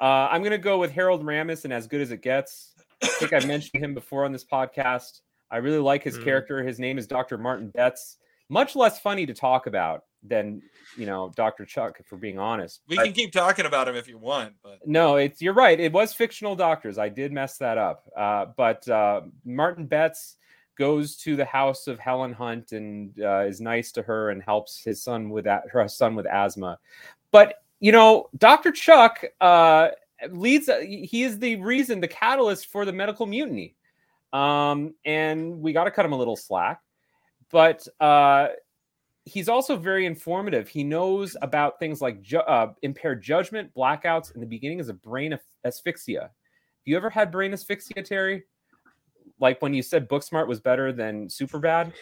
Uh, 0.00 0.28
I'm 0.30 0.42
gonna 0.42 0.58
go 0.58 0.78
with 0.78 0.90
Harold 0.90 1.24
Ramis 1.24 1.64
and 1.64 1.72
as 1.72 1.86
good 1.86 2.00
as 2.00 2.10
it 2.10 2.20
gets. 2.22 2.72
I 3.02 3.06
think 3.06 3.32
I've 3.32 3.46
mentioned 3.46 3.82
him 3.82 3.94
before 3.94 4.24
on 4.24 4.32
this 4.32 4.44
podcast. 4.44 5.20
I 5.54 5.58
really 5.58 5.78
like 5.78 6.02
his 6.02 6.18
Mm. 6.18 6.24
character. 6.24 6.64
His 6.64 6.80
name 6.80 6.98
is 6.98 7.06
Dr. 7.06 7.38
Martin 7.38 7.70
Bettes. 7.70 8.16
Much 8.48 8.74
less 8.74 8.98
funny 8.98 9.24
to 9.24 9.32
talk 9.32 9.68
about 9.68 10.02
than 10.24 10.60
you 10.96 11.06
know 11.06 11.32
Dr. 11.36 11.64
Chuck, 11.64 11.98
if 12.00 12.10
we're 12.10 12.18
being 12.18 12.38
honest. 12.40 12.82
We 12.88 12.96
But- 12.96 13.04
can 13.04 13.12
keep 13.14 13.32
talking 13.32 13.64
about 13.64 13.86
him 13.86 13.94
if 13.94 14.08
you 14.08 14.18
want, 14.18 14.54
but 14.64 14.86
no, 14.86 15.14
it's 15.16 15.40
you're 15.40 15.54
right. 15.54 15.78
It 15.78 15.92
was 15.92 16.12
fictional 16.12 16.56
doctors. 16.56 16.98
I 16.98 17.08
did 17.08 17.30
mess 17.32 17.56
that 17.58 17.78
up. 17.78 18.02
Uh, 18.16 18.46
but 18.56 18.86
uh, 18.88 19.22
Martin 19.44 19.86
Bettes 19.86 20.36
goes 20.76 21.16
to 21.18 21.36
the 21.36 21.44
house 21.44 21.86
of 21.86 22.00
Helen 22.00 22.32
Hunt 22.32 22.72
and 22.72 23.14
uh, 23.22 23.44
is 23.46 23.60
nice 23.60 23.92
to 23.92 24.02
her 24.02 24.30
and 24.30 24.42
helps 24.42 24.82
his 24.82 25.00
son 25.00 25.30
with 25.30 25.44
that 25.44 25.68
her 25.70 25.86
son 25.86 26.16
with 26.16 26.26
asthma. 26.26 26.80
But 27.30 27.62
you 27.78 27.92
know, 27.92 28.28
Doctor 28.38 28.72
Chuck 28.72 29.24
uh, 29.40 29.90
leads. 30.30 30.68
He 30.82 31.22
is 31.22 31.38
the 31.38 31.56
reason, 31.56 32.00
the 32.00 32.08
catalyst 32.08 32.66
for 32.66 32.84
the 32.84 32.92
medical 32.92 33.26
mutiny. 33.26 33.76
Um, 34.34 34.94
and 35.04 35.60
we 35.62 35.72
got 35.72 35.84
to 35.84 35.90
cut 35.90 36.04
him 36.04 36.12
a 36.12 36.18
little 36.18 36.36
slack. 36.36 36.80
But 37.50 37.86
uh, 38.00 38.48
he's 39.24 39.48
also 39.48 39.76
very 39.76 40.06
informative. 40.06 40.68
He 40.68 40.82
knows 40.84 41.36
about 41.40 41.78
things 41.78 42.02
like 42.02 42.20
ju- 42.20 42.38
uh, 42.38 42.72
impaired 42.82 43.22
judgment, 43.22 43.72
blackouts, 43.74 44.34
and 44.34 44.42
the 44.42 44.46
beginning 44.46 44.80
is 44.80 44.88
a 44.88 44.94
brain 44.94 45.32
as- 45.32 45.40
asphyxia. 45.64 46.22
Have 46.22 46.30
you 46.84 46.96
ever 46.96 47.08
had 47.08 47.30
brain 47.30 47.52
asphyxia, 47.52 48.02
Terry? 48.02 48.42
Like 49.40 49.62
when 49.62 49.72
you 49.72 49.82
said 49.82 50.08
Booksmart 50.08 50.46
was 50.46 50.60
better 50.60 50.92
than 50.92 51.28
Superbad. 51.28 51.92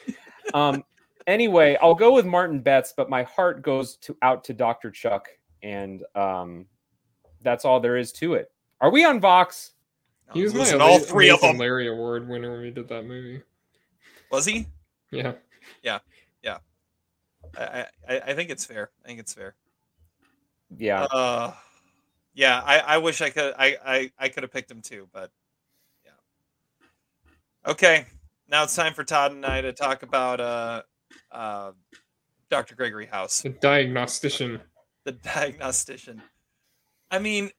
Um, 0.55 0.83
anyway, 1.27 1.79
I'll 1.81 1.95
go 1.95 2.13
with 2.13 2.27
Martin 2.27 2.61
Bettes, 2.63 2.93
but 2.97 3.09
my 3.09 3.23
heart 3.23 3.63
goes 3.63 3.97
to 3.99 4.17
out 4.23 4.43
to 4.45 4.53
Dr. 4.53 4.91
Chuck, 4.91 5.29
and 5.63 6.03
um, 6.15 6.67
that's 7.43 7.65
all 7.65 7.79
there 7.79 7.97
is 7.97 8.13
to 8.15 8.35
it. 8.35 8.51
Are 8.81 8.91
we 8.91 9.05
on 9.05 9.21
Vox? 9.21 9.73
He 10.35 10.43
was 10.43 10.55
my 10.55 10.71
all 10.79 10.97
Ama- 10.97 11.05
three 11.05 11.31
of 11.31 11.41
them. 11.41 11.59
Larry 11.59 11.89
Award 11.89 12.29
winner 12.29 12.53
when 12.53 12.61
we 12.63 12.71
did 12.71 12.89
that 12.89 13.05
movie. 13.05 13.43
Was 14.31 14.45
he? 14.47 14.67
Yeah. 15.11 15.35
Yeah. 15.83 15.99
Yeah. 16.43 16.59
I, 17.57 17.87
I 18.09 18.21
I 18.29 18.35
think 18.35 18.51
it's 18.51 18.65
fair. 18.65 18.91
I 19.05 19.09
think 19.09 19.21
it's 19.21 19.35
fair. 19.35 19.55
Yeah. 20.77 21.03
Uh, 21.05 21.53
yeah. 22.35 22.63
I, 22.65 22.79
I 22.79 22.99
wish 22.99 23.21
I 23.21 23.31
could. 23.31 23.55
I 23.59 23.77
I, 23.85 24.13
I 24.19 24.29
could 24.29 24.43
have 24.43 24.53
picked 24.53 24.71
him 24.71 24.81
too, 24.81 25.09
but 25.13 25.31
yeah. 26.05 26.11
Okay, 27.67 28.07
now 28.49 28.63
it's 28.65 28.75
time 28.75 28.95
for 28.95 29.05
Todd 29.05 29.33
and 29.33 29.45
I 29.45 29.61
to 29.61 29.73
talk 29.73 30.03
about 30.03 30.41
uh, 30.41 30.83
uh, 31.31 31.73
Dr. 32.49 32.75
Gregory 32.75 33.07
House, 33.07 33.43
The 33.43 33.51
diagnostician. 33.51 34.61
the 35.05 35.13
diagnostician. 35.13 36.23
I 37.11 37.19
mean, 37.19 37.51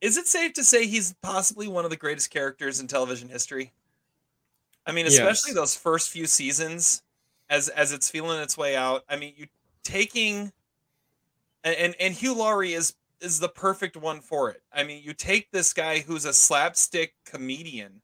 is 0.00 0.16
it 0.16 0.26
safe 0.26 0.52
to 0.54 0.64
say 0.64 0.86
he's 0.86 1.14
possibly 1.22 1.68
one 1.68 1.84
of 1.84 1.90
the 1.90 1.96
greatest 1.96 2.30
characters 2.30 2.80
in 2.80 2.86
television 2.86 3.28
history? 3.28 3.72
I 4.86 4.92
mean, 4.92 5.06
especially 5.06 5.50
Yes. 5.50 5.56
those 5.56 5.76
first 5.76 6.10
few 6.10 6.26
seasons, 6.26 7.02
as 7.48 7.68
as 7.68 7.92
it's 7.92 8.10
feeling 8.10 8.40
its 8.40 8.56
way 8.56 8.76
out. 8.76 9.04
I 9.08 9.16
mean, 9.16 9.34
you 9.36 9.46
taking 9.84 10.52
and 11.64 11.76
and, 11.76 11.94
and 12.00 12.14
Hugh 12.14 12.34
Laurie 12.34 12.72
is 12.72 12.94
is 13.20 13.38
the 13.38 13.48
perfect 13.48 13.96
one 13.96 14.20
for 14.20 14.50
it. 14.50 14.62
I 14.72 14.82
mean, 14.84 15.02
you 15.04 15.12
take 15.12 15.50
this 15.50 15.72
guy 15.74 16.00
who's 16.00 16.24
a 16.24 16.32
slapstick 16.32 17.14
comedian 17.26 18.00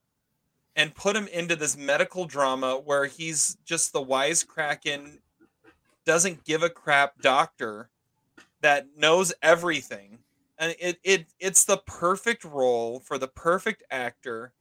and 0.75 0.93
put 0.93 1.15
him 1.15 1.27
into 1.29 1.55
this 1.55 1.75
medical 1.75 2.25
drama 2.25 2.75
where 2.77 3.05
he's 3.05 3.57
just 3.65 3.93
the 3.93 4.03
wisecracking, 4.03 5.17
doesn't 6.05 6.43
give 6.43 6.61
a 6.61 6.69
crap 6.69 7.19
doctor 7.19 7.89
that 8.61 8.95
knows 8.95 9.33
everything. 9.41 10.19
And 10.59 10.75
it, 10.79 10.99
it 11.03 11.27
it's 11.39 11.65
the 11.65 11.77
perfect 11.77 12.43
role 12.43 12.99
for 12.99 13.17
the 13.17 13.27
perfect 13.27 13.83
actor 13.91 14.53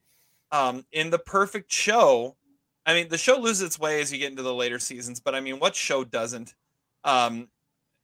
um, 0.53 0.85
in 0.93 1.11
the 1.11 1.19
perfect 1.19 1.73
show. 1.73 2.37
I 2.85 2.95
mean, 2.95 3.09
the 3.09 3.19
show 3.19 3.39
loses 3.39 3.63
its 3.63 3.79
way 3.79 4.01
as 4.01 4.13
you 4.13 4.19
get 4.19 4.31
into 4.31 4.43
the 4.43 4.55
later 4.55 4.79
seasons, 4.79 5.21
but 5.21 5.35
I 5.35 5.41
mean, 5.41 5.59
what 5.59 5.75
show 5.75 6.05
doesn't? 6.05 6.55
Um, 7.05 7.49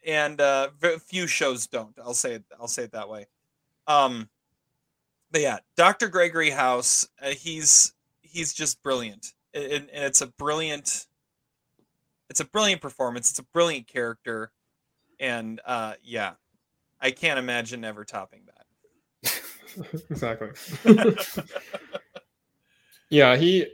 and 0.04 0.40
uh, 0.40 0.70
few 1.06 1.26
shows 1.26 1.66
don't. 1.66 1.96
I'll 2.02 2.14
say 2.14 2.34
it. 2.34 2.44
I'll 2.58 2.68
say 2.68 2.84
it 2.84 2.92
that 2.92 3.08
way. 3.08 3.26
Um, 3.86 4.28
but 5.30 5.40
yeah, 5.40 5.58
Dr. 5.76 6.08
Gregory 6.08 6.50
House, 6.50 7.08
uh, 7.20 7.30
he's 7.30 7.94
he's 8.22 8.52
just 8.52 8.82
brilliant, 8.82 9.34
and, 9.54 9.88
and 9.92 10.04
it's 10.04 10.20
a 10.20 10.26
brilliant, 10.26 11.06
it's 12.28 12.40
a 12.40 12.44
brilliant 12.44 12.82
performance. 12.82 13.30
It's 13.30 13.38
a 13.38 13.44
brilliant 13.44 13.86
character, 13.86 14.52
and 15.20 15.60
uh, 15.64 15.94
yeah, 16.02 16.32
I 17.02 17.10
can't 17.10 17.38
imagine 17.38 17.84
ever 17.84 18.04
topping 18.04 18.42
that. 18.46 18.62
exactly. 20.10 20.50
yeah, 23.10 23.36
he 23.36 23.66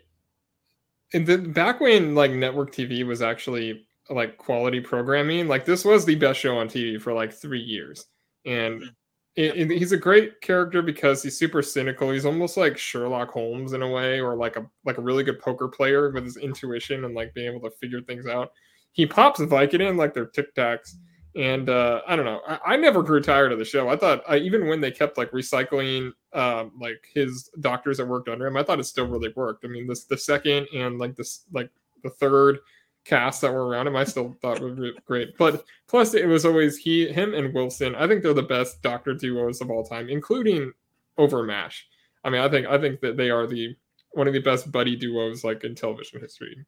in 1.13 1.25
the 1.25 1.39
back 1.39 1.81
when 1.81 2.15
like 2.15 2.33
network 2.33 2.73
TV 2.73 3.07
was 3.07 3.23
actually 3.23 3.87
like 4.11 4.39
quality 4.39 4.81
programming, 4.81 5.47
like 5.49 5.65
this 5.65 5.85
was 5.85 6.05
the 6.05 6.15
best 6.15 6.41
show 6.41 6.57
on 6.57 6.69
TV 6.69 7.01
for 7.01 7.13
like 7.13 7.33
three 7.33 7.61
years, 7.61 8.07
and 8.47 8.81
mm-hmm. 8.81 8.89
it, 9.37 9.71
it- 9.71 9.79
he's 9.79 9.93
a 9.93 9.99
great 9.99 10.41
character 10.41 10.81
because 10.81 11.23
he's 11.23 11.39
super 11.39 11.63
cynical. 11.63 12.11
He's 12.11 12.27
almost 12.27 12.57
like 12.57 12.79
Sherlock 12.79 13.31
Holmes 13.31 13.75
in 13.75 13.83
a 13.83 13.89
way, 13.89 14.21
or 14.21 14.37
like 14.37 14.57
a 14.57 14.67
like 14.85 14.99
a 14.99 15.03
really 15.03 15.25
good 15.25 15.41
poker 15.41 15.69
player 15.69 16.11
with 16.11 16.25
his 16.25 16.39
intuition 16.39 17.05
and 17.05 17.15
like 17.15 17.35
being 17.35 17.55
able 17.55 17.69
to 17.69 17.77
figure 17.77 18.01
things 18.01 18.27
out. 18.27 18.53
He 18.93 19.07
pops 19.07 19.41
Vicodin 19.41 19.97
like 19.97 20.15
they're 20.15 20.27
Tic 20.27 20.55
Tacs. 20.55 20.95
And 21.37 21.69
uh, 21.69 22.03
I 22.07 22.17
don't 22.17 22.25
know. 22.25 22.41
I, 22.47 22.59
I 22.67 22.77
never 22.77 23.03
grew 23.03 23.21
tired 23.21 23.53
of 23.53 23.59
the 23.59 23.65
show. 23.65 23.89
I 23.89 23.97
thought 23.97 24.23
I, 24.29 24.39
even 24.39 24.67
when 24.67 24.81
they 24.81 24.91
kept 24.91 25.19
like 25.19 25.31
recycling 25.31 26.13
um, 26.33 26.73
like 26.81 27.07
his 27.13 27.51
doctors 27.61 27.99
that 27.99 28.09
worked 28.09 28.29
under 28.29 28.47
him, 28.47 28.57
I 28.57 28.63
thought 28.63 28.81
it 28.81 28.85
still 28.85 29.07
really 29.07 29.33
worked. 29.37 29.65
I 29.65 29.69
mean, 29.69 29.87
this 29.87 30.05
the 30.05 30.17
second 30.17 30.67
and 30.75 30.99
like 30.99 31.17
this 31.17 31.45
like 31.53 31.71
the 32.03 32.11
third 32.11 32.59
cast 33.05 33.41
that 33.41 33.53
were 33.53 33.67
around 33.67 33.87
him, 33.87 33.97
I 33.97 34.05
still 34.05 34.37
thought 34.41 34.61
was 34.61 34.79
re- 34.79 34.99
great. 35.07 35.37
But 35.39 35.65
plus, 35.87 36.15
it 36.15 36.27
was 36.27 36.45
always 36.45 36.77
he, 36.77 37.09
him, 37.09 37.35
and 37.35 37.55
Wilson. 37.55 37.95
I 37.95 38.07
think 38.07 38.23
they're 38.23 38.35
the 38.35 38.43
best 38.43 38.83
doctor 38.83 39.15
duos 39.15 39.61
of 39.61 39.71
all 39.71 39.85
time, 39.85 40.09
including 40.09 40.73
over 41.17 41.43
Mash. 41.43 41.87
I 42.25 42.31
mean, 42.31 42.41
I 42.41 42.49
think 42.49 42.67
I 42.67 42.79
think 42.79 43.01
that 43.01 43.17
they 43.17 43.31
are 43.31 43.47
the 43.47 43.77
one 44.13 44.29
of 44.29 44.35
the 44.35 44.41
best 44.41 44.71
buddy 44.71 44.97
duos 44.97 45.45
like 45.45 45.65
in 45.65 45.75
television 45.75 46.21
history. 46.21 46.65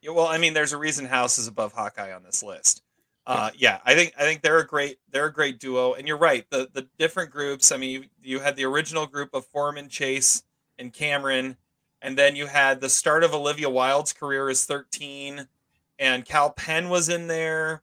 Yeah, 0.00 0.10
well, 0.10 0.26
I 0.26 0.38
mean, 0.38 0.54
there's 0.54 0.72
a 0.72 0.78
reason 0.78 1.06
House 1.06 1.38
is 1.38 1.48
above 1.48 1.72
Hawkeye 1.72 2.12
on 2.12 2.22
this 2.22 2.42
list. 2.42 2.82
Uh, 3.26 3.50
yeah, 3.56 3.78
I 3.86 3.94
think 3.94 4.12
I 4.18 4.22
think 4.22 4.42
they're 4.42 4.58
a 4.58 4.66
great 4.66 4.98
they're 5.10 5.26
a 5.26 5.32
great 5.32 5.58
duo, 5.58 5.94
and 5.94 6.06
you're 6.06 6.18
right. 6.18 6.44
The 6.50 6.68
the 6.72 6.86
different 6.98 7.30
groups. 7.30 7.72
I 7.72 7.78
mean, 7.78 7.90
you, 7.90 8.04
you 8.22 8.40
had 8.40 8.54
the 8.56 8.64
original 8.64 9.06
group 9.06 9.30
of 9.32 9.46
Foreman, 9.46 9.88
Chase, 9.88 10.42
and 10.78 10.92
Cameron, 10.92 11.56
and 12.02 12.18
then 12.18 12.36
you 12.36 12.46
had 12.46 12.80
the 12.82 12.90
start 12.90 13.24
of 13.24 13.32
Olivia 13.32 13.70
Wilde's 13.70 14.12
career 14.12 14.50
as 14.50 14.66
13, 14.66 15.48
and 15.98 16.24
Kal 16.26 16.50
Penn 16.50 16.90
was 16.90 17.08
in 17.08 17.28
there. 17.28 17.80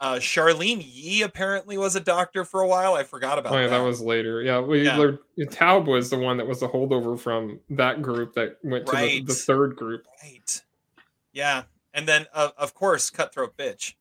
Uh, 0.00 0.18
Charlyne 0.20 0.82
Yi 0.84 1.22
apparently 1.22 1.78
was 1.78 1.96
a 1.96 2.00
doctor 2.00 2.44
for 2.44 2.60
a 2.60 2.66
while. 2.68 2.94
I 2.94 3.02
forgot 3.04 3.38
about 3.38 3.52
Oh 3.52 3.56
yeah, 3.58 3.68
that. 3.68 3.78
that 3.78 3.84
was 3.84 4.00
later. 4.00 4.42
Yeah, 4.42 4.60
we 4.60 4.84
Yeah. 4.84 4.96
learned 4.98 5.18
Taub 5.38 5.86
was 5.86 6.10
the 6.10 6.18
one 6.18 6.36
that 6.36 6.46
was 6.46 6.60
the 6.60 6.68
holdover 6.68 7.18
from 7.18 7.58
that 7.70 8.02
group 8.02 8.34
that 8.34 8.58
went 8.62 8.86
to 8.86 8.92
the, 8.96 9.22
the 9.22 9.34
third 9.34 9.74
group. 9.76 10.06
right. 10.22 10.62
Yeah, 11.32 11.62
and 11.94 12.06
then 12.06 12.26
uh, 12.34 12.50
of 12.58 12.74
course 12.74 13.08
Cutthroat 13.10 13.56
Bitch. 13.56 13.94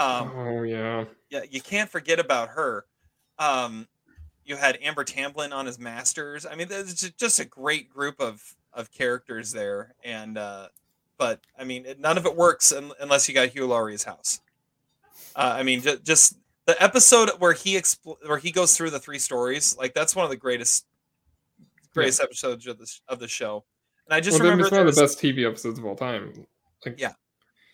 Um, 0.00 0.32
oh 0.34 0.62
yeah. 0.62 1.04
yeah, 1.28 1.42
you 1.50 1.60
can't 1.60 1.90
forget 1.90 2.18
about 2.18 2.48
her. 2.50 2.86
Um, 3.38 3.86
you 4.44 4.56
had 4.56 4.78
Amber 4.82 5.04
Tamblyn 5.04 5.52
on 5.52 5.66
his 5.66 5.78
masters. 5.78 6.46
I 6.46 6.54
mean, 6.54 6.68
there's 6.68 6.94
ju- 6.94 7.10
just 7.18 7.38
a 7.38 7.44
great 7.44 7.88
group 7.88 8.20
of 8.20 8.42
of 8.72 8.90
characters 8.92 9.52
there, 9.52 9.94
and 10.04 10.38
uh, 10.38 10.68
but 11.18 11.40
I 11.58 11.64
mean, 11.64 11.86
none 11.98 12.16
of 12.16 12.24
it 12.24 12.34
works 12.34 12.72
un- 12.72 12.92
unless 13.00 13.28
you 13.28 13.34
got 13.34 13.50
Hugh 13.50 13.66
Laurie's 13.66 14.04
house. 14.04 14.40
Uh, 15.36 15.54
I 15.56 15.62
mean, 15.62 15.82
just, 15.82 16.02
just 16.04 16.36
the 16.66 16.82
episode 16.82 17.30
where 17.38 17.52
he 17.52 17.74
expl- 17.76 18.16
where 18.26 18.38
he 18.38 18.50
goes 18.50 18.76
through 18.76 18.90
the 18.90 18.98
three 18.98 19.18
stories, 19.18 19.76
like 19.76 19.92
that's 19.94 20.16
one 20.16 20.24
of 20.24 20.30
the 20.30 20.36
greatest 20.36 20.86
greatest 21.92 22.20
episodes 22.20 22.66
of 22.66 22.78
the 22.78 22.90
of 23.08 23.18
the 23.18 23.28
show. 23.28 23.64
And 24.06 24.14
I 24.14 24.20
just 24.20 24.40
well, 24.40 24.50
remember 24.50 24.64
it's 24.64 24.72
one 24.72 24.86
of 24.86 24.94
the 24.94 25.00
best 25.00 25.18
TV 25.18 25.46
episodes 25.46 25.78
of 25.78 25.84
all 25.84 25.94
time. 25.94 26.46
Like, 26.84 26.98
Yeah. 26.98 27.12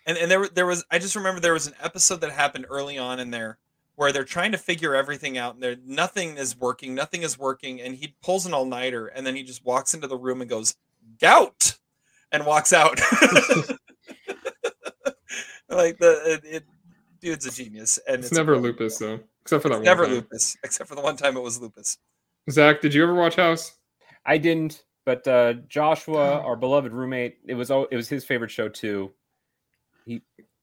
And 0.06 0.16
and 0.16 0.30
there 0.30 0.48
there 0.48 0.66
was 0.66 0.84
I 0.90 0.98
just 0.98 1.16
remember 1.16 1.40
there 1.40 1.52
was 1.52 1.66
an 1.66 1.74
episode 1.82 2.20
that 2.22 2.30
happened 2.30 2.66
early 2.70 2.96
on 2.96 3.20
in 3.20 3.30
there 3.30 3.58
where 3.96 4.12
they're 4.12 4.24
trying 4.24 4.52
to 4.52 4.58
figure 4.58 4.94
everything 4.94 5.36
out 5.38 5.54
and 5.54 5.62
there 5.62 5.76
nothing 5.84 6.36
is 6.36 6.56
working, 6.56 6.94
nothing 6.94 7.22
is 7.22 7.38
working, 7.38 7.80
and 7.80 7.96
he 7.96 8.14
pulls 8.22 8.46
an 8.46 8.54
all 8.54 8.66
nighter 8.66 9.08
and 9.08 9.26
then 9.26 9.34
he 9.34 9.42
just 9.42 9.64
walks 9.64 9.94
into 9.94 10.06
the 10.06 10.16
room 10.16 10.40
and 10.40 10.48
goes 10.48 10.76
gout 11.20 11.76
and 12.32 12.46
walks 12.46 12.72
out. 12.72 13.00
like 15.68 15.98
the 15.98 16.22
it, 16.24 16.44
it, 16.44 16.64
dude's 17.20 17.46
a 17.46 17.50
genius 17.50 17.98
and 18.08 18.22
it's, 18.22 18.32
never 18.32 18.56
lupus 18.56 18.98
though, 18.98 19.18
except 19.42 19.62
for 19.62 19.68
that 19.68 19.76
it's 19.76 19.80
one 19.80 19.84
never 19.84 20.04
time. 20.04 20.14
lupus 20.14 20.56
except 20.62 20.88
for 20.88 20.94
the 20.94 21.02
one 21.02 21.16
time 21.16 21.36
it 21.36 21.42
was 21.42 21.60
lupus. 21.60 21.98
Zach, 22.50 22.80
did 22.80 22.94
you 22.94 23.02
ever 23.02 23.14
watch 23.14 23.34
House? 23.36 23.72
I 24.24 24.38
didn't, 24.38 24.84
but 25.04 25.26
uh, 25.26 25.54
Joshua, 25.68 26.40
our 26.44 26.56
beloved 26.56 26.92
roommate, 26.92 27.38
it 27.46 27.54
was 27.54 27.70
al- 27.70 27.88
it 27.90 27.96
was 27.96 28.08
his 28.08 28.24
favorite 28.24 28.50
show 28.50 28.68
too. 28.68 29.12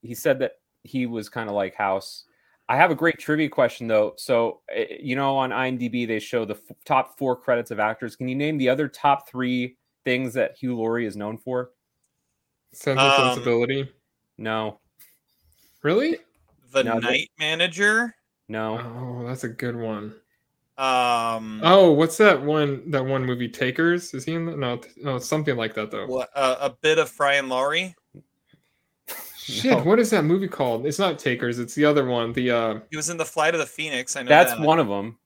He 0.03 0.09
he 0.09 0.15
said 0.15 0.39
that 0.39 0.53
he 0.83 1.05
was 1.05 1.29
kind 1.29 1.49
of 1.49 1.55
like 1.55 1.73
House. 1.75 2.25
I 2.69 2.75
have 2.77 2.91
a 2.91 2.95
great 2.95 3.17
trivia 3.19 3.49
question 3.49 3.87
though. 3.87 4.13
So 4.17 4.61
eh, 4.73 4.97
you 4.99 5.15
know, 5.15 5.35
on 5.37 5.49
IMDb 5.51 6.07
they 6.07 6.19
show 6.19 6.45
the 6.45 6.55
f- 6.55 6.75
top 6.85 7.17
four 7.17 7.35
credits 7.35 7.71
of 7.71 7.79
actors. 7.79 8.15
Can 8.15 8.27
you 8.27 8.35
name 8.35 8.57
the 8.57 8.69
other 8.69 8.87
top 8.87 9.27
three 9.29 9.77
things 10.05 10.33
that 10.35 10.57
Hugh 10.57 10.75
Laurie 10.77 11.05
is 11.05 11.15
known 11.15 11.37
for? 11.37 11.71
Sense 12.73 12.99
of 12.99 13.19
Um, 13.19 13.33
Sensibility. 13.35 13.89
No, 14.37 14.79
Really? 15.83 16.17
The 16.71 16.83
No, 16.83 16.95
the- 16.95 17.01
night 17.01 17.29
manager. 17.39 18.15
no. 18.47 18.79
Oh, 18.79 19.27
that's 19.27 19.43
a 19.43 19.49
good 19.49 19.75
one. 19.75 20.15
Um 20.77 21.61
Oh, 21.63 21.91
what's 21.91 22.17
that 22.17 22.41
one? 22.41 22.89
That 22.89 23.05
one 23.05 23.23
movie, 23.25 23.47
Takers? 23.49 24.13
Is 24.13 24.25
he 24.25 24.33
in? 24.33 24.45
The, 24.47 24.55
no, 24.57 24.81
no, 24.97 25.19
something 25.19 25.55
like 25.55 25.75
that 25.75 25.91
though. 25.91 26.07
wha- 26.07 26.25
uh, 26.33 26.55
a 26.61 26.69
bit 26.81 26.97
of 26.97 27.09
Fry 27.09 27.33
and 27.35 27.47
Laurie. 27.49 27.95
Shit, 29.43 29.71
No. 29.71 29.79
what 29.83 29.99
is 29.99 30.09
that 30.11 30.23
movie 30.23 30.47
called? 30.47 30.85
It's 30.85 30.99
not 30.99 31.19
Takers. 31.19 31.59
It's 31.59 31.75
the 31.75 31.85
other 31.85 32.05
one. 32.05 32.31
The 32.33 32.51
uh, 32.51 32.79
He 32.89 32.95
was 32.97 33.09
in 33.09 33.17
the 33.17 33.25
Flight 33.25 33.53
of 33.53 33.59
the 33.59 33.65
Phoenix. 33.65 34.15
I 34.15 34.23
know 34.23 34.29
That's 34.29 34.51
that. 34.51 34.61
one 34.61 34.79
of 34.79 34.87
them. 34.87 35.17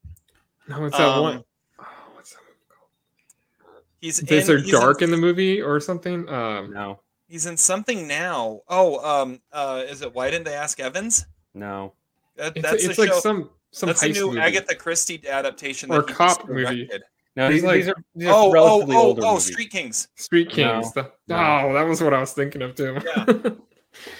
no, 0.67 0.85
it's 0.85 0.97
that 0.97 1.07
Um, 1.07 1.21
one. 1.21 1.43
Oh, 1.79 1.85
what's 2.15 2.31
that 2.31 2.39
movie 2.41 2.59
called? 2.69 3.83
He's 4.01 4.19
Is 4.19 4.29
in, 4.29 4.47
there 4.47 4.57
he's 4.59 4.71
dark 4.71 5.01
in, 5.01 5.05
in 5.05 5.11
the 5.11 5.17
movie 5.17 5.61
or 5.61 5.79
something? 5.79 6.27
Um, 6.29 6.71
No, 6.73 6.99
He's 7.27 7.45
in 7.45 7.57
something 7.57 8.07
now. 8.07 8.61
Oh, 8.69 9.03
um, 9.05 9.39
uh, 9.51 9.83
is 9.87 10.01
it 10.01 10.13
Why 10.15 10.31
Didn't 10.31 10.45
They 10.45 10.53
Ask 10.55 10.79
Evans? 10.79 11.25
no. 11.53 11.93
That, 12.37 12.55
it's 12.55 12.61
that's 12.69 12.83
it's 12.85 12.95
the 12.97 13.01
like 13.01 13.11
show. 13.13 13.19
some 13.19 13.49
some 13.71 13.87
that's 13.87 14.03
a 14.03 14.09
new 14.09 14.27
movie. 14.27 14.39
Agatha 14.39 14.75
Christie 14.75 15.21
adaptation. 15.27 15.91
Or 15.91 16.03
that 16.03 16.15
cop 16.15 16.37
just 16.37 16.47
movie. 16.47 16.87
No, 17.35 17.49
He's 17.49 17.61
these, 17.61 17.63
like- 17.63 17.75
these 17.77 17.87
are, 17.89 17.95
these 18.15 18.27
are 18.27 18.33
Oh, 18.33 18.47
oh, 18.49 18.51
relatively 18.51 18.95
oh, 18.95 18.99
older 19.01 19.21
oh, 19.25 19.29
movies. 19.33 19.45
Street 19.47 19.69
Kings. 19.71 20.07
Street 20.15 20.47
No, 20.49 20.53
Kings. 20.53 20.93
The- 20.93 21.11
no. 21.27 21.35
Oh, 21.35 21.73
that 21.73 21.81
was 21.87 22.01
what 22.01 22.13
I 22.13 22.19
was 22.19 22.33
thinking 22.33 22.61
of 22.61 22.75
too. 22.75 22.97
Yeah. 23.05 23.25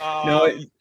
No, 0.02 0.44
Um, 0.46 0.50
it- 0.62 0.72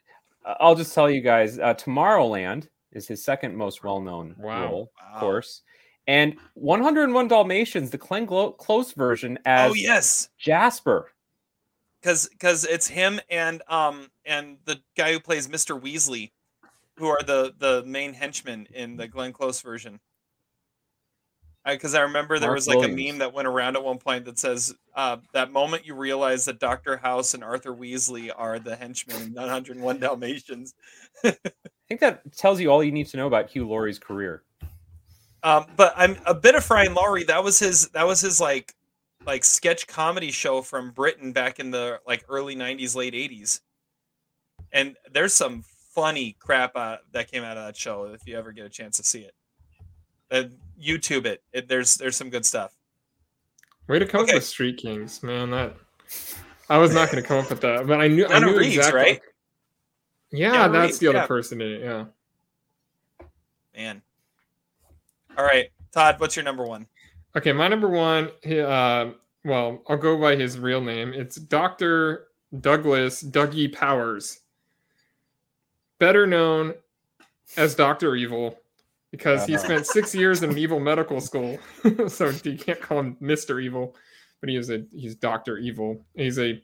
I'll 0.61 0.75
just 0.77 0.95
tell 0.95 1.11
you 1.11 1.21
guys. 1.21 1.59
Uh, 1.59 1.75
Tomorrowland 1.75 2.69
is 2.93 3.09
his 3.09 3.25
second 3.25 3.57
most 3.57 3.83
well-known 3.83 4.35
Wow. 4.39 4.65
role, 4.67 4.93
Wow. 5.01 5.15
of 5.15 5.21
course, 5.21 5.63
and 6.07 6.37
101 6.55 7.27
Dalmatians, 7.29 7.91
the 7.91 7.99
Glenn 7.99 8.27
Glo- 8.27 8.53
Close 8.53 8.93
version, 8.93 9.39
as 9.45 9.73
oh 9.73 9.75
yes, 9.75 10.29
Jasper. 10.39 11.13
because 12.01 12.29
because 12.29 12.65
it's 12.65 12.87
him 12.87 13.21
and 13.29 13.61
um 13.69 14.09
and 14.25 14.59
the 14.67 14.81
guy 14.97 15.13
who 15.13 15.19
plays 15.21 15.49
Mr. 15.49 15.81
Weasley, 15.81 16.31
who 16.97 17.09
are 17.09 17.23
the 17.25 17.53
the 17.59 17.83
main 17.85 18.15
henchmen 18.15 18.67
in 18.73 18.97
the 18.97 19.09
Glenn 19.09 19.33
Close 19.33 19.61
version. 19.61 19.99
Because 21.67 21.95
I 21.95 22.03
remember 22.03 22.39
there 22.39 22.51
Mark 22.51 22.57
was 22.57 22.69
like 22.69 22.85
a 22.85 22.89
meme 22.89 23.19
that 23.19 23.33
went 23.33 23.49
around 23.49 23.75
at 23.75 23.83
one 23.83 23.99
point 23.99 24.25
that 24.27 24.39
says, 24.39 24.73
uh, 24.95 25.17
"That 25.33 25.51
moment 25.51 25.85
you 25.85 25.95
realize 25.95 26.45
that 26.45 26.61
Doctor 26.61 26.97
House 26.97 27.35
and 27.35 27.43
Arthur 27.43 27.75
Weasley 27.75 28.31
are 28.35 28.61
the 28.61 28.77
henchmen 28.77 29.21
in 29.21 29.35
901 29.35 29.99
Dalmatians." 29.99 30.75
I 31.25 31.35
think 31.89 32.01
that 32.01 32.37
tells 32.37 32.61
you 32.61 32.71
all 32.71 32.85
you 32.85 32.93
need 32.93 33.09
to 33.09 33.17
know 33.17 33.27
about 33.27 33.51
Hugh 33.51 33.67
Laurie's 33.67 33.99
career. 33.99 34.45
Um, 35.43 35.67
but 35.77 35.93
I'm 35.97 36.17
a 36.25 36.35
bit 36.35 36.55
of 36.55 36.65
Fry 36.65 36.85
and 36.85 36.95
Laurie. 36.95 37.25
That 37.25 37.43
was 37.43 37.59
his. 37.59 37.89
That 37.91 38.07
was 38.07 38.21
his 38.21 38.41
like, 38.41 38.75
like 39.27 39.45
sketch 39.45 39.87
comedy 39.89 40.31
show 40.31 40.63
from 40.63 40.93
Britain 40.93 41.33
back 41.33 41.59
in 41.59 41.73
the 41.73 42.01
like 42.07 42.25
early 42.29 42.55
'90s, 42.55 42.95
late 42.95 43.15
'80s. 43.15 43.61
And 44.73 44.97
there's 45.13 45.35
some 45.35 45.65
funny 45.95 46.37
crap 46.39 46.73
uh, 46.77 46.99
that 47.13 47.31
came 47.31 47.43
out 47.43 47.57
of 47.57 47.65
that 47.65 47.77
show. 47.77 48.05
If 48.05 48.27
you 48.27 48.37
ever 48.37 48.53
get 48.53 48.67
a 48.67 48.69
chance 48.69 48.97
to 48.99 49.03
see 49.03 49.21
it, 49.21 49.35
uh, 50.31 50.45
YouTube 50.83 51.27
it. 51.27 51.43
it. 51.53 51.69
There's 51.69 51.97
there's 51.97 52.17
some 52.17 52.31
good 52.31 52.45
stuff. 52.47 52.75
Way 53.89 53.99
to 53.99 54.07
come 54.07 54.23
Okay. 54.23 54.33
up 54.33 54.37
with 54.37 54.45
Street 54.45 54.77
Kings, 54.79 55.23
man. 55.23 55.51
That 55.51 55.77
I 56.69 56.79
was 56.79 56.93
not 56.93 57.11
going 57.11 57.23
to 57.23 57.27
come 57.27 57.39
up 57.39 57.51
with 57.51 57.61
that, 57.61 57.87
but 57.87 58.01
I 58.01 58.09
knew. 58.09 58.27
I 58.27 58.39
knew 58.41 58.57
Reeves, 58.59 58.77
exactly. 58.77 59.01
right? 59.01 59.21
Yeah, 60.33 60.69
that's 60.69 60.87
Reeves, 60.87 60.99
the 60.99 61.09
other 61.09 61.19
yeah. 61.19 61.27
person 61.27 61.61
in 61.61 61.73
it. 61.73 61.81
Yeah. 61.83 62.05
Man. 63.77 64.03
All 65.39 65.45
right, 65.45 65.71
Todd. 65.93 66.19
What's 66.19 66.35
your 66.35 66.45
number 66.45 66.65
one? 66.65 66.87
Okay, 67.37 67.53
my 67.53 67.69
number 67.69 67.89
one. 67.89 68.31
Uh, 68.51 69.13
well, 69.45 69.83
I'll 69.89 69.97
go 69.97 70.19
by 70.19 70.35
his 70.35 70.59
real 70.59 70.81
name. 70.81 71.13
It's 71.13 71.37
Doctor 71.37 72.29
Douglas 72.61 73.23
Dougie 73.23 73.73
Powers, 73.73 74.41
better 75.99 76.27
known 76.27 76.75
as 77.57 77.75
Doctor 77.75 78.17
Evil, 78.17 78.59
because 79.11 79.47
he 79.47 79.55
Uh-huh. 79.55 79.65
spent 79.65 79.87
six 79.87 80.15
years 80.15 80.43
in 80.43 80.51
an 80.51 80.59
evil 80.59 80.81
medical 80.81 81.21
school. 81.21 81.59
so 82.09 82.31
you 82.45 82.57
can't 82.59 82.81
call 82.81 83.01
him 83.01 83.17
Mister 83.21 83.61
Evil, 83.61 83.97
but 84.41 84.49
he 84.51 84.57
is 84.57 84.71
a 84.71 84.85
he's 84.93 85.15
Doctor 85.15 85.59
Evil. 85.59 86.05
He's 86.15 86.39
a. 86.39 86.63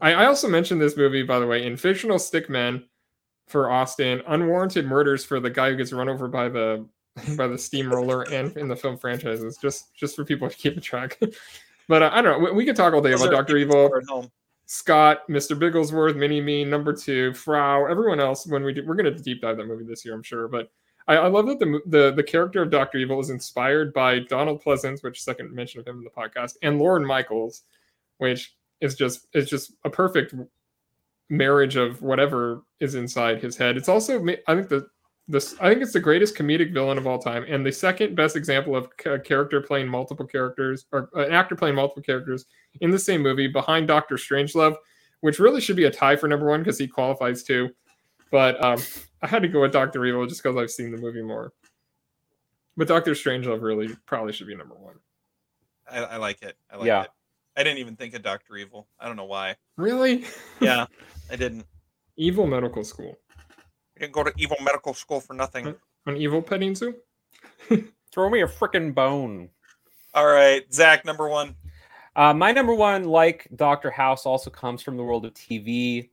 I, 0.00 0.12
I 0.14 0.26
also 0.26 0.48
mentioned 0.48 0.80
this 0.80 0.96
movie 0.96 1.22
by 1.22 1.38
the 1.38 1.46
way 1.46 1.66
in 1.66 1.76
fictional 1.76 2.18
stickmen 2.18 2.84
for 3.48 3.70
Austin, 3.70 4.22
unwarranted 4.28 4.86
murders 4.86 5.24
for 5.24 5.40
the 5.40 5.50
guy 5.50 5.70
who 5.70 5.76
gets 5.76 5.92
run 5.92 6.08
over 6.08 6.28
by 6.28 6.48
the 6.48 6.86
by 7.36 7.46
the 7.48 7.58
steamroller 7.58 8.22
and 8.32 8.56
in 8.56 8.68
the 8.68 8.76
film 8.76 8.96
franchises 8.96 9.58
just 9.60 9.92
just 9.94 10.14
for 10.14 10.24
people 10.24 10.48
to 10.48 10.56
keep 10.56 10.80
track 10.80 11.18
but 11.88 12.02
uh, 12.02 12.10
i 12.12 12.22
don't 12.22 12.40
know 12.40 12.50
we, 12.50 12.56
we 12.58 12.64
could 12.64 12.76
talk 12.76 12.94
all 12.94 13.02
day 13.02 13.10
Those 13.10 13.22
about 13.22 13.32
dr 13.48 13.56
evil 13.58 13.88
who 13.88 13.92
are 13.94 13.98
at 13.98 14.06
home. 14.08 14.30
scott 14.66 15.26
mr 15.28 15.58
bigglesworth 15.58 16.14
mini 16.16 16.40
me 16.40 16.64
number 16.64 16.92
two 16.94 17.34
frau 17.34 17.84
everyone 17.86 18.20
else 18.20 18.46
when 18.46 18.62
we 18.62 18.72
do 18.72 18.86
we're 18.86 18.94
going 18.94 19.12
to 19.12 19.20
deep 19.22 19.42
dive 19.42 19.56
that 19.56 19.66
movie 19.66 19.84
this 19.84 20.04
year 20.04 20.14
i'm 20.14 20.22
sure 20.22 20.46
but 20.46 20.70
I, 21.10 21.16
I 21.16 21.26
love 21.26 21.46
that 21.46 21.58
the, 21.58 21.80
the 21.86 22.12
the 22.12 22.22
character 22.22 22.62
of 22.62 22.70
Doctor 22.70 22.98
Evil 22.98 23.18
is 23.18 23.30
inspired 23.30 23.92
by 23.92 24.20
Donald 24.20 24.62
Pleasence, 24.62 25.02
which 25.02 25.20
second 25.20 25.52
mention 25.52 25.80
of 25.80 25.86
him 25.86 25.98
in 25.98 26.04
the 26.04 26.10
podcast, 26.10 26.54
and 26.62 26.78
Lorne 26.78 27.04
Michaels, 27.04 27.64
which 28.18 28.54
is 28.80 28.94
just 28.94 29.26
is 29.34 29.50
just 29.50 29.72
a 29.84 29.90
perfect 29.90 30.34
marriage 31.28 31.74
of 31.74 32.00
whatever 32.00 32.62
is 32.78 32.94
inside 32.94 33.42
his 33.42 33.56
head. 33.56 33.76
It's 33.76 33.88
also 33.88 34.24
I 34.46 34.54
think 34.54 34.68
the 34.68 34.86
this 35.26 35.56
I 35.60 35.68
think 35.68 35.82
it's 35.82 35.92
the 35.92 36.00
greatest 36.00 36.36
comedic 36.36 36.72
villain 36.72 36.96
of 36.96 37.08
all 37.08 37.18
time, 37.18 37.44
and 37.48 37.66
the 37.66 37.72
second 37.72 38.14
best 38.14 38.36
example 38.36 38.76
of 38.76 38.88
a 39.04 39.18
character 39.18 39.60
playing 39.60 39.88
multiple 39.88 40.26
characters 40.26 40.86
or 40.92 41.10
an 41.14 41.32
actor 41.32 41.56
playing 41.56 41.74
multiple 41.74 42.04
characters 42.04 42.46
in 42.82 42.92
the 42.92 42.98
same 42.98 43.20
movie 43.20 43.48
behind 43.48 43.88
Doctor 43.88 44.14
Strangelove, 44.14 44.76
which 45.22 45.40
really 45.40 45.60
should 45.60 45.76
be 45.76 45.86
a 45.86 45.90
tie 45.90 46.14
for 46.14 46.28
number 46.28 46.46
one 46.46 46.60
because 46.60 46.78
he 46.78 46.86
qualifies 46.86 47.42
too. 47.42 47.68
But 48.30 48.62
um, 48.64 48.80
I 49.22 49.26
had 49.26 49.42
to 49.42 49.48
go 49.48 49.60
with 49.62 49.72
Doctor 49.72 50.04
Evil 50.04 50.26
just 50.26 50.42
because 50.42 50.56
I've 50.56 50.70
seen 50.70 50.90
the 50.90 50.98
movie 50.98 51.22
more. 51.22 51.52
But 52.76 52.88
Doctor 52.88 53.12
Strangelove 53.12 53.62
really 53.62 53.88
probably 54.06 54.32
should 54.32 54.46
be 54.46 54.56
number 54.56 54.74
one. 54.74 54.96
I, 55.90 55.98
I 55.98 56.16
like 56.16 56.42
it. 56.42 56.56
I 56.72 56.76
like 56.76 56.86
Yeah. 56.86 57.02
it. 57.02 57.10
I 57.56 57.62
didn't 57.64 57.78
even 57.78 57.96
think 57.96 58.14
of 58.14 58.22
Doctor 58.22 58.56
Evil. 58.56 58.86
I 58.98 59.06
don't 59.06 59.16
know 59.16 59.24
why. 59.24 59.56
Really? 59.76 60.24
Yeah, 60.60 60.86
I 61.30 61.36
didn't. 61.36 61.66
Evil 62.16 62.46
Medical 62.46 62.84
School. 62.84 63.18
I 63.96 64.00
didn't 64.00 64.12
go 64.12 64.22
to 64.22 64.32
evil 64.38 64.56
medical 64.62 64.94
school 64.94 65.20
for 65.20 65.34
nothing. 65.34 65.74
An 66.06 66.16
evil 66.16 66.40
petting 66.42 66.74
zoo? 66.74 66.94
Throw 68.12 68.30
me 68.30 68.40
a 68.42 68.46
freaking 68.46 68.94
bone. 68.94 69.48
All 70.14 70.26
right, 70.26 70.62
Zach, 70.72 71.04
number 71.04 71.28
one. 71.28 71.54
Uh, 72.16 72.32
my 72.34 72.52
number 72.52 72.74
one, 72.74 73.04
like 73.04 73.46
Doctor 73.56 73.90
House, 73.90 74.26
also 74.26 74.50
comes 74.50 74.82
from 74.82 74.96
the 74.96 75.02
world 75.02 75.24
of 75.26 75.34
TV. 75.34 76.08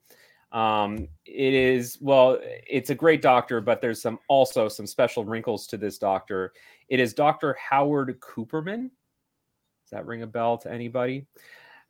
Um, 0.51 1.07
it 1.25 1.53
is 1.53 1.97
well, 1.99 2.39
it's 2.41 2.89
a 2.89 2.95
great 2.95 3.21
doctor, 3.21 3.59
but 3.59 3.81
there's 3.81 4.01
some 4.01 4.19
also 4.27 4.69
some 4.69 4.87
special 4.87 5.25
wrinkles 5.25 5.67
to 5.67 5.77
this 5.77 5.97
doctor. 5.97 6.53
It 6.89 6.99
is 6.99 7.13
Doctor 7.13 7.57
Howard 7.69 8.19
Cooperman. 8.21 8.83
Does 8.83 9.91
that 9.91 10.05
ring 10.05 10.21
a 10.21 10.27
bell 10.27 10.57
to 10.59 10.71
anybody? 10.71 11.25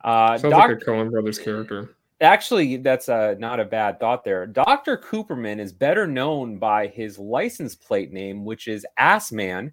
Uh, 0.03 0.38
Sounds 0.38 0.51
doc- 0.51 0.69
like 0.69 0.81
a 0.81 0.85
Coen 0.85 1.11
Brothers 1.11 1.39
character. 1.39 1.95
Actually, 2.19 2.77
that's 2.77 3.09
uh, 3.09 3.35
not 3.38 3.59
a 3.59 3.65
bad 3.65 3.99
thought 3.99 4.23
there. 4.23 4.47
Dr. 4.47 4.97
Cooperman 4.97 5.59
is 5.59 5.71
better 5.71 6.07
known 6.07 6.57
by 6.57 6.88
his 6.88 7.19
license 7.19 7.75
plate 7.75 8.11
name, 8.11 8.43
which 8.43 8.67
is 8.67 8.85
Assman. 8.99 9.71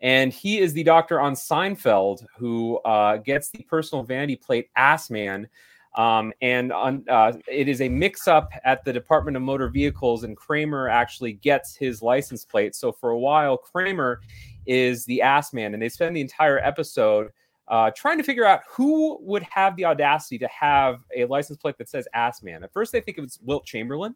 And 0.00 0.32
he 0.32 0.58
is 0.58 0.72
the 0.72 0.82
doctor 0.82 1.20
on 1.20 1.34
Seinfeld 1.34 2.26
who 2.36 2.78
uh, 2.78 3.18
gets 3.18 3.50
the 3.50 3.62
personal 3.62 4.02
vanity 4.02 4.34
plate 4.34 4.68
Assman 4.76 5.46
Um, 5.94 6.32
and 6.40 6.72
on, 6.72 7.04
uh, 7.08 7.32
it 7.46 7.68
is 7.68 7.80
a 7.80 7.88
mix 7.88 8.26
up 8.26 8.50
at 8.64 8.84
the 8.84 8.92
Department 8.92 9.36
of 9.36 9.42
Motor 9.42 9.68
Vehicles, 9.68 10.24
and 10.24 10.36
Kramer 10.36 10.88
actually 10.88 11.34
gets 11.34 11.76
his 11.76 12.02
license 12.02 12.44
plate. 12.44 12.74
So 12.74 12.90
for 12.90 13.10
a 13.10 13.18
while, 13.18 13.56
Kramer 13.56 14.20
is 14.66 15.04
the 15.04 15.22
ass 15.22 15.52
man, 15.52 15.72
and 15.72 15.82
they 15.82 15.88
spend 15.88 16.16
the 16.16 16.20
entire 16.20 16.58
episode 16.58 17.30
uh, 17.68 17.90
trying 17.96 18.18
to 18.18 18.24
figure 18.24 18.44
out 18.44 18.60
who 18.68 19.18
would 19.22 19.42
have 19.44 19.76
the 19.76 19.84
audacity 19.84 20.38
to 20.38 20.48
have 20.48 20.98
a 21.16 21.24
license 21.26 21.58
plate 21.58 21.76
that 21.78 21.88
says 21.88 22.06
ass 22.12 22.42
man. 22.42 22.64
At 22.64 22.72
first, 22.72 22.92
they 22.92 23.00
think 23.00 23.16
it 23.16 23.22
was 23.22 23.38
Wilt 23.42 23.64
Chamberlain. 23.64 24.14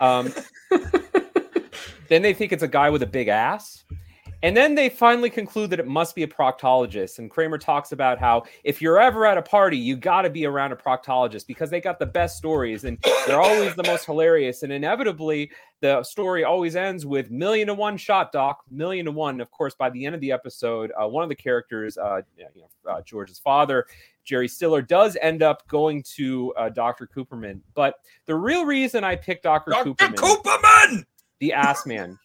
Um, 0.00 0.32
then 2.08 2.22
they 2.22 2.34
think 2.34 2.52
it's 2.52 2.62
a 2.62 2.68
guy 2.68 2.90
with 2.90 3.02
a 3.02 3.06
big 3.06 3.28
ass. 3.28 3.84
And 4.42 4.56
then 4.56 4.74
they 4.74 4.88
finally 4.88 5.28
conclude 5.28 5.70
that 5.70 5.80
it 5.80 5.86
must 5.86 6.14
be 6.14 6.22
a 6.22 6.26
proctologist. 6.26 7.18
And 7.18 7.30
Kramer 7.30 7.58
talks 7.58 7.92
about 7.92 8.18
how 8.18 8.44
if 8.64 8.80
you're 8.80 8.98
ever 8.98 9.26
at 9.26 9.36
a 9.36 9.42
party, 9.42 9.76
you 9.76 9.96
got 9.96 10.22
to 10.22 10.30
be 10.30 10.46
around 10.46 10.72
a 10.72 10.76
proctologist 10.76 11.46
because 11.46 11.68
they 11.68 11.80
got 11.80 11.98
the 11.98 12.06
best 12.06 12.38
stories 12.38 12.84
and 12.84 12.98
they're 13.26 13.40
always 13.40 13.74
the 13.74 13.82
most 13.82 14.06
hilarious. 14.06 14.62
And 14.62 14.72
inevitably, 14.72 15.50
the 15.80 16.02
story 16.02 16.44
always 16.44 16.74
ends 16.74 17.04
with 17.04 17.30
million 17.30 17.66
to 17.68 17.74
one 17.74 17.98
shot, 17.98 18.32
Doc, 18.32 18.62
million 18.70 19.06
to 19.06 19.12
one. 19.12 19.40
Of 19.40 19.50
course, 19.50 19.74
by 19.74 19.90
the 19.90 20.06
end 20.06 20.14
of 20.14 20.20
the 20.22 20.32
episode, 20.32 20.90
uh, 21.00 21.06
one 21.06 21.22
of 21.22 21.28
the 21.28 21.34
characters, 21.34 21.98
uh, 21.98 22.22
you 22.36 22.44
know, 22.56 22.90
uh, 22.90 23.02
George's 23.02 23.38
father, 23.38 23.86
Jerry 24.24 24.48
Stiller, 24.48 24.80
does 24.80 25.18
end 25.20 25.42
up 25.42 25.66
going 25.68 26.02
to 26.16 26.54
uh, 26.56 26.68
Dr. 26.70 27.06
Cooperman. 27.06 27.60
But 27.74 27.96
the 28.24 28.34
real 28.34 28.64
reason 28.64 29.04
I 29.04 29.16
picked 29.16 29.42
Dr. 29.42 29.70
Dr. 29.70 29.90
Cooperman, 29.90 30.14
Cooperman! 30.14 31.04
the 31.40 31.52
ass 31.52 31.86
man, 31.86 32.18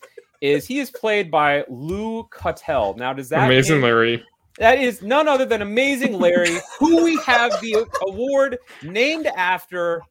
is 0.54 0.66
he 0.68 0.80
is 0.80 0.92
played 0.92 1.30
by 1.32 1.64
Lou 1.70 2.24
Cutell. 2.30 2.96
Now, 2.98 3.14
does 3.14 3.30
that 3.30 3.46
Amazing 3.46 3.76
name- 3.76 3.84
Larry. 3.84 4.24
that 4.60 4.80
is 4.80 5.02
none 5.02 5.28
other 5.28 5.46
than 5.46 5.62
Amazing 5.62 6.14
Larry, 6.20 6.58
who 6.80 7.04
we 7.04 7.18
have 7.26 7.52
the 7.62 7.86
award 8.08 8.58
named 8.84 9.28
after. 9.28 10.02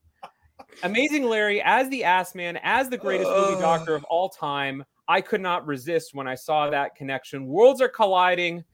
Amazing 0.83 1.25
Larry 1.25 1.63
as 1.63 1.89
the 1.89 2.03
ass 2.05 2.35
man, 2.35 2.59
as 2.63 2.89
the 2.91 2.99
greatest 2.99 3.31
movie 3.31 3.61
doctor 3.61 3.95
of 3.95 4.03
all 4.05 4.29
time. 4.29 4.85
I 5.07 5.21
could 5.21 5.41
not 5.41 5.67
resist 5.67 6.15
when 6.15 6.27
I 6.27 6.35
saw 6.35 6.69
that 6.71 6.95
connection. 6.97 7.47
Worlds 7.47 7.81
are 7.81 7.89
colliding. 7.89 8.65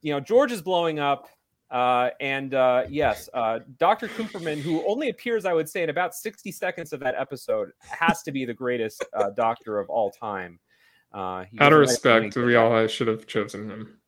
You 0.00 0.14
know, 0.14 0.20
George 0.20 0.50
is 0.52 0.60
blowing 0.62 0.98
up. 0.98 1.28
Uh, 1.72 2.10
and 2.20 2.52
uh, 2.52 2.84
yes, 2.88 3.30
uh, 3.32 3.60
Dr. 3.78 4.06
Cooperman, 4.08 4.60
who 4.60 4.86
only 4.86 5.08
appears, 5.08 5.46
I 5.46 5.54
would 5.54 5.68
say, 5.68 5.82
in 5.82 5.88
about 5.88 6.14
60 6.14 6.52
seconds 6.52 6.92
of 6.92 7.00
that 7.00 7.14
episode, 7.16 7.70
has 7.78 8.22
to 8.24 8.32
be 8.32 8.44
the 8.44 8.52
greatest 8.52 9.02
uh, 9.14 9.30
doctor 9.30 9.78
of 9.80 9.88
all 9.88 10.10
time. 10.10 10.60
Uh, 11.14 11.44
he 11.50 11.58
Out 11.58 11.72
of 11.72 11.78
respect, 11.78 12.36
we 12.36 12.56
all 12.56 12.86
should 12.86 13.08
have 13.08 13.26
chosen 13.26 13.70
him. 13.70 13.98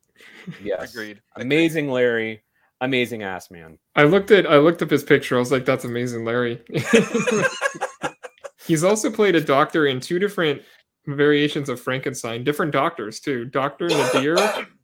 Yes. 0.62 0.92
Agreed. 0.92 1.22
Amazing 1.36 1.90
Larry. 1.90 2.42
Amazing 2.82 3.22
ass 3.22 3.50
man. 3.50 3.78
I 3.96 4.04
looked 4.04 4.30
at 4.30 4.46
I 4.46 4.58
looked 4.58 4.82
up 4.82 4.90
his 4.90 5.04
picture. 5.04 5.36
I 5.36 5.38
was 5.38 5.50
like, 5.50 5.64
"That's 5.64 5.84
amazing, 5.84 6.24
Larry." 6.24 6.62
He's 8.66 8.84
also 8.84 9.10
played 9.10 9.36
a 9.36 9.40
doctor 9.40 9.86
in 9.86 10.00
two 10.00 10.18
different 10.18 10.60
variations 11.06 11.68
of 11.68 11.80
Frankenstein, 11.80 12.44
different 12.44 12.72
doctors 12.72 13.20
too. 13.20 13.44
Doctor 13.46 13.88
Nadir 13.88 14.36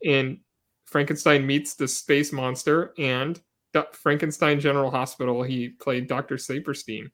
in 0.02 0.40
Frankenstein 0.90 1.46
meets 1.46 1.74
the 1.74 1.88
space 1.88 2.32
monster, 2.32 2.92
and 2.98 3.40
Do- 3.72 3.84
Frankenstein 3.92 4.58
General 4.60 4.90
Hospital. 4.90 5.42
He 5.42 5.68
played 5.68 6.06
Doctor 6.08 6.36
Saperstein. 6.36 7.10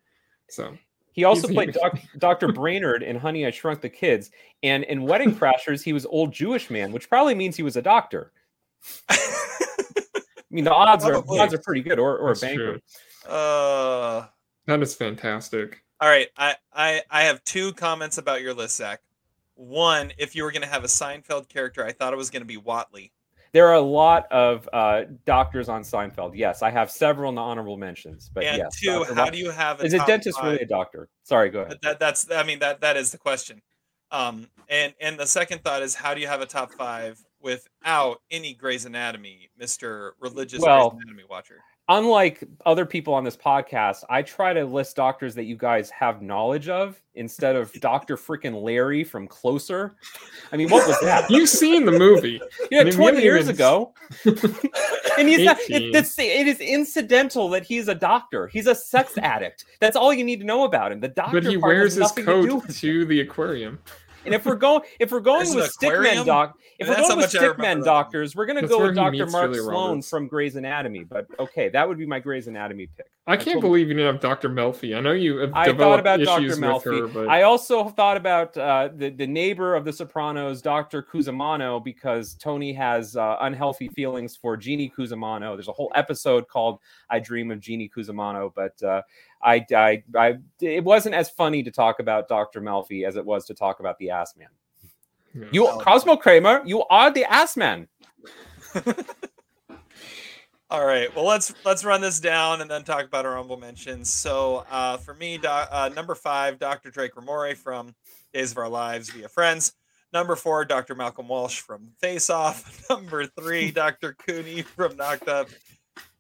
So 0.49 0.77
He 1.13 1.25
also 1.25 1.49
played 1.49 1.73
doc, 1.73 1.99
Dr. 2.19 2.53
Brainerd 2.53 3.03
in 3.03 3.17
Honey, 3.17 3.47
I 3.47 3.51
Shrunk 3.51 3.81
the 3.81 3.89
Kids. 3.91 4.31
And 4.63 4.85
in 4.85 5.03
Wedding 5.03 5.35
Crashers, 5.39 5.83
he 5.83 5.93
was 5.93 6.07
old 6.07 6.33
Jewish 6.33 6.71
man, 6.71 6.93
which 6.93 7.09
probably 7.09 7.35
means 7.35 7.57
he 7.57 7.63
was 7.63 7.77
a 7.77 7.83
doctor. 7.83 8.33
I 9.11 9.17
mean, 10.51 10.65
the 10.65 10.73
odds 10.73 11.05
are 11.05 11.21
the 11.21 11.39
odds 11.39 11.53
are 11.53 11.59
pretty 11.59 11.83
good, 11.83 11.99
or, 11.99 12.17
or 12.19 12.33
a 12.33 12.37
banker. 12.37 12.81
true. 13.25 13.31
Uh, 13.31 14.27
that 14.67 14.81
is 14.83 14.95
fantastic. 14.95 15.83
all 16.01 16.09
right. 16.09 16.29
I, 16.37 16.55
I, 16.73 17.03
I 17.11 17.23
have 17.25 17.43
two 17.45 17.73
comments 17.75 18.17
about 18.19 18.41
your 18.43 18.55
list, 18.55 18.77
Zach. 18.77 19.01
One, 19.57 20.13
if 20.19 20.37
you 20.37 20.45
were 20.45 20.53
going 20.53 20.63
to 20.63 20.69
have 20.69 20.85
a 20.85 20.89
Seinfeld 20.89 21.49
character, 21.49 21.85
I 21.85 21.93
thought 21.93 22.13
it 22.13 22.17
was 22.17 22.31
going 22.31 22.43
to 22.43 22.47
be 22.47 22.59
Whatley. 22.59 23.11
There 23.57 23.69
are 23.69 23.75
a 23.77 23.81
lot 23.81 24.31
of 24.31 24.69
uh, 24.71 25.05
doctors 25.25 25.71
on 25.71 25.81
Seinfeld. 25.81 26.33
Yes, 26.35 26.61
I 26.61 26.71
have 26.71 26.91
several 26.91 27.31
in 27.31 27.37
the 27.37 27.41
honorable 27.41 27.79
mentions. 27.79 28.29
But 28.29 28.45
and 28.45 28.59
yes, 28.59 28.79
two, 28.79 29.03
how 29.15 29.31
do 29.31 29.39
you 29.39 29.51
have 29.51 29.81
a 29.81 29.85
is 29.85 29.95
a 29.95 30.05
dentist 30.05 30.39
five- 30.39 30.53
really 30.53 30.65
a 30.65 30.67
doctor? 30.67 31.09
Sorry, 31.23 31.49
go 31.49 31.63
ahead. 31.63 31.79
That 31.81 31.99
that's 31.99 32.31
I 32.31 32.43
mean 32.43 32.59
that 32.59 32.83
that 32.83 32.99
is 32.99 33.13
the 33.13 33.19
question. 33.19 33.63
Um, 34.11 34.51
and 34.69 34.93
and 35.01 35.19
the 35.19 35.27
second 35.27 35.65
thought 35.65 35.81
is 35.81 35.95
how 35.95 36.13
do 36.13 36.21
you 36.21 36.27
have 36.27 36.43
a 36.43 36.47
top 36.47 36.71
five 36.71 37.19
without 37.41 38.19
any 38.31 38.53
Grey's 38.53 38.85
Anatomy, 38.85 39.49
Mister 39.57 40.13
Religious 40.21 40.61
Well, 40.61 40.91
Grey's 40.91 41.05
Anatomy 41.07 41.25
watcher? 41.27 41.61
Unlike 41.89 42.45
other 42.65 42.85
people 42.85 43.15
on 43.15 43.25
this 43.25 43.37
podcast, 43.37 44.05
I 44.11 44.23
try 44.23 44.53
to 44.53 44.65
list 44.65 44.97
doctors 44.97 45.35
that 45.37 45.45
you 45.45 45.57
guys 45.57 45.91
have 45.91 46.23
knowledge 46.23 46.69
of 46.69 47.01
instead 47.15 47.57
of 47.57 47.73
Dr. 47.81 48.17
freaking 48.17 48.63
Larry 48.63 49.05
from 49.05 49.27
Closer. 49.29 49.97
I 50.53 50.57
mean, 50.57 50.69
what 50.69 50.87
was 50.87 50.99
that? 51.01 51.31
You've 51.31 51.49
seen 51.49 51.85
the 51.85 51.93
movie. 51.93 52.41
Yeah, 52.71 52.81
I 52.81 52.85
mean, 52.85 52.95
20 52.95 53.23
years 53.23 53.45
even- 53.45 53.55
ago. 53.55 53.95
and 54.25 55.29
he's 55.29 55.45
not, 55.45 55.57
it, 55.69 55.93
that's, 55.93 56.19
it 56.19 56.49
is 56.49 56.59
incidental 56.59 57.49
that 57.51 57.65
he's 57.65 57.87
a 57.87 57.95
doctor. 57.95 58.49
He's 58.49 58.67
a 58.67 58.75
sex 58.75 59.17
addict. 59.19 59.65
That's 59.81 59.95
all 59.95 60.13
you 60.13 60.25
need 60.25 60.41
to 60.41 60.47
know 60.47 60.65
about 60.65 60.91
him. 60.91 60.99
The 60.99 61.09
doctor 61.09 61.41
But 61.41 61.49
he 61.51 61.57
part 61.59 61.75
wears 61.75 61.85
has 61.85 61.93
his 61.95 62.01
nothing 62.01 62.27
to 62.27 62.49
coat 62.61 62.69
to 62.69 63.05
the 63.05 63.21
aquarium. 63.21 63.79
And 64.27 64.35
if 64.35 64.45
we're 64.45 64.57
going, 64.57 64.83
if 65.01 65.11
we're 65.13 65.21
going 65.21 65.55
with 65.55 65.75
stickman 65.77 66.27
doc, 66.27 66.59
if 66.79 66.87
And 66.87 66.97
we're 66.97 67.03
going 67.09 67.17
with 67.17 67.33
much 67.33 67.37
I 67.37 67.47
remember 67.47 67.65
stickman 67.65 67.85
doctors, 67.85 68.37
we're 68.37 68.47
gonna 68.47 68.67
go 68.67 68.83
with 68.83 68.95
Dr. 68.95 69.13
meets 69.13 69.33
Mark 69.33 69.47
Julia 69.53 69.63
Sloan 69.63 69.89
Roberts. 69.91 70.11
from 70.11 70.29
Grey's 70.29 70.57
Anatomy. 70.57 71.05
But 71.05 71.27
okay, 71.39 71.69
that 71.71 71.89
would 71.89 71.97
be 71.99 72.07
my 72.07 72.19
Grey's 72.21 72.49
Anatomy 72.49 72.89
pick. 72.97 73.07
I 73.29 73.35
That's 73.35 73.45
can't 73.45 73.57
what- 73.57 73.63
believe 73.63 73.89
you 73.89 73.95
didn't 73.95 74.13
have 74.13 74.21
Dr. 74.23 74.49
Melfi. 74.49 74.97
I 74.97 75.01
know 75.01 75.11
you 75.13 75.39
have 75.39 75.51
I 75.53 75.73
thought 75.73 75.99
about 75.99 76.21
Dr. 76.21 76.45
issues 76.45 76.61
with 76.61 76.85
her, 76.85 76.93
Melfi. 76.93 77.15
but 77.15 77.29
I 77.29 77.43
also 77.43 77.89
thought 77.89 78.17
about 78.17 78.57
uh, 78.57 78.91
the 78.95 79.11
the 79.11 79.27
neighbor 79.27 79.75
of 79.75 79.85
The 79.85 79.93
Sopranos, 79.93 80.63
Dr. 80.63 81.03
Cusimano, 81.03 81.83
because 81.83 82.35
Tony 82.35 82.73
has 82.75 83.17
uh, 83.17 83.37
unhealthy 83.41 83.89
feelings 83.89 84.37
for 84.37 84.57
Jeannie 84.57 84.93
Cusimano. 84.97 85.57
There's 85.57 85.67
a 85.69 85.73
whole 85.73 85.91
episode 85.95 86.47
called 86.49 86.79
"I 87.11 87.19
Dream 87.21 87.51
of 87.51 87.59
Jeannie 87.61 87.91
Cusimano," 87.95 88.53
but 88.55 88.81
uh, 88.83 89.03
I, 89.47 89.65
I, 89.75 90.03
I, 90.15 90.39
it 90.61 90.85
wasn't 90.85 91.15
as 91.15 91.31
funny 91.31 91.63
to 91.63 91.71
talk 91.71 92.01
about 92.01 92.29
Dr. 92.29 92.61
Melfi 92.61 93.07
as 93.07 93.17
it 93.17 93.25
was 93.25 93.47
to 93.47 93.55
talk 93.55 93.81
about 93.81 93.97
the 93.99 94.11
Ass 94.11 94.35
Man. 94.37 94.49
Yeah. 95.35 95.47
You, 95.53 95.67
Cosmo 95.81 96.17
Kramer, 96.17 96.63
you 96.67 96.85
are 96.91 97.11
the 97.11 97.25
Ass 97.25 97.57
Man. 97.57 97.87
All 100.69 100.85
right. 100.85 101.15
Well, 101.15 101.25
let's 101.25 101.55
let's 101.65 101.85
run 101.85 102.01
this 102.01 102.19
down 102.19 102.61
and 102.61 102.69
then 102.69 102.83
talk 102.83 103.05
about 103.05 103.25
our 103.25 103.37
honorable 103.37 103.57
mentions. 103.57 104.13
So, 104.13 104.67
uh, 104.69 104.97
for 104.97 105.15
me, 105.15 105.39
doc, 105.39 105.69
uh, 105.71 105.91
number 105.95 106.17
five, 106.17 106.59
Dr. 106.59 106.91
Drake 106.91 107.15
Ramoray 107.15 107.57
from 107.57 107.95
Days 108.35 108.51
of 108.51 108.59
Our 108.59 108.69
Lives 108.69 109.09
via 109.11 109.29
Friends. 109.29 109.75
Number 110.13 110.35
four, 110.35 110.65
Dr. 110.65 110.97
Malcolm 110.97 111.29
Walsh 111.29 111.61
from 111.61 111.91
Face 112.01 112.31
Off. 112.31 112.85
Number 112.91 113.27
three, 113.27 113.71
Dr. 113.73 114.17
Kuni 114.27 114.63
from 114.63 114.97
Knocked 114.97 115.29
Up. 115.29 115.49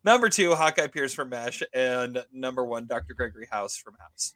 Number 0.07 0.29
two, 0.29 0.55
Hawkeye 0.55 0.87
Pierce 0.87 1.13
from 1.13 1.31
MASH, 1.31 1.65
and 1.75 2.25
number 2.33 2.65
one, 2.65 2.87
Dr. 2.87 3.13
Gregory 3.13 3.49
House 3.51 3.77
from 3.77 3.95
House. 3.99 4.35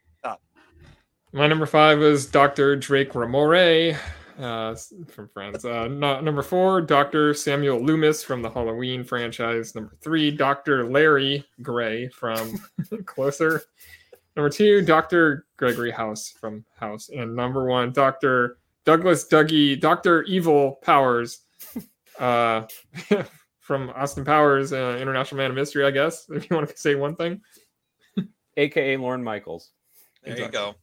My 1.33 1.47
number 1.47 1.65
five 1.65 1.99
was 1.99 2.25
Dr. 2.25 2.75
Drake 2.75 3.13
Ramoray 3.13 3.97
uh, 4.37 4.75
from 5.07 5.29
Friends. 5.29 5.63
Uh, 5.63 5.87
no- 5.87 6.19
number 6.19 6.41
four, 6.41 6.81
Dr. 6.81 7.33
Samuel 7.33 7.79
Loomis 7.79 8.21
from 8.21 8.41
the 8.41 8.49
Halloween 8.49 9.05
franchise. 9.05 9.73
Number 9.73 9.95
three, 10.01 10.29
Dr. 10.29 10.89
Larry 10.89 11.45
Gray 11.61 12.09
from 12.09 12.59
Closer. 13.05 13.61
Number 14.35 14.49
two, 14.49 14.81
Dr. 14.81 15.45
Gregory 15.55 15.91
House 15.91 16.33
from 16.37 16.65
House. 16.77 17.07
And 17.15 17.33
number 17.33 17.65
one, 17.65 17.93
Dr. 17.93 18.57
Douglas 18.83 19.25
Dougie, 19.25 19.79
Dr. 19.79 20.23
Evil 20.23 20.79
Powers 20.81 21.43
uh, 22.19 22.63
from 23.71 23.89
Austin 23.95 24.25
Powers, 24.25 24.73
uh, 24.73 24.97
International 24.99 25.37
Man 25.37 25.49
of 25.49 25.55
Mystery, 25.55 25.85
I 25.85 25.91
guess, 25.91 26.25
if 26.29 26.49
you 26.49 26.57
want 26.57 26.67
to 26.67 26.77
say 26.77 26.95
one 26.95 27.15
thing. 27.15 27.39
AKA 28.57 28.97
Lorne 28.97 29.23
Michaels. 29.23 29.71
There 30.23 30.33
Exactly. 30.33 30.59
you 30.59 30.65
go. 30.65 30.75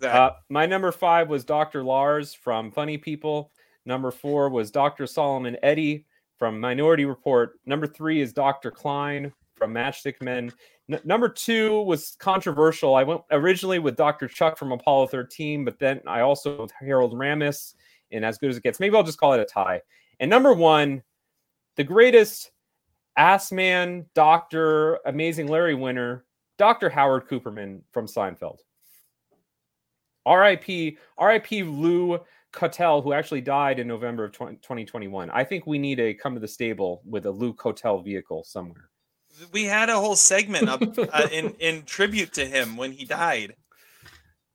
Zach. 0.00 0.14
Uh, 0.14 0.30
my 0.48 0.64
number 0.64 0.90
five 0.90 1.28
was 1.28 1.44
Dr. 1.44 1.82
Lars 1.84 2.32
from 2.32 2.70
Funny 2.70 2.96
People. 2.96 3.52
Number 3.84 4.10
four 4.10 4.48
was 4.48 4.70
Dr. 4.70 5.06
Solomon 5.06 5.58
Eddie 5.62 6.06
from 6.38 6.58
Minority 6.58 7.04
Report. 7.04 7.60
Number 7.66 7.86
three 7.86 8.22
is 8.22 8.32
Dr. 8.32 8.70
Klein 8.70 9.30
from 9.54 9.74
Matchstick 9.74 10.14
Men. 10.22 10.50
N- 10.90 11.00
number 11.04 11.28
two 11.28 11.82
was 11.82 12.16
controversial. 12.18 12.94
I 12.94 13.02
went 13.02 13.20
originally 13.32 13.80
with 13.80 13.96
Dr. 13.96 14.28
Chuck 14.28 14.56
from 14.56 14.72
Apollo 14.72 15.08
13, 15.08 15.62
but 15.62 15.78
then 15.78 16.00
I 16.06 16.20
also 16.20 16.62
with 16.62 16.72
Harold 16.80 17.12
Ramis 17.12 17.74
in 18.12 18.24
As 18.24 18.38
Good 18.38 18.48
as 18.48 18.56
It 18.56 18.62
Gets. 18.62 18.80
Maybe 18.80 18.96
I'll 18.96 19.02
just 19.02 19.18
call 19.20 19.34
it 19.34 19.40
a 19.40 19.44
tie. 19.44 19.82
And 20.20 20.30
number 20.30 20.54
one, 20.54 21.02
the 21.76 21.84
greatest 21.84 22.50
ass 23.16 23.52
man, 23.52 24.06
doctor, 24.14 24.98
amazing 25.06 25.48
Larry 25.48 25.74
winner, 25.74 26.24
Dr. 26.58 26.88
Howard 26.88 27.28
Cooperman 27.28 27.82
from 27.92 28.06
Seinfeld. 28.06 28.58
RIP, 30.26 30.98
RIP 31.20 31.50
Lou 31.50 32.20
Cutell, 32.52 33.02
who 33.02 33.12
actually 33.12 33.40
died 33.40 33.78
in 33.80 33.88
November 33.88 34.24
of 34.24 34.32
20, 34.32 34.56
2021. 34.56 35.30
I 35.30 35.42
think 35.42 35.66
we 35.66 35.78
need 35.78 35.98
a 35.98 36.14
come 36.14 36.34
to 36.34 36.40
the 36.40 36.46
stable 36.46 37.02
with 37.04 37.26
a 37.26 37.30
Lou 37.30 37.52
Cutell 37.54 38.04
vehicle 38.04 38.44
somewhere. 38.44 38.90
we 39.52 39.64
had 39.64 39.88
a 39.88 39.98
whole 39.98 40.16
segment 40.16 40.68
up 40.68 40.82
uh, 40.82 41.28
in 41.32 41.50
in 41.58 41.82
tribute 41.82 42.32
to 42.34 42.46
him 42.46 42.76
when 42.76 42.92
he 42.92 43.04
died. 43.04 43.56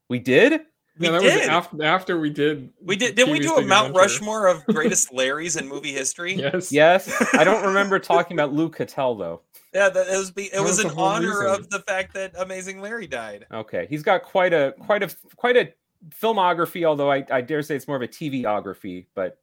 We 0.09 0.19
did. 0.19 0.61
We 0.99 1.05
yeah, 1.07 1.11
that 1.13 1.21
did. 1.21 1.39
was 1.39 1.47
after 1.47 1.83
after 1.83 2.19
we 2.19 2.29
did. 2.29 2.71
we 2.81 2.95
did. 2.95 3.15
Didn't 3.15 3.31
we 3.31 3.39
do 3.39 3.55
a 3.55 3.61
Mount 3.61 3.89
Adventure. 3.89 3.99
Rushmore 3.99 4.47
of 4.47 4.65
greatest 4.67 5.11
Larrys 5.11 5.59
in 5.59 5.67
movie 5.67 5.91
history? 5.91 6.33
Yes. 6.33 6.71
Yes, 6.71 7.33
I 7.33 7.43
don't 7.43 7.63
remember 7.67 7.99
talking 7.99 8.35
about 8.37 8.53
Lou 8.53 8.69
Cutell 8.69 9.17
though. 9.17 9.41
Yeah, 9.73 9.89
that 9.89 10.07
it 10.07 10.17
was. 10.17 10.31
Be, 10.31 10.45
it 10.45 10.53
That 10.53 10.61
was 10.63 10.83
was 10.83 10.91
in 10.91 10.97
honor 10.97 11.41
reason. 11.41 11.61
of 11.61 11.69
the 11.69 11.79
fact 11.79 12.13
that 12.15 12.33
Amazing 12.37 12.81
Larry 12.81 13.05
died. 13.07 13.45
Okay, 13.51 13.85
he's 13.89 14.01
got 14.03 14.23
quite 14.23 14.53
a 14.53 14.73
quite 14.79 15.03
a 15.03 15.15
quite 15.35 15.57
a 15.57 15.71
filmography. 16.09 16.85
Although 16.85 17.11
I, 17.11 17.25
I 17.29 17.41
dare 17.41 17.61
say 17.61 17.75
it's 17.75 17.87
more 17.87 17.97
of 17.97 18.03
a 18.03 18.07
TVography, 18.07 19.05
but 19.13 19.37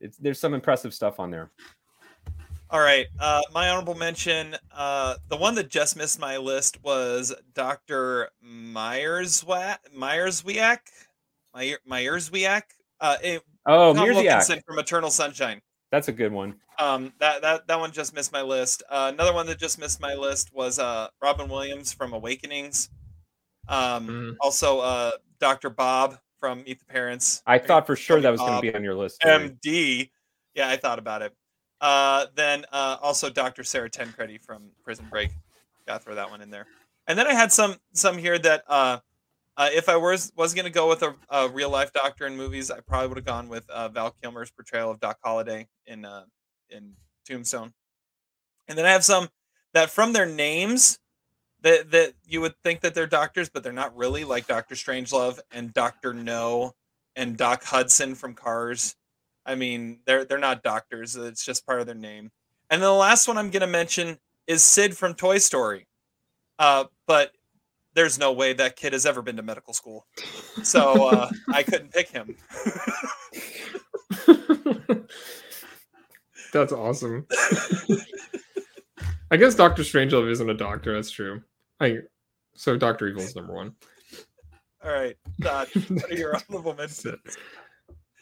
it's, 0.00 0.16
there's 0.18 0.38
some 0.38 0.54
impressive 0.54 0.94
stuff 0.94 1.18
on 1.18 1.30
there. 1.30 1.50
All 2.72 2.80
right. 2.80 3.06
Uh, 3.18 3.40
my 3.52 3.68
honorable 3.68 3.94
mention, 3.96 4.56
uh, 4.72 5.16
the 5.28 5.36
one 5.36 5.54
that 5.56 5.68
just 5.70 5.96
missed 5.96 6.20
my 6.20 6.36
list 6.36 6.82
was 6.84 7.34
Dr. 7.54 8.30
Myerswa- 8.44 9.78
Mierzwiak. 9.96 10.78
Meyer- 11.54 11.80
Mierzwiak. 11.88 12.62
Uh, 13.00 13.16
it, 13.22 13.42
Oh, 13.66 13.92
Tom 13.92 14.06
Mirziak. 14.08 14.62
From 14.64 14.78
Eternal 14.78 15.10
Sunshine. 15.10 15.60
That's 15.90 16.08
a 16.08 16.12
good 16.12 16.32
one. 16.32 16.54
Um, 16.78 17.12
that, 17.18 17.42
that, 17.42 17.66
that 17.66 17.78
one 17.78 17.92
just 17.92 18.14
missed 18.14 18.32
my 18.32 18.40
list. 18.40 18.82
Uh, 18.88 19.10
another 19.12 19.34
one 19.34 19.46
that 19.46 19.58
just 19.58 19.78
missed 19.78 20.00
my 20.00 20.14
list 20.14 20.54
was 20.54 20.78
uh, 20.78 21.08
Robin 21.20 21.48
Williams 21.48 21.92
from 21.92 22.12
Awakenings. 22.14 22.88
Um, 23.68 24.06
Mm. 24.08 24.36
Also, 24.40 24.78
uh, 24.80 25.10
Dr. 25.40 25.68
Bob 25.70 26.18
from 26.38 26.62
Meet 26.64 26.78
the 26.78 26.84
Parents. 26.86 27.42
I 27.46 27.58
thought 27.58 27.86
for 27.86 27.96
sure 27.96 28.20
that 28.20 28.30
was 28.30 28.40
going 28.40 28.54
to 28.56 28.60
be 28.62 28.74
on 28.74 28.82
your 28.82 28.94
list. 28.94 29.20
Terry. 29.20 29.50
MD. 29.50 30.10
Yeah, 30.54 30.68
I 30.70 30.76
thought 30.76 30.98
about 30.98 31.20
it. 31.22 31.32
Uh, 31.80 32.26
then 32.34 32.64
uh, 32.72 32.96
also 33.00 33.30
Dr. 33.30 33.64
Sarah 33.64 33.90
Tancredi 33.90 34.38
from 34.38 34.70
Prison 34.84 35.06
Break. 35.10 35.30
Gotta 35.86 36.04
throw 36.04 36.14
that 36.14 36.30
one 36.30 36.40
in 36.40 36.50
there. 36.50 36.66
And 37.06 37.18
then 37.18 37.26
I 37.26 37.34
had 37.34 37.50
some 37.52 37.76
some 37.92 38.18
here 38.18 38.38
that 38.38 38.64
uh, 38.68 38.98
uh, 39.56 39.68
if 39.72 39.88
I 39.88 39.96
was 39.96 40.32
was 40.36 40.54
gonna 40.54 40.70
go 40.70 40.88
with 40.88 41.02
a, 41.02 41.14
a 41.30 41.48
real 41.48 41.70
life 41.70 41.92
doctor 41.92 42.26
in 42.26 42.36
movies, 42.36 42.70
I 42.70 42.80
probably 42.80 43.08
would 43.08 43.16
have 43.18 43.26
gone 43.26 43.48
with 43.48 43.68
uh, 43.70 43.88
Val 43.88 44.14
Kilmer's 44.22 44.50
portrayal 44.50 44.90
of 44.90 45.00
Doc 45.00 45.18
Holliday 45.22 45.68
in 45.86 46.04
uh, 46.04 46.24
in 46.68 46.94
Tombstone. 47.24 47.72
And 48.68 48.78
then 48.78 48.86
I 48.86 48.90
have 48.90 49.04
some 49.04 49.28
that 49.72 49.90
from 49.90 50.12
their 50.12 50.26
names 50.26 50.98
that 51.62 51.90
that 51.90 52.14
you 52.26 52.40
would 52.40 52.54
think 52.62 52.80
that 52.80 52.94
they're 52.94 53.06
doctors, 53.06 53.48
but 53.48 53.62
they're 53.62 53.72
not 53.72 53.96
really, 53.96 54.24
like 54.24 54.46
Doctor 54.46 54.74
Strangelove 54.74 55.38
and 55.50 55.72
Doctor 55.72 56.14
No 56.14 56.74
and 57.16 57.36
Doc 57.36 57.64
Hudson 57.64 58.14
from 58.14 58.34
Cars. 58.34 58.96
I 59.46 59.54
mean, 59.54 60.00
they're 60.06 60.24
they're 60.24 60.38
not 60.38 60.62
doctors. 60.62 61.16
It's 61.16 61.44
just 61.44 61.66
part 61.66 61.80
of 61.80 61.86
their 61.86 61.94
name. 61.94 62.30
And 62.70 62.80
then 62.80 62.88
the 62.88 62.94
last 62.94 63.26
one 63.26 63.36
I'm 63.36 63.50
going 63.50 63.62
to 63.62 63.66
mention 63.66 64.18
is 64.46 64.62
Sid 64.62 64.96
from 64.96 65.14
Toy 65.14 65.38
Story. 65.38 65.86
Uh, 66.58 66.84
but 67.06 67.32
there's 67.94 68.18
no 68.18 68.32
way 68.32 68.52
that 68.52 68.76
kid 68.76 68.92
has 68.92 69.06
ever 69.06 69.22
been 69.22 69.36
to 69.36 69.42
medical 69.42 69.72
school, 69.74 70.06
so 70.62 71.08
uh, 71.08 71.30
I 71.52 71.62
couldn't 71.62 71.92
pick 71.92 72.08
him. 72.10 72.36
That's 76.52 76.72
awesome. 76.72 77.26
I 79.30 79.36
guess 79.36 79.54
Doctor 79.54 79.82
Strangelove 79.82 80.30
isn't 80.30 80.50
a 80.50 80.54
doctor. 80.54 80.94
That's 80.94 81.10
true. 81.10 81.42
I 81.80 81.98
so 82.54 82.76
Doctor 82.76 83.08
Evil's 83.08 83.36
number 83.36 83.54
one. 83.54 83.74
All 84.84 84.90
right, 84.90 85.16
Todd, 85.42 85.68
what 85.88 86.10
are 86.10 86.14
your 86.14 86.36
honorable 86.36 86.74
mentions? 86.74 87.36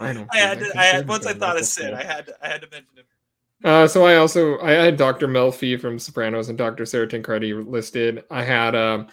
I 0.01 0.13
don't. 0.13 0.29
I 0.33 0.39
had 0.39 0.59
to. 0.61 0.79
I 0.79 0.85
had 0.85 1.09
once 1.09 1.27
I 1.27 1.33
thought 1.33 1.57
of 1.57 1.63
medical 1.63 1.67
Sid. 1.67 1.95
I 1.95 2.03
had 2.03 2.27
to, 2.27 2.35
I 2.43 2.49
had 2.49 2.61
to 2.63 2.69
mention 2.71 2.97
him. 2.97 3.05
Uh, 3.65 3.89
so 3.89 4.05
I 4.07 4.17
also 4.17 4.61
I 4.61 4.73
had 4.73 4.97
Dr. 4.97 5.27
Melfi 5.27 5.81
from 5.81 5.99
Sopranos 5.99 6.49
and 6.49 6.57
Dr. 6.57 6.87
Sarah 6.87 7.09
Tancredi 7.09 7.53
listed. 7.53 8.25
I 8.31 8.45
had 8.45 8.75
uh, 8.75 9.05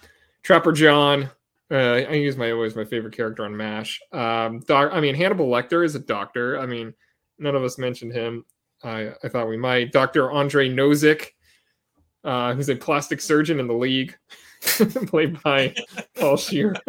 Trapper 0.43 0.71
John. 0.71 1.29
Uh, 1.71 2.03
I 2.07 2.13
use 2.13 2.37
my 2.37 2.51
always 2.51 2.75
my 2.75 2.85
favorite 2.85 3.15
character 3.15 3.43
on 3.45 3.57
Mash. 3.57 3.99
Um, 4.11 4.59
doc, 4.59 4.91
I 4.93 4.99
mean 4.99 5.15
Hannibal 5.15 5.47
Lecter 5.47 5.83
is 5.83 5.95
a 5.95 5.99
doctor. 5.99 6.59
I 6.59 6.67
mean 6.67 6.93
none 7.39 7.55
of 7.55 7.63
us 7.63 7.79
mentioned 7.79 8.13
him. 8.13 8.45
I 8.83 9.13
I 9.23 9.29
thought 9.29 9.49
we 9.49 9.57
might. 9.57 9.91
Dr. 9.91 10.31
Andre 10.31 10.69
Nowzick, 10.69 11.29
uh, 12.23 12.53
who's 12.53 12.69
a 12.69 12.75
plastic 12.75 13.21
surgeon 13.21 13.59
in 13.59 13.65
the 13.65 13.73
league, 13.73 14.15
played 15.07 15.41
by 15.41 15.73
Paul 16.19 16.37
Scheer. 16.37 16.75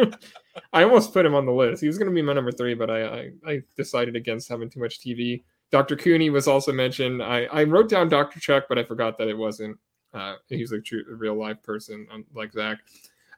I 0.73 0.83
almost 0.83 1.13
put 1.13 1.27
him 1.27 1.35
on 1.35 1.47
the 1.47 1.53
list. 1.53 1.81
He 1.81 1.87
was 1.87 1.99
going 1.99 2.11
to 2.11 2.15
be 2.15 2.23
my 2.23 2.33
number 2.33 2.53
three, 2.53 2.75
but 2.75 2.91
I, 2.91 3.03
I 3.05 3.31
I 3.47 3.63
decided 3.77 4.17
against 4.17 4.49
having 4.49 4.71
too 4.71 4.81
much 4.81 5.01
TV. 5.01 5.43
Dr. 5.71 5.97
Kuni 5.97 6.31
was 6.31 6.47
also 6.47 6.73
mentioned. 6.73 7.23
I, 7.23 7.45
I 7.47 7.65
wrote 7.65 7.89
down 7.89 8.09
Dr. 8.09 8.39
Chuck, 8.39 8.67
but 8.69 8.79
I 8.79 8.85
forgot 8.85 9.19
that 9.19 9.29
it 9.29 9.37
wasn't. 9.37 9.79
Uh, 10.15 10.37
he's 10.49 10.73
a 10.73 10.81
true, 10.81 11.05
a 11.11 11.15
real 11.15 11.35
life 11.35 11.63
person 11.63 12.07
um, 12.13 12.25
like 12.35 12.53
Zach. 12.53 12.79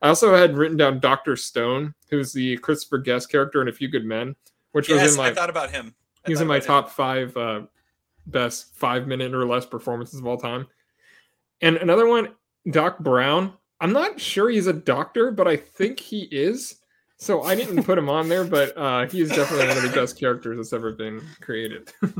I 0.03 0.09
also 0.09 0.35
had 0.35 0.57
written 0.57 0.77
down 0.77 1.01
Dr. 1.01 1.35
Stone, 1.37 1.95
who's 2.11 2.33
the 2.33 2.57
Christopher 2.59 2.99
Guest 2.99 3.31
character 3.31 3.63
in 3.63 3.69
A 3.69 3.73
Few 3.73 3.89
Good 3.89 4.05
Men, 4.05 4.37
which 4.73 4.89
was 4.89 5.13
in 5.13 5.17
my 5.17 5.29
I 5.29 5.35
thought 5.35 5.51
about 5.51 5.71
him. 5.71 5.95
I 6.25 6.29
he's 6.29 6.41
in 6.41 6.47
my 6.47 6.57
about 6.57 6.65
him. 6.65 6.69
top 6.69 6.91
five 6.91 7.37
uh, 7.37 7.63
best 8.27 8.75
five 8.77 9.07
minute 9.07 9.35
or 9.35 9.47
less 9.47 9.67
performances 9.67 10.21
of 10.21 10.27
all 10.27 10.37
time. 10.37 10.67
And 11.61 11.77
another 11.77 12.07
one, 12.07 12.29
Doc 12.71 12.99
Brown. 13.01 13.55
I'm 13.81 13.93
not 13.93 14.21
sure 14.21 14.51
he's 14.51 14.67
a 14.67 14.73
doctor, 14.73 15.31
but 15.31 15.47
I 15.47 15.57
think 15.57 16.01
he 16.01 16.23
is. 16.31 16.77
So 17.19 17.43
I 17.43 17.57
didn't 17.57 17.83
put 17.83 17.99
him 17.99 18.09
on 18.09 18.29
there, 18.29 18.45
but 18.45 18.77
uh, 18.77 19.09
he 19.09 19.21
is 19.21 19.31
definitely 19.31 19.67
one 19.67 19.77
of 19.77 19.83
the 19.83 19.91
best 19.91 20.17
characters 20.19 20.57
that's 20.57 20.73
ever 20.73 20.93
been 20.93 21.21
created. 21.41 21.93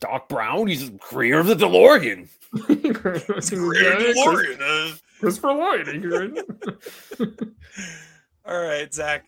Doc 0.00 0.28
Brown, 0.28 0.68
he's 0.68 0.90
the 0.90 0.98
creator 0.98 1.40
of 1.40 1.48
the 1.48 1.56
DeLorean. 1.56 2.28
DeLorean, 2.54 4.60
uh. 4.60 4.94
Christopher 5.18 5.52
Lloyd. 5.52 5.86
thank 5.86 6.02
you, 6.02 6.18
Ray. 6.18 6.30
All 8.46 8.60
right, 8.60 8.92
Zach. 8.92 9.24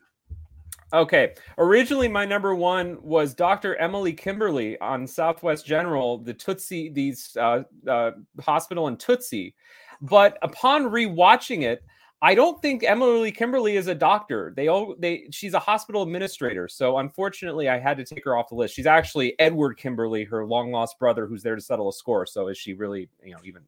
Okay. 0.93 1.35
Originally, 1.59 2.07
my 2.07 2.25
number 2.25 2.55
one 2.55 2.99
was 3.03 3.35
Dr. 3.35 3.75
Emily 3.77 4.13
Kimberly 4.13 4.79
on 4.81 5.09
Southwest 5.09 5.67
General, 5.67 6.19
the 6.19 6.35
Tootsie, 6.35 6.91
these 6.91 7.37
uh, 7.37 7.65
uh, 7.89 8.13
hospital 8.41 8.87
in 8.87 8.97
Tootsie. 8.97 9.55
But 10.01 10.39
upon 10.43 10.85
rewatching 10.85 11.63
it, 11.63 11.83
I 12.23 12.35
don't 12.35 12.61
think 12.63 12.85
Emily 12.85 13.31
Kimberly 13.31 13.77
is 13.77 13.87
a 13.87 13.95
doctor. 13.95 14.55
They 14.57 14.69
all 14.69 14.95
they 14.99 15.27
she's 15.31 15.53
a 15.53 15.59
hospital 15.59 16.03
administrator. 16.03 16.69
So 16.69 16.99
unfortunately, 16.99 17.69
I 17.69 17.79
had 17.79 17.97
to 17.99 18.05
take 18.05 18.25
her 18.25 18.37
off 18.37 18.49
the 18.49 18.55
list. 18.55 18.75
She's 18.75 18.87
actually 18.87 19.39
Edward 19.39 19.75
Kimberly, 19.75 20.25
her 20.25 20.47
long 20.47 20.71
lost 20.71 20.99
brother, 20.99 21.27
who's 21.27 21.43
there 21.43 21.55
to 21.55 21.61
settle 21.61 21.89
a 21.89 21.93
score. 21.93 22.25
So 22.25 22.49
is 22.49 22.57
she 22.57 22.73
really, 22.73 23.09
you 23.23 23.33
know, 23.33 23.41
even 23.45 23.63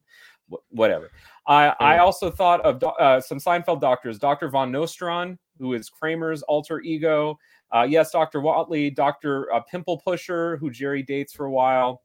whatever. 0.71 1.11
I 1.47 1.75
I 1.81 1.99
also 1.99 2.31
thought 2.31 2.61
of 2.63 2.83
uh, 2.83 3.21
some 3.21 3.39
Seinfeld 3.39 3.81
doctors, 3.81 4.19
Dr. 4.19 4.49
Van 4.49 4.73
Nostrand, 4.73 5.39
who 5.59 5.75
is 5.75 5.91
Kramer's 5.91 6.43
alter 6.43 6.81
ego. 6.81 7.39
Uh, 7.73 7.87
yes, 7.89 8.13
Dr. 8.13 8.41
Whatley, 8.41 8.95
Dr. 8.95 9.53
Uh, 9.53 9.61
Pimple 9.61 9.99
Pusher, 9.99 10.57
who 10.59 10.71
Jerry 10.71 11.03
dates 11.03 11.35
for 11.35 11.47
a 11.47 11.51
while. 11.51 12.03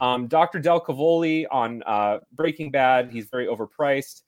Um, 0.00 0.28
Dr. 0.28 0.60
Del 0.60 0.80
Cavoli 0.80 1.46
on 1.50 1.82
uh, 1.84 2.20
Breaking 2.32 2.70
Bad, 2.70 3.10
he's 3.10 3.26
very 3.26 3.46
overpriced. 3.46 4.22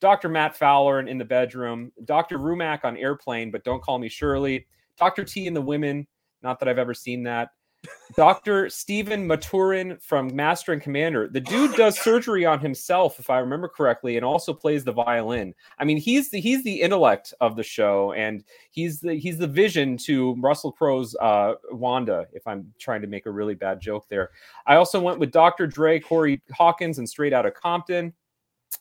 Dr. 0.00 0.28
Matt 0.28 0.56
Fowler 0.56 1.00
in, 1.00 1.08
in 1.08 1.18
the 1.18 1.24
bedroom. 1.24 1.92
Dr. 2.04 2.38
Rumack 2.38 2.84
on 2.84 2.96
Airplane, 2.96 3.50
but 3.50 3.64
don't 3.64 3.82
call 3.82 3.98
me 3.98 4.08
Shirley. 4.08 4.66
Dr. 4.98 5.24
T 5.24 5.46
in 5.46 5.54
the 5.54 5.62
Women, 5.62 6.06
not 6.42 6.58
that 6.60 6.68
I've 6.68 6.78
ever 6.78 6.94
seen 6.94 7.22
that. 7.24 7.50
Dr. 8.16 8.68
Stephen 8.68 9.26
Maturin 9.26 9.98
from 10.00 10.34
Master 10.34 10.72
and 10.72 10.82
Commander. 10.82 11.28
The 11.28 11.40
dude 11.40 11.76
does 11.76 11.98
surgery 12.00 12.44
on 12.44 12.58
himself, 12.58 13.20
if 13.20 13.30
I 13.30 13.38
remember 13.38 13.68
correctly, 13.68 14.16
and 14.16 14.24
also 14.24 14.52
plays 14.52 14.82
the 14.82 14.92
violin. 14.92 15.54
I 15.78 15.84
mean, 15.84 15.98
he's 15.98 16.30
the 16.30 16.40
he's 16.40 16.64
the 16.64 16.80
intellect 16.80 17.32
of 17.40 17.54
the 17.54 17.62
show, 17.62 18.12
and 18.14 18.42
he's 18.70 19.00
the 19.00 19.14
he's 19.14 19.38
the 19.38 19.46
vision 19.46 19.96
to 19.98 20.34
Russell 20.40 20.72
Crowe's 20.72 21.14
uh, 21.20 21.54
Wanda. 21.70 22.26
If 22.32 22.46
I'm 22.46 22.72
trying 22.78 23.02
to 23.02 23.06
make 23.06 23.26
a 23.26 23.30
really 23.30 23.54
bad 23.54 23.80
joke 23.80 24.08
there, 24.08 24.30
I 24.66 24.76
also 24.76 25.00
went 25.00 25.20
with 25.20 25.30
Dr. 25.30 25.66
Dre, 25.66 26.00
Corey 26.00 26.42
Hawkins, 26.52 26.98
and 26.98 27.08
Straight 27.08 27.32
Outta 27.32 27.52
Compton. 27.52 28.12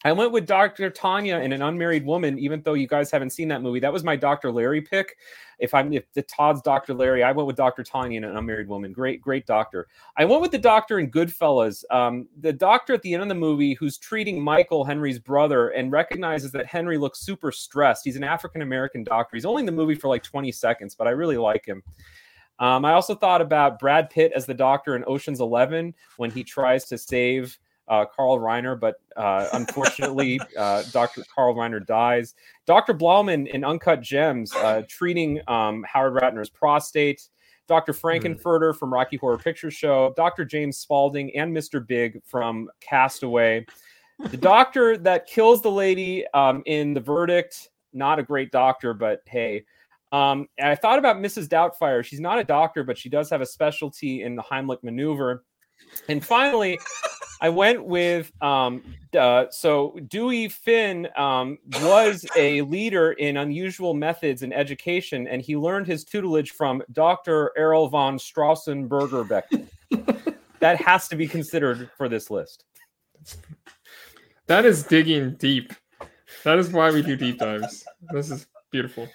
I 0.03 0.11
went 0.11 0.31
with 0.31 0.45
Dr. 0.45 0.91
Tanya 0.91 1.37
and 1.37 1.51
an 1.51 1.63
unmarried 1.63 2.05
woman, 2.05 2.37
even 2.37 2.61
though 2.61 2.75
you 2.75 2.87
guys 2.87 3.09
haven't 3.09 3.31
seen 3.31 3.47
that 3.47 3.63
movie. 3.63 3.79
That 3.79 3.91
was 3.91 4.03
my 4.03 4.15
Dr. 4.15 4.51
Larry 4.51 4.79
pick. 4.79 5.17
If 5.57 5.73
I'm 5.73 5.91
if 5.91 6.11
the 6.13 6.21
Todd's 6.21 6.61
Dr. 6.61 6.93
Larry, 6.93 7.23
I 7.23 7.31
went 7.31 7.47
with 7.47 7.55
Dr. 7.55 7.83
Tanya 7.83 8.17
and 8.17 8.25
an 8.25 8.37
unmarried 8.37 8.67
woman. 8.67 8.93
Great, 8.93 9.21
great 9.21 9.47
doctor. 9.47 9.87
I 10.15 10.23
went 10.25 10.41
with 10.41 10.51
the 10.51 10.59
doctor 10.59 10.99
in 10.99 11.09
Goodfellas. 11.09 11.83
Um, 11.89 12.27
the 12.39 12.53
doctor 12.53 12.93
at 12.93 13.01
the 13.01 13.13
end 13.13 13.23
of 13.23 13.29
the 13.29 13.35
movie 13.35 13.73
who's 13.73 13.97
treating 13.97 14.41
Michael, 14.41 14.83
Henry's 14.83 15.17
brother, 15.17 15.69
and 15.69 15.91
recognizes 15.91 16.51
that 16.51 16.67
Henry 16.67 16.99
looks 16.99 17.19
super 17.19 17.51
stressed. 17.51 18.03
He's 18.03 18.17
an 18.17 18.23
African 18.23 18.61
American 18.61 19.03
doctor. 19.03 19.35
He's 19.35 19.45
only 19.45 19.61
in 19.61 19.65
the 19.65 19.71
movie 19.71 19.95
for 19.95 20.09
like 20.09 20.21
20 20.21 20.51
seconds, 20.51 20.93
but 20.93 21.07
I 21.07 21.11
really 21.11 21.37
like 21.37 21.65
him. 21.65 21.81
Um, 22.59 22.85
I 22.85 22.93
also 22.93 23.15
thought 23.15 23.41
about 23.41 23.79
Brad 23.79 24.09
Pitt 24.09 24.31
as 24.35 24.45
the 24.45 24.53
doctor 24.53 24.95
in 24.95 25.03
Ocean's 25.07 25.41
Eleven 25.41 25.93
when 26.17 26.31
he 26.31 26.43
tries 26.43 26.85
to 26.85 26.97
save 26.97 27.57
uh, 27.87 28.05
Carl 28.05 28.39
Reiner, 28.39 28.79
but 28.79 28.95
uh, 29.15 29.47
unfortunately, 29.53 30.39
uh, 30.57 30.83
Dr. 30.91 31.23
Carl 31.33 31.55
Reiner 31.55 31.85
dies. 31.85 32.35
Dr. 32.65 32.93
Blauman 32.93 33.47
in 33.47 33.63
Uncut 33.63 34.01
Gems, 34.01 34.53
uh, 34.55 34.83
treating 34.87 35.39
um, 35.47 35.83
Howard 35.83 36.21
Ratner's 36.21 36.49
prostate. 36.49 37.29
Dr. 37.67 37.91
Frankenfurter 37.91 38.75
from 38.75 38.93
Rocky 38.93 39.17
Horror 39.17 39.37
Picture 39.37 39.69
Show. 39.69 40.13
Dr. 40.15 40.45
James 40.45 40.77
Spalding 40.77 41.35
and 41.35 41.55
Mr. 41.55 41.85
Big 41.85 42.21
from 42.23 42.69
Castaway. 42.79 43.65
the 44.31 44.37
doctor 44.37 44.97
that 44.97 45.27
kills 45.27 45.61
the 45.61 45.71
lady 45.71 46.25
um, 46.33 46.63
in 46.65 46.93
the 46.93 47.01
verdict, 47.01 47.69
not 47.93 48.19
a 48.19 48.23
great 48.23 48.51
doctor, 48.51 48.93
but 48.93 49.21
hey. 49.25 49.65
Um, 50.13 50.47
and 50.57 50.69
I 50.69 50.75
thought 50.75 50.97
about 50.97 51.17
Mrs. 51.17 51.47
Doubtfire. 51.47 52.03
She's 52.03 52.21
not 52.21 52.39
a 52.39 52.43
doctor, 52.43 52.83
but 52.83 52.97
she 52.97 53.09
does 53.09 53.29
have 53.29 53.41
a 53.41 53.45
specialty 53.45 54.23
in 54.23 54.35
the 54.35 54.43
Heimlich 54.43 54.81
maneuver. 54.81 55.43
And 56.07 56.25
finally, 56.25 56.79
I 57.39 57.49
went 57.49 57.85
with 57.85 58.31
um, 58.41 58.83
uh, 59.17 59.45
so 59.49 59.97
Dewey 60.07 60.49
Finn 60.49 61.07
um, 61.15 61.57
was 61.81 62.25
a 62.35 62.61
leader 62.63 63.11
in 63.13 63.37
unusual 63.37 63.93
methods 63.93 64.43
in 64.43 64.51
education, 64.51 65.27
and 65.27 65.41
he 65.41 65.55
learned 65.55 65.87
his 65.87 66.03
tutelage 66.03 66.51
from 66.51 66.81
Dr. 66.91 67.51
Errol 67.57 67.89
von 67.89 68.17
Strausenberger 68.17 69.27
Beckman. 69.27 69.69
that 70.59 70.81
has 70.81 71.07
to 71.09 71.15
be 71.15 71.27
considered 71.27 71.89
for 71.97 72.09
this 72.09 72.29
list. 72.29 72.65
That 74.47 74.65
is 74.65 74.83
digging 74.83 75.35
deep. 75.35 75.73
That 76.43 76.57
is 76.57 76.69
why 76.69 76.91
we 76.91 77.01
do 77.01 77.15
deep 77.15 77.39
dives. 77.39 77.85
This 78.13 78.31
is 78.31 78.47
beautiful. 78.71 79.07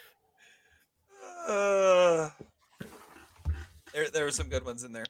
Uh, 1.48 2.30
there, 3.92 4.10
there 4.10 4.24
were 4.24 4.30
some 4.30 4.48
good 4.48 4.64
ones 4.64 4.84
in 4.84 4.92
there. 4.92 5.06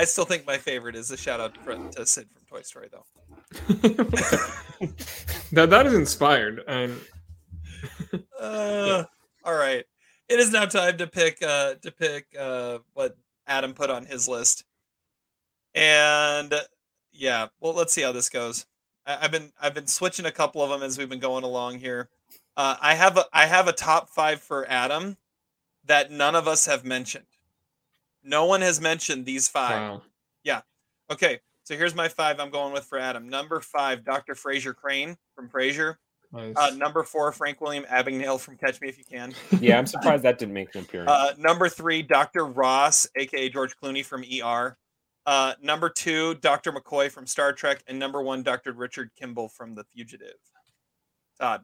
I 0.00 0.04
still 0.04 0.24
think 0.24 0.46
my 0.46 0.56
favorite 0.56 0.96
is 0.96 1.10
a 1.10 1.16
shout 1.18 1.40
out 1.40 1.54
to 1.66 2.06
Sid 2.06 2.26
from 2.32 2.46
Toy 2.48 2.62
Story, 2.62 2.88
though. 2.90 3.04
that 5.52 5.68
that 5.68 5.84
is 5.84 5.92
inspired. 5.92 6.62
And 6.66 6.98
uh, 8.40 9.04
all 9.44 9.54
right, 9.54 9.84
it 10.30 10.40
is 10.40 10.52
now 10.52 10.64
time 10.64 10.96
to 10.96 11.06
pick 11.06 11.42
uh, 11.42 11.74
to 11.82 11.90
pick 11.90 12.28
uh, 12.38 12.78
what 12.94 13.14
Adam 13.46 13.74
put 13.74 13.90
on 13.90 14.06
his 14.06 14.26
list. 14.26 14.64
And 15.74 16.54
yeah, 17.12 17.48
well, 17.60 17.74
let's 17.74 17.92
see 17.92 18.00
how 18.00 18.12
this 18.12 18.30
goes. 18.30 18.64
I, 19.04 19.16
have 19.16 19.32
been 19.32 19.52
I've 19.60 19.74
been 19.74 19.86
switching 19.86 20.24
a 20.24 20.32
couple 20.32 20.62
of 20.62 20.70
them 20.70 20.82
as 20.82 20.96
we've 20.96 21.10
been 21.10 21.20
going 21.20 21.44
along 21.44 21.78
here. 21.78 22.08
Uh, 22.56 22.76
I 22.80 22.94
have 22.94 23.18
a 23.18 23.26
I 23.34 23.44
have 23.44 23.68
a 23.68 23.72
top 23.72 24.08
five 24.08 24.40
for 24.40 24.66
Adam 24.66 25.18
that 25.84 26.10
none 26.10 26.34
of 26.34 26.48
us 26.48 26.64
have 26.64 26.86
mentioned. 26.86 27.26
No 28.22 28.44
one 28.46 28.60
has 28.60 28.80
mentioned 28.80 29.26
these 29.26 29.48
five. 29.48 29.72
wow. 29.72 30.02
Yeah. 30.44 30.60
Okay. 31.10 31.40
So 31.64 31.76
here's 31.76 31.94
my 31.94 32.08
five 32.08 32.40
I'm 32.40 32.50
going 32.50 32.72
with 32.72 32.84
for 32.84 32.98
Adam. 32.98 33.28
Number 33.28 33.60
five, 33.60 34.04
Dr. 34.04 34.34
Frasier 34.34 34.74
Crane 34.74 35.16
from 35.34 35.48
Frasier. 35.48 35.96
Nice. 36.32 36.54
Uh, 36.56 36.70
number 36.76 37.02
four, 37.02 37.32
Frank 37.32 37.60
William 37.60 37.84
Abagnale 37.84 38.38
from 38.38 38.56
Catch 38.56 38.80
Me 38.80 38.88
If 38.88 38.98
You 38.98 39.04
Can. 39.04 39.34
Yeah, 39.60 39.78
I'm 39.78 39.86
surprised 39.86 40.22
that 40.22 40.38
didn't 40.38 40.54
make 40.54 40.74
an 40.74 40.82
appearance. 40.82 41.10
Uh, 41.10 41.32
number 41.38 41.68
three, 41.68 42.02
Dr. 42.02 42.46
Ross, 42.46 43.08
aka 43.16 43.48
George 43.48 43.74
Clooney 43.82 44.04
from 44.04 44.22
ER. 44.22 44.76
Uh, 45.26 45.54
number 45.60 45.88
two, 45.88 46.34
Dr. 46.36 46.72
McCoy 46.72 47.10
from 47.10 47.26
Star 47.26 47.52
Trek, 47.52 47.82
and 47.88 47.98
number 47.98 48.22
one, 48.22 48.42
Dr. 48.42 48.72
Richard 48.72 49.10
Kimball 49.18 49.48
from 49.48 49.74
The 49.74 49.84
Fugitive. 49.84 50.34
Todd. 51.40 51.62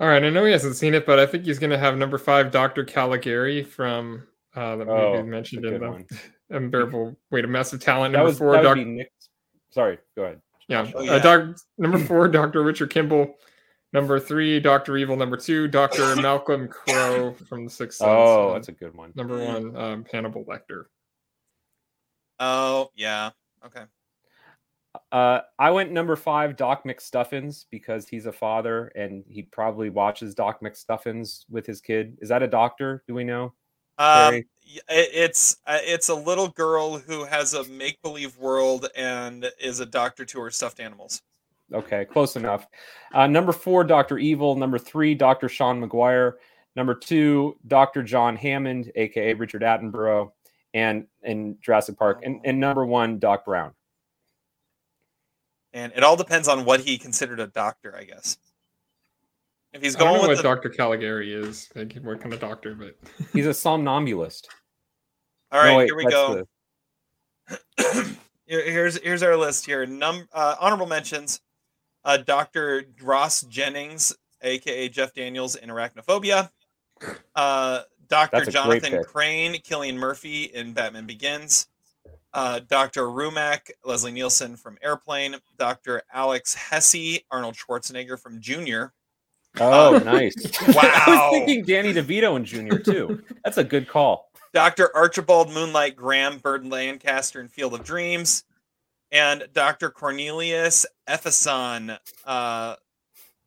All 0.00 0.08
right, 0.08 0.22
I 0.24 0.30
know 0.30 0.44
he 0.44 0.52
hasn't 0.52 0.76
seen 0.76 0.94
it, 0.94 1.06
but 1.06 1.18
I 1.20 1.26
think 1.26 1.44
he's 1.44 1.58
going 1.58 1.70
to 1.70 1.78
have 1.78 1.96
number 1.96 2.18
five, 2.18 2.50
Doctor 2.50 2.84
Caligari 2.84 3.62
from 3.62 4.26
uh, 4.54 4.76
the 4.76 4.84
movie 4.84 5.00
Oh, 5.00 5.22
mentioned 5.22 5.64
in 5.64 5.80
the. 5.80 6.04
Unbearable 6.50 7.16
Weight 7.30 7.44
of 7.44 7.50
Massive 7.50 7.80
Talent. 7.80 8.12
that 8.12 8.18
Number 8.18 8.28
was, 8.28 8.38
four, 8.38 8.52
Dr. 8.62 8.76
would 8.78 8.86
Nick. 8.86 9.10
Sorry, 9.70 9.98
go 10.16 10.24
ahead. 10.24 10.40
yeah, 10.68 10.90
Oh, 10.94 11.08
uh, 11.08 11.18
doc, 11.18 11.56
number 11.78 11.98
four, 11.98 12.28
Doctor 12.28 12.62
Richard 12.62 12.90
Kimball. 12.90 13.34
Number 13.92 14.20
three, 14.20 14.60
Doctor 14.60 14.96
Evil. 14.96 15.16
Number 15.16 15.36
two, 15.36 15.68
Doctor 15.68 16.14
Malcolm 16.22 16.68
Crowe 16.68 17.32
from 17.48 17.64
The 17.64 17.70
Sixth 17.70 17.98
Sense. 17.98 18.08
Oh, 18.10 18.48
and 18.48 18.56
that's 18.56 18.68
a 18.68 18.72
good 18.72 18.94
one. 18.94 19.12
number 19.14 19.38
one, 19.44 19.76
um, 19.76 20.04
Hannibal 20.12 20.44
Lecter. 20.44 20.84
Oh, 22.40 22.90
yeah. 22.94 23.30
Okay. 23.64 23.84
Uh, 25.10 25.40
I 25.58 25.70
went 25.70 25.90
number 25.92 26.14
five, 26.16 26.56
Doc 26.56 26.84
McStuffins, 26.84 27.64
because 27.70 28.06
he's 28.08 28.26
a 28.26 28.32
father 28.32 28.92
and 28.94 29.24
he 29.28 29.42
probably 29.42 29.90
watches 29.90 30.34
Doc 30.34 30.60
McStuffins 30.60 31.44
with 31.48 31.66
his 31.66 31.80
kid. 31.80 32.16
Is 32.20 32.28
that 32.28 32.42
a 32.42 32.48
doctor? 32.48 33.02
Do 33.08 33.14
we 33.14 33.24
know? 33.24 33.54
Um, 33.98 34.30
Very- 34.30 34.46
y- 34.66 34.80
it- 34.96 35.10
it's 35.14 35.56
uh, 35.66 35.78
it's 35.82 36.08
a 36.08 36.14
little 36.14 36.48
girl 36.48 36.98
who 36.98 37.24
has 37.24 37.54
a 37.54 37.64
make 37.64 38.00
believe 38.02 38.36
world 38.36 38.88
and 38.96 39.50
is 39.60 39.80
a 39.80 39.86
doctor 39.86 40.24
to 40.24 40.40
her 40.40 40.50
stuffed 40.50 40.80
animals. 40.80 41.22
Okay, 41.72 42.04
close 42.04 42.36
enough. 42.36 42.66
Uh, 43.14 43.26
number 43.26 43.52
four, 43.52 43.84
Doctor 43.84 44.18
Evil. 44.18 44.54
Number 44.54 44.78
three, 44.78 45.14
Doctor 45.14 45.48
Sean 45.48 45.80
McGuire. 45.80 46.34
Number 46.76 46.94
two, 46.94 47.56
Doctor 47.68 48.02
John 48.02 48.36
Hammond, 48.36 48.92
aka 48.96 49.32
Richard 49.34 49.62
Attenborough, 49.62 50.30
and 50.74 51.06
in 51.22 51.56
Jurassic 51.62 51.96
Park. 51.98 52.20
And, 52.24 52.40
and 52.44 52.60
number 52.60 52.84
one, 52.84 53.18
Doc 53.18 53.44
Brown. 53.44 53.72
And 55.72 55.92
it 55.96 56.04
all 56.04 56.16
depends 56.16 56.46
on 56.48 56.64
what 56.64 56.80
he 56.80 56.98
considered 56.98 57.40
a 57.40 57.46
doctor, 57.46 57.96
I 57.96 58.04
guess. 58.04 58.36
If 59.74 59.82
he's 59.82 59.96
I 59.96 59.98
don't 59.98 60.08
going 60.08 60.14
know 60.22 60.28
with 60.28 60.38
what 60.38 60.42
the, 60.42 60.48
Doctor 60.48 60.68
Caligari 60.70 61.34
is. 61.34 61.68
Like 61.74 61.94
what 61.96 62.20
kind 62.20 62.32
of 62.32 62.40
doctor, 62.40 62.74
but 62.74 62.96
He's 63.32 63.46
a 63.46 63.50
somnambulist. 63.52 64.48
all 65.52 65.60
right, 65.60 65.70
No, 65.72 65.76
wait, 65.78 65.86
here 65.86 65.96
we 65.96 66.04
go. 66.06 66.44
the- 67.76 68.16
Here- 68.46 68.70
here's 68.70 69.00
here's 69.02 69.22
our 69.22 69.36
list 69.36 69.64
here. 69.66 69.84
Num 69.86 70.28
uh, 70.32 70.54
honorable 70.60 70.86
mentions: 70.86 71.40
uh, 72.04 72.18
Dr. 72.18 72.84
Ross 73.02 73.40
Jennings, 73.42 74.14
aka 74.42 74.88
Jeff 74.90 75.12
Daniels 75.14 75.56
in 75.56 75.70
Arachnophobia. 75.70 76.50
Uh, 77.34 77.80
Dr. 78.08 78.38
That's 78.40 78.52
Jonathan. 78.52 79.02
Crane, 79.02 79.54
Cillian 79.62 79.96
Murphy 79.96 80.44
in 80.44 80.72
Batman 80.74 81.06
Begins. 81.06 81.68
Uh, 82.34 82.60
Dr. 82.68 83.02
Rumack, 83.04 83.70
Leslie 83.84 84.12
Nielsen 84.12 84.56
from 84.56 84.76
Airplane. 84.82 85.36
Dr. 85.58 86.02
Alex 86.12 86.52
Hesse, 86.54 87.20
Arnold 87.30 87.54
Schwarzenegger 87.56 88.20
from 88.20 88.40
Junior. 88.40 88.92
Oh, 89.60 90.00
nice. 90.04 90.34
wow. 90.68 90.74
I 90.82 91.28
was 91.30 91.38
thinking 91.38 91.64
Danny 91.64 91.92
DeVito 91.92 92.36
and 92.36 92.44
Junior 92.44 92.78
too. 92.78 93.22
That's 93.44 93.58
a 93.58 93.64
good 93.64 93.88
call. 93.88 94.30
Dr. 94.52 94.94
Archibald 94.96 95.52
Moonlight 95.52 95.96
Graham, 95.96 96.38
Burt 96.38 96.64
Lancaster 96.64 97.40
in 97.40 97.48
Field 97.48 97.74
of 97.74 97.84
Dreams, 97.84 98.44
and 99.10 99.44
Dr. 99.52 99.90
Cornelius 99.90 100.86
Evazan, 101.08 101.98
uh, 102.24 102.76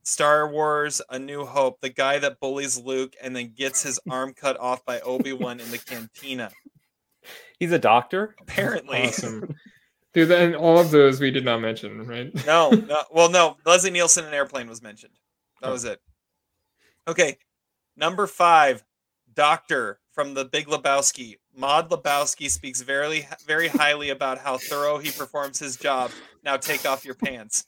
Star 0.03 0.49
Wars: 0.49 1.01
A 1.09 1.17
New 1.17 1.45
Hope, 1.45 1.79
the 1.81 1.89
guy 1.89 2.19
that 2.19 2.39
bullies 2.39 2.77
Luke 2.77 3.15
and 3.21 3.35
then 3.35 3.53
gets 3.55 3.83
his 3.83 3.99
arm 4.09 4.33
cut 4.33 4.59
off 4.59 4.83
by 4.85 4.99
Obi 5.01 5.33
Wan 5.33 5.59
in 5.59 5.71
the 5.71 5.77
cantina. 5.77 6.51
He's 7.59 7.71
a 7.71 7.79
doctor. 7.79 8.35
Apparently, 8.41 9.07
awesome. 9.07 9.55
Dude, 10.13 10.31
and 10.31 10.55
all 10.55 10.79
of 10.79 10.91
those 10.91 11.19
we 11.19 11.31
did 11.31 11.45
not 11.45 11.59
mention, 11.59 12.05
right? 12.07 12.33
no, 12.45 12.71
no, 12.71 13.03
well, 13.11 13.29
no. 13.29 13.57
Leslie 13.65 13.91
Nielsen 13.91 14.25
in 14.25 14.33
Airplane 14.33 14.67
was 14.67 14.81
mentioned. 14.81 15.13
That 15.61 15.71
was 15.71 15.85
it. 15.85 15.99
Okay, 17.07 17.37
number 17.95 18.27
five, 18.27 18.83
Doctor 19.33 19.99
from 20.11 20.33
The 20.33 20.45
Big 20.45 20.67
Lebowski. 20.67 21.37
Maud 21.55 21.89
Lebowski 21.89 22.49
speaks 22.49 22.81
very, 22.81 23.27
very 23.45 23.67
highly 23.67 24.09
about 24.09 24.37
how 24.39 24.57
thorough 24.57 24.97
he 24.97 25.11
performs 25.11 25.59
his 25.59 25.77
job. 25.77 26.11
Now 26.43 26.57
take 26.57 26.85
off 26.85 27.05
your 27.05 27.15
pants. 27.15 27.65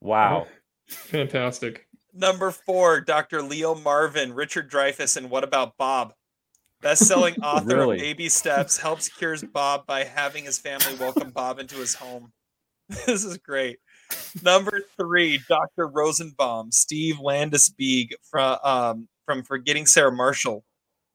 Wow. 0.00 0.46
Fantastic. 0.88 1.86
Number 2.12 2.50
four, 2.50 3.00
Dr. 3.00 3.42
Leo 3.42 3.74
Marvin, 3.74 4.32
Richard 4.32 4.70
Dreyfuss, 4.70 5.16
and 5.16 5.30
What 5.30 5.44
About 5.44 5.76
Bob? 5.76 6.14
Best-selling 6.80 7.34
author 7.42 7.76
Really? 7.76 7.96
of 7.96 8.00
Baby 8.02 8.28
Steps 8.28 8.78
helps 8.78 9.08
cures 9.08 9.42
Bob 9.44 9.86
by 9.86 10.04
having 10.04 10.44
his 10.44 10.58
family 10.58 10.94
welcome 10.98 11.30
Bob 11.30 11.58
into 11.58 11.76
his 11.76 11.94
home. 11.94 12.32
This 13.06 13.24
is 13.24 13.38
great. 13.38 13.78
Number 14.42 14.82
three, 14.96 15.40
Dr. 15.48 15.88
Rosenbaum, 15.88 16.72
Steve 16.72 17.16
Landesberg 17.16 18.10
from 18.22 18.58
um, 18.62 19.08
from 19.26 19.42
Forgetting 19.42 19.86
Sarah 19.86 20.12
Marshall. 20.12 20.64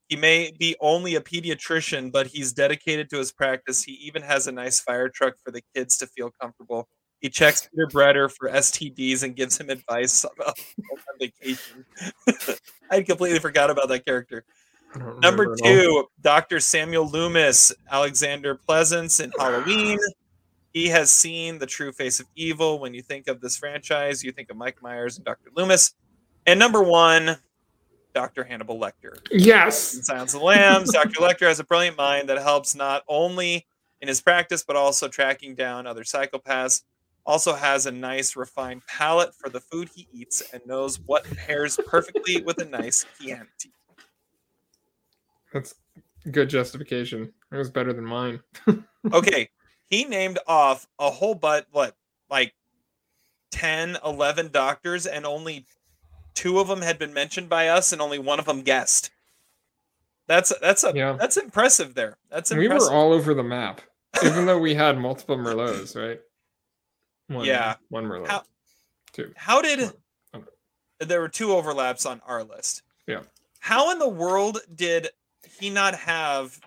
He 0.07 0.15
may 0.15 0.51
be 0.57 0.75
only 0.79 1.15
a 1.15 1.21
pediatrician, 1.21 2.11
but 2.11 2.27
he's 2.27 2.53
dedicated 2.53 3.09
to 3.09 3.17
his 3.17 3.31
practice. 3.31 3.83
He 3.83 3.93
even 3.93 4.21
has 4.21 4.47
a 4.47 4.51
nice 4.51 4.79
fire 4.79 5.09
truck 5.09 5.33
for 5.43 5.51
the 5.51 5.63
kids 5.73 5.97
to 5.97 6.07
feel 6.07 6.31
comfortable. 6.39 6.87
He 7.21 7.29
checks 7.29 7.67
Peter 7.67 7.87
Bretter 7.87 8.31
for 8.31 8.49
STDs 8.49 9.23
and 9.23 9.35
gives 9.35 9.57
him 9.57 9.69
advice 9.69 10.23
about 10.37 10.59
on 10.77 11.19
vacation. 11.19 11.85
I 12.91 13.01
completely 13.01 13.39
forgot 13.39 13.71
about 13.71 13.87
that 13.89 14.05
character. 14.05 14.45
Number 14.95 15.13
remember 15.15 15.43
at 15.43 15.49
all. 15.49 15.55
two, 15.57 16.05
Dr. 16.21 16.59
Samuel 16.59 17.09
Loomis, 17.09 17.73
Alexander 17.91 18.55
Pleasence 18.55 19.21
in 19.21 19.31
Halloween. 19.37 19.97
He 20.75 20.89
has 20.89 21.09
seen 21.09 21.57
the 21.57 21.65
true 21.65 21.93
face 21.93 22.19
of 22.19 22.25
evil. 22.35 22.79
When 22.79 22.93
you 22.93 23.01
think 23.01 23.29
of 23.29 23.39
this 23.39 23.55
franchise, 23.55 24.25
you 24.25 24.33
think 24.33 24.49
of 24.49 24.57
Mike 24.57 24.81
Myers 24.81 25.15
and 25.15 25.23
Dr. 25.23 25.49
Loomis. 25.55 25.93
And 26.45 26.59
number 26.59 26.83
one, 26.83 27.37
Dr. 28.13 28.43
Hannibal 28.43 28.77
Lecter. 28.77 29.17
Yes. 29.31 29.95
In 29.95 30.03
Silence 30.03 30.33
of 30.33 30.41
the 30.41 30.45
Lambs, 30.45 30.91
Dr. 30.91 31.21
Lecter 31.21 31.47
has 31.47 31.61
a 31.61 31.63
brilliant 31.63 31.95
mind 31.97 32.27
that 32.27 32.39
helps 32.39 32.75
not 32.75 33.03
only 33.07 33.65
in 34.01 34.09
his 34.09 34.19
practice, 34.19 34.65
but 34.67 34.75
also 34.75 35.07
tracking 35.07 35.55
down 35.55 35.87
other 35.87 36.03
psychopaths. 36.03 36.83
Also 37.25 37.53
has 37.53 37.85
a 37.85 37.91
nice, 37.91 38.35
refined 38.35 38.81
palate 38.85 39.33
for 39.33 39.49
the 39.49 39.61
food 39.61 39.89
he 39.95 40.09
eats 40.11 40.43
and 40.51 40.61
knows 40.65 40.99
what 40.99 41.23
pairs 41.37 41.79
perfectly 41.87 42.41
with 42.41 42.61
a 42.61 42.65
nice 42.65 43.05
Chianti. 43.17 43.71
That's 45.53 45.75
good 46.31 46.49
justification. 46.49 47.31
It 47.53 47.55
was 47.55 47.71
better 47.71 47.93
than 47.93 48.03
mine. 48.03 48.41
Okay, 49.13 49.47
he 49.89 50.03
named 50.05 50.39
off 50.47 50.87
a 50.99 51.09
whole 51.11 51.35
but 51.35 51.67
what 51.71 51.95
like 52.29 52.53
10 53.51 53.97
11 54.03 54.49
doctors 54.51 55.05
and 55.05 55.25
only 55.25 55.65
two 56.33 56.59
of 56.59 56.67
them 56.67 56.81
had 56.81 56.97
been 56.99 57.13
mentioned 57.13 57.47
by 57.49 57.67
us 57.67 57.93
and 57.93 58.01
only 58.01 58.19
one 58.19 58.39
of 58.39 58.45
them 58.45 58.61
guessed 58.61 59.09
that's 60.27 60.51
that's 60.59 60.83
a 60.83 60.91
Yeah. 60.95 61.13
that's 61.13 61.37
impressive 61.37 61.93
there 61.93 62.17
that's 62.29 62.53
we 62.53 62.67
were 62.67 62.91
all 62.91 63.13
over 63.13 63.33
the 63.33 63.43
map, 63.43 63.81
even 64.23 64.45
though 64.45 64.57
we 64.59 64.73
had 64.73 64.97
multiple 64.97 65.37
Merlots, 65.37 65.95
right? 65.95 66.19
One, 67.27 67.45
Yeah. 67.45 67.75
one 67.89 68.05
Merlot. 68.05 68.27
How- 68.27 68.43
Two. 69.13 69.31
how 69.37 69.61
did 69.61 69.93
Okay. 70.33 70.45
there 70.99 71.21
were 71.21 71.29
two 71.29 71.53
overlaps 71.53 72.05
on 72.05 72.21
our 72.25 72.43
list 72.43 72.81
Yeah. 73.07 73.21
how 73.59 73.91
in 73.91 73.99
the 73.99 74.09
world 74.09 74.59
did 74.73 75.09
he 75.59 75.69
not 75.69 75.95
have 75.95 76.59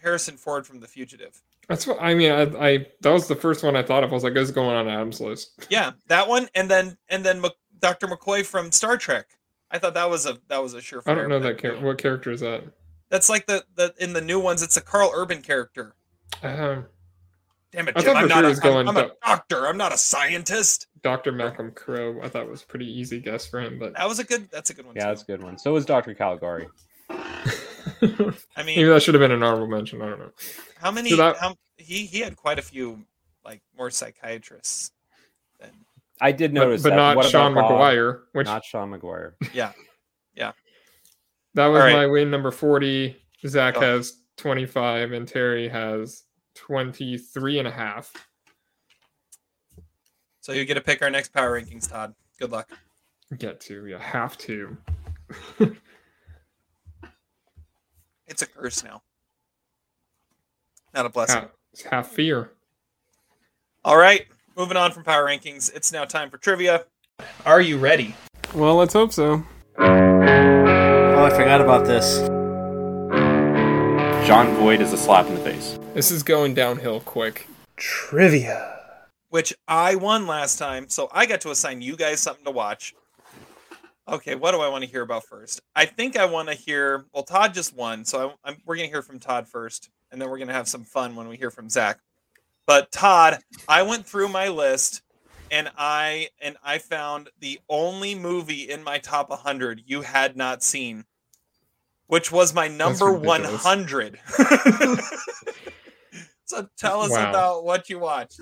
harrison 0.00 0.36
ford 0.36 0.66
from 0.66 0.78
the 0.80 0.86
fugitive 0.86 1.42
That's 1.68 1.86
what 1.86 1.98
I 2.00 2.14
mean. 2.14 2.32
I, 2.32 2.42
I 2.42 2.86
that 3.00 3.10
was 3.10 3.28
the 3.28 3.36
first 3.36 3.62
one 3.62 3.76
I 3.76 3.82
thought 3.82 4.04
of. 4.04 4.10
I 4.10 4.14
was 4.14 4.24
like, 4.24 4.34
"This 4.34 4.44
is 4.48 4.50
going 4.54 4.76
on 4.76 4.88
Adam's 4.88 5.20
list." 5.20 5.66
yeah 5.70 5.92
that 6.08 6.28
one 6.28 6.48
and 6.54 6.70
then 6.70 6.96
and 7.08 7.24
then 7.24 7.40
Mc, 7.40 7.52
dr 7.80 8.06
mccoy 8.06 8.44
from 8.44 8.70
star 8.72 8.96
trek 8.96 9.26
i 9.70 9.78
thought 9.78 9.94
that 9.94 10.08
was 10.10 10.26
a 10.26 10.38
that 10.48 10.62
was 10.62 10.74
a 10.74 10.78
surefire 10.78 11.08
I 11.08 11.14
don't 11.14 11.28
know 11.28 11.38
that 11.40 11.58
character. 11.58 11.84
what 11.84 11.98
character 11.98 12.30
is 12.30 12.40
that. 12.40 12.64
that's 13.10 13.28
like 13.28 13.46
the 13.46 13.64
the 13.76 13.92
in 13.98 14.12
the 14.12 14.20
new 14.20 14.38
ones 14.40 14.62
it's 14.62 14.76
a 14.76 14.80
karl 14.80 15.10
urban 15.14 15.40
character 15.42 15.94
Um, 16.42 16.86
damn 17.72 17.88
it 17.88 17.96
I 17.96 18.00
Jim, 18.00 18.12
thought 18.12 18.16
i'm 18.16 18.22
for 18.24 18.28
not 18.28 18.34
sure 18.36 18.44
a, 18.44 18.48
was 18.48 18.60
going 18.60 18.88
I'm, 18.88 18.96
I'm 18.96 19.04
a 19.04 19.08
doc- 19.08 19.16
doctor 19.24 19.66
i'm 19.68 19.76
not 19.76 19.92
a 19.92 19.98
scientist 19.98 20.86
Dr. 21.02 21.32
Malcolm 21.32 21.72
Crowe. 21.72 22.20
I 22.22 22.28
thought 22.28 22.48
was 22.48 22.62
a 22.62 22.66
pretty 22.66 22.86
easy 22.86 23.18
guess 23.18 23.44
for 23.44 23.58
him, 23.60 23.76
but 23.80 23.96
that 23.96 24.08
was 24.08 24.20
a 24.20 24.24
good 24.24 24.48
that's 24.52 24.70
a 24.70 24.74
good 24.74 24.86
one 24.86 24.94
Yeah, 24.94 25.02
too. 25.02 25.08
that's 25.08 25.22
a 25.22 25.24
good 25.26 25.42
one. 25.42 25.58
So 25.58 25.72
was 25.72 25.84
Dr. 25.84 26.14
Caligari. 26.14 26.68
i 28.56 28.62
mean 28.62 28.76
maybe 28.76 28.84
that 28.84 29.02
should 29.02 29.14
have 29.14 29.20
been 29.20 29.30
an 29.32 29.42
honorable 29.42 29.68
mention. 29.68 30.02
I 30.02 30.08
don't 30.08 30.18
know. 30.18 30.32
How 30.80 30.90
many? 30.90 31.10
So 31.10 31.16
that- 31.16 31.36
how, 31.38 31.56
he 31.76 32.04
he 32.06 32.20
had 32.20 32.36
quite 32.36 32.58
a 32.58 32.62
few 32.62 33.04
like 33.44 33.62
more 33.76 33.90
psychiatrists. 33.90 34.90
Than, 35.60 35.70
I 36.20 36.32
did 36.32 36.52
But, 36.54 36.60
notice 36.60 36.82
but 36.82 36.90
that. 36.90 36.96
not 36.96 37.16
What 37.16 37.22
about 37.26 37.30
Sean 37.32 37.54
Bob? 37.54 37.70
McGuire, 37.70 38.20
which 38.32 38.46
Not 38.46 38.64
Sean 38.64 38.90
McGuire. 38.90 39.32
yeah, 39.54 39.72
yeah. 40.34 40.52
that 41.54 41.66
was 41.66 41.78
Alright. 41.80 41.96
my 41.96 42.06
win 42.06 42.30
number 42.30 42.50
forty. 42.50 43.16
Zach 43.46 43.76
Oh. 43.76 43.80
has 43.80 44.14
twenty 44.36 44.66
five, 44.66 45.12
and 45.12 45.26
Terry 45.26 45.68
has 45.68 46.24
23 46.54 47.58
and 47.60 47.66
a 47.66 47.70
half. 47.70 48.12
so 50.40 50.52
you 50.52 50.64
get 50.64 50.74
to 50.74 50.80
pick 50.80 51.00
our 51.02 51.10
next 51.10 51.32
power 51.32 51.58
rankings, 51.60 51.88
Todd. 51.90 52.14
Good 52.38 52.50
luck. 52.52 52.70
Get 53.38 53.60
to 53.62 53.86
yeah, 53.86 53.98
have 53.98 54.36
to. 54.38 54.76
It's 58.32 58.40
a 58.40 58.46
curse 58.46 58.82
now, 58.82 59.02
not 60.94 61.04
a 61.04 61.10
blessing. 61.10 61.42
Have, 61.82 61.90
have 61.90 62.06
fear. 62.08 62.50
All 63.84 63.98
right, 63.98 64.24
moving 64.56 64.78
on 64.78 64.90
from 64.90 65.04
power 65.04 65.26
rankings. 65.26 65.70
It's 65.76 65.92
now 65.92 66.06
time 66.06 66.30
for 66.30 66.38
trivia. 66.38 66.86
Are 67.44 67.60
you 67.60 67.76
ready? 67.76 68.14
Well, 68.54 68.76
let's 68.76 68.94
hope 68.94 69.12
so. 69.12 69.44
Oh, 69.78 71.24
I 71.24 71.28
forgot 71.28 71.60
about 71.60 71.84
this. 71.84 72.20
Jon 74.26 74.54
Voight 74.56 74.80
is 74.80 74.94
a 74.94 74.96
slap 74.96 75.26
in 75.26 75.34
the 75.34 75.40
face. 75.42 75.78
This 75.92 76.10
is 76.10 76.22
going 76.22 76.54
downhill 76.54 77.00
quick. 77.00 77.46
Trivia. 77.76 78.78
which 79.28 79.52
I 79.68 79.94
won 79.94 80.26
last 80.26 80.58
time, 80.58 80.88
so 80.88 81.10
I 81.12 81.26
got 81.26 81.42
to 81.42 81.50
assign 81.50 81.82
you 81.82 81.96
guys 81.96 82.20
something 82.20 82.46
to 82.46 82.50
watch. 82.50 82.94
Okay, 84.08 84.34
what 84.34 84.50
do 84.52 84.60
I 84.60 84.68
want 84.68 84.82
to 84.84 84.90
hear 84.90 85.02
about 85.02 85.24
first? 85.24 85.60
I 85.76 85.86
think 85.86 86.16
I 86.16 86.24
want 86.24 86.48
to 86.48 86.54
hear. 86.54 87.04
Well, 87.14 87.22
Todd 87.22 87.54
just 87.54 87.74
won, 87.74 88.04
so 88.04 88.36
I, 88.44 88.50
I'm, 88.50 88.56
we're 88.64 88.76
gonna 88.76 88.88
hear 88.88 89.02
from 89.02 89.20
Todd 89.20 89.46
first, 89.46 89.90
and 90.10 90.20
then 90.20 90.28
we're 90.28 90.38
gonna 90.38 90.52
have 90.52 90.66
some 90.68 90.84
fun 90.84 91.14
when 91.14 91.28
we 91.28 91.36
hear 91.36 91.50
from 91.50 91.68
Zach. 91.68 92.00
But 92.66 92.90
Todd, 92.90 93.38
I 93.68 93.82
went 93.82 94.04
through 94.06 94.28
my 94.28 94.48
list, 94.48 95.02
and 95.52 95.70
I 95.78 96.28
and 96.40 96.56
I 96.64 96.78
found 96.78 97.30
the 97.38 97.60
only 97.68 98.14
movie 98.16 98.68
in 98.70 98.82
my 98.82 98.98
top 98.98 99.30
100 99.30 99.82
you 99.86 100.02
had 100.02 100.36
not 100.36 100.64
seen, 100.64 101.04
which 102.08 102.32
was 102.32 102.52
my 102.52 102.66
number 102.68 103.12
100. 103.12 104.18
so 106.44 106.68
tell 106.76 107.02
us 107.02 107.10
Wow. 107.10 107.30
about 107.30 107.64
what 107.64 107.88
you 107.88 108.00
watched. 108.00 108.40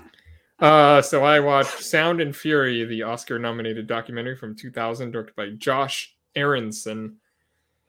Uh, 0.61 1.01
so 1.01 1.25
I 1.25 1.41
watched 1.41 1.83
Sound 1.83 2.21
and 2.21 2.37
Fury, 2.37 2.85
the 2.85 3.03
Oscar-nominated 3.03 3.87
documentary 3.87 4.37
from 4.37 4.55
2000, 4.55 5.11
directed 5.11 5.35
by 5.35 5.51
Josh 5.57 6.15
Aronson, 6.37 7.17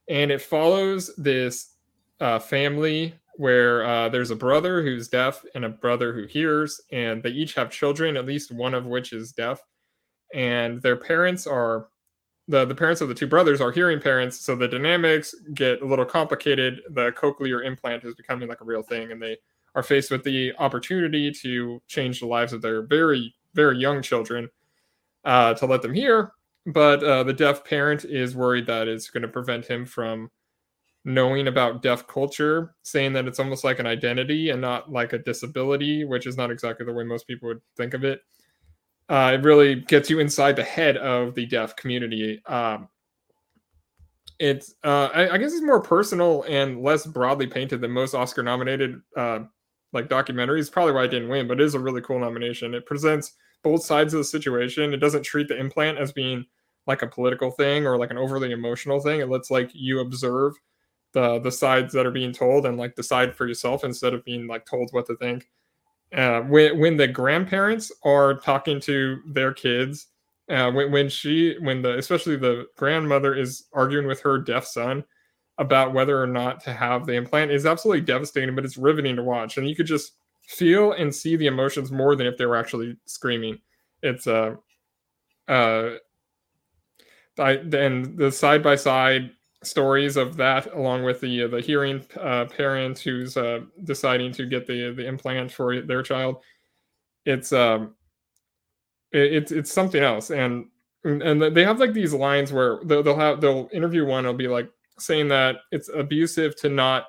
and 0.08 0.32
it 0.32 0.42
follows 0.42 1.12
this 1.18 1.74
uh, 2.22 2.40
family 2.40 3.14
where 3.36 3.86
uh, 3.86 4.08
there's 4.08 4.32
a 4.32 4.36
brother 4.36 4.82
who's 4.82 5.10
deaf 5.10 5.44
and 5.54 5.66
a 5.66 5.70
brother 5.70 6.14
who 6.14 6.26
hears, 6.26 6.80
and 6.92 7.22
they 7.24 7.32
each 7.32 7.56
have 7.56 7.72
children, 7.72 8.16
at 8.16 8.26
least 8.26 8.52
one 8.52 8.74
of 8.74 8.86
which 8.86 9.12
is 9.12 9.34
deaf, 9.34 9.62
and 10.34 10.82
their 10.82 10.96
parents 10.96 11.46
are 11.46 11.88
the 12.48 12.66
the 12.66 12.76
parents 12.76 13.02
of 13.02 13.08
the 13.08 13.16
two 13.16 13.28
brothers 13.28 13.62
are 13.62 13.72
hearing 13.72 14.00
parents, 14.00 14.40
so 14.40 14.56
the 14.56 14.68
dynamics 14.68 15.36
get 15.54 15.82
a 15.82 15.86
little 15.86 16.06
complicated. 16.06 16.82
The 16.90 17.12
cochlear 17.12 17.66
implant 17.66 18.04
is 18.04 18.16
becoming 18.16 18.48
like 18.50 18.62
a 18.62 18.66
real 18.66 18.84
thing, 18.84 19.12
and 19.12 19.22
they 19.22 19.38
are 19.76 19.84
faced 19.84 20.12
with 20.12 20.24
the 20.24 20.54
opportunity 20.60 21.32
to 21.32 21.82
change 21.88 22.20
the 22.20 22.26
lives 22.28 22.54
of 22.54 22.62
their 22.62 22.82
very 22.84 23.34
very 23.54 23.78
young 23.78 24.02
children 24.02 24.50
uh, 25.26 25.54
to 25.54 25.66
let 25.66 25.82
them 25.82 25.94
hear. 25.94 26.32
But 26.66 27.04
uh, 27.04 27.24
the 27.24 27.34
deaf 27.34 27.66
parent 27.66 28.06
is 28.06 28.36
worried 28.36 28.68
that 28.68 28.88
it's 28.88 29.10
going 29.10 29.24
to 29.24 29.28
prevent 29.28 29.66
him 29.66 29.86
from 29.86 30.30
knowing 31.04 31.48
about 31.48 31.82
deaf 31.82 32.06
culture 32.08 32.76
saying 32.84 33.14
that 33.14 33.28
it's 33.28 33.40
almost 33.40 33.64
like 33.64 33.80
an 33.80 33.88
identity 33.88 34.52
and 34.52 34.62
not 34.62 34.92
like 34.92 35.14
a 35.14 35.18
disability 35.18 36.06
which 36.06 36.28
is 36.28 36.38
not 36.38 36.52
exactly 36.52 36.86
the 36.86 36.94
way 36.94 37.04
most 37.04 37.26
people 37.28 37.48
would 37.48 37.62
think 37.76 37.94
of 37.94 38.04
it. 38.04 38.22
Uh, 39.10 39.32
it 39.34 39.44
really 39.44 39.76
gets 39.76 40.10
you 40.10 40.20
inside 40.20 40.56
the 40.56 40.64
head 40.64 40.98
of 40.98 41.34
the 41.34 41.46
deaf 41.46 41.76
community. 41.76 42.42
Um, 42.46 42.88
it's 44.40 44.76
uh, 44.84 45.10
I, 45.14 45.32
I 45.32 45.38
guess 45.38 45.54
it's 45.54 45.64
more 45.64 45.82
personal 45.82 46.44
and 46.48 46.82
less 46.82 47.06
broadly 47.06 47.48
painted 47.48 47.82
than 47.82 47.92
most 47.92 48.14
oscar 48.14 48.42
nominated 48.42 49.02
uh, 49.18 49.40
like 49.94 50.10
documentaries 50.10 50.72
probably 50.72 50.94
why 50.94 51.04
it 51.04 51.10
didn't 51.10 51.30
win 51.30 51.48
but 51.48 51.60
it 51.60 51.64
is 51.64 51.76
a 51.76 51.80
really 51.80 52.02
cool 52.02 52.20
nomination. 52.20 52.74
It 52.74 52.86
presents 52.86 53.34
both 53.64 53.84
sides 53.84 54.14
of 54.14 54.20
the 54.20 54.24
situation. 54.24 54.94
It 54.94 54.98
doesn't 54.98 55.24
treat 55.24 55.48
the 55.48 55.60
implant 55.60 55.98
as 55.98 56.12
being 56.12 56.46
like 56.88 57.02
a 57.02 57.08
political 57.08 57.52
thing 57.52 57.86
or 57.86 57.98
like 57.98 58.12
an 58.12 58.18
overly 58.18 58.52
emotional 58.52 59.00
thing. 59.00 59.20
It 59.20 59.30
lets 59.30 59.52
like 59.52 59.70
you 59.74 60.00
observe 60.00 60.54
the 61.14 61.40
the 61.40 61.52
sides 61.52 61.94
that 61.94 62.06
are 62.06 62.12
being 62.12 62.32
told 62.32 62.66
and 62.66 62.78
like 62.78 62.96
decide 62.96 63.36
for 63.36 63.48
yourself 63.48 63.84
instead 63.84 64.14
of 64.14 64.26
being 64.26 64.48
like 64.48 64.66
told 64.66 64.90
what 64.92 65.06
to 65.08 65.16
think. 65.18 65.48
Uh, 66.16 66.42
when 66.42 66.80
when 66.80 66.98
the 66.98 67.08
grandparents 67.08 67.92
are 68.04 68.36
talking 68.40 68.80
to 68.82 69.20
their 69.28 69.54
kids 69.54 70.08
uh, 70.50 70.70
when, 70.72 70.92
when 70.92 71.10
she 71.10 71.56
when 71.62 71.82
the 71.82 71.98
especially 71.98 72.36
the 72.36 72.66
grandmother 72.78 73.34
is 73.34 73.68
arguing 73.74 74.08
with 74.08 74.20
her 74.20 74.38
deaf 74.38 74.66
son 74.66 75.04
about 75.62 75.94
whether 75.94 76.22
or 76.22 76.28
not 76.28 76.62
to 76.64 76.74
have 76.74 77.06
the 77.06 77.14
implant 77.14 77.52
is 77.52 77.66
absolutely 77.66 78.02
devastating 78.02 78.56
but 78.56 78.66
it's 78.66 78.78
riveting 78.78 79.16
to 79.16 79.24
watch. 79.24 79.58
And 79.58 79.70
you 79.70 79.76
could 79.76 79.86
just 79.86 80.14
feel 80.48 80.94
and 80.94 81.14
see 81.14 81.36
the 81.36 81.48
emotions 81.48 81.92
more 81.92 82.16
than 82.16 82.28
if 82.28 82.38
they 82.38 82.46
were 82.46 82.58
actually 82.58 82.98
screaming. 83.06 83.60
It's 84.04 84.28
uh 84.28 84.56
uh 85.48 85.92
I, 87.40 87.52
and 87.54 88.18
the 88.18 88.32
side 88.32 88.62
by 88.62 88.76
side 88.76 89.32
stories 89.64 90.18
of 90.18 90.36
that 90.38 90.68
along 90.74 91.04
with 91.04 91.22
the 91.22 91.48
the 91.48 91.62
hearing 91.62 92.04
uh, 92.20 92.46
parent 92.46 93.00
who's 93.00 93.38
uh, 93.38 93.62
deciding 93.84 94.34
to 94.34 94.46
get 94.46 94.68
the 94.68 94.92
the 94.92 95.08
implant 95.08 95.52
for 95.52 95.82
their 95.82 96.04
child 96.04 96.38
it's 97.26 97.54
um 97.54 97.94
it, 99.12 99.34
it's 99.34 99.52
it's 99.52 99.72
something 99.72 100.04
else. 100.04 100.32
And 100.32 100.66
and 101.04 101.42
they 101.42 101.64
have 101.64 101.80
like 101.80 101.94
these 101.94 102.14
lines 102.14 102.54
where 102.54 102.80
they'll, 102.86 103.04
they'll 103.04 103.18
have 103.18 103.42
they'll 103.42 103.70
interview 103.74 104.06
one 104.06 104.26
it'll 104.26 104.36
be 104.36 104.48
like 104.48 104.70
saying 105.02 105.28
that 105.30 105.58
it's 105.72 105.90
abusive 105.90 106.56
to 106.58 106.70
not 106.70 107.06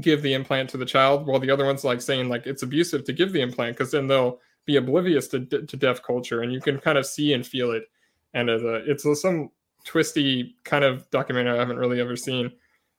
give 0.00 0.22
the 0.22 0.32
implant 0.32 0.70
to 0.70 0.78
the 0.78 0.86
child 0.86 1.26
while 1.26 1.38
the 1.38 1.50
other 1.50 1.66
one's 1.66 1.84
like 1.84 2.00
saying 2.00 2.28
like 2.28 2.46
it's 2.46 2.62
abusive 2.62 3.04
to 3.04 3.12
give 3.12 3.32
the 3.32 3.40
implant 3.40 3.76
because 3.76 3.90
then 3.90 4.06
they'll 4.06 4.38
be 4.64 4.76
oblivious 4.76 5.28
to, 5.28 5.44
to 5.44 5.76
deaf 5.76 6.02
culture 6.02 6.42
and 6.42 6.52
you 6.52 6.60
can 6.60 6.78
kind 6.78 6.98
of 6.98 7.06
see 7.06 7.32
and 7.32 7.46
feel 7.46 7.72
it. 7.72 7.84
And 8.34 8.48
it's, 8.48 8.62
a, 8.62 8.90
it's 8.90 9.20
some 9.20 9.50
twisty 9.84 10.56
kind 10.64 10.84
of 10.84 11.08
documentary 11.10 11.56
i 11.56 11.58
haven't 11.58 11.78
really 11.78 12.00
ever 12.00 12.16
seen. 12.16 12.52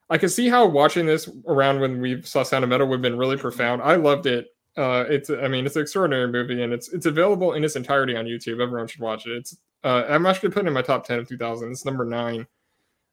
I 0.09 0.17
can 0.17 0.29
see 0.29 0.49
how 0.49 0.65
watching 0.67 1.05
this 1.05 1.29
around 1.47 1.79
when 1.79 2.01
we 2.01 2.21
saw 2.21 2.43
sound 2.43 2.63
of 2.63 2.69
metal 2.69 2.87
would 2.87 2.97
have 2.97 3.01
been 3.01 3.17
really 3.17 3.37
profound. 3.37 3.81
I 3.81 3.95
loved 3.95 4.25
it. 4.25 4.47
Uh, 4.75 5.05
it's 5.07 5.29
i 5.29 5.47
mean 5.47 5.67
it's 5.67 5.75
an 5.75 5.83
extraordinary 5.83 6.27
movie 6.27 6.63
and 6.63 6.73
it's 6.73 6.91
it's 6.93 7.05
available 7.05 7.53
in 7.53 7.63
its 7.63 7.75
entirety 7.75 8.15
on 8.15 8.25
youtube. 8.25 8.59
Everyone 8.59 8.87
should 8.87 9.01
watch 9.01 9.27
it. 9.27 9.33
It's 9.33 9.55
uh, 9.83 10.03
i'm 10.09 10.25
actually 10.25 10.49
putting 10.49 10.65
in 10.65 10.73
my 10.73 10.81
top 10.81 11.05
10 11.05 11.19
of 11.19 11.27
2000 11.27 11.71
it's 11.71 11.85
number 11.85 12.05
nine 12.05 12.47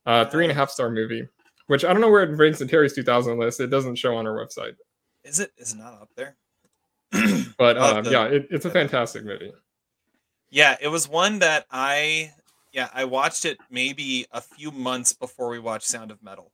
uh, 0.06 0.24
three 0.26 0.44
and 0.44 0.52
a 0.52 0.54
half 0.54 0.70
star 0.70 0.90
movie 0.90 1.26
which 1.66 1.84
i 1.84 1.92
don't 1.92 2.00
know 2.00 2.10
where 2.10 2.22
it 2.22 2.36
ranks 2.36 2.60
in 2.60 2.68
terry's 2.68 2.94
2000 2.94 3.38
list 3.38 3.60
it 3.60 3.68
doesn't 3.68 3.96
show 3.96 4.16
on 4.16 4.26
our 4.26 4.34
website 4.34 4.74
Is 5.24 5.40
it? 5.40 5.52
Is 5.56 5.72
it 5.72 5.78
not 5.78 5.94
up 5.94 6.10
there? 6.16 6.36
but 7.58 7.76
um, 7.76 8.04
to- 8.04 8.10
yeah 8.10 8.24
it, 8.24 8.46
it's 8.50 8.64
a 8.64 8.70
fantastic 8.70 9.24
movie 9.24 9.52
Yeah, 10.50 10.76
it 10.80 10.88
was 10.88 11.08
one 11.08 11.38
that 11.40 11.66
I 11.70 12.32
yeah, 12.72 12.88
I 12.94 13.04
watched 13.04 13.44
it 13.44 13.58
maybe 13.70 14.26
a 14.32 14.40
few 14.40 14.70
months 14.70 15.12
before 15.12 15.48
we 15.48 15.58
watched 15.58 15.86
Sound 15.88 16.10
of 16.10 16.22
Metal. 16.22 16.52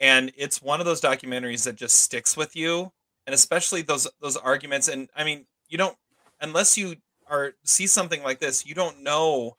And 0.00 0.30
it's 0.36 0.62
one 0.62 0.78
of 0.78 0.86
those 0.86 1.00
documentaries 1.00 1.64
that 1.64 1.74
just 1.74 1.98
sticks 2.00 2.36
with 2.36 2.54
you 2.54 2.92
and 3.26 3.34
especially 3.34 3.82
those 3.82 4.08
those 4.20 4.36
arguments. 4.36 4.88
And 4.88 5.08
I 5.16 5.24
mean, 5.24 5.46
you 5.68 5.78
don't 5.78 5.96
unless 6.40 6.78
you 6.78 6.96
are 7.28 7.54
see 7.64 7.86
something 7.86 8.22
like 8.22 8.38
this, 8.38 8.64
you 8.64 8.74
don't 8.74 9.02
know 9.02 9.56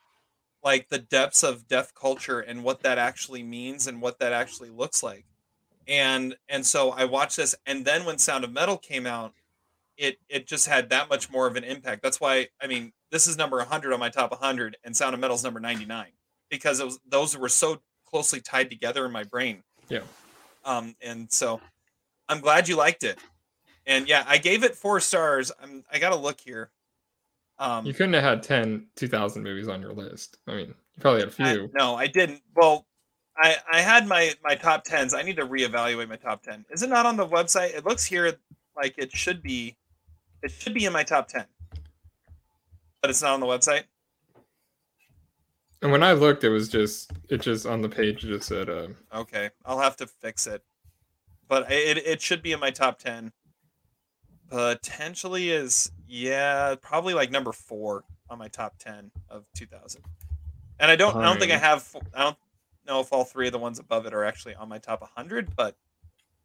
like 0.64 0.90
the 0.90 1.00
depths 1.00 1.44
of 1.44 1.68
deaf 1.68 1.94
culture 1.94 2.40
and 2.40 2.64
what 2.64 2.82
that 2.84 2.98
actually 2.98 3.44
means 3.44 3.88
and 3.88 4.02
what 4.02 4.20
that 4.20 4.34
actually 4.34 4.70
looks 4.70 5.02
like. 5.04 5.26
And 5.88 6.36
and 6.48 6.66
so 6.66 6.92
I 6.92 7.06
watched 7.06 7.38
this, 7.38 7.56
and 7.66 7.84
then 7.84 8.06
when 8.06 8.18
Sound 8.18 8.44
of 8.44 8.52
Metal 8.52 8.78
came 8.78 9.06
out, 9.06 9.34
it 9.98 10.20
it 10.30 10.48
just 10.48 10.68
had 10.68 10.90
that 10.92 11.10
much 11.10 11.32
more 11.32 11.48
of 11.48 11.56
an 11.56 11.64
impact. 11.64 12.04
That's 12.04 12.22
why 12.22 12.48
I 12.62 12.68
mean 12.68 12.94
this 13.12 13.26
is 13.28 13.38
number 13.38 13.58
100 13.58 13.92
on 13.92 14.00
my 14.00 14.10
top 14.10 14.32
100, 14.32 14.78
and 14.84 14.96
Sound 14.96 15.16
of 15.16 15.20
Metal's 15.20 15.44
number 15.44 15.60
99 15.60 16.08
because 16.50 16.80
it 16.80 16.86
was, 16.86 17.00
those 17.08 17.38
were 17.38 17.50
so 17.50 17.82
closely 18.06 18.40
tied 18.40 18.70
together 18.70 19.06
in 19.06 19.12
my 19.12 19.24
brain. 19.24 19.64
Yeah. 19.88 20.02
Um, 20.66 20.96
and 21.02 21.32
so 21.32 21.62
I'm 22.28 22.40
glad 22.40 22.68
you 22.68 22.76
liked 22.76 23.04
it. 23.04 23.18
And 23.86 24.08
yeah, 24.08 24.24
I 24.28 24.38
gave 24.38 24.64
it 24.64 24.76
four 24.76 25.00
stars. 25.00 25.52
I'm 25.62 25.84
I 25.92 26.00
gotta 26.00 26.16
look 26.16 26.40
here. 26.40 26.70
Um, 27.60 27.86
you 27.86 27.94
couldn't 27.94 28.14
have 28.14 28.24
had 28.24 28.44
10 28.44 28.88
2000 28.96 29.44
movies 29.44 29.68
on 29.68 29.82
your 29.82 29.92
list. 29.92 30.38
I 30.48 30.56
mean, 30.56 30.68
you 30.68 31.02
probably 31.02 31.20
had 31.20 31.30
a 31.30 31.32
few. 31.32 31.70
no, 31.78 31.96
I 31.96 32.08
didn't. 32.08 32.42
Well, 32.56 32.86
I 33.38 33.58
I 33.72 33.82
had 33.82 34.08
my 34.08 34.34
my 34.44 34.56
top 34.56 34.84
tens. 34.86 35.14
I 35.14 35.22
need 35.22 35.36
to 35.38 35.46
reevaluate 35.46 36.08
my 36.08 36.16
top 36.16 36.42
ten. 36.44 36.66
Is 36.72 36.84
it 36.84 36.90
not 36.90 37.06
on 37.06 37.18
the 37.18 37.28
website? 37.28 37.76
It 37.76 37.86
looks 37.86 38.06
here 38.06 38.34
like 38.76 38.96
it 38.98 39.12
should 39.12 39.42
be. 39.42 39.78
It 40.42 40.52
should 40.52 40.74
be 40.74 40.86
in 40.86 40.94
my 40.94 41.04
top 41.04 41.28
ten, 41.28 41.46
but 43.02 43.10
it's 43.10 43.22
not 43.22 43.34
on 43.34 43.40
the 43.42 43.46
website. 43.46 43.84
And 45.82 45.92
when 45.92 46.04
I 46.04 46.14
looked, 46.14 46.44
it 46.44 46.50
was 46.50 46.70
just 46.70 47.12
it 47.30 47.42
just 47.42 47.66
on 47.66 47.82
the 47.82 47.90
page 47.90 48.24
it 48.24 48.28
just 48.28 48.48
said 48.48 48.70
uh 48.70 48.88
Okay, 49.14 49.50
I'll 49.66 49.80
have 49.80 49.98
to 49.98 50.08
fix 50.08 50.48
it. 50.48 50.64
But 51.48 51.72
it 51.72 51.98
it 51.98 52.22
should 52.22 52.42
be 52.42 52.52
in 52.54 52.60
my 52.60 52.72
top 52.72 53.00
ten. 53.00 53.32
Potentially 54.50 55.52
is 55.52 55.92
yeah, 56.10 56.76
probably 56.82 57.14
like 57.14 57.32
number 57.32 57.52
four 57.54 58.04
on 58.30 58.38
my 58.40 58.48
top 58.48 58.78
ten 58.80 59.12
of 59.30 59.46
two 59.56 59.66
thousand. 59.68 60.02
And 60.80 60.90
I 60.90 60.96
don't 60.96 61.16
I 61.16 61.24
don't 61.26 61.40
think 61.40 61.52
I 61.52 61.58
have 61.58 61.96
I 62.14 62.24
don't 62.24 62.38
know 62.88 63.00
if 63.00 63.14
all 63.14 63.24
three 63.24 63.48
of 63.48 63.54
the 63.54 63.60
ones 63.60 63.80
above 63.80 64.06
it 64.08 64.14
are 64.14 64.24
actually 64.24 64.56
on 64.56 64.68
my 64.68 64.80
top 64.80 65.08
hundred, 65.16 65.56
but 65.56 65.76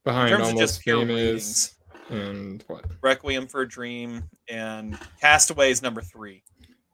behind 0.04 0.28
terms 0.30 0.42
of 0.48 0.54
almost 0.54 0.60
just 0.74 0.82
pure 0.82 1.00
famous 1.06 1.74
and 2.10 2.62
what? 2.66 2.84
Requiem 3.00 3.46
for 3.46 3.62
a 3.62 3.68
Dream 3.68 4.22
and 4.48 4.98
Castaway 5.20 5.70
is 5.70 5.80
number 5.82 6.02
three. 6.02 6.42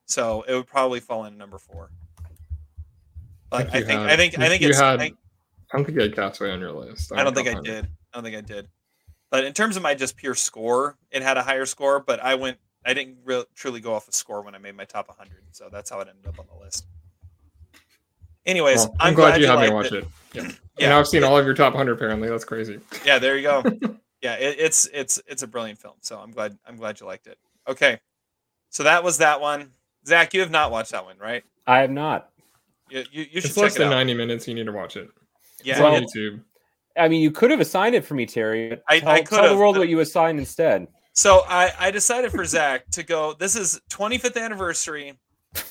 So 0.07 0.43
it 0.47 0.55
would 0.55 0.67
probably 0.69 1.01
fall 1.01 1.25
in 1.25 1.37
number 1.37 1.59
four. 1.59 1.91
But 3.51 3.75
I 3.75 3.79
you 3.79 3.85
think 3.85 4.01
had- 4.01 4.11
I 4.11 4.17
think 4.17 4.39
I 4.39 4.49
think 4.49 4.63
you 4.63 4.69
it's 4.69 4.79
had- 4.79 5.01
I, 5.01 5.05
I 5.05 5.13
don't 5.77 5.85
think 5.85 5.97
you 5.97 6.03
had 6.03 6.15
Castaway 6.15 6.51
on 6.53 6.61
your 6.61 6.73
list. 6.73 7.13
I 7.13 7.25
don't 7.25 7.35
think 7.35 7.49
I 7.49 7.61
did. 7.61 7.85
I 7.87 8.17
don't 8.17 8.25
think 8.25 8.37
I 8.37 8.41
did. 8.41 8.69
But 9.31 9.45
in 9.45 9.53
terms 9.53 9.77
of 9.77 9.83
my 9.83 9.95
just 9.95 10.17
pure 10.17 10.35
score, 10.35 10.97
it 11.11 11.23
had 11.23 11.37
a 11.37 11.43
higher 11.43 11.67
score, 11.67 12.01
but 12.01 12.21
I 12.21 12.35
went 12.35 12.59
I 12.85 12.95
didn't 12.95 13.19
really 13.25 13.45
truly 13.55 13.81
go 13.81 13.95
off 13.95 14.09
a 14.09 14.13
score 14.13 14.43
when 14.43 14.55
I 14.55 14.59
made 14.59 14.75
my 14.75 14.85
top 14.85 15.09
100. 15.09 15.43
So 15.53 15.69
that's 15.71 15.91
how 15.91 16.01
it 16.01 16.09
ended 16.09 16.27
up 16.27 16.39
on 16.39 16.47
the 16.47 16.65
list. 16.65 16.87
Anyways, 18.47 18.79
Well, 18.79 18.97
I'm, 18.99 19.09
I'm, 19.09 19.15
glad, 19.15 19.41
you 19.41 19.47
had 19.47 19.61
me 19.61 19.71
watch 19.71 19.93
it. 19.93 20.07
Yeah. 20.33 20.51
Yeah. 20.79 20.87
And 20.87 20.95
I've 20.95 21.09
seen 21.09 21.25
all 21.25 21.37
of 21.37 21.45
your 21.45 21.53
top 21.53 21.75
100 21.75 21.93
apparently. 21.93 22.31
That's 22.31 22.47
crazy. 22.47 22.81
Yeah, 23.05 23.19
there 23.19 23.37
you 23.37 23.43
go. 23.43 23.63
yeah, 24.23 24.37
it, 24.37 24.57
it's 24.59 24.89
it's 24.95 25.21
it's 25.27 25.43
a 25.43 25.47
brilliant 25.47 25.79
film. 25.79 25.93
So 26.01 26.19
I'm 26.19 26.31
glad 26.31 26.57
I'm 26.67 26.77
glad 26.77 27.01
you 27.01 27.07
liked 27.07 27.27
it. 27.27 27.37
Okay, 27.69 28.01
so 28.71 28.85
that 28.85 29.05
was 29.05 29.19
that 29.19 29.43
one. 29.43 29.73
Zach, 30.07 30.33
you 30.33 30.41
have 30.41 30.51
not 30.51 30.71
watched 30.71 30.93
that 30.93 31.05
one, 31.05 31.19
right? 31.19 31.45
I 31.67 31.81
have 31.81 31.91
not. 31.91 32.31
You 32.89 33.05
you, 33.13 33.27
you 33.31 33.41
should 33.43 33.51
It's 33.51 33.59
less 33.59 33.77
it 33.77 33.81
than 33.81 33.89
out. 33.89 33.97
90 33.97 34.15
minutes. 34.15 34.49
You 34.49 34.55
need 34.55 34.65
to 34.67 34.73
watch 34.73 34.97
it. 34.97 35.11
Yeah, 35.63 35.75
It's 35.75 35.83
on 35.83 35.95
it- 36.03 36.09
YouTube. 36.09 36.41
I 36.99 37.09
mean, 37.09 37.23
you 37.23 37.31
could 37.31 37.51
have 37.51 37.61
assigned 37.61 37.95
it 37.95 38.05
for 38.05 38.15
me, 38.15 38.27
Terry. 38.27 38.79
I- 38.89 39.01
tell, 39.01 39.09
I 39.09 39.21
tell 39.23 39.49
the 39.49 39.57
world 39.57 39.79
what 39.79 39.89
you 39.89 40.01
assigned 40.01 40.39
instead. 40.39 40.89
So 41.13 41.43
I, 41.49 41.73
I 41.79 41.91
decided 41.91 42.31
for 42.31 42.45
Zach 42.45 42.89
to 42.93 43.03
go. 43.03 43.35
This 43.39 43.57
is 43.57 43.81
25th 43.91 44.41
anniversary 44.41 45.19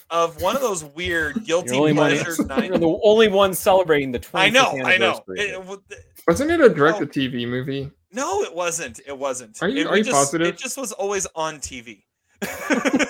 of 0.09 0.41
one 0.41 0.55
of 0.55 0.61
those 0.61 0.83
weird 0.83 1.43
guilty 1.45 1.69
You're, 1.75 1.79
only 1.79 1.93
one, 1.93 2.11
pleasure 2.11 2.43
night. 2.45 2.65
you're 2.69 2.77
the 2.77 2.99
only 3.03 3.27
one 3.29 3.53
celebrating 3.53 4.11
the 4.11 4.19
25th 4.19 4.29
I 4.39 4.49
know, 4.49 4.71
I 4.83 4.97
know. 4.97 5.21
It- 5.29 5.59
it- 5.89 5.99
Wasn't 6.27 6.51
it 6.51 6.59
a 6.61 6.69
direct 6.69 6.99
to 6.99 7.05
TV 7.07 7.47
movie? 7.47 7.89
no, 8.11 8.41
it 8.41 8.53
wasn't. 8.53 8.99
It 9.07 9.17
wasn't. 9.17 9.61
Are 9.61 9.69
you- 9.69 9.81
It 9.81 9.87
are 9.87 9.97
you 9.97 10.03
just, 10.03 10.13
positive? 10.15 10.47
It 10.47 10.57
just 10.57 10.77
was 10.77 10.91
always 10.91 11.25
on 11.35 11.59
TV. 11.59 12.03
it 12.41 13.09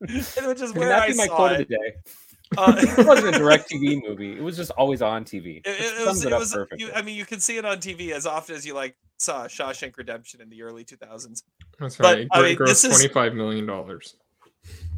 was 0.00 0.34
just 0.36 0.44
I 0.44 0.66
mean, 0.66 0.74
where 0.78 0.88
that'd 0.88 1.04
I 1.04 1.08
be 1.08 1.16
my 1.16 1.26
saw 1.26 1.36
quote 1.36 1.52
it. 1.52 1.60
of 1.62 1.68
the 1.68 1.74
day. 1.76 1.94
Uh, 2.56 2.74
it 2.78 3.06
wasn't 3.06 3.34
a 3.34 3.38
direct 3.38 3.70
TV 3.70 4.00
movie. 4.06 4.32
It 4.36 4.42
was 4.42 4.56
just 4.56 4.70
always 4.72 5.02
on 5.02 5.24
TV. 5.24 5.58
It, 5.58 5.66
It, 5.66 5.80
it, 5.80 6.00
it 6.02 6.06
was. 6.06 6.24
it 6.24 6.32
It 6.32 6.38
was. 6.38 6.56
You, 6.78 6.90
I 6.94 7.02
mean, 7.02 7.16
you 7.16 7.26
can 7.26 7.40
see 7.40 7.56
it 7.56 7.64
on 7.64 7.78
TV 7.78 8.12
as 8.12 8.26
often 8.26 8.54
as 8.54 8.64
you 8.66 8.74
like 8.74 8.96
saw 9.18 9.46
Shawshank 9.46 9.96
Redemption 9.96 10.40
in 10.40 10.48
the 10.50 10.62
early 10.62 10.84
2000s. 10.84 11.42
That's 11.78 11.96
But, 11.96 12.04
right. 12.04 12.18
It 12.20 12.28
I 12.32 12.42
mean, 12.42 12.56
grossed 12.56 12.66
this 12.66 12.84
is- 12.84 12.96
25 12.98 13.34
million 13.34 13.66
dollars. 13.66 14.16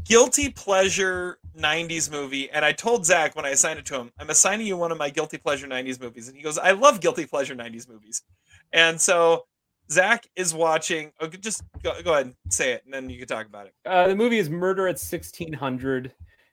guilty 0.05 0.51
pleasure 0.51 1.39
90s 1.59 2.11
movie 2.11 2.49
and 2.51 2.65
i 2.65 2.73
told 2.73 3.05
zach 3.05 3.37
when 3.37 3.45
i 3.45 3.51
assigned 3.51 3.79
it 3.79 3.85
to 3.85 3.95
him 3.95 4.11
i'm 4.19 4.31
assigning 4.31 4.67
you 4.67 4.77
one 4.77 4.91
of 4.91 4.97
my 4.97 5.11
guilty 5.11 5.37
pleasure 5.37 5.67
90s 5.67 6.01
movies 6.01 6.29
and 6.29 6.37
he 6.37 6.43
goes 6.43 6.57
i 6.57 6.71
love 6.71 7.01
guilty 7.01 7.27
pleasure 7.27 7.55
90s 7.55 7.87
movies 7.89 8.23
and 8.73 8.99
so 8.99 9.45
zach 9.91 10.27
is 10.37 10.55
watching 10.55 11.13
okay, 11.21 11.37
just 11.37 11.63
go, 11.83 11.93
go 12.03 12.13
ahead 12.15 12.27
and 12.27 12.35
say 12.49 12.73
it 12.73 12.83
and 12.87 12.95
then 12.95 13.11
you 13.11 13.19
can 13.19 13.29
talk 13.29 13.45
about 13.47 13.67
it 13.67 13.75
Uh, 13.85 14.09
the 14.09 14.17
movie 14.17 14.39
is 14.39 14.49
Murder 14.49 14.87
at 14.87 14.99
1600, 14.99 16.13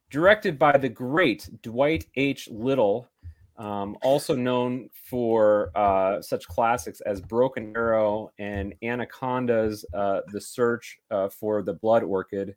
directed 0.10 0.58
by 0.60 0.78
the 0.78 0.90
great 0.90 1.50
Dwight 1.62 2.06
H. 2.16 2.48
Little, 2.50 3.10
um, 3.58 3.98
also 4.02 4.36
known 4.36 4.90
for 5.10 5.72
uh, 5.76 6.22
such 6.22 6.48
classics 6.48 7.02
as 7.02 7.22
Broken 7.22 7.74
Arrow 7.76 8.32
and 8.38 8.74
Anacondas 8.84 9.86
uh, 9.94 10.22
The 10.32 10.42
Search 10.42 10.98
uh, 11.12 11.30
for 11.30 11.62
the 11.62 11.74
Blood 11.74 12.04
Orchid. 12.04 12.56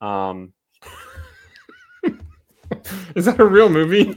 Um, 0.00 0.52
Is 3.14 3.24
that 3.24 3.40
a 3.40 3.44
real 3.44 3.68
movie? 3.68 4.14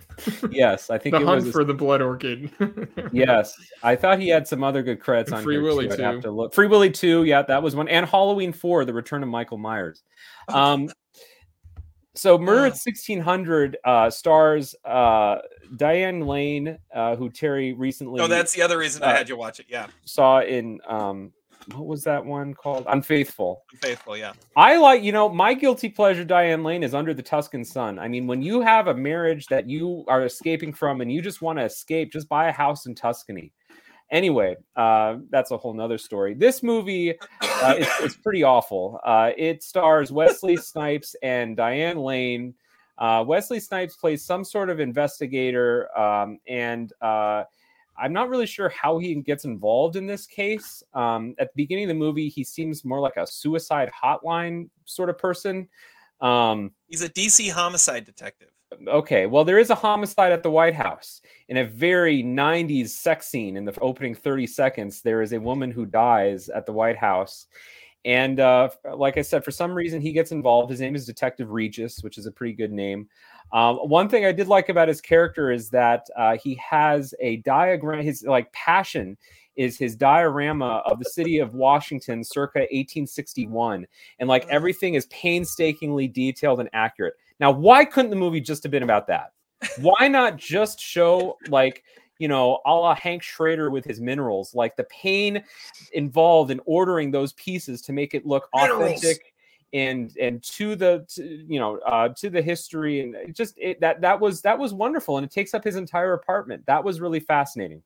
yes, 0.50 0.90
I 0.90 0.98
think 0.98 1.14
the 1.14 1.20
it 1.20 1.24
Hunt 1.24 1.44
was. 1.44 1.52
for 1.52 1.64
the 1.64 1.74
Blood 1.74 2.02
Orchid. 2.02 2.50
yes, 3.12 3.54
I 3.82 3.96
thought 3.96 4.18
he 4.18 4.28
had 4.28 4.46
some 4.46 4.64
other 4.64 4.82
good 4.82 5.00
credits 5.00 5.30
And 5.30 5.38
on 5.38 5.44
Free 5.44 5.58
Willy 5.58 5.86
too. 5.88 5.94
I'd 5.94 6.00
have 6.00 6.14
2. 6.16 6.20
to 6.22 6.30
look. 6.30 6.54
Free 6.54 6.66
Willy 6.66 6.90
2, 6.90 7.24
yeah, 7.24 7.42
that 7.42 7.62
was 7.62 7.76
one. 7.76 7.88
And 7.88 8.06
Halloween 8.06 8.52
4, 8.52 8.84
The 8.84 8.94
Return 8.94 9.22
of 9.22 9.28
Michael 9.28 9.58
Myers. 9.58 10.02
Um, 10.48 10.88
so 12.14 12.38
Murder 12.38 12.66
at 12.66 12.72
1600 12.72 13.76
uh, 13.84 14.10
stars 14.10 14.74
uh, 14.84 15.38
Diane 15.76 16.20
Lane, 16.20 16.78
uh, 16.94 17.16
who 17.16 17.30
Terry 17.30 17.72
recently. 17.72 18.20
Oh, 18.20 18.26
that's 18.26 18.52
the 18.52 18.62
other 18.62 18.78
reason 18.78 19.02
i 19.02 19.12
uh, 19.12 19.16
had 19.16 19.28
you 19.28 19.36
watch 19.36 19.60
it 19.60 19.66
yeah 19.68 19.86
saw 20.04 20.40
in 20.40 20.78
um, 20.86 21.32
what 21.70 21.86
was 21.86 22.02
that 22.04 22.24
one 22.24 22.54
called? 22.54 22.84
Unfaithful. 22.88 23.62
Unfaithful, 23.72 24.16
yeah 24.16 24.32
I 24.56 24.76
like, 24.76 25.02
you 25.02 25.12
know, 25.12 25.28
my 25.28 25.54
guilty 25.54 25.88
pleasure, 25.88 26.24
Diane 26.24 26.62
Lane, 26.62 26.82
is 26.82 26.94
Under 26.94 27.14
the 27.14 27.22
Tuscan 27.22 27.64
Sun. 27.64 27.98
I 27.98 28.08
mean, 28.08 28.26
when 28.26 28.42
you 28.42 28.60
have 28.60 28.88
a 28.88 28.94
marriage 28.94 29.46
that 29.46 29.68
you 29.68 30.04
are 30.08 30.24
escaping 30.24 30.72
from 30.72 31.00
and 31.00 31.12
you 31.12 31.22
just 31.22 31.40
want 31.40 31.58
to 31.58 31.64
escape, 31.64 32.12
just 32.12 32.28
buy 32.28 32.48
a 32.48 32.52
house 32.52 32.86
in 32.86 32.94
Tuscany. 32.94 33.52
Anyway, 34.12 34.54
uh, 34.76 35.16
that's 35.30 35.52
a 35.52 35.56
whole 35.56 35.72
nother 35.72 35.96
story. 35.96 36.34
This 36.34 36.62
movie 36.62 37.14
uh, 37.40 37.74
is, 37.78 37.88
is 38.02 38.16
pretty 38.16 38.42
awful. 38.42 39.00
Uh, 39.04 39.30
it 39.38 39.62
stars 39.62 40.12
Wesley 40.12 40.56
Snipes 40.56 41.16
and 41.22 41.56
Diane 41.56 41.96
Lane. 41.96 42.54
Uh, 42.98 43.24
Wesley 43.26 43.58
Snipes 43.58 43.96
plays 43.96 44.22
some 44.22 44.44
sort 44.44 44.68
of 44.68 44.80
investigator, 44.80 45.88
um, 45.98 46.38
and 46.46 46.92
uh, 47.00 47.44
I'm 47.96 48.12
not 48.12 48.28
really 48.28 48.46
sure 48.46 48.68
how 48.68 48.98
he 48.98 49.14
gets 49.14 49.46
involved 49.46 49.96
in 49.96 50.06
this 50.06 50.26
case. 50.26 50.82
Um, 50.92 51.34
at 51.38 51.48
the 51.48 51.62
beginning 51.62 51.84
of 51.84 51.88
the 51.88 51.94
movie, 51.94 52.28
he 52.28 52.44
seems 52.44 52.84
more 52.84 53.00
like 53.00 53.16
a 53.16 53.26
suicide 53.26 53.90
hotline 53.90 54.68
sort 54.84 55.08
of 55.08 55.16
person. 55.16 55.68
Um, 56.20 56.70
he's 56.86 57.02
a 57.02 57.08
dc 57.08 57.50
homicide 57.50 58.04
detective 58.04 58.50
okay, 58.88 59.26
well, 59.26 59.44
there 59.44 59.58
is 59.58 59.70
a 59.70 59.74
homicide 59.74 60.32
at 60.32 60.42
the 60.42 60.50
White 60.50 60.74
House. 60.74 61.20
In 61.48 61.58
a 61.58 61.64
very 61.64 62.22
90s 62.22 62.88
sex 62.88 63.26
scene 63.26 63.56
in 63.56 63.64
the 63.64 63.78
opening 63.80 64.14
30 64.14 64.46
seconds, 64.46 65.02
there 65.02 65.22
is 65.22 65.32
a 65.32 65.40
woman 65.40 65.70
who 65.70 65.86
dies 65.86 66.48
at 66.48 66.66
the 66.66 66.72
White 66.72 66.96
House. 66.96 67.46
And 68.04 68.40
uh, 68.40 68.70
like 68.94 69.16
I 69.16 69.22
said, 69.22 69.44
for 69.44 69.52
some 69.52 69.72
reason, 69.72 70.00
he 70.00 70.12
gets 70.12 70.32
involved. 70.32 70.70
His 70.70 70.80
name 70.80 70.96
is 70.96 71.06
Detective 71.06 71.50
Regis, 71.50 72.02
which 72.02 72.18
is 72.18 72.26
a 72.26 72.32
pretty 72.32 72.54
good 72.54 72.72
name. 72.72 73.08
Um, 73.52 73.76
one 73.76 74.08
thing 74.08 74.24
I 74.24 74.32
did 74.32 74.48
like 74.48 74.68
about 74.68 74.88
his 74.88 75.00
character 75.00 75.52
is 75.52 75.70
that 75.70 76.08
uh, 76.16 76.36
he 76.42 76.54
has 76.56 77.14
a 77.20 77.36
diagram. 77.38 78.02
His 78.02 78.24
like 78.24 78.52
passion 78.52 79.16
is 79.56 79.78
his 79.78 79.94
diorama 79.94 80.82
of 80.86 80.98
the 80.98 81.04
city 81.04 81.38
of 81.38 81.54
Washington 81.54 82.24
circa 82.24 82.60
1861, 82.60 83.86
and 84.18 84.28
like 84.28 84.46
everything 84.48 84.94
is 84.94 85.06
painstakingly 85.06 86.08
detailed 86.08 86.60
and 86.60 86.70
accurate. 86.72 87.14
Now, 87.42 87.50
why 87.50 87.84
couldn't 87.84 88.10
the 88.10 88.16
movie 88.16 88.40
just 88.40 88.62
have 88.62 88.72
been 88.72 88.84
about 88.84 89.08
that? 89.08 89.32
Why 89.78 90.08
not 90.08 90.38
just 90.38 90.80
show 90.80 91.36
like 91.48 91.84
you 92.18 92.28
know, 92.28 92.60
a 92.66 92.70
la 92.72 92.94
Hank 92.94 93.20
Schrader 93.20 93.68
with 93.68 93.84
his 93.84 94.00
minerals, 94.00 94.54
like 94.54 94.76
the 94.76 94.84
pain 94.84 95.42
involved 95.92 96.52
in 96.52 96.60
ordering 96.66 97.10
those 97.10 97.32
pieces 97.32 97.82
to 97.82 97.92
make 97.92 98.14
it 98.14 98.24
look 98.24 98.48
Minerals. 98.54 98.80
authentic 98.80 99.34
and 99.72 100.16
and 100.20 100.40
to 100.44 100.76
the 100.76 101.04
to, 101.08 101.24
you 101.24 101.58
know 101.58 101.78
uh 101.78 102.08
to 102.10 102.28
the 102.28 102.42
history 102.42 103.00
and 103.00 103.14
it 103.14 103.34
just 103.34 103.54
it, 103.56 103.80
that 103.80 104.02
that 104.02 104.20
was 104.20 104.42
that 104.42 104.58
was 104.58 104.74
wonderful 104.74 105.16
and 105.16 105.24
it 105.24 105.30
takes 105.30 105.54
up 105.54 105.64
his 105.64 105.76
entire 105.76 106.12
apartment 106.12 106.62
that 106.66 106.84
was 106.84 107.00
really 107.00 107.20
fascinating 107.20 107.82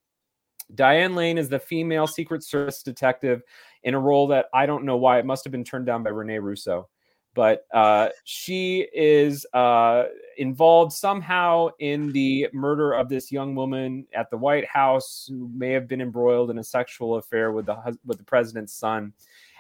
Diane 0.74 1.14
Lane 1.14 1.38
is 1.38 1.48
the 1.48 1.60
female 1.60 2.08
Secret 2.08 2.42
Service 2.42 2.82
detective 2.82 3.42
in 3.84 3.94
a 3.94 4.00
role 4.00 4.26
that 4.26 4.46
I 4.52 4.66
don't 4.66 4.84
know 4.84 4.96
why 4.96 5.20
it 5.20 5.24
must 5.24 5.44
have 5.44 5.52
been 5.52 5.62
turned 5.62 5.86
down 5.86 6.02
by 6.02 6.10
Rene 6.10 6.40
Russo, 6.40 6.88
but 7.36 7.66
uh, 7.72 8.08
she 8.24 8.88
is 8.94 9.46
uh, 9.52 10.04
involved 10.38 10.92
somehow 10.92 11.68
in 11.78 12.10
the 12.10 12.48
murder 12.52 12.94
of 12.94 13.10
this 13.10 13.30
young 13.30 13.54
woman 13.54 14.06
at 14.14 14.30
the 14.30 14.36
White 14.38 14.66
House 14.66 15.26
who 15.28 15.48
may 15.54 15.70
have 15.70 15.86
been 15.86 16.00
embroiled 16.00 16.50
in 16.50 16.58
a 16.58 16.64
sexual 16.64 17.16
affair 17.16 17.52
with 17.52 17.66
the 17.66 17.96
with 18.06 18.16
the 18.16 18.24
president's 18.24 18.72
son. 18.72 19.12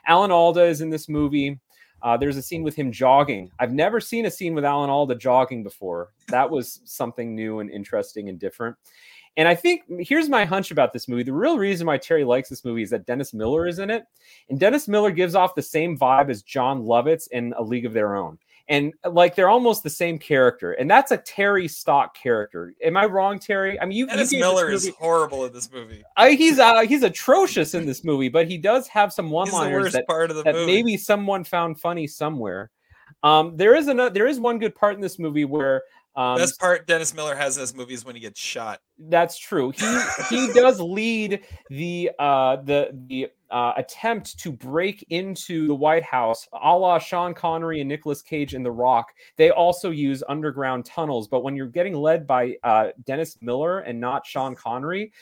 Alan 0.06 0.32
Alda 0.32 0.64
is 0.64 0.80
in 0.80 0.88
this 0.88 1.08
movie. 1.08 1.60
Uh, 2.02 2.16
there's 2.16 2.36
a 2.36 2.42
scene 2.42 2.62
with 2.62 2.74
him 2.74 2.90
jogging. 2.90 3.50
I've 3.58 3.72
never 3.72 4.00
seen 4.00 4.26
a 4.26 4.30
scene 4.30 4.54
with 4.54 4.64
Alan 4.64 4.90
Alda 4.90 5.16
jogging 5.16 5.62
before. 5.62 6.12
That 6.28 6.48
was 6.48 6.80
something 6.84 7.34
new 7.34 7.60
and 7.60 7.70
interesting 7.70 8.28
and 8.28 8.38
different. 8.38 8.76
And 9.36 9.46
I 9.46 9.54
think 9.54 9.82
here's 10.00 10.28
my 10.28 10.44
hunch 10.44 10.70
about 10.70 10.92
this 10.92 11.08
movie. 11.08 11.22
The 11.22 11.32
real 11.32 11.58
reason 11.58 11.86
why 11.86 11.98
Terry 11.98 12.24
likes 12.24 12.48
this 12.48 12.64
movie 12.64 12.82
is 12.82 12.90
that 12.90 13.06
Dennis 13.06 13.34
Miller 13.34 13.66
is 13.66 13.78
in 13.78 13.90
it. 13.90 14.04
And 14.48 14.58
Dennis 14.58 14.88
Miller 14.88 15.10
gives 15.10 15.34
off 15.34 15.54
the 15.54 15.62
same 15.62 15.98
vibe 15.98 16.30
as 16.30 16.42
Jon 16.42 16.82
Lovitz 16.82 17.28
in 17.30 17.52
A 17.58 17.62
League 17.62 17.84
of 17.84 17.92
Their 17.92 18.16
Own. 18.16 18.38
And 18.68 18.94
like 19.04 19.36
they're 19.36 19.48
almost 19.48 19.84
the 19.84 19.90
same 19.90 20.18
character. 20.18 20.72
And 20.72 20.90
that's 20.90 21.12
a 21.12 21.18
Terry 21.18 21.68
stock 21.68 22.16
character. 22.16 22.74
Am 22.82 22.96
I 22.96 23.04
wrong, 23.04 23.38
Terry? 23.38 23.78
I 23.78 23.84
mean, 23.84 23.96
you, 23.96 24.06
Dennis 24.08 24.32
you 24.32 24.40
Miller 24.40 24.70
is 24.70 24.90
horrible 24.98 25.44
in 25.44 25.52
this 25.52 25.70
movie. 25.70 26.02
I, 26.16 26.32
he's 26.32 26.58
uh, 26.58 26.80
he's 26.80 27.04
atrocious 27.04 27.74
in 27.74 27.86
this 27.86 28.02
movie, 28.02 28.28
but 28.28 28.48
he 28.48 28.58
does 28.58 28.88
have 28.88 29.12
some 29.12 29.30
one-liners 29.30 29.92
that, 29.92 30.08
part 30.08 30.30
of 30.30 30.36
the 30.36 30.42
that 30.42 30.54
movie. 30.54 30.66
maybe 30.66 30.96
someone 30.96 31.44
found 31.44 31.78
funny 31.78 32.08
somewhere. 32.08 32.70
Um, 33.22 33.56
there 33.56 33.76
is 33.76 33.86
another, 33.86 34.10
there 34.10 34.26
is 34.26 34.40
one 34.40 34.58
good 34.58 34.74
part 34.74 34.96
in 34.96 35.00
this 35.00 35.18
movie 35.18 35.44
where 35.44 35.82
um, 36.16 36.38
Best 36.38 36.58
part 36.58 36.86
Dennis 36.86 37.14
Miller 37.14 37.34
has 37.34 37.56
in 37.56 37.62
this 37.62 37.74
movie 37.74 37.94
is 37.94 38.04
when 38.04 38.14
he 38.14 38.20
gets 38.20 38.40
shot. 38.40 38.80
that's 38.98 39.38
true. 39.38 39.70
He 39.70 40.00
he 40.30 40.52
does 40.52 40.80
lead 40.80 41.44
the 41.70 42.10
uh 42.18 42.56
the 42.56 42.90
the 43.08 43.28
uh, 43.50 43.72
attempt 43.76 44.38
to 44.40 44.50
break 44.52 45.04
into 45.10 45.66
the 45.66 45.74
White 45.74 46.02
House, 46.02 46.48
a 46.52 46.76
la 46.76 46.98
Sean 46.98 47.34
Connery 47.34 47.80
and 47.80 47.88
Nicolas 47.88 48.22
Cage 48.22 48.54
in 48.54 48.62
The 48.62 48.70
Rock. 48.70 49.12
They 49.36 49.50
also 49.50 49.90
use 49.90 50.22
underground 50.28 50.84
tunnels, 50.84 51.28
but 51.28 51.42
when 51.42 51.56
you're 51.56 51.66
getting 51.66 51.94
led 51.94 52.26
by 52.26 52.56
uh, 52.62 52.88
Dennis 53.04 53.38
Miller 53.40 53.80
and 53.80 54.00
not 54.00 54.26
Sean 54.26 54.54
Connery, 54.54 55.12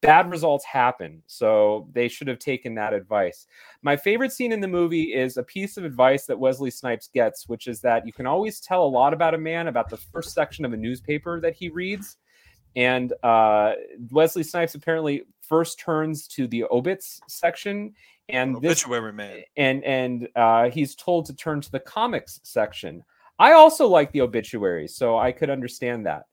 bad 0.00 0.30
results 0.30 0.64
happen. 0.64 1.22
So 1.26 1.88
they 1.92 2.08
should 2.08 2.28
have 2.28 2.38
taken 2.38 2.74
that 2.74 2.92
advice. 2.92 3.46
My 3.82 3.96
favorite 3.96 4.32
scene 4.32 4.52
in 4.52 4.60
the 4.60 4.68
movie 4.68 5.14
is 5.14 5.36
a 5.36 5.42
piece 5.42 5.76
of 5.76 5.84
advice 5.84 6.26
that 6.26 6.38
Wesley 6.38 6.70
Snipes 6.70 7.08
gets, 7.08 7.48
which 7.48 7.66
is 7.66 7.80
that 7.82 8.06
you 8.06 8.12
can 8.12 8.26
always 8.26 8.60
tell 8.60 8.84
a 8.84 8.86
lot 8.86 9.12
about 9.12 9.34
a 9.34 9.38
man 9.38 9.68
about 9.68 9.88
the 9.88 9.96
first 9.96 10.32
section 10.32 10.64
of 10.64 10.72
a 10.72 10.76
newspaper 10.76 11.40
that 11.40 11.54
he 11.54 11.68
reads. 11.68 12.16
And 12.76 13.12
uh, 13.22 13.74
Wesley 14.10 14.42
Snipes 14.42 14.74
apparently 14.74 15.22
first 15.48 15.78
turns 15.78 16.26
to 16.28 16.46
the 16.46 16.64
obits 16.70 17.20
section, 17.28 17.94
and 18.28 18.56
this 18.62 18.84
Obituary 18.84 19.12
man. 19.12 19.42
and 19.56 19.84
and 19.84 20.28
uh, 20.36 20.70
he's 20.70 20.94
told 20.94 21.26
to 21.26 21.34
turn 21.34 21.60
to 21.60 21.70
the 21.70 21.80
comics 21.80 22.40
section. 22.42 23.02
I 23.38 23.52
also 23.52 23.86
like 23.88 24.12
the 24.12 24.20
obituaries, 24.20 24.94
so 24.94 25.18
I 25.18 25.32
could 25.32 25.50
understand 25.50 26.06
that. 26.06 26.24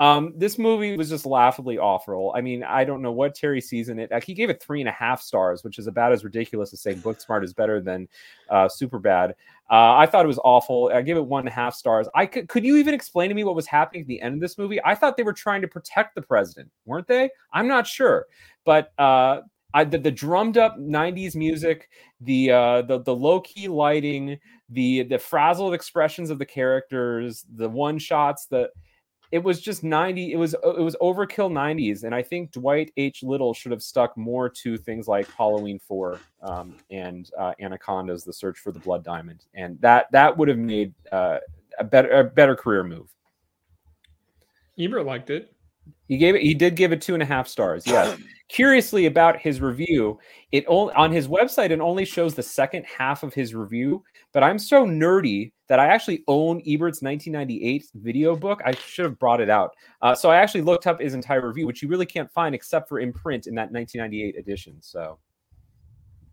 Um, 0.00 0.32
this 0.34 0.58
movie 0.58 0.96
was 0.96 1.10
just 1.10 1.26
laughably 1.26 1.76
awful. 1.76 2.32
I 2.34 2.40
mean, 2.40 2.64
I 2.64 2.84
don't 2.84 3.02
know 3.02 3.12
what 3.12 3.34
Terry 3.34 3.60
sees 3.60 3.90
in 3.90 3.98
it. 3.98 4.10
Like, 4.10 4.24
he 4.24 4.32
gave 4.32 4.48
it 4.48 4.62
three 4.62 4.80
and 4.80 4.88
a 4.88 4.92
half 4.92 5.20
stars, 5.20 5.62
which 5.62 5.78
is 5.78 5.86
about 5.86 6.12
as 6.12 6.24
ridiculous 6.24 6.72
as 6.72 6.80
saying 6.80 7.02
Booksmart 7.02 7.44
is 7.44 7.52
better 7.52 7.82
than 7.82 8.08
uh, 8.48 8.66
Superbad. 8.66 9.32
Uh, 9.70 9.94
I 9.96 10.06
thought 10.06 10.24
it 10.24 10.28
was 10.28 10.40
awful. 10.42 10.90
I 10.92 11.02
give 11.02 11.18
it 11.18 11.26
one 11.26 11.40
and 11.40 11.50
a 11.50 11.52
half 11.52 11.74
stars. 11.74 12.08
I 12.14 12.24
could. 12.24 12.48
Could 12.48 12.64
you 12.64 12.78
even 12.78 12.94
explain 12.94 13.28
to 13.28 13.34
me 13.34 13.44
what 13.44 13.54
was 13.54 13.66
happening 13.66 14.00
at 14.00 14.08
the 14.08 14.22
end 14.22 14.34
of 14.34 14.40
this 14.40 14.56
movie? 14.56 14.82
I 14.82 14.94
thought 14.94 15.18
they 15.18 15.22
were 15.22 15.34
trying 15.34 15.60
to 15.60 15.68
protect 15.68 16.14
the 16.14 16.22
president, 16.22 16.70
weren't 16.86 17.06
they? 17.06 17.28
I'm 17.52 17.68
not 17.68 17.86
sure, 17.86 18.24
but 18.64 18.92
uh, 18.98 19.40
I, 19.72 19.84
the, 19.84 19.98
the 19.98 20.10
drummed 20.10 20.58
up 20.58 20.78
'90s 20.78 21.34
music, 21.34 21.88
the 22.20 22.50
uh, 22.50 22.82
the 22.82 23.00
the 23.00 23.14
low 23.14 23.40
key 23.40 23.68
lighting, 23.68 24.38
the 24.68 25.04
the 25.04 25.18
frazzled 25.18 25.74
expressions 25.74 26.30
of 26.30 26.38
the 26.38 26.46
characters, 26.46 27.44
the 27.56 27.68
one 27.68 27.98
shots, 27.98 28.46
the 28.46 28.70
it 29.32 29.44
was 29.44 29.60
just 29.60 29.84
90 29.84 30.32
it 30.32 30.36
was 30.36 30.54
it 30.54 30.80
was 30.80 30.96
overkill 31.00 31.48
90s 31.52 32.02
and 32.02 32.12
i 32.12 32.20
think 32.20 32.50
dwight 32.50 32.90
h 32.96 33.22
little 33.22 33.54
should 33.54 33.70
have 33.70 33.80
stuck 33.80 34.16
more 34.16 34.48
to 34.48 34.76
things 34.76 35.06
like 35.06 35.30
halloween 35.30 35.78
4 35.78 36.18
um, 36.42 36.74
and 36.90 37.30
uh, 37.38 37.52
anacondas 37.60 38.24
the 38.24 38.32
search 38.32 38.58
for 38.58 38.72
the 38.72 38.80
blood 38.80 39.04
diamond 39.04 39.44
and 39.54 39.80
that 39.80 40.06
that 40.10 40.36
would 40.36 40.48
have 40.48 40.58
made 40.58 40.92
uh, 41.12 41.38
a 41.78 41.84
better 41.84 42.10
a 42.10 42.24
better 42.24 42.56
career 42.56 42.82
move 42.82 43.14
Ebert 44.80 45.04
liked 45.04 45.30
it. 45.30 45.52
He 46.08 46.16
gave 46.16 46.34
it 46.34 46.42
he 46.42 46.54
did 46.54 46.76
give 46.76 46.92
it 46.92 47.00
two 47.00 47.14
and 47.14 47.22
a 47.22 47.26
half 47.26 47.46
stars 47.46 47.86
yes 47.86 48.18
curiously 48.48 49.06
about 49.06 49.38
his 49.38 49.60
review 49.60 50.18
it 50.52 50.64
only 50.66 50.92
on 50.94 51.12
his 51.12 51.28
website 51.28 51.70
it 51.70 51.80
only 51.80 52.04
shows 52.04 52.34
the 52.34 52.42
second 52.42 52.84
half 52.84 53.22
of 53.22 53.32
his 53.32 53.54
review 53.54 54.02
but 54.32 54.42
i'm 54.42 54.58
so 54.58 54.84
nerdy 54.84 55.52
that 55.68 55.78
i 55.78 55.86
actually 55.86 56.24
own 56.26 56.60
ebert's 56.66 57.00
1998 57.02 57.86
video 57.94 58.34
book 58.34 58.60
i 58.64 58.72
should 58.72 59.04
have 59.04 59.18
brought 59.18 59.40
it 59.40 59.50
out 59.50 59.70
uh, 60.02 60.14
so 60.14 60.30
i 60.30 60.36
actually 60.36 60.62
looked 60.62 60.86
up 60.86 61.00
his 61.00 61.14
entire 61.14 61.46
review 61.46 61.66
which 61.66 61.82
you 61.82 61.88
really 61.88 62.06
can't 62.06 62.30
find 62.32 62.54
except 62.54 62.88
for 62.88 62.98
in 62.98 63.12
print 63.12 63.46
in 63.46 63.54
that 63.54 63.70
1998 63.72 64.36
edition 64.36 64.76
so 64.80 65.18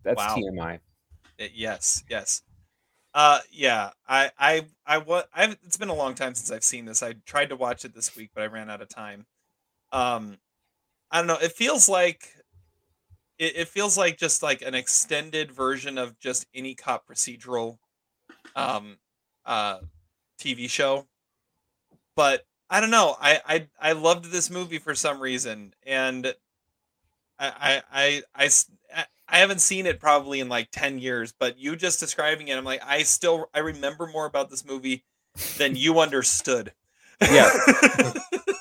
that's 0.03 0.17
Wow. 0.17 0.35
tmi 0.35 0.79
Uh, 1.39 1.45
yes, 1.53 2.03
yes. 2.09 2.41
Uh, 3.13 3.39
yeah. 3.51 3.91
I, 4.07 4.31
I, 4.38 4.65
I? 4.85 5.23
I've. 5.34 5.57
It's 5.65 5.77
been 5.77 5.89
a 5.89 5.95
long 5.95 6.13
time 6.13 6.35
since 6.35 6.51
I've 6.51 6.63
seen 6.63 6.85
this. 6.85 7.01
I 7.01 7.13
tried 7.25 7.49
to 7.49 7.55
watch 7.55 7.84
it 7.85 7.95
this 7.95 8.15
week, 8.15 8.31
but 8.34 8.43
I 8.43 8.47
ran 8.47 8.69
out 8.69 8.81
of 8.81 8.89
time. 8.89 9.25
Um, 9.91 10.38
I 11.11 11.19
don't 11.19 11.27
know. 11.27 11.38
It 11.41 11.53
feels 11.53 11.89
like. 11.89 12.30
It, 13.38 13.55
it 13.55 13.68
feels 13.68 13.97
like 13.97 14.18
just 14.18 14.41
like 14.41 14.61
an 14.61 14.73
extended 14.73 15.51
version 15.51 15.97
of 15.97 16.18
just 16.19 16.45
any 16.53 16.73
cop 16.76 17.07
procedural, 17.07 17.77
um, 18.55 18.97
uh, 19.45 19.80
TV 20.39 20.68
show. 20.68 21.07
But 22.15 22.45
I 22.69 22.81
don't 22.81 22.89
know. 22.91 23.15
I, 23.19 23.41
I, 23.45 23.68
I 23.80 23.91
loved 23.93 24.26
this 24.26 24.49
movie 24.49 24.80
for 24.80 24.95
some 24.95 25.19
reason, 25.22 25.73
and 25.85 26.34
I 27.39 27.81
I 27.91 28.22
I 28.35 28.51
I 29.27 29.38
haven't 29.39 29.59
seen 29.59 29.85
it 29.85 29.99
probably 29.99 30.39
in 30.39 30.49
like 30.49 30.69
10 30.72 30.99
years, 30.99 31.34
but 31.38 31.57
you 31.57 31.76
just 31.76 31.99
describing 31.99 32.47
it, 32.47 32.57
I'm 32.57 32.64
like, 32.64 32.81
I 32.85 33.03
still, 33.03 33.49
I 33.53 33.59
remember 33.59 34.07
more 34.07 34.26
about 34.26 34.49
this 34.49 34.65
movie 34.65 35.03
than 35.57 35.76
you 35.76 35.99
understood. 35.99 36.73
Yeah. 37.22 37.51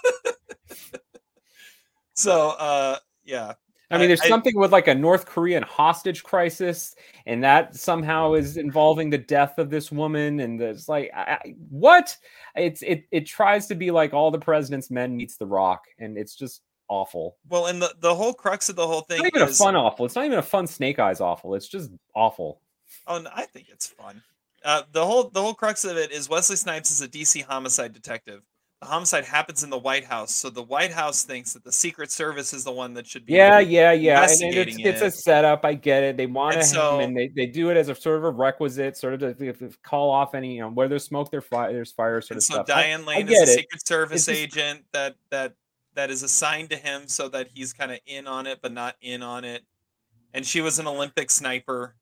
so, 2.17 2.51
uh, 2.59 2.99
yeah. 3.25 3.53
I 3.89 3.99
mean, 3.99 4.09
there's 4.09 4.21
I- 4.23 4.29
something 4.29 4.57
with 4.59 4.73
like 4.73 4.89
a 4.89 4.95
North 4.95 5.27
Korean 5.27 5.63
hostage 5.63 6.25
crisis, 6.25 6.95
and 7.27 7.43
that 7.45 7.77
somehow 7.77 8.33
is 8.33 8.57
involving 8.57 9.11
the 9.11 9.19
death 9.19 9.59
of 9.59 9.71
this 9.71 9.93
woman. 9.93 10.41
And 10.41 10.61
it's 10.61 10.89
like, 10.89 11.13
I, 11.15 11.21
I- 11.45 11.55
what? 11.71 12.17
It's 12.57 12.83
it 12.83 13.05
it 13.13 13.27
tries 13.27 13.69
to 13.69 13.77
be 13.77 13.93
like 13.93 14.13
all 14.13 14.33
the 14.33 14.41
President's 14.41 14.91
Men 14.91 15.17
meets 15.17 15.37
The 15.37 15.47
Rock, 15.47 15.85
and 16.01 16.19
it's 16.19 16.35
just 16.35 16.63
awful. 16.89 17.37
Well, 17.49 17.67
and 17.67 17.81
the, 17.81 17.95
the 18.01 18.15
whole 18.15 18.33
crux 18.35 18.69
of 18.69 18.75
the 18.77 18.87
whole 18.87 19.01
It's 19.01 19.09
thing 19.09 19.19
not 19.19 19.27
even 19.37 19.49
is, 19.49 19.61
a 19.61 19.65
fun 19.65 19.77
awful. 19.77 20.05
It's 20.07 20.15
not 20.17 20.25
even 20.25 20.39
a 20.39 20.43
fun 20.43 20.67
Snake 20.67 20.99
Eyes 20.99 21.21
awful. 21.21 21.55
It's 21.55 21.69
just 21.69 21.91
awful. 22.15 22.61
oh, 23.07 23.19
no, 23.19 23.31
I 23.35 23.45
think 23.47 23.69
it's 23.71 23.87
fun. 23.89 24.23
Uh, 24.65 24.83
the 24.93 25.05
whole, 25.05 25.31
the 25.31 25.41
whole 25.41 25.55
crux 25.55 25.85
of 25.85 25.97
it 25.97 26.11
is 26.11 26.29
Wesley 26.29 26.57
Snipes 26.57 26.91
is 26.91 27.01
a 27.01 27.09
DC 27.09 27.45
homicide 27.45 27.93
detective. 27.93 28.43
Homicide 28.87 29.25
happens 29.25 29.63
in 29.63 29.71
the 29.71 29.79
White 29.79 30.05
House, 30.05 30.35
so 30.35 30.49
the 30.51 30.63
White 30.63 30.93
House 30.93 31.23
thinks 31.25 31.53
that 31.53 31.65
the 31.65 31.73
Secret 31.73 32.11
Service 32.11 32.53
is 32.53 32.65
the 32.65 32.73
one 32.73 32.95
that 32.95 33.07
should 33.07 33.27
be. 33.27 33.35
Yeah, 33.35 33.59
yeah, 33.59 33.93
yeah. 33.93 34.23
And, 34.23 34.23
and 34.23 34.33
it's, 34.33 34.41
investigating 34.43 34.87
it's 34.87 35.01
a 35.03 35.11
setup. 35.11 35.65
I 35.65 35.75
get 35.75 36.03
it. 36.03 36.17
They 36.17 36.27
want 36.27 36.53
to 36.55 36.59
And 36.61 36.67
have 36.67 36.75
so- 36.75 36.95
him, 36.99 37.09
and 37.09 37.17
they, 37.17 37.29
they 37.37 37.47
do 37.47 37.71
it 37.71 37.77
as 37.77 37.89
a 37.89 37.95
sort 37.95 38.19
of 38.19 38.25
a 38.25 38.31
requisite, 38.31 38.97
sort 38.97 39.15
of 39.15 39.21
to, 39.21 39.35
to- 39.35 39.53
to 39.53 39.71
call 39.83 40.11
off 40.11 40.35
any, 40.35 40.55
you 40.55 40.61
know, 40.61 40.71
where 40.71 40.89
there's 40.89 41.05
smoke, 41.05 41.31
there 41.31 41.41
fire, 41.41 41.73
there's 41.73 41.93
fire, 41.93 42.21
sort 42.21 42.37
of 42.39 42.43
so 42.45 42.55
stuff. 42.55 42.67
I- 42.71 42.83
Diane 42.83 43.03
I 43.03 43.05
Lane 43.05 43.27
get 43.27 43.43
is 43.43 43.49
a 43.49 43.53
it. 43.53 43.57
Secret 43.59 43.87
Service 43.87 44.29
It's 44.29 44.39
just- 44.41 44.57
agent 44.57 44.85
that 44.93 45.17
that 45.31 45.53
that 45.95 46.11
is 46.11 46.23
assigned 46.23 46.71
to 46.71 46.77
him 46.77 47.09
so 47.09 47.29
that 47.31 47.49
he's 47.55 47.73
kind 47.73 47.91
of 47.91 47.99
in 48.07 48.27
on 48.27 48.47
it 48.47 48.59
but 48.63 48.73
not 48.73 48.97
in 49.01 49.23
on 49.23 49.45
it. 49.45 49.63
And 50.35 50.45
she 50.47 50.61
was 50.61 50.79
an 50.79 50.87
Olympic 50.87 51.31
sniper 51.31 51.95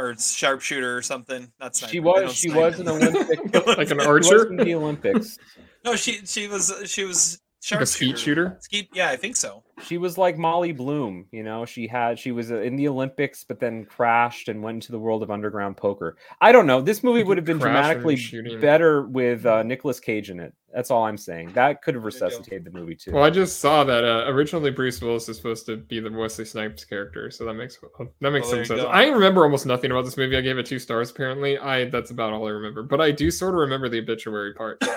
or 0.00 0.16
sharpshooter 0.16 0.96
or 0.96 1.02
something. 1.02 1.52
Not 1.60 1.76
sniper. 1.76 1.92
She 1.92 2.00
was 2.00 2.34
she 2.34 2.50
was 2.50 2.80
in- 2.80 2.88
an 2.88 2.94
Olympic 2.96 3.66
Like 3.76 3.90
an 3.90 4.00
archer? 4.00 4.48
in 4.50 4.56
the 4.56 4.74
Olympics. 4.74 5.36
No, 5.84 5.94
she 5.96 6.24
she 6.26 6.48
was 6.48 6.72
she 6.86 7.04
was 7.04 7.40
Like 7.70 7.80
a 7.82 7.86
skeet 7.86 8.18
shooter. 8.18 8.56
Skeet, 8.60 8.88
yeah, 8.94 9.10
I 9.10 9.16
think 9.16 9.36
so. 9.36 9.62
She 9.84 9.98
was 9.98 10.16
like 10.16 10.38
Molly 10.38 10.72
Bloom, 10.72 11.26
you 11.30 11.42
know. 11.42 11.66
She 11.66 11.86
had 11.86 12.18
she 12.18 12.32
was 12.32 12.50
uh, 12.50 12.60
in 12.60 12.74
the 12.76 12.88
Olympics, 12.88 13.44
but 13.44 13.60
then 13.60 13.84
crashed 13.84 14.48
and 14.48 14.62
went 14.62 14.76
into 14.76 14.92
the 14.92 14.98
world 14.98 15.22
of 15.22 15.30
underground 15.30 15.76
poker. 15.76 16.16
I 16.40 16.52
don't 16.52 16.66
know. 16.66 16.80
This 16.80 17.02
movie 17.04 17.22
would 17.22 17.36
have 17.36 17.44
been 17.44 17.58
Crash 17.60 17.96
when 18.02 18.16
you're 18.16 18.42
dramatically 18.42 18.56
better 18.60 19.02
with 19.02 19.44
uh, 19.44 19.62
Nicolas 19.62 20.00
Cage 20.00 20.30
in 20.30 20.40
it. 20.40 20.54
That's 20.72 20.90
all 20.90 21.04
I'm 21.04 21.18
saying. 21.18 21.52
That 21.52 21.82
could 21.82 21.94
have 21.94 22.02
There 22.02 22.10
you 22.12 22.18
go. 22.20 22.26
resuscitated 22.26 22.64
the 22.64 22.70
movie 22.70 22.94
too. 22.94 23.12
Well, 23.12 23.24
I 23.24 23.30
just 23.30 23.58
saw 23.60 23.84
that 23.84 24.04
uh, 24.04 24.24
originally 24.30 24.70
Bruce 24.70 25.00
Willis 25.02 25.28
is 25.28 25.36
supposed 25.36 25.66
to 25.66 25.76
be 25.76 26.00
the 26.00 26.10
Wesley 26.10 26.44
Snipes 26.46 26.84
character, 26.84 27.30
so 27.30 27.44
that 27.44 27.54
makes 27.54 27.78
that 28.20 28.30
makes 28.30 28.46
Well, 28.46 28.56
some 28.56 28.64
sense. 28.64 28.80
go. 28.82 28.86
I 28.86 29.06
remember 29.08 29.44
almost 29.44 29.66
nothing 29.66 29.90
about 29.90 30.06
this 30.06 30.16
movie. 30.16 30.36
I 30.36 30.40
gave 30.40 30.56
it 30.56 30.64
two 30.66 30.78
stars. 30.78 31.10
Apparently, 31.10 31.58
I 31.58 31.90
that's 31.90 32.10
about 32.10 32.32
all 32.32 32.46
I 32.46 32.50
remember. 32.50 32.82
But 32.82 33.00
I 33.02 33.10
do 33.10 33.30
sort 33.30 33.54
of 33.54 33.60
remember 33.60 33.88
the 33.90 33.98
obituary 33.98 34.54
part. 34.54 34.82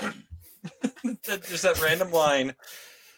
That- 1.26 1.44
Just 1.44 1.64
that 1.64 1.82
random 1.82 2.12
line. 2.12 2.56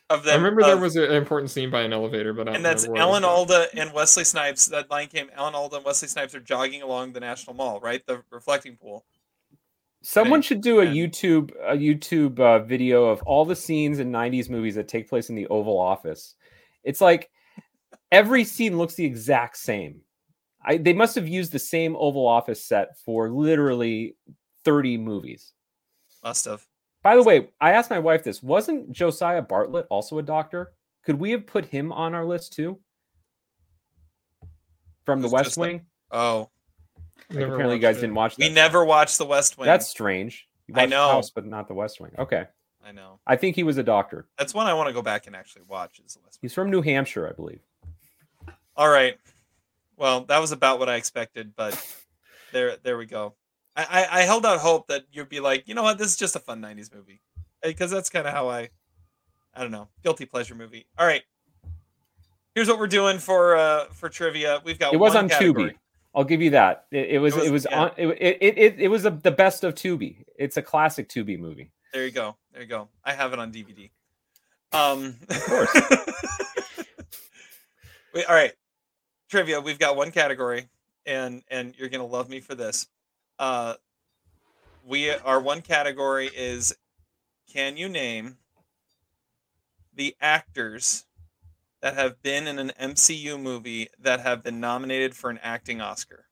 of 0.10 0.24
them. 0.24 0.34
I 0.34 0.36
remember 0.38 0.64
there 0.64 0.78
was 0.78 0.96
an 0.96 1.12
important 1.12 1.52
scene 1.52 1.70
by 1.72 1.82
an 1.82 1.94
elevator, 1.94 2.34
but 2.34 2.44
I 2.44 2.46
don't 2.46 2.56
and 2.58 2.66
that's 2.66 2.84
remember 2.84 3.00
what 3.12 3.24
it 3.24 3.24
Alan. 3.24 3.24
Alda 3.24 3.68
and 3.76 3.94
Wesley 3.94 4.24
Snipes. 4.24 4.68
That 4.68 4.90
line 4.92 5.08
came. 5.08 5.30
Alan 5.36 5.56
Alda 5.56 5.78
and 5.78 5.86
Wesley 5.86 6.08
Snipes 6.08 6.36
are 6.36 6.40
jogging 6.40 6.82
along 6.82 7.14
the 7.14 7.20
National 7.20 7.56
Mall, 7.56 7.80
right? 7.80 8.06
The 8.06 8.24
reflecting 8.32 8.76
pool. 8.78 9.06
Someone 10.02 10.40
Thank 10.40 10.46
should 10.46 10.62
do 10.62 10.82
a 10.82 10.86
YouTube 10.86 11.52
a 11.64 11.76
YouTube 11.76 12.40
uh, 12.40 12.60
video 12.60 13.06
of 13.06 13.24
all 13.24 13.46
the 13.46 13.56
scenes 13.56 13.98
in 13.98 14.12
'90s 14.12 14.50
movies 14.50 14.76
that 14.76 14.88
take 14.88 15.10
place 15.10 15.30
in 15.30 15.36
the 15.36 15.48
Oval 15.48 15.80
Office. 15.80 16.36
It's 16.84 17.02
like 17.02 17.32
every 18.12 18.44
scene 18.44 18.78
looks 18.78 18.94
the 18.94 19.06
exact 19.06 19.58
same. 19.58 20.02
I, 20.64 20.78
they 20.78 20.94
must 20.94 21.16
have 21.16 21.28
used 21.28 21.52
the 21.52 21.60
same 21.60 21.96
Oval 21.96 22.28
Office 22.28 22.64
set 22.64 22.98
for 23.00 23.30
literally 23.32 24.16
30 24.64 24.98
movies. 24.98 25.54
Must 26.24 26.46
have. 26.46 26.66
By 27.06 27.16
the 27.16 27.22
way, 27.22 27.50
I 27.62 27.74
asked 27.74 27.92
my 27.92 28.00
wife 28.00 28.24
this: 28.24 28.42
Wasn't 28.42 28.92
Josiah 28.92 29.44
Bartlet 29.44 29.86
also 29.92 30.18
a 30.18 30.24
doctor? 30.24 30.74
Could 31.06 31.20
we 31.20 31.30
have 31.32 31.46
put 31.46 31.66
him 31.66 31.92
on 31.92 32.16
our 32.16 32.26
list 32.26 32.54
too? 32.54 32.80
From 35.06 35.22
The 35.22 35.30
West 35.30 35.46
just 35.46 35.58
a- 35.58 35.60
Wing. 35.60 35.86
Oh, 36.10 36.50
Like, 37.30 37.44
apparently, 37.44 37.76
you 37.76 37.80
guys 37.82 37.98
it. 37.98 38.02
didn't 38.02 38.16
watch 38.16 38.36
that. 38.36 38.44
we 38.44 38.52
never 38.52 38.84
watched 38.84 39.20
The 39.20 39.26
West 39.28 39.56
Wing. 39.56 39.68
That's 39.68 39.86
strange. 39.88 40.48
You 40.66 40.74
I 40.78 40.88
know. 40.88 41.10
House, 41.12 41.30
but 41.30 41.46
not 41.46 41.68
The 41.68 41.76
West 41.76 42.02
Wing. 42.02 42.12
Okay, 42.18 42.46
I 42.84 42.92
know. 42.92 43.20
I 43.28 43.36
think 43.36 43.56
he 43.56 43.62
was 43.62 43.78
a 43.78 43.84
doctor. 43.84 44.28
That's 44.40 44.56
one 44.56 44.66
I 44.66 44.74
want 44.74 44.88
to 44.90 44.94
go 44.94 45.04
back 45.04 45.28
and 45.28 45.36
actually 45.36 45.62
watch. 45.68 46.02
Is 46.04 46.16
The 46.16 46.22
West 46.24 46.40
Wing. 46.42 46.48
He's 46.50 46.56
from 46.56 46.72
New 46.72 46.82
Hampshire, 46.82 47.30
I 47.30 47.34
believe. 47.34 47.60
All 48.76 48.90
right. 48.90 49.16
Well, 49.96 50.22
that 50.26 50.40
was 50.40 50.52
about 50.52 50.80
what 50.80 50.90
I 50.90 50.96
expected, 50.96 51.54
but 51.56 51.80
there, 52.52 52.78
there 52.82 52.98
we 52.98 53.06
go. 53.06 53.36
I, 53.76 54.08
I, 54.10 54.22
held 54.22 54.46
out 54.46 54.60
hope 54.60 54.88
that 54.88 55.04
you'd 55.12 55.28
be 55.28 55.42
like, 55.42 55.68
you 55.68 55.76
know 55.76 55.84
what, 55.84 55.98
this 55.98 56.08
is 56.08 56.18
just 56.18 56.36
a 56.36 56.40
fun 56.40 56.62
'90s 56.62 56.94
movie, 56.94 57.22
because 57.62 57.92
that's 57.92 58.10
kind 58.10 58.26
of 58.26 58.34
how 58.34 58.48
I, 58.48 58.70
I 59.54 59.62
don't 59.62 59.72
know, 59.72 59.90
guilty 60.02 60.26
pleasure 60.26 60.56
movie. 60.56 60.86
All 60.98 61.06
right. 61.06 61.24
Here's 62.54 62.70
what 62.70 62.80
we're 62.80 62.88
doing 62.88 63.20
for 63.20 63.58
uh 63.58 63.86
for 63.88 64.08
trivia. 64.08 64.62
We've 64.64 64.80
got 64.80 64.94
It 64.94 64.98
was 64.98 65.14
on 65.14 65.28
category. 65.28 65.72
Tubi. 65.72 65.76
I'll 66.16 66.24
give 66.24 66.42
you 66.42 66.52
that. 66.52 66.86
It, 66.92 67.10
it 67.12 67.20
was. 67.20 67.36
It 67.36 67.52
was- 67.52 67.52
was, 67.52 67.68
yeah. 67.70 67.82
on. 67.82 67.92
It, 67.98 68.08
it, 68.08 68.58
it, 68.58 68.76
it 68.80 68.88
was 68.88 69.06
a, 69.06 69.12
the 69.12 69.32
best 69.32 69.66
of 69.66 69.76
Tubi. 69.76 70.24
It's 70.40 70.56
a 70.56 70.62
classic 70.62 71.10
Tubi 71.10 71.38
movie. 71.38 71.72
There 71.94 72.06
you 72.06 72.12
go. 72.12 72.38
There 72.54 72.62
you 72.62 72.68
go. 72.68 72.88
I 73.04 73.14
have 73.14 73.34
it 73.34 73.40
on 73.40 73.52
DVD. 73.52 73.90
Um, 74.72 75.18
of 75.30 75.44
course. 75.44 75.74
Wait, 78.14 78.26
all 78.26 78.36
right. 78.36 78.54
Trivia. 79.30 79.60
We've 79.60 79.80
got 79.80 79.98
one 79.98 80.12
category, 80.12 80.70
and 81.06 81.44
and 81.50 81.74
you're 81.78 81.90
gonna 81.90 82.06
love 82.06 82.30
me 82.30 82.40
for 82.40 82.56
this. 82.56 82.88
Uh, 83.38 83.76
we 84.86 85.10
our 85.10 85.40
one 85.40 85.62
category 85.62 86.28
is, 86.28 86.76
can 87.52 87.78
you 87.78 87.90
name 87.90 88.38
the 89.94 90.16
actors 90.22 91.06
that 91.82 91.96
have 91.96 92.22
been 92.22 92.48
in 92.48 92.60
an 92.60 92.72
MCU 92.80 93.42
movie 93.42 93.90
that 94.00 94.20
have 94.22 94.44
been 94.44 94.60
nominated 94.60 95.16
for 95.16 95.30
an 95.30 95.40
acting 95.42 95.82
Oscar? 95.82 96.26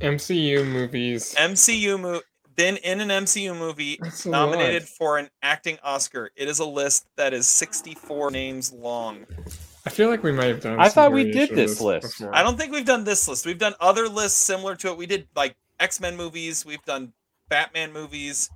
MCU 0.00 0.66
movies. 0.66 1.34
MCU 1.34 2.00
mo- 2.00 2.22
been 2.56 2.76
in 2.78 3.00
an 3.00 3.08
MCU 3.08 3.56
movie 3.58 3.98
That's 4.00 4.26
nominated 4.26 4.84
for 4.84 5.18
an 5.18 5.30
acting 5.42 5.78
Oscar. 5.82 6.30
It 6.36 6.48
is 6.48 6.58
a 6.58 6.64
list 6.64 7.06
that 7.16 7.32
is 7.32 7.46
64 7.46 8.30
names 8.30 8.72
long. 8.72 9.26
I 9.86 9.90
feel 9.90 10.08
like 10.10 10.22
we 10.22 10.32
might 10.32 10.46
have 10.46 10.60
done. 10.60 10.78
I 10.78 10.88
thought 10.88 11.12
we 11.12 11.30
did 11.30 11.50
this 11.50 11.80
list. 11.80 12.18
before. 12.18 12.34
I 12.34 12.42
don't 12.42 12.58
think 12.58 12.72
we've 12.72 12.84
done 12.84 13.04
this 13.04 13.26
list. 13.26 13.46
We've 13.46 13.58
done 13.58 13.74
other 13.80 14.08
lists 14.08 14.38
similar 14.38 14.76
to 14.76 14.88
it. 14.88 14.96
We 14.96 15.06
did 15.06 15.26
like 15.34 15.56
X-Men 15.78 16.16
movies, 16.16 16.66
we've 16.66 16.84
done 16.84 17.12
Batman 17.48 17.92
movies, 17.92 18.50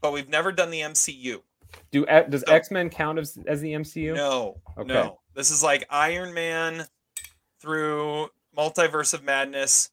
but 0.00 0.12
we've 0.12 0.28
never 0.28 0.52
done 0.52 0.70
the 0.70 0.80
MCU. 0.80 1.42
Do 1.90 2.06
does 2.06 2.42
So- 2.46 2.52
X 2.52 2.70
Men 2.70 2.88
count 2.90 3.18
as 3.18 3.38
as 3.46 3.60
the 3.60 3.72
MCU? 3.74 4.14
No. 4.14 4.60
Okay. 4.78 4.92
No. 4.92 5.20
This 5.34 5.50
is 5.50 5.62
like 5.62 5.84
Iron 5.90 6.32
Man 6.32 6.86
through 7.60 8.28
Multiverse 8.56 9.12
of 9.12 9.22
Madness. 9.22 9.90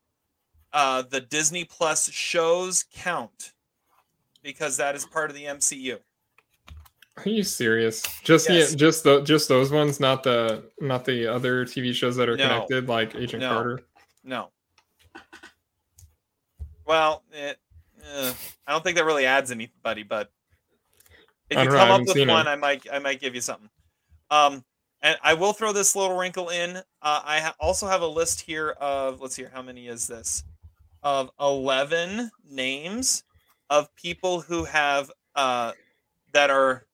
Uh 0.71 1.01
the 1.01 1.19
Disney 1.19 1.65
Plus 1.65 2.09
shows 2.11 2.85
count 2.93 3.51
because 4.41 4.77
that 4.77 4.95
is 4.95 5.05
part 5.05 5.29
of 5.29 5.35
the 5.35 5.43
MCU. 5.45 5.99
Are 7.17 7.29
you 7.29 7.43
serious? 7.43 8.01
Just 8.23 8.49
Yes. 8.49 8.71
the 8.71 8.75
just 8.77 9.03
the 9.03 9.21
just 9.21 9.47
those 9.47 9.71
ones, 9.71 9.99
not 9.99 10.23
the 10.23 10.69
not 10.79 11.05
the 11.05 11.27
other 11.27 11.63
TV 11.65 11.93
shows 11.93 12.15
that 12.15 12.27
are 12.27 12.35
No. 12.37 12.47
connected, 12.47 12.87
like 12.89 13.15
Agent 13.15 13.41
No. 13.41 13.49
Carter. 13.53 13.79
No. 14.23 14.51
Well, 16.85 17.23
it, 17.31 17.59
eh, 18.03 18.33
I 18.67 18.71
don't 18.71 18.83
think 18.83 18.97
that 18.97 19.05
really 19.05 19.25
adds 19.25 19.51
anybody, 19.51 20.03
but 20.03 20.31
if 21.49 21.57
you 21.57 21.63
don't 21.65 21.73
know, 21.73 21.79
come 21.79 21.91
up 21.91 22.07
with 22.07 22.27
one, 22.27 22.47
it. 22.47 22.49
I 22.49 22.55
might 22.55 22.85
I 22.91 22.99
might 22.99 23.19
give 23.21 23.35
you 23.35 23.41
something. 23.41 23.69
Um, 24.31 24.65
and 25.01 25.17
I 25.21 25.33
will 25.33 25.53
throw 25.53 25.71
this 25.71 25.95
little 25.95 26.17
wrinkle 26.17 26.49
in. 26.49 26.77
Uh, 26.77 27.21
I 27.23 27.39
ha- 27.41 27.55
also 27.59 27.87
have 27.87 28.01
a 28.01 28.07
list 28.07 28.41
here 28.41 28.71
of 28.71 29.21
let's 29.21 29.35
see, 29.35 29.43
how 29.43 29.61
many 29.61 29.87
is 29.87 30.07
this? 30.07 30.43
Of 31.03 31.29
eleven 31.39 32.31
names 32.49 33.23
of 33.69 33.93
people 33.95 34.41
who 34.41 34.63
have 34.65 35.11
uh 35.35 35.73
that 36.33 36.49
are 36.49 36.85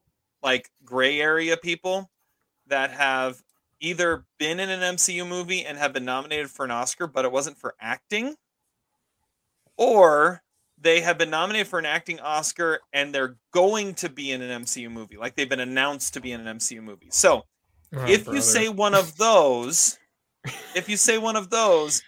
like 0.41 0.70
gray 0.84 1.20
area 1.20 1.57
people 1.57 2.10
that 2.68 2.91
have 2.91 3.41
either 3.80 4.26
been 4.38 4.60
in 4.60 4.70
an 4.70 4.95
MCU 4.95 5.28
movie 5.28 5.66
and 5.66 5.78
have 5.78 5.94
been 5.94 6.06
nominated 6.06 6.49
for 6.49 6.66
an 6.66 6.72
Oscar, 6.72 7.07
but 7.07 7.26
it 7.26 7.32
wasn't 7.32 7.57
for 7.57 7.76
acting, 7.80 8.36
or 9.78 10.44
they 10.78 11.02
have 11.02 11.18
been 11.18 11.30
nominated 11.30 11.68
for 11.68 11.80
an 11.80 11.86
acting 11.86 12.20
Oscar 12.20 12.80
and 12.94 13.14
they're 13.14 13.38
going 13.52 13.94
to 13.95 14.10
be 14.10 14.32
in 14.32 14.41
an 14.41 14.64
MCU 14.64 14.90
movie, 14.90 15.18
like 15.18 15.36
they've 15.36 15.49
been 15.49 15.60
announced 15.60 16.14
to 16.14 16.22
be 16.22 16.32
in 16.32 16.45
an 16.45 16.57
MCU 16.57 16.82
movie. 16.82 17.10
So 17.10 17.45
Oh, 17.91 18.06
if 18.06 18.28
you 18.28 18.41
say 18.41 18.70
one 18.70 18.94
of 18.94 19.18
those, 19.18 19.98
if 20.76 20.88
you 20.90 20.98
say 20.98 21.18
one 21.18 21.36
of 21.36 21.49
those, 21.49 22.03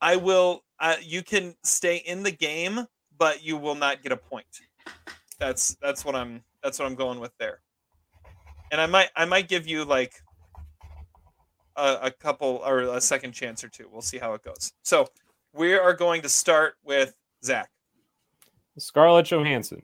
I 0.00 0.16
will. 0.16 0.62
Uh, 0.78 0.96
you 1.02 1.22
can 1.22 1.56
stay 1.64 1.96
in 1.96 2.22
the 2.22 2.30
game, 2.30 2.86
but 3.16 3.42
you 3.42 3.56
will 3.56 3.74
not 3.74 4.02
get 4.02 4.12
a 4.12 4.16
point. 4.16 4.46
That's 5.38 5.74
that's 5.82 6.04
what 6.04 6.14
I'm. 6.14 6.44
That's 6.62 6.78
what 6.78 6.86
I'm 6.86 6.94
going 6.94 7.18
with 7.18 7.32
there. 7.38 7.60
And 8.70 8.80
I 8.80 8.86
might 8.86 9.10
I 9.16 9.24
might 9.24 9.48
give 9.48 9.66
you 9.66 9.84
like 9.84 10.22
a, 11.76 11.98
a 12.02 12.10
couple 12.10 12.62
or 12.64 12.80
a 12.80 13.00
second 13.00 13.32
chance 13.32 13.62
or 13.62 13.68
two. 13.68 13.88
We'll 13.90 14.02
see 14.02 14.18
how 14.18 14.34
it 14.34 14.42
goes. 14.42 14.72
So 14.82 15.08
we 15.52 15.74
are 15.74 15.94
going 15.94 16.22
to 16.22 16.28
start 16.28 16.74
with 16.84 17.14
Zach. 17.44 17.70
Scarlett 18.78 19.26
Johansson. 19.26 19.82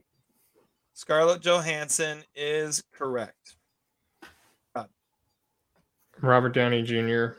Scarlett 0.92 1.40
Johansson 1.40 2.24
is 2.34 2.82
correct. 2.92 3.56
Robert 6.20 6.50
Downey 6.54 6.82
Jr. 6.82 7.38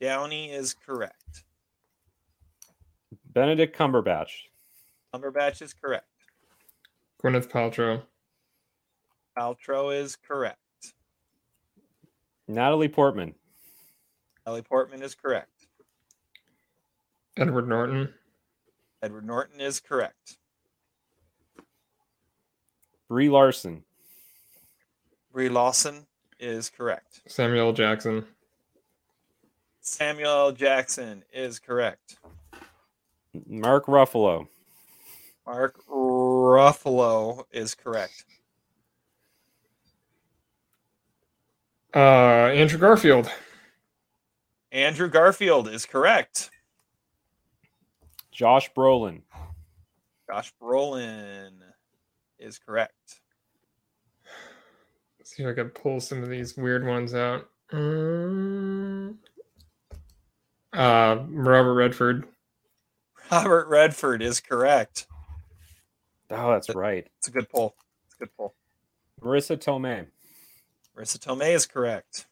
Downey 0.00 0.52
is 0.52 0.74
correct. 0.74 1.44
Benedict 3.32 3.76
Cumberbatch. 3.76 4.30
Cumberbatch 5.12 5.62
is 5.62 5.72
correct. 5.72 6.06
Gwyneth 7.22 7.50
Paltrow. 7.50 8.02
Paltrow 9.36 9.92
is 9.92 10.14
correct. 10.14 10.58
Natalie 12.48 12.88
Portman. 12.88 13.34
Natalie 14.46 14.62
Portman 14.62 15.02
is 15.02 15.14
correct. 15.14 15.66
Edward 17.36 17.68
Norton. 17.68 18.12
Edward 19.02 19.26
Norton 19.26 19.60
is 19.60 19.80
correct. 19.80 20.38
Brie 23.08 23.28
Larson. 23.28 23.84
Brie 25.32 25.48
Larson 25.48 26.06
is 26.38 26.70
correct. 26.70 27.22
Samuel 27.26 27.72
Jackson. 27.72 28.24
Samuel 29.80 30.52
Jackson 30.52 31.24
is 31.32 31.58
correct. 31.58 32.18
Mark 33.46 33.86
Ruffalo. 33.86 34.46
Mark 35.46 35.76
Ruffalo 35.86 37.44
is 37.52 37.74
correct. 37.74 38.24
Uh, 41.94 42.50
Andrew 42.52 42.78
Garfield. 42.78 43.30
Andrew 44.72 45.08
Garfield 45.08 45.68
is 45.68 45.86
correct. 45.86 46.50
Josh 48.32 48.72
Brolin. 48.76 49.22
Josh 50.28 50.52
Brolin 50.60 51.52
is 52.40 52.58
correct. 52.58 53.20
Let's 55.18 55.36
see 55.36 55.44
if 55.44 55.48
I 55.48 55.52
can 55.52 55.68
pull 55.68 56.00
some 56.00 56.22
of 56.24 56.28
these 56.28 56.56
weird 56.56 56.84
ones 56.84 57.14
out. 57.14 57.48
Mm. 57.70 59.14
Uh, 60.72 61.18
Robert 61.28 61.74
Redford. 61.74 62.26
Robert 63.30 63.68
Redford 63.68 64.20
is 64.20 64.40
correct. 64.40 65.06
Oh, 66.30 66.50
that's 66.50 66.74
right. 66.74 67.06
It's 67.18 67.28
a 67.28 67.30
good 67.30 67.48
pull. 67.48 67.76
It's 68.06 68.16
a 68.16 68.18
good 68.18 68.36
pull. 68.36 68.54
Marisa 69.22 69.56
Tomei. 69.56 70.06
Marisa 70.96 71.18
Tomei 71.18 71.54
is 71.54 71.66
correct. 71.66 72.26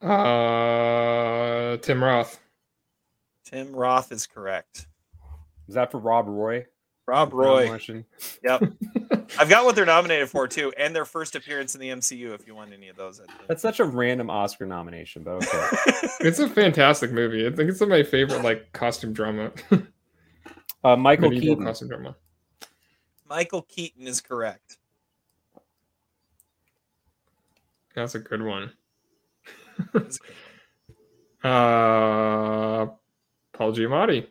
Uh, 0.00 1.76
Tim 1.78 2.02
Roth. 2.02 2.40
Tim 3.44 3.74
Roth 3.74 4.12
is 4.12 4.26
correct. 4.26 4.86
Is 5.68 5.74
that 5.74 5.90
for 5.90 5.98
Rob 5.98 6.26
Roy? 6.28 6.66
Rob 7.06 7.32
Roy. 7.32 7.78
Yep. 8.44 8.62
I've 9.38 9.48
got 9.48 9.64
what 9.64 9.74
they're 9.74 9.86
nominated 9.86 10.28
for 10.28 10.46
too, 10.46 10.72
and 10.76 10.94
their 10.94 11.04
first 11.06 11.34
appearance 11.36 11.74
in 11.74 11.80
the 11.80 11.88
MCU. 11.88 12.34
If 12.34 12.46
you 12.46 12.54
want 12.54 12.72
any 12.72 12.88
of 12.88 12.96
those, 12.96 13.20
That's 13.46 13.62
such 13.62 13.80
a 13.80 13.84
random 13.84 14.28
Oscar 14.30 14.66
nomination, 14.66 15.22
but 15.22 15.32
okay. 15.32 16.08
It's 16.20 16.38
a 16.38 16.48
fantastic 16.48 17.10
movie. 17.10 17.46
I 17.46 17.50
think 17.50 17.70
it's 17.70 17.80
my 17.80 18.02
favorite 18.02 18.42
like 18.42 18.72
costume 18.72 19.12
drama. 19.12 19.52
Uh, 20.84 20.96
Michael 20.96 21.30
Medieval 21.30 21.56
Keaton. 21.56 21.64
costume 21.64 21.88
drama. 21.88 22.16
Michael 23.28 23.62
Keaton 23.62 24.06
is 24.06 24.20
correct. 24.20 24.78
That's 27.98 28.14
a 28.14 28.20
good 28.20 28.42
one. 28.42 28.70
uh, 31.42 32.86
Paul 33.52 33.72
Giamatti. 33.72 34.28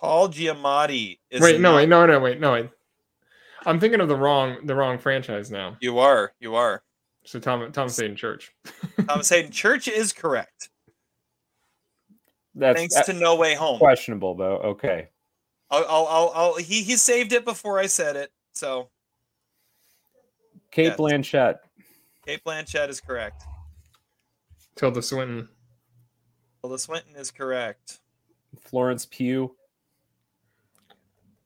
Paul 0.00 0.28
Giamatti 0.30 1.18
is 1.30 1.42
wait, 1.42 1.60
no, 1.60 1.72
not- 1.72 1.76
wait, 1.76 1.88
no, 1.90 2.06
no, 2.06 2.20
wait, 2.20 2.40
no, 2.40 2.52
wait. 2.52 2.70
I'm 3.66 3.78
thinking 3.80 4.00
of 4.00 4.08
the 4.08 4.16
wrong, 4.16 4.64
the 4.64 4.74
wrong 4.74 4.98
franchise 4.98 5.50
now. 5.50 5.76
You 5.80 5.98
are, 5.98 6.32
you 6.40 6.54
are. 6.54 6.82
So 7.24 7.38
Tom, 7.38 7.70
Thomas 7.72 7.98
Haden 7.98 8.16
Church. 8.16 8.54
Thomas 9.08 9.28
Haden 9.28 9.50
Church 9.50 9.86
is 9.88 10.12
correct. 10.14 10.70
That's 12.54 12.78
Thanks 12.78 12.96
uh, 12.96 13.02
to 13.02 13.12
No 13.12 13.36
Way 13.36 13.54
Home. 13.56 13.78
questionable 13.78 14.36
though. 14.36 14.56
Okay. 14.58 15.08
I'll, 15.70 15.84
I'll, 15.86 16.06
I'll, 16.06 16.32
I'll, 16.34 16.54
he, 16.56 16.82
he 16.82 16.96
saved 16.96 17.32
it 17.32 17.44
before 17.44 17.78
I 17.78 17.86
said 17.86 18.16
it. 18.16 18.30
So 18.54 18.88
Cate 20.70 20.84
Yes. 20.86 20.96
Blanchett. 20.96 21.56
Cate 22.26 22.42
Blanchett 22.44 22.88
is 22.88 23.00
correct. 23.00 23.44
Tilda 24.74 25.00
Swinton. 25.00 25.48
Tilda 26.60 26.76
Swinton 26.76 27.14
is 27.14 27.30
correct. 27.30 28.00
Florence 28.58 29.06
Pugh. 29.06 29.54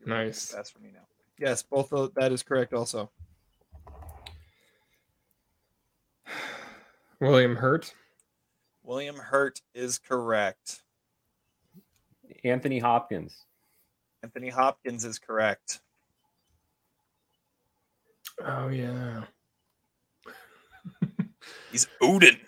Nice. 0.06 0.48
That's 0.48 0.70
for 0.70 0.78
me 0.78 0.88
now. 0.94 1.00
Yes, 1.38 1.62
both 1.62 1.92
of 1.92 2.14
that 2.14 2.32
is 2.32 2.42
correct. 2.42 2.72
Also, 2.72 3.10
William 7.20 7.56
Hurt. 7.56 7.94
William 8.82 9.16
Hurt 9.16 9.60
is 9.74 9.98
correct. 9.98 10.82
Anthony 12.42 12.78
Hopkins. 12.78 13.44
Anthony 14.22 14.48
Hopkins 14.48 15.04
is 15.04 15.18
correct. 15.18 15.80
Oh 18.42 18.68
yeah. 18.68 19.24
He's 21.70 21.86
Odin. 22.00 22.38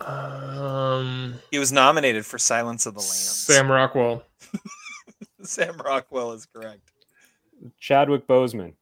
Um, 0.00 1.34
He 1.50 1.58
was 1.58 1.72
nominated 1.72 2.24
for 2.26 2.38
Silence 2.38 2.86
of 2.86 2.94
the 2.94 3.00
Lambs. 3.00 3.12
Sam 3.12 3.70
Rockwell. 3.70 4.22
Sam 5.42 5.76
Rockwell 5.78 6.32
is 6.32 6.46
correct. 6.46 6.92
Chadwick 7.80 8.26
Boseman. 8.26 8.74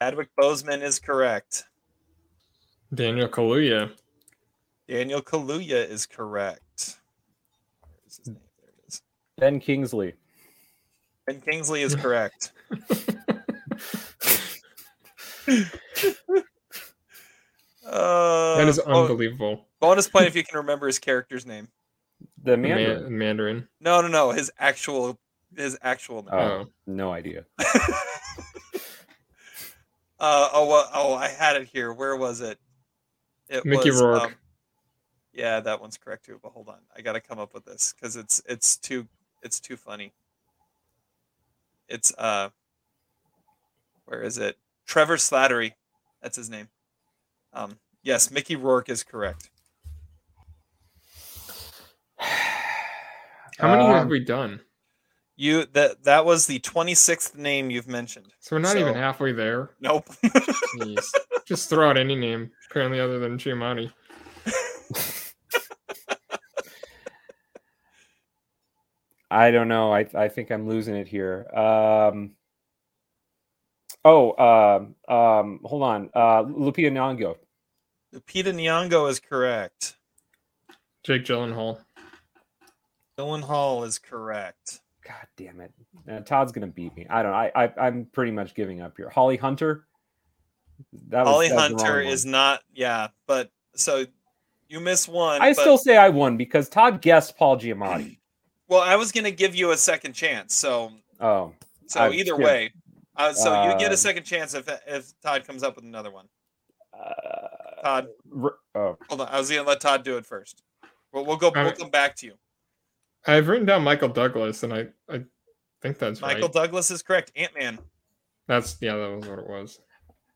Chadwick 0.00 0.28
Boseman 0.38 0.82
is 0.82 0.98
correct. 0.98 1.64
Daniel 2.94 3.28
Kaluuya. 3.28 3.90
Daniel 4.88 5.20
Kaluuya 5.22 5.88
is 5.88 6.06
correct. 6.06 6.98
Where's 8.02 8.16
his 8.18 8.28
name? 8.28 8.38
There 8.60 8.70
it 8.70 8.88
is. 8.88 9.02
Ben 9.38 9.60
Kingsley. 9.60 10.14
Ben 11.26 11.40
Kingsley 11.40 11.82
is 11.82 11.94
correct. 11.94 12.52
uh, 17.88 18.56
That 18.56 18.68
is 18.68 18.78
unbelievable. 18.78 19.66
bonus 19.80 20.08
point 20.08 20.26
if 20.26 20.36
you 20.36 20.44
can 20.48 20.58
remember 20.58 20.86
his 20.86 20.98
character's 20.98 21.46
name. 21.46 21.68
The 22.42 22.52
The 22.52 22.56
Mandarin. 22.56 23.02
Man- 23.04 23.18
Mandarin. 23.18 23.68
No, 23.80 24.00
no, 24.00 24.08
no. 24.08 24.30
His 24.32 24.50
actual, 24.58 25.18
his 25.56 25.78
actual 25.82 26.22
name. 26.22 26.34
Oh, 26.34 26.38
Oh. 26.40 26.66
no 26.86 27.12
idea. 27.12 27.44
Uh, 30.20 30.48
oh, 30.52 30.66
well, 30.66 30.90
oh, 30.92 31.14
I 31.14 31.28
had 31.28 31.54
it 31.56 31.68
here. 31.72 31.92
Where 31.92 32.16
was 32.16 32.40
it? 32.40 32.58
It 33.48 33.64
Mickey 33.64 33.90
was, 33.90 34.02
Rourke. 34.02 34.22
um, 34.24 34.34
yeah, 35.32 35.60
that 35.60 35.80
one's 35.80 35.96
correct 35.96 36.26
too. 36.26 36.40
But 36.42 36.50
hold 36.52 36.68
on, 36.68 36.78
I 36.96 37.02
got 37.02 37.12
to 37.12 37.20
come 37.20 37.38
up 37.38 37.54
with 37.54 37.64
this 37.64 37.94
because 37.94 38.16
it's 38.16 38.42
it's 38.44 38.76
too 38.76 39.06
it's 39.44 39.60
too 39.60 39.76
funny. 39.76 40.12
It's 41.88 42.12
uh, 42.18 42.48
where 44.06 44.22
is 44.22 44.38
it? 44.38 44.58
Trevor 44.86 45.18
Slattery, 45.18 45.74
that's 46.20 46.36
his 46.36 46.50
name. 46.50 46.68
Um, 47.52 47.78
yes, 48.02 48.30
Mickey 48.30 48.56
Rourke 48.56 48.88
is 48.88 49.02
correct. 49.02 49.50
How 52.18 53.68
many 53.74 53.86
have 53.86 54.02
Um, 54.02 54.08
we 54.08 54.20
done? 54.24 54.60
You 55.36 55.66
that 55.72 56.02
that 56.04 56.24
was 56.24 56.46
the 56.46 56.58
twenty 56.58 56.94
sixth 56.94 57.36
name 57.36 57.70
you've 57.70 57.86
mentioned. 57.88 58.32
So 58.40 58.56
we're 58.56 58.60
not 58.60 58.72
so- 58.72 58.78
even 58.80 58.94
halfway 58.94 59.32
there. 59.32 59.70
Nope. 59.80 60.06
Jeez. 60.80 61.04
Just 61.46 61.68
throw 61.70 61.88
out 61.88 61.96
any 61.96 62.16
name, 62.16 62.50
apparently 62.70 62.98
other 63.00 63.18
than 63.20 63.38
Giamatti. 63.38 63.92
I 69.30 69.50
don't 69.50 69.68
know. 69.68 69.92
I 69.92 70.06
I 70.14 70.28
think 70.28 70.50
I'm 70.50 70.68
losing 70.68 70.96
it 70.96 71.06
here. 71.06 71.46
Um. 71.54 72.32
Oh, 74.04 74.34
um, 74.38 74.94
um, 75.14 75.60
hold 75.64 75.82
on. 75.82 76.10
Uh, 76.14 76.42
Lupita 76.44 76.90
Nyong'o. 76.90 77.36
Lupita 78.14 78.54
Nyong'o 78.54 79.10
is 79.10 79.20
correct. 79.20 79.96
Jake 81.04 81.24
Gyllenhaal. 81.24 81.78
Dylan 83.18 83.42
Hall 83.42 83.84
is 83.84 83.98
correct. 83.98 84.80
God 85.04 85.26
damn 85.36 85.60
it. 85.60 85.72
Uh, 86.08 86.20
Todd's 86.20 86.52
gonna 86.52 86.66
beat 86.66 86.94
me. 86.96 87.06
I 87.08 87.22
don't. 87.22 87.32
I, 87.32 87.50
I 87.54 87.72
I'm 87.86 88.06
pretty 88.12 88.30
much 88.30 88.54
giving 88.54 88.80
up 88.80 88.94
here. 88.96 89.08
Holly 89.08 89.36
Hunter. 89.36 89.86
That 91.08 91.24
was- 91.24 91.28
Holly 91.28 91.46
was 91.46 91.52
the 91.54 91.60
Hunter 91.84 91.98
wrong 91.98 92.06
is 92.06 92.24
not. 92.26 92.60
Yeah, 92.74 93.08
but 93.26 93.50
so 93.74 94.04
you 94.68 94.80
miss 94.80 95.08
one. 95.08 95.40
I 95.42 95.50
but- 95.54 95.60
still 95.60 95.78
say 95.78 95.96
I 95.96 96.10
won 96.10 96.36
because 96.36 96.68
Todd 96.68 97.00
guessed 97.00 97.36
Paul 97.36 97.58
Giamatti. 97.58 98.18
Well, 98.68 98.82
I 98.82 98.96
was 98.96 99.12
gonna 99.12 99.30
give 99.30 99.54
you 99.56 99.70
a 99.72 99.76
second 99.76 100.12
chance. 100.12 100.54
So 100.54 100.92
Oh, 101.20 101.54
so 101.86 102.00
I- 102.00 102.10
either 102.12 102.36
yeah. 102.38 102.44
way, 102.46 102.72
uh, 103.18 103.32
so 103.32 103.70
you 103.70 103.78
get 103.78 103.92
a 103.92 103.96
second 103.96 104.24
chance 104.24 104.54
if 104.54 104.68
if 104.86 105.12
Todd 105.20 105.44
comes 105.46 105.62
up 105.62 105.76
with 105.76 105.84
another 105.84 106.10
one. 106.10 106.26
uh, 106.98 107.82
Todd, 107.82 108.08
r- 108.42 108.56
oh, 108.74 108.96
hold 109.08 109.20
on. 109.20 109.28
I 109.28 109.38
was 109.38 109.50
gonna 109.50 109.62
let 109.62 109.80
Todd 109.80 110.04
do 110.04 110.16
it 110.16 110.24
first. 110.24 110.62
Well, 111.12 111.24
we'll 111.24 111.36
go. 111.36 111.50
We'll 111.50 111.64
Alright. 111.64 111.78
come 111.78 111.90
back 111.90 112.16
to 112.16 112.26
you. 112.26 112.34
I've 113.26 113.48
written 113.48 113.66
down 113.66 113.82
Michael 113.82 114.08
Douglas, 114.08 114.62
and 114.62 114.72
I, 114.72 114.86
I 115.10 115.22
think 115.82 115.98
that's 115.98 116.20
Michael 116.20 116.42
right. 116.42 116.52
Douglas 116.52 116.90
is 116.90 117.02
correct. 117.02 117.32
Ant 117.36 117.52
Man. 117.58 117.78
That's 118.46 118.76
yeah, 118.80 118.96
that 118.96 119.16
was 119.16 119.28
what 119.28 119.38
it 119.38 119.46
was. 119.46 119.80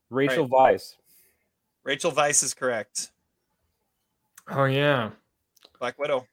Rachel 0.09 0.47
Weisz. 0.47 0.95
Rachel 1.83 2.11
Weisz 2.11 2.43
is 2.43 2.53
correct. 2.53 3.11
Oh 4.49 4.65
yeah. 4.65 5.11
Black 5.79 5.97
Widow. 5.97 6.25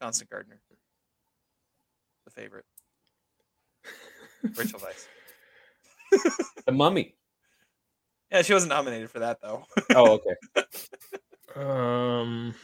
Constant 0.00 0.30
Gardener. 0.30 0.60
The 2.24 2.30
favorite. 2.30 2.64
Rachel 4.42 4.80
Weisz. 4.80 5.06
The 6.66 6.72
Mummy. 6.72 7.14
Yeah, 8.30 8.42
she 8.42 8.52
wasn't 8.52 8.70
nominated 8.70 9.10
for 9.10 9.20
that 9.20 9.40
though. 9.40 9.64
Oh, 9.94 10.12
okay. 10.12 10.64
Um, 11.56 12.54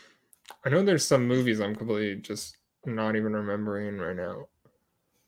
I 0.64 0.68
know 0.68 0.82
there's 0.82 1.06
some 1.06 1.26
movies 1.26 1.60
I'm 1.60 1.74
completely 1.74 2.20
just 2.20 2.56
not 2.84 3.16
even 3.16 3.32
remembering 3.32 3.98
right 3.98 4.16
now. 4.16 4.46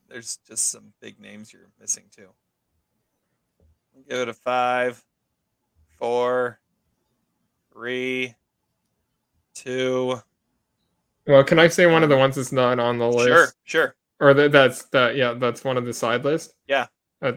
There's 0.08 0.38
just 0.48 0.70
some 0.70 0.92
big 1.00 1.20
names 1.20 1.52
you're 1.52 1.70
missing 1.80 2.04
too. 2.14 2.28
Give 4.08 4.20
it 4.20 4.28
a 4.28 4.34
five, 4.34 5.02
four, 5.98 6.60
three, 7.72 8.34
two. 9.54 10.20
Well, 11.26 11.44
can 11.44 11.58
I 11.58 11.68
say 11.68 11.86
one 11.86 12.02
of 12.02 12.08
the 12.08 12.16
ones 12.16 12.36
that's 12.36 12.52
not 12.52 12.78
on 12.78 12.98
the 12.98 13.08
list? 13.08 13.28
Sure, 13.28 13.48
sure. 13.64 13.94
Or 14.20 14.34
that 14.34 14.52
that's 14.52 14.84
that 14.86 15.16
yeah, 15.16 15.34
that's 15.34 15.64
one 15.64 15.76
of 15.76 15.84
the 15.84 15.92
side 15.92 16.24
list. 16.24 16.54
Yeah. 16.66 16.86
Uh, 17.22 17.32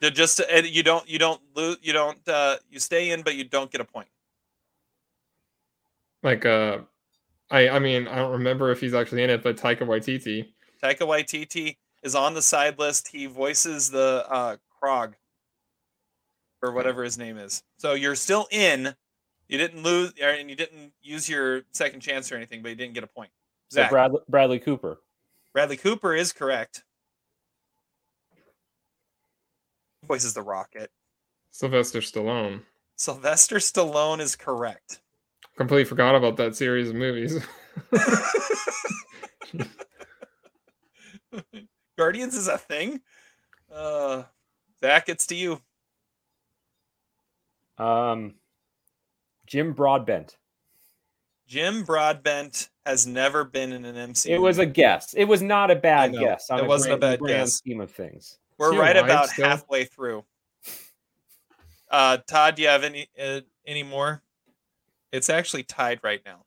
Just 0.00 0.40
and 0.40 0.66
you 0.66 0.82
don't 0.82 1.08
you 1.08 1.18
don't 1.18 1.40
lose 1.54 1.78
you 1.82 1.92
don't 1.92 2.26
uh 2.28 2.56
you 2.70 2.78
stay 2.78 3.10
in 3.10 3.22
but 3.22 3.34
you 3.34 3.44
don't 3.44 3.70
get 3.70 3.80
a 3.80 3.84
point. 3.84 4.08
like 6.22 6.44
uh, 6.44 6.78
I 7.50 7.68
I 7.70 7.78
mean 7.78 8.06
I 8.08 8.16
don't 8.16 8.32
remember 8.32 8.70
if 8.70 8.80
he's 8.80 8.94
actually 8.94 9.22
in 9.22 9.30
it, 9.30 9.42
but 9.42 9.56
Taika 9.56 9.80
Waititi. 9.80 10.48
Taika 10.82 11.00
Waititi 11.00 11.76
is 12.02 12.14
on 12.14 12.34
the 12.34 12.42
side 12.42 12.78
list. 12.78 13.08
He 13.08 13.26
voices 13.26 13.90
the 13.90 14.24
uh 14.28 14.56
Krog 14.82 15.14
or 16.62 16.72
whatever 16.72 17.02
his 17.02 17.16
name 17.16 17.38
is. 17.38 17.62
So 17.78 17.94
you're 17.94 18.16
still 18.16 18.46
in. 18.50 18.94
You 19.48 19.56
didn't 19.56 19.82
lose 19.82 20.12
and 20.20 20.50
you 20.50 20.56
didn't 20.56 20.92
use 21.00 21.28
your 21.28 21.62
second 21.72 22.00
chance 22.00 22.30
or 22.30 22.36
anything, 22.36 22.60
but 22.62 22.68
you 22.68 22.74
didn't 22.74 22.94
get 22.94 23.02
a 23.02 23.08
point. 23.08 23.30
So 23.70 23.88
Bradley, 23.88 24.20
Bradley 24.28 24.58
Cooper. 24.58 25.00
Bradley 25.58 25.76
Cooper 25.76 26.14
is 26.14 26.32
correct. 26.32 26.84
Voices 30.06 30.32
the 30.32 30.42
Rocket. 30.42 30.92
Sylvester 31.50 31.98
Stallone. 31.98 32.60
Sylvester 32.94 33.56
Stallone 33.56 34.20
is 34.20 34.36
correct. 34.36 35.00
Completely 35.56 35.84
forgot 35.84 36.14
about 36.14 36.36
that 36.36 36.54
series 36.54 36.90
of 36.90 36.94
movies. 36.94 37.44
Guardians 41.98 42.36
is 42.36 42.46
a 42.46 42.56
thing. 42.56 43.00
Uh, 43.68 44.22
Zach, 44.78 45.08
it's 45.08 45.26
to 45.26 45.34
you. 45.34 45.60
Um, 47.78 48.36
Jim 49.44 49.72
Broadbent. 49.72 50.36
Jim 51.48 51.82
Broadbent 51.82 52.68
has 52.84 53.06
never 53.06 53.42
been 53.42 53.72
in 53.72 53.84
an 53.86 54.12
MCU. 54.12 54.28
It 54.30 54.38
was 54.38 54.58
a 54.58 54.66
guess. 54.66 55.14
It 55.14 55.24
was 55.24 55.40
not 55.40 55.70
a 55.70 55.74
bad 55.76 56.12
guess. 56.12 56.50
on 56.50 56.58
It 56.60 56.66
wasn't 56.66 56.94
a 56.94 56.98
grand- 56.98 57.00
bad 57.00 57.18
grand 57.20 57.46
guess. 57.46 57.54
scheme 57.54 57.80
of 57.80 57.90
things. 57.90 58.38
We're 58.58 58.78
right 58.78 58.94
alive 58.96 59.04
about 59.10 59.28
still? 59.30 59.46
halfway 59.48 59.86
through. 59.86 60.24
Uh, 61.90 62.18
Todd, 62.28 62.56
do 62.56 62.62
you 62.62 62.68
have 62.68 62.84
any 62.84 63.08
uh, 63.20 63.40
any 63.66 63.82
more? 63.82 64.22
It's 65.10 65.30
actually 65.30 65.62
tied 65.62 66.00
right 66.02 66.20
now. 66.26 66.44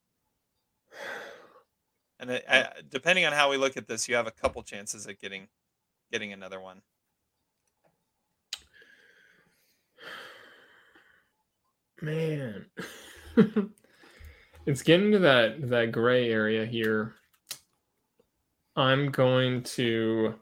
And 2.19 2.29
it, 2.29 2.45
uh, 2.47 2.65
depending 2.87 3.25
on 3.25 3.33
how 3.33 3.49
we 3.49 3.57
look 3.57 3.75
at 3.77 3.87
this, 3.87 4.07
you 4.07 4.13
have 4.13 4.27
a 4.27 4.31
couple 4.31 4.61
chances 4.61 5.07
at 5.07 5.19
getting 5.19 5.47
getting 6.11 6.31
another 6.31 6.59
one. 6.61 6.83
Man. 12.01 12.65
it's 14.65 14.81
getting 14.81 15.11
to 15.11 15.19
that 15.19 15.69
that 15.69 15.91
gray 15.91 16.29
area 16.31 16.65
here. 16.65 17.15
I'm 18.75 19.09
going 19.09 19.63
to 19.63 20.35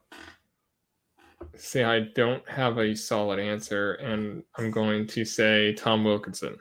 say 1.55 1.83
I 1.83 2.01
don't 2.15 2.47
have 2.47 2.77
a 2.77 2.95
solid 2.95 3.39
answer, 3.39 3.93
and 3.93 4.43
I'm 4.57 4.71
going 4.71 5.07
to 5.07 5.25
say 5.25 5.73
Tom 5.73 6.03
Wilkinson. 6.03 6.57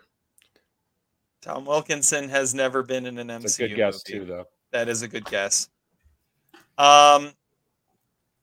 Tom 1.43 1.67
Wilkinson 1.67 2.29
has 2.29 2.55
never 2.55 2.83
been 2.83 3.07
in 3.07 3.19
an 3.19 3.29
MCU. 3.29 3.45
It's 3.45 3.59
a 3.59 3.69
good 3.69 3.77
guess 3.77 4.03
movie. 4.09 4.19
too, 4.21 4.27
though. 4.27 4.45
That 4.73 4.89
is 4.89 5.03
a 5.03 5.09
good 5.09 5.25
guess. 5.27 5.69
Um, 6.79 7.33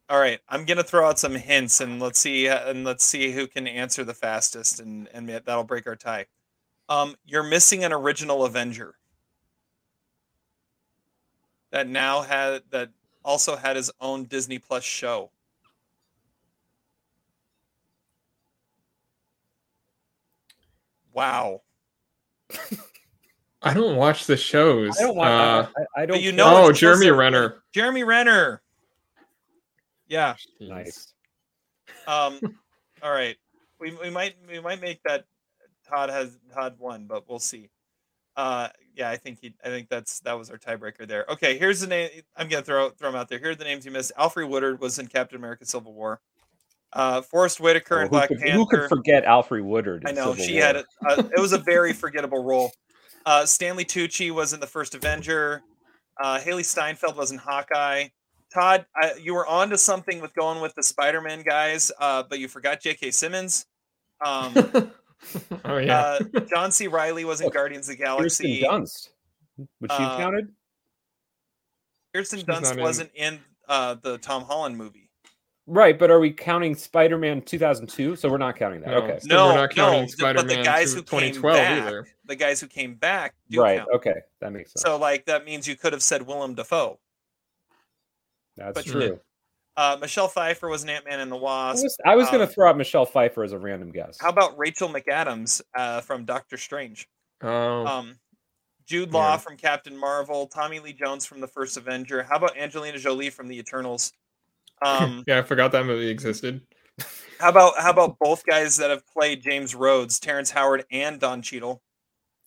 all 0.09 0.19
right, 0.19 0.39
I'm 0.49 0.65
gonna 0.65 0.83
throw 0.83 1.07
out 1.07 1.17
some 1.17 1.35
hints, 1.35 1.81
and 1.81 1.99
let's 1.99 2.19
see, 2.19 2.47
and 2.47 2.83
let's 2.83 3.05
see 3.05 3.31
who 3.31 3.47
can 3.47 3.67
answer 3.67 4.03
the 4.03 4.13
fastest, 4.13 4.79
and 4.79 5.07
and 5.13 5.27
that'll 5.29 5.63
break 5.63 5.87
our 5.87 5.95
tie. 5.95 6.25
Um, 6.89 7.15
you're 7.25 7.43
missing 7.43 7.83
an 7.83 7.91
original 7.91 8.45
Avenger 8.45 8.95
that 11.76 11.89
now 11.89 12.22
had 12.22 12.61
that 12.69 12.89
also 13.26 13.57
had 13.57 13.76
his 13.76 13.91
own 13.99 14.23
Disney 14.23 14.60
Plus 14.60 14.85
show. 14.85 15.30
Wow. 21.11 21.64
I 23.61 23.73
don't 23.73 23.97
watch 23.97 24.26
the 24.26 24.38
shows. 24.38 24.97
I 24.97 25.02
don't 25.02 25.18
want. 25.18 25.30
Uh, 25.30 25.68
I, 25.97 26.03
I 26.03 26.06
don't. 26.06 26.22
you 26.22 26.31
know 26.31 26.68
oh, 26.68 26.72
Jeremy 26.72 27.07
closer. 27.07 27.15
Renner. 27.18 27.64
Jeremy 27.73 28.06
Renner. 28.06 28.61
Yeah. 30.07 30.35
nice. 30.61 31.14
Um, 32.07 32.39
all 33.03 33.11
right. 33.11 33.35
We, 33.81 33.97
we 34.02 34.10
might 34.10 34.35
we 34.49 34.61
might 34.61 34.80
make 34.80 35.02
that 35.03 35.26
Todd 35.89 36.10
has 36.10 36.38
Todd 36.53 36.76
won, 36.80 37.06
but 37.06 37.27
we'll 37.27 37.39
see. 37.39 37.69
Uh, 38.35 38.67
yeah, 38.95 39.09
I 39.09 39.17
think 39.17 39.39
he. 39.41 39.53
I 39.63 39.67
think 39.69 39.89
that's 39.89 40.19
that 40.21 40.37
was 40.37 40.49
our 40.49 40.57
tiebreaker 40.57 41.07
there. 41.07 41.25
Okay, 41.29 41.57
here's 41.57 41.79
the 41.81 41.87
name. 41.87 42.09
I'm 42.35 42.47
gonna 42.47 42.63
throw 42.63 42.89
throw 42.89 43.11
them 43.11 43.19
out 43.19 43.29
there. 43.29 43.39
Here 43.39 43.51
are 43.51 43.55
the 43.55 43.63
names 43.63 43.85
you 43.85 43.91
missed. 43.91 44.11
Alfre 44.17 44.47
Woodard 44.47 44.79
was 44.79 44.99
in 44.99 45.07
Captain 45.07 45.37
America: 45.37 45.65
Civil 45.65 45.93
War. 45.93 46.21
Uh, 46.93 47.21
Forest 47.21 47.59
Whitaker 47.59 48.03
Oh, 48.03 48.07
Black 48.07 48.29
could, 48.29 48.39
Panther. 48.39 48.53
who 48.53 48.65
could 48.67 48.87
forget 48.89 49.25
Alfre 49.25 49.61
Woodard? 49.63 50.03
I 50.07 50.11
know 50.11 50.31
Civil 50.31 50.45
she 50.45 50.53
War? 50.53 50.63
had 50.63 50.75
it. 50.77 50.85
Uh, 51.05 51.23
it 51.35 51.41
was 51.41 51.51
a 51.51 51.57
very 51.57 51.91
forgettable 52.03 52.43
role. 52.43 52.71
Uh, 53.25 53.45
Stanley 53.45 53.83
Tucci 53.83 54.31
was 54.31 54.53
in 54.53 54.59
the 54.61 54.67
first 54.67 54.95
Avenger. 54.95 55.61
Uh, 56.21 56.39
Hailee 56.39 56.63
Steinfeld 56.63 57.17
was 57.17 57.31
in 57.31 57.37
Hawkeye. 57.37 58.07
Todd, 58.53 58.85
I, 58.95 59.13
you 59.21 59.33
were 59.33 59.45
on 59.45 59.69
to 59.71 59.77
something 59.77 60.21
with 60.21 60.33
going 60.35 60.61
with 60.61 60.73
the 60.75 60.83
Spider-Man 60.83 61.41
guys, 61.41 61.91
uh, 61.99 62.23
but 62.29 62.39
you 62.39 62.47
forgot 62.47 62.79
J.K. 62.81 63.11
Simmons. 63.11 63.65
Um, 64.25 64.53
oh 65.65 65.77
yeah. 65.77 66.19
uh, 66.35 66.39
John 66.53 66.72
C. 66.72 66.88
Reilly 66.88 67.26
was 67.26 67.41
in 67.41 67.49
Guardians 67.49 67.89
of 67.89 67.97
the 67.97 68.03
Kirsten 68.03 68.45
Galaxy. 68.60 68.61
Dunst. 68.64 69.10
Would 69.81 69.91
she 69.91 69.97
Uh, 69.97 70.18
counted? 70.18 70.52
Kirsten 72.14 72.39
She's 72.39 72.45
Dunst 72.47 72.73
in- 72.76 72.81
wasn't 72.81 73.11
in 73.15 73.39
uh, 73.68 73.95
the 74.02 74.18
Tom 74.18 74.43
Holland 74.43 74.77
movie. 74.77 75.10
Right, 75.68 75.97
but 75.97 76.11
are 76.11 76.19
we 76.19 76.31
counting 76.31 76.76
Spider-Man 76.76 77.41
2002? 77.41 78.15
So 78.15 78.30
we're 78.30 78.38
not 78.38 78.56
counting 78.56 78.81
that. 78.81 78.91
No. 78.91 78.97
okay. 78.97 79.18
So 79.19 79.27
No, 79.27 79.47
we're 79.47 79.56
not 79.56 79.69
counting 79.72 80.02
no, 80.02 80.06
th- 80.06 80.18
but 80.19 80.34
the 80.35 80.39
Spider-Man 80.41 80.64
guys 80.64 80.91
to 80.91 80.97
who 80.97 81.02
came 81.03 81.34
2012 81.34 81.57
back, 81.57 81.81
either. 81.88 82.07
the 82.26 82.35
guys 82.35 82.61
who 82.61 82.68
came 82.68 82.93
back, 82.93 83.34
do 83.49 83.61
Right. 83.61 83.80
count. 83.80 83.89
Okay. 83.95 84.14
That 84.41 84.53
makes 84.53 84.73
sense. 84.73 84.84
So, 84.84 84.97
like, 84.97 85.26
that 85.26 85.43
means 85.43 85.68
you 85.68 85.76
could 85.76 85.91
have 85.93 86.03
said 86.03 86.22
Willem 86.22 86.53
Dafoe. 86.53 86.99
That's 88.57 88.76
but 88.76 88.85
you 88.85 88.91
true. 88.91 89.19
Didn't. 89.77 89.93
Uh, 89.93 89.97
Michelle 89.99 90.27
Pfeiffer 90.27 90.68
was 90.69 90.84
an 90.84 90.89
Ant 90.89 91.06
Man 91.06 91.19
and 91.19 91.31
the 91.31 91.38
I 91.38 91.41
Wasp. 91.41 91.84
was, 91.84 91.97
I 92.06 92.15
was 92.15 92.30
going 92.30 92.41
Um, 92.41 92.47
to 92.47 92.53
throw 92.53 92.69
out 92.69 92.77
Michelle 92.77 93.06
Pfeiffer 93.06 93.43
as 93.43 93.52
a 93.52 93.60
random 93.60 93.91
guess. 93.91 94.18
How 94.19 94.30
about 94.30 94.57
Rachel 94.57 94.89
McAdams 94.89 95.61
uh, 95.76 96.02
from 96.02 96.26
Doctor 96.26 96.57
Strange? 96.57 97.07
Oh, 97.41 97.85
Um, 97.85 98.19
Jude 98.85 99.11
Law 99.11 99.31
Yeah. 99.34 99.38
from 99.38 99.57
Captain 99.57 99.97
Marvel. 99.97 100.47
Tommy 100.47 100.80
Lee 100.80 100.93
Jones 100.93 101.26
from 101.26 101.41
the 101.41 101.47
first 101.47 101.76
Avenger. 101.77 102.23
How 102.23 102.38
about 102.38 102.56
Angelina 102.57 102.97
Jolie 102.99 103.30
from 103.30 103.47
the 103.47 103.57
Eternals? 103.57 104.14
Um, 104.81 105.23
yeah, 105.27 105.39
I 105.39 105.41
forgot 105.41 105.72
that 105.72 105.85
movie 105.85 106.10
existed. 106.10 106.61
how 107.39 107.49
about 107.49 107.77
how 107.77 107.89
about 107.89 108.18
both 108.19 108.45
guys 108.45 108.77
that 108.77 108.89
have 108.89 109.06
played 109.07 109.41
James 109.43 109.76
Rhodes, 109.76 110.19
Terrence 110.19 110.52
Howard 110.52 110.85
and 110.91 111.19
Don 111.19 111.41
Cheadle? 111.41 111.81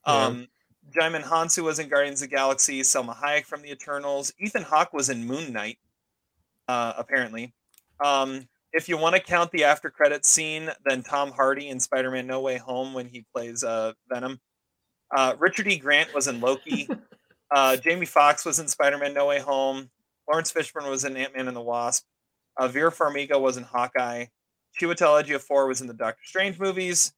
Yeah. 0.07 0.27
Um, 0.27 0.49
Djimon 0.97 1.23
Hounsou 1.23 1.65
was 1.65 1.79
in 1.79 1.89
Guardians 1.91 2.23
of 2.23 2.31
the 2.31 2.37
Galaxy. 2.37 2.81
Salma 2.81 3.15
Hayek 3.15 3.45
from 3.45 3.61
the 3.61 3.71
Eternals. 3.71 4.33
Ethan 4.41 4.63
Hawke 4.63 4.95
was 4.95 5.11
in 5.11 5.27
Moon 5.27 5.53
Knight. 5.53 5.79
Uh, 6.69 6.93
apparently, 6.97 7.55
um, 8.05 8.47
if 8.73 8.89
you 8.89 8.99
want 8.99 9.16
to 9.16 9.20
count 9.20 9.51
the 9.53 9.65
after 9.65 9.90
credits 9.90 10.28
scene, 10.28 10.70
then 10.85 11.03
Tom 11.03 11.32
Hardy 11.32 11.69
in 11.69 11.81
Spider-Man: 11.81 12.27
No 12.27 12.40
Way 12.40 12.59
Home 12.59 12.95
when 12.95 13.09
he 13.09 13.24
plays 13.35 13.65
uh, 13.65 13.93
Venom. 14.12 14.39
Uh, 15.16 15.35
Richard 15.39 15.66
E. 15.69 15.78
Grant 15.78 16.15
was 16.15 16.28
in 16.28 16.40
Loki. 16.40 16.89
uh, 17.51 17.77
Jamie 17.77 18.07
Foxx 18.07 18.45
was 18.45 18.59
in 18.59 18.69
Spider-Man: 18.69 19.15
No 19.15 19.27
Way 19.27 19.40
Home. 19.40 19.90
Laurence 20.28 20.53
Fishburne 20.53 20.90
was 20.90 21.05
in 21.05 21.16
Ant-Man 21.16 21.49
and 21.49 21.57
the 21.57 21.62
Wasp. 21.62 22.05
Uh, 22.59 22.69
Vera 22.69 22.93
Farmiga 22.93 23.40
was 23.40 23.57
in 23.57 23.65
Hawkeye. 23.65 24.27
Chiwetel 24.78 25.23
Ejiofor 25.23 25.66
was 25.66 25.81
in 25.81 25.86
the 25.86 25.95
Doctor 25.95 26.23
Strange 26.24 26.59
movies. 26.59 27.12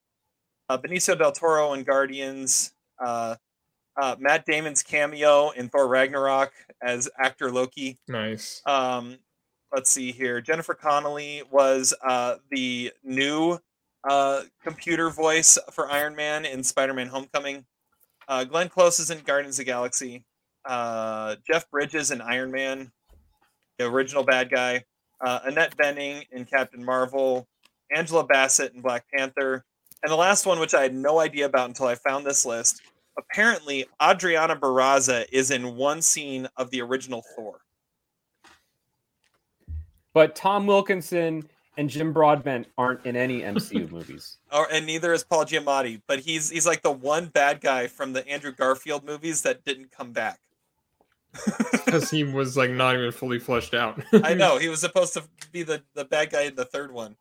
Uh, 0.68 0.78
Benicio 0.78 1.18
del 1.18 1.32
Toro 1.32 1.72
in 1.72 1.82
Guardians. 1.82 2.72
Uh, 3.04 3.34
uh, 4.00 4.16
Matt 4.18 4.46
Damon's 4.46 4.82
cameo 4.82 5.50
in 5.50 5.68
Thor 5.68 5.88
Ragnarok 5.88 6.52
as 6.82 7.08
actor 7.18 7.50
Loki. 7.50 7.98
Nice. 8.06 8.62
Um, 8.64 9.18
let's 9.72 9.90
see 9.90 10.12
here. 10.12 10.40
Jennifer 10.40 10.74
Connelly 10.74 11.42
was 11.50 11.94
uh, 12.06 12.36
the 12.50 12.92
new 13.02 13.58
uh, 14.08 14.42
computer 14.62 15.10
voice 15.10 15.58
for 15.72 15.90
Iron 15.90 16.16
Man 16.16 16.44
in 16.44 16.62
Spider-Man: 16.62 17.08
Homecoming. 17.08 17.64
Uh, 18.28 18.44
Glenn 18.44 18.68
Close 18.68 19.00
is 19.00 19.10
in 19.10 19.20
Guardians 19.20 19.58
of 19.58 19.64
the 19.64 19.70
Galaxy. 19.70 20.24
Uh, 20.64 21.36
Jeff 21.46 21.70
Bridges 21.70 22.10
in 22.10 22.20
Iron 22.20 22.50
Man, 22.50 22.92
the 23.78 23.86
original 23.86 24.22
bad 24.22 24.50
guy. 24.50 24.84
Uh, 25.20 25.40
Annette 25.44 25.76
Bening 25.76 26.24
in 26.30 26.44
Captain 26.44 26.84
Marvel. 26.84 27.46
Angela 27.94 28.24
Bassett 28.24 28.72
in 28.74 28.80
Black 28.80 29.04
Panther. 29.12 29.64
And 30.02 30.10
the 30.10 30.16
last 30.16 30.46
one, 30.46 30.58
which 30.60 30.74
I 30.74 30.82
had 30.82 30.94
no 30.94 31.18
idea 31.18 31.46
about 31.46 31.68
until 31.68 31.86
I 31.86 31.94
found 31.94 32.24
this 32.24 32.46
list. 32.46 32.80
Apparently, 33.18 33.86
Adriana 34.02 34.56
Barraza 34.56 35.26
is 35.30 35.50
in 35.50 35.76
one 35.76 36.00
scene 36.00 36.48
of 36.56 36.70
the 36.70 36.80
original 36.80 37.22
Thor. 37.34 37.60
But 40.12 40.34
Tom 40.34 40.66
Wilkinson 40.66 41.48
and 41.76 41.88
Jim 41.88 42.12
Broadbent 42.12 42.66
aren't 42.76 43.06
in 43.06 43.16
any 43.16 43.40
MCU 43.42 43.90
movies. 43.92 44.38
or 44.52 44.66
and 44.70 44.86
neither 44.86 45.12
is 45.12 45.24
Paul 45.24 45.44
Giamatti, 45.44 46.02
but 46.06 46.20
he's 46.20 46.50
he's 46.50 46.66
like 46.66 46.82
the 46.82 46.90
one 46.90 47.26
bad 47.26 47.60
guy 47.60 47.86
from 47.86 48.12
the 48.12 48.26
Andrew 48.28 48.52
Garfield 48.52 49.04
movies 49.04 49.42
that 49.42 49.64
didn't 49.64 49.90
come 49.90 50.12
back. 50.12 50.40
Because 51.72 52.10
he 52.10 52.22
was 52.22 52.56
like 52.56 52.70
not 52.70 52.94
even 52.94 53.10
fully 53.10 53.40
fleshed 53.40 53.74
out. 53.74 54.00
I 54.22 54.34
know 54.34 54.58
he 54.58 54.68
was 54.68 54.80
supposed 54.88 55.14
to 55.14 55.24
be 55.50 55.64
the 55.64 55.82
the 55.94 56.04
bad 56.04 56.30
guy 56.30 56.42
in 56.42 56.54
the 56.54 56.64
third 56.64 56.92
one. 56.92 57.16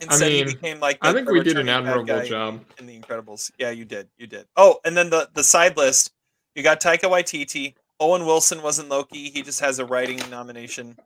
Instead, 0.00 0.32
mean, 0.32 0.46
he 0.46 0.52
became 0.54 0.80
like. 0.80 0.98
I 1.00 1.12
think 1.12 1.30
we 1.30 1.42
did 1.42 1.58
an 1.58 1.68
admirable 1.70 2.22
job. 2.24 2.64
in 2.78 2.86
the 2.86 2.98
Incredibles. 2.98 3.50
Yeah, 3.58 3.70
you 3.70 3.84
did. 3.86 4.08
You 4.18 4.26
did. 4.26 4.46
Oh, 4.56 4.78
and 4.84 4.94
then 4.96 5.08
the 5.10 5.28
the 5.32 5.44
side 5.44 5.76
list. 5.76 6.12
You 6.54 6.62
got 6.62 6.80
Taika 6.82 7.04
Waititi. 7.04 7.74
Owen 8.00 8.26
Wilson 8.26 8.62
was 8.62 8.78
in 8.78 8.88
Loki. 8.90 9.30
He 9.30 9.42
just 9.42 9.60
has 9.60 9.78
a 9.78 9.86
writing 9.86 10.20
nomination. 10.30 10.96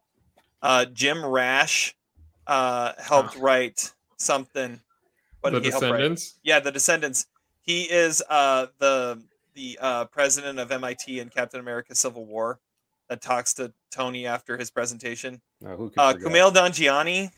Uh, 0.67 0.85
Jim 0.87 1.25
Rash 1.25 1.95
uh, 2.49 2.93
helped 2.99 3.37
write 3.37 3.93
something. 4.17 4.81
What 5.41 5.51
the 5.53 5.61
did 5.61 5.65
he 5.67 5.71
help 5.71 5.83
write? 5.85 5.91
Descendants. 5.93 6.39
Yeah, 6.43 6.59
the 6.61 6.73
Descendants. 6.73 7.27
He 7.63 7.83
is 7.85 8.23
uh, 8.29 8.67
the 8.79 9.23
the 9.55 9.79
uh, 9.81 10.05
president 10.07 10.59
of 10.59 10.71
MIT 10.73 11.21
in 11.21 11.29
Captain 11.29 11.61
America: 11.61 11.95
Civil 11.95 12.25
War. 12.27 12.59
That 13.09 13.21
talks 13.23 13.55
to 13.55 13.73
Tony 13.93 14.27
after 14.27 14.59
his 14.59 14.73
presentation. 14.73 15.41
Oh, 15.65 15.77
who 15.77 15.93
Uh. 15.97 16.15
Kumail 16.15 16.53
Nanjiani 16.53 17.31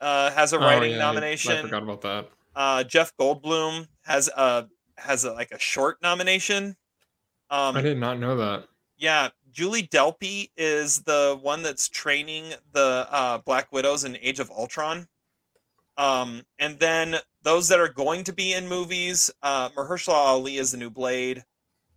uh, 0.00 0.30
has 0.30 0.52
a 0.52 0.58
Oh, 0.58 0.60
writing 0.60 0.92
yeah, 0.92 0.98
I- 0.98 1.00
I 1.00 1.04
nomination. 1.12 1.62
forgot 1.62 1.82
about 1.82 2.02
that. 2.02 2.30
Uh, 2.54 2.84
Jeff 2.84 3.12
Goldblum 3.16 3.88
has 4.04 4.28
a 4.28 4.68
has 4.96 5.24
a, 5.24 5.32
like 5.32 5.50
a 5.50 5.58
short 5.58 6.00
nomination. 6.02 6.76
Um, 7.50 7.76
I 7.76 7.82
did 7.82 7.98
not 7.98 8.20
know 8.20 8.36
that. 8.36 8.68
yeah, 8.96 9.30
Julie 9.56 9.84
Delpy 9.84 10.50
is 10.58 10.98
the 11.04 11.38
one 11.40 11.62
that's 11.62 11.88
training 11.88 12.44
the 12.74 13.08
uh, 13.10 13.38
Black 13.38 13.72
Widows 13.72 14.04
in 14.04 14.18
Age 14.20 14.38
of 14.38 14.50
Ultron. 14.50 15.08
Um, 15.96 16.42
and 16.58 16.78
then 16.78 17.16
those 17.42 17.68
that 17.68 17.80
are 17.80 17.88
going 17.88 18.22
to 18.24 18.34
be 18.34 18.52
in 18.52 18.68
movies, 18.68 19.30
uh, 19.42 19.70
Mahershala 19.70 20.12
Ali 20.12 20.58
is 20.58 20.72
the 20.72 20.76
new 20.76 20.90
Blade. 20.90 21.42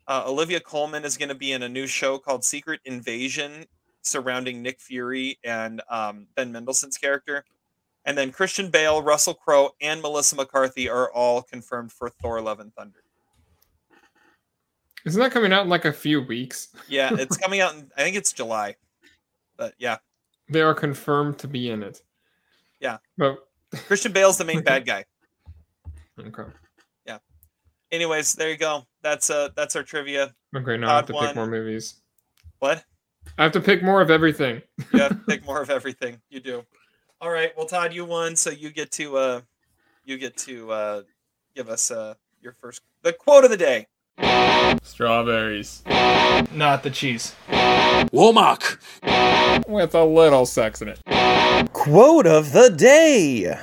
Uh, 0.08 0.24
Olivia 0.26 0.62
Colman 0.62 1.04
is 1.04 1.18
going 1.18 1.28
to 1.28 1.36
be 1.36 1.52
in 1.52 1.62
a 1.62 1.68
new 1.68 1.86
show 1.86 2.18
called 2.18 2.46
Secret 2.46 2.80
Invasion 2.86 3.66
surrounding 4.04 4.62
Nick 4.62 4.80
Fury 4.80 5.38
and 5.44 5.82
um, 5.90 6.28
Ben 6.38 6.54
Mendelsohn's 6.54 6.98
character. 6.98 7.44
And 8.06 8.18
then 8.18 8.32
Christian 8.32 8.72
Bale, 8.72 9.02
Russell 9.02 9.34
Crowe, 9.34 9.72
and 9.82 10.02
Melissa 10.02 10.38
McCarthy 10.38 10.88
are 10.88 11.12
all 11.12 11.42
confirmed 11.42 11.92
for 11.92 12.10
Thor: 12.10 12.42
Love 12.42 12.62
and 12.62 12.74
Thunder. 12.74 13.04
Isn't 15.06 15.22
that 15.22 15.32
coming 15.32 15.54
out 15.54 15.64
in 15.64 15.70
like 15.70 15.86
a 15.86 15.94
few 15.94 16.22
weeks? 16.22 16.70
Yeah, 16.88 17.10
it's 17.20 17.38
coming 17.38 17.62
out 17.62 17.76
in 17.76 17.90
I 17.98 18.04
think 18.04 18.16
it's 18.16 18.34
July. 18.34 18.76
But 19.58 19.74
yeah. 19.78 19.98
They 20.50 20.62
are 20.62 20.74
confirmed 20.74 21.38
to 21.40 21.48
be 21.48 21.70
in 21.70 21.84
it. 21.84 22.02
Yeah. 22.80 22.98
But 23.18 23.40
Christian 23.88 24.12
Bale's 24.12 24.38
the 24.38 24.46
main 24.46 24.62
bad 24.64 24.86
guy. 24.86 25.06
Okay. 26.20 26.44
Yeah. 27.06 27.20
Anyways, 27.92 28.34
there 28.34 28.50
you 28.50 28.58
go. 28.58 28.88
That's 29.02 29.30
uh 29.30 29.50
that's 29.56 29.76
our 29.76 29.84
trivia. 29.84 30.34
Okay, 30.56 30.78
now 30.78 30.92
I 30.92 30.96
have 30.98 31.06
to 31.08 31.14
Todd 31.14 31.28
pick 31.28 31.36
more 31.36 31.48
movies. 31.48 32.02
What? 32.60 32.84
I 33.38 33.44
have 33.44 33.52
to 33.54 33.62
pick 33.62 33.84
more 33.84 34.02
of 34.02 34.10
everything. 34.10 34.62
You 34.94 35.00
have 35.00 35.12
to 35.12 35.16
pick 35.28 35.46
more 35.46 35.62
of 35.62 35.70
everything. 35.70 36.20
You 36.30 36.40
do. 36.40 36.66
All 37.22 37.30
right. 37.30 37.52
Well, 37.56 37.66
Todd, 37.66 37.94
you 37.94 38.06
won, 38.06 38.36
so 38.36 38.50
you 38.50 38.72
get 38.72 38.92
to 38.94 39.18
uh 39.18 39.42
you 40.06 40.18
get 40.18 40.36
to 40.38 40.72
uh 40.72 41.02
give 41.56 41.70
us 41.70 41.92
uh 41.92 42.16
your 42.42 42.54
first 42.54 42.82
the 43.04 43.14
quote 43.14 43.44
of 43.44 43.50
the 43.50 43.58
day. 43.58 43.88
Strawberries. 44.84 45.84
Not 46.54 46.84
the 46.84 46.90
cheese. 46.92 47.36
Womack. 47.50 48.78
With 49.68 49.96
a 49.96 50.04
little 50.04 50.46
sex 50.46 50.82
in 50.82 50.90
it. 50.90 51.00
Quote 51.74 52.28
of 52.28 52.52
the 52.52 52.70
day. 52.70 53.56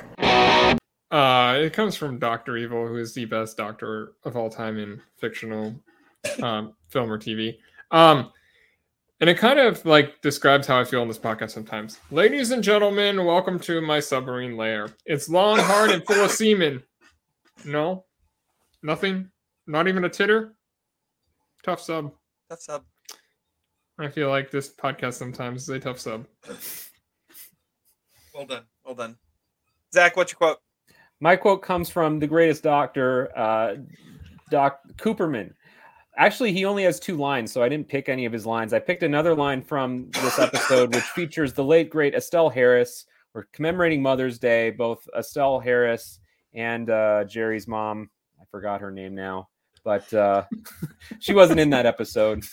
Uh, 1.09 1.57
it 1.59 1.73
comes 1.73 1.95
from 1.95 2.19
Doctor 2.19 2.57
Evil, 2.57 2.87
who 2.87 2.97
is 2.97 3.13
the 3.13 3.25
best 3.25 3.55
doctor 3.57 4.13
of 4.23 4.35
all 4.35 4.49
time 4.49 4.77
in 4.77 5.01
fictional 5.17 5.73
um, 6.43 6.73
film 6.89 7.11
or 7.11 7.17
TV. 7.17 7.57
Um, 7.91 8.31
and 9.19 9.29
it 9.29 9.37
kind 9.37 9.59
of 9.59 9.83
like 9.85 10.21
describes 10.21 10.67
how 10.67 10.79
I 10.79 10.83
feel 10.83 11.01
in 11.01 11.07
this 11.07 11.17
podcast 11.17 11.51
sometimes. 11.51 11.99
Ladies 12.11 12.51
and 12.51 12.63
gentlemen, 12.63 13.25
welcome 13.25 13.59
to 13.61 13.81
my 13.81 13.99
submarine 13.99 14.57
lair. 14.57 14.89
It's 15.05 15.29
long, 15.29 15.59
hard, 15.59 15.91
and 15.91 16.05
full 16.05 16.23
of 16.23 16.31
semen. 16.31 16.83
No, 17.65 18.05
nothing, 18.83 19.31
not 19.67 19.87
even 19.87 20.05
a 20.05 20.09
titter. 20.09 20.55
Tough 21.63 21.81
sub. 21.81 22.11
Tough 22.49 22.61
sub. 22.61 22.83
I 23.99 24.07
feel 24.09 24.29
like 24.29 24.51
this 24.51 24.73
podcast 24.73 25.15
sometimes 25.15 25.63
is 25.63 25.69
a 25.69 25.79
tough 25.79 25.99
sub. 25.99 26.25
Well 28.33 28.45
done. 28.45 28.63
Well 28.85 28.95
done. 28.95 29.17
Zach, 29.93 30.15
what's 30.15 30.31
your 30.31 30.37
quote? 30.37 30.59
My 31.19 31.35
quote 31.35 31.63
comes 31.63 31.89
from 31.89 32.19
the 32.19 32.27
greatest 32.27 32.61
doctor, 32.61 33.35
uh, 33.35 33.77
Doc 34.51 34.81
Cooperman. 34.97 35.53
Actually, 36.15 36.53
he 36.53 36.65
only 36.65 36.83
has 36.83 36.99
two 36.99 37.15
lines, 37.15 37.51
so 37.51 37.63
I 37.63 37.69
didn't 37.69 37.89
pick 37.89 38.09
any 38.09 38.25
of 38.25 38.33
his 38.33 38.45
lines. 38.45 38.73
I 38.73 38.79
picked 38.79 39.03
another 39.03 39.35
line 39.35 39.63
from 39.63 40.09
this 40.11 40.39
episode, 40.39 40.93
which 40.93 41.03
features 41.03 41.53
the 41.53 41.63
late 41.63 41.89
great 41.89 42.13
Estelle 42.13 42.49
Harris. 42.49 43.05
We're 43.33 43.45
commemorating 43.53 44.01
Mother's 44.01 44.39
Day. 44.39 44.71
Both 44.71 45.07
Estelle 45.17 45.59
Harris 45.59 46.19
and 46.53 46.89
uh, 46.89 47.23
Jerry's 47.25 47.67
mom. 47.67 48.09
I 48.39 48.45
forgot 48.49 48.81
her 48.81 48.91
name 48.91 49.15
now, 49.15 49.49
but 49.87 50.13
uh, 50.13 50.43
she 51.19 51.33
wasn't 51.33 51.61
in 51.61 51.69
that 51.69 51.85
episode. 51.85 52.43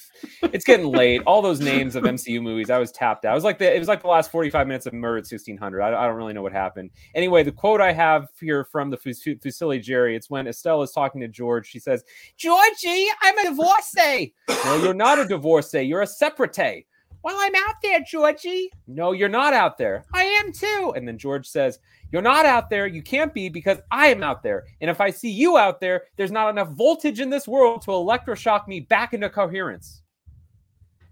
It's 0.40 0.64
getting 0.64 0.86
late. 0.86 1.20
All 1.26 1.42
those 1.42 1.58
names 1.58 1.96
of 1.96 2.04
MCU 2.04 2.40
movies, 2.40 2.70
I 2.70 2.78
was 2.78 2.92
tapped 2.92 3.24
out. 3.24 3.32
It 3.32 3.34
was 3.34 3.42
like 3.42 3.58
the 3.58 3.74
it 3.74 3.78
was 3.80 3.88
like 3.88 4.02
the 4.02 4.08
last 4.08 4.30
forty 4.30 4.50
five 4.50 4.68
minutes 4.68 4.86
of 4.86 4.92
Murder 4.92 5.18
at 5.18 5.26
sixteen 5.26 5.56
hundred. 5.56 5.82
I, 5.82 5.88
I 5.88 6.06
don't 6.06 6.14
really 6.14 6.32
know 6.32 6.42
what 6.42 6.52
happened. 6.52 6.90
Anyway, 7.16 7.42
the 7.42 7.50
quote 7.50 7.80
I 7.80 7.92
have 7.92 8.28
here 8.40 8.62
from 8.62 8.88
the 8.88 8.96
Fus- 8.96 9.24
Fusilli 9.24 9.82
Jerry. 9.82 10.14
It's 10.14 10.30
when 10.30 10.46
Estelle 10.46 10.80
is 10.82 10.92
talking 10.92 11.20
to 11.22 11.26
George. 11.28 11.66
She 11.66 11.80
says, 11.80 12.04
"Georgie, 12.36 13.08
I'm 13.20 13.36
a 13.38 13.50
divorcee." 13.50 14.32
no, 14.64 14.76
you're 14.76 14.94
not 14.94 15.18
a 15.18 15.26
divorcee. 15.26 15.82
You're 15.82 16.02
a 16.02 16.06
separate. 16.06 16.86
Well, 17.24 17.36
I'm 17.36 17.54
out 17.56 17.76
there, 17.82 18.00
Georgie. 18.06 18.70
No, 18.86 19.10
you're 19.10 19.28
not 19.28 19.54
out 19.54 19.76
there. 19.76 20.04
I 20.12 20.22
am 20.22 20.52
too. 20.52 20.92
And 20.94 21.08
then 21.08 21.18
George 21.18 21.48
says, 21.48 21.78
You're 22.14 22.22
not 22.22 22.46
out 22.46 22.70
there. 22.70 22.86
You 22.86 23.02
can't 23.02 23.34
be 23.34 23.48
because 23.48 23.78
I 23.90 24.06
am 24.06 24.22
out 24.22 24.44
there. 24.44 24.66
And 24.80 24.88
if 24.88 25.00
I 25.00 25.10
see 25.10 25.30
you 25.32 25.58
out 25.58 25.80
there, 25.80 26.04
there's 26.14 26.30
not 26.30 26.48
enough 26.48 26.68
voltage 26.68 27.18
in 27.18 27.28
this 27.28 27.48
world 27.48 27.82
to 27.82 27.90
electroshock 27.90 28.68
me 28.68 28.78
back 28.78 29.14
into 29.14 29.28
coherence. 29.28 30.00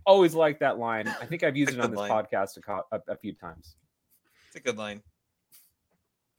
Always 0.06 0.32
like 0.32 0.60
that 0.60 0.78
line. 0.78 1.08
I 1.08 1.26
think 1.26 1.42
I've 1.42 1.56
used 1.56 1.72
it 1.74 1.80
on 1.80 1.90
this 1.90 1.98
line. 1.98 2.08
podcast 2.08 2.56
a, 2.56 2.60
co- 2.60 2.86
a, 2.92 3.00
a 3.08 3.16
few 3.16 3.32
times. 3.32 3.74
It's 4.46 4.54
a 4.54 4.60
good 4.60 4.78
line. 4.78 5.02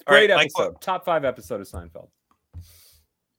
Great 0.06 0.30
right, 0.30 0.40
episode. 0.45 0.53
quote- 0.53 0.81
Top 0.81 1.03
five 1.03 1.26
episode 1.26 1.60
of 1.60 1.68
Seinfeld. 1.68 2.07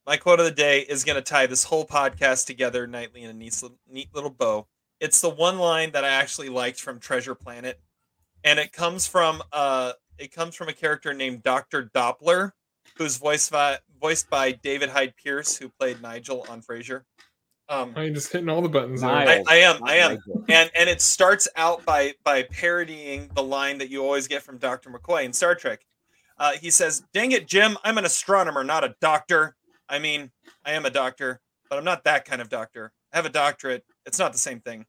My 0.06 0.18
quote 0.18 0.40
of 0.40 0.44
the 0.44 0.52
day 0.52 0.80
is 0.80 1.04
going 1.04 1.16
to 1.16 1.22
tie 1.22 1.46
this 1.46 1.64
whole 1.64 1.86
podcast 1.86 2.44
together 2.44 2.86
nightly 2.86 3.22
in 3.22 3.30
a 3.30 3.32
neat, 3.32 3.58
neat 3.90 4.10
little 4.14 4.28
bow. 4.28 4.66
It's 5.00 5.22
the 5.22 5.30
one 5.30 5.58
line 5.58 5.92
that 5.92 6.04
I 6.04 6.10
actually 6.10 6.50
liked 6.50 6.82
from 6.82 7.00
Treasure 7.00 7.34
Planet, 7.34 7.80
and 8.44 8.58
it 8.58 8.74
comes 8.74 9.06
from 9.06 9.42
uh, 9.54 9.92
it 10.18 10.32
comes 10.32 10.54
from 10.54 10.68
a 10.68 10.72
character 10.72 11.12
named 11.12 11.42
Doctor 11.42 11.90
Doppler, 11.94 12.52
who's 12.96 13.16
voiced 13.16 13.50
by 13.50 13.78
voiced 14.00 14.28
by 14.30 14.52
David 14.52 14.90
Hyde 14.90 15.14
Pierce, 15.16 15.56
who 15.56 15.68
played 15.68 16.00
Nigel 16.02 16.46
on 16.48 16.62
Frasier. 16.62 17.02
Um, 17.68 17.94
I'm 17.96 18.12
just 18.12 18.30
hitting 18.30 18.50
all 18.50 18.60
the 18.60 18.68
buttons. 18.68 19.02
I, 19.02 19.42
I 19.48 19.56
am, 19.56 19.82
I 19.82 19.96
am, 19.96 20.18
and 20.48 20.70
and 20.74 20.88
it 20.90 21.00
starts 21.00 21.48
out 21.56 21.84
by 21.84 22.12
by 22.22 22.42
parodying 22.42 23.30
the 23.34 23.42
line 23.42 23.78
that 23.78 23.88
you 23.88 24.04
always 24.04 24.28
get 24.28 24.42
from 24.42 24.58
Doctor 24.58 24.90
McCoy 24.90 25.24
in 25.24 25.32
Star 25.32 25.54
Trek. 25.54 25.86
Uh, 26.38 26.52
he 26.52 26.70
says, 26.70 27.04
"Dang 27.14 27.32
it, 27.32 27.48
Jim! 27.48 27.78
I'm 27.82 27.96
an 27.96 28.04
astronomer, 28.04 28.64
not 28.64 28.84
a 28.84 28.94
doctor. 29.00 29.56
I 29.88 29.98
mean, 29.98 30.30
I 30.64 30.72
am 30.72 30.84
a 30.84 30.90
doctor, 30.90 31.40
but 31.70 31.78
I'm 31.78 31.84
not 31.84 32.04
that 32.04 32.26
kind 32.26 32.42
of 32.42 32.50
doctor. 32.50 32.92
I 33.12 33.16
have 33.16 33.26
a 33.26 33.30
doctorate. 33.30 33.84
It's 34.04 34.18
not 34.18 34.32
the 34.32 34.38
same 34.38 34.60
thing. 34.60 34.84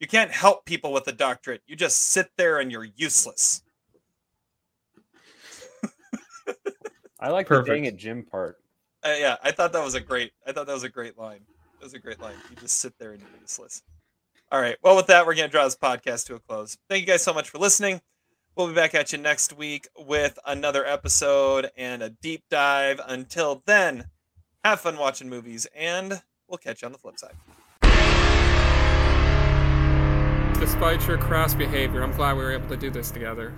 You 0.00 0.08
can't 0.08 0.30
help 0.30 0.64
people 0.64 0.92
with 0.92 1.06
a 1.06 1.12
doctorate. 1.12 1.62
You 1.66 1.76
just 1.76 2.02
sit 2.02 2.30
there 2.36 2.58
and 2.58 2.72
you're 2.72 2.88
useless." 2.96 3.62
I 7.20 7.30
like 7.30 7.46
Perfect. 7.48 7.66
the 7.68 7.74
dang 7.74 7.84
it 7.84 7.96
Jim 7.96 8.22
part. 8.22 8.58
Uh, 9.04 9.14
yeah, 9.18 9.36
I 9.42 9.52
thought 9.52 9.72
that 9.72 9.84
was 9.84 9.94
a 9.94 10.00
great. 10.00 10.32
I 10.46 10.52
thought 10.52 10.66
that 10.66 10.72
was 10.72 10.84
a 10.84 10.88
great 10.88 11.18
line. 11.18 11.40
It 11.80 11.84
was 11.84 11.94
a 11.94 11.98
great 11.98 12.20
line. 12.20 12.34
You 12.50 12.56
just 12.56 12.78
sit 12.78 12.94
there 12.98 13.12
and 13.12 13.20
you're 13.20 13.40
useless. 13.40 13.82
All 14.50 14.60
right. 14.60 14.76
Well, 14.82 14.96
with 14.96 15.06
that, 15.08 15.26
we're 15.26 15.34
gonna 15.34 15.48
draw 15.48 15.64
this 15.64 15.76
podcast 15.76 16.26
to 16.26 16.34
a 16.34 16.40
close. 16.40 16.78
Thank 16.88 17.02
you 17.02 17.06
guys 17.06 17.22
so 17.22 17.32
much 17.34 17.50
for 17.50 17.58
listening. 17.58 18.00
We'll 18.56 18.68
be 18.68 18.74
back 18.74 18.94
at 18.94 19.12
you 19.12 19.18
next 19.18 19.56
week 19.56 19.86
with 19.96 20.38
another 20.44 20.84
episode 20.84 21.70
and 21.76 22.02
a 22.02 22.10
deep 22.10 22.42
dive. 22.50 23.00
Until 23.06 23.62
then, 23.66 24.06
have 24.64 24.80
fun 24.80 24.96
watching 24.96 25.28
movies, 25.28 25.66
and 25.76 26.22
we'll 26.48 26.58
catch 26.58 26.82
you 26.82 26.86
on 26.86 26.92
the 26.92 26.98
flip 26.98 27.18
side. 27.18 27.34
Despite 30.58 31.06
your 31.06 31.18
crass 31.18 31.54
behavior, 31.54 32.02
I'm 32.02 32.10
glad 32.12 32.36
we 32.36 32.42
were 32.42 32.52
able 32.52 32.68
to 32.68 32.76
do 32.76 32.90
this 32.90 33.12
together. 33.12 33.54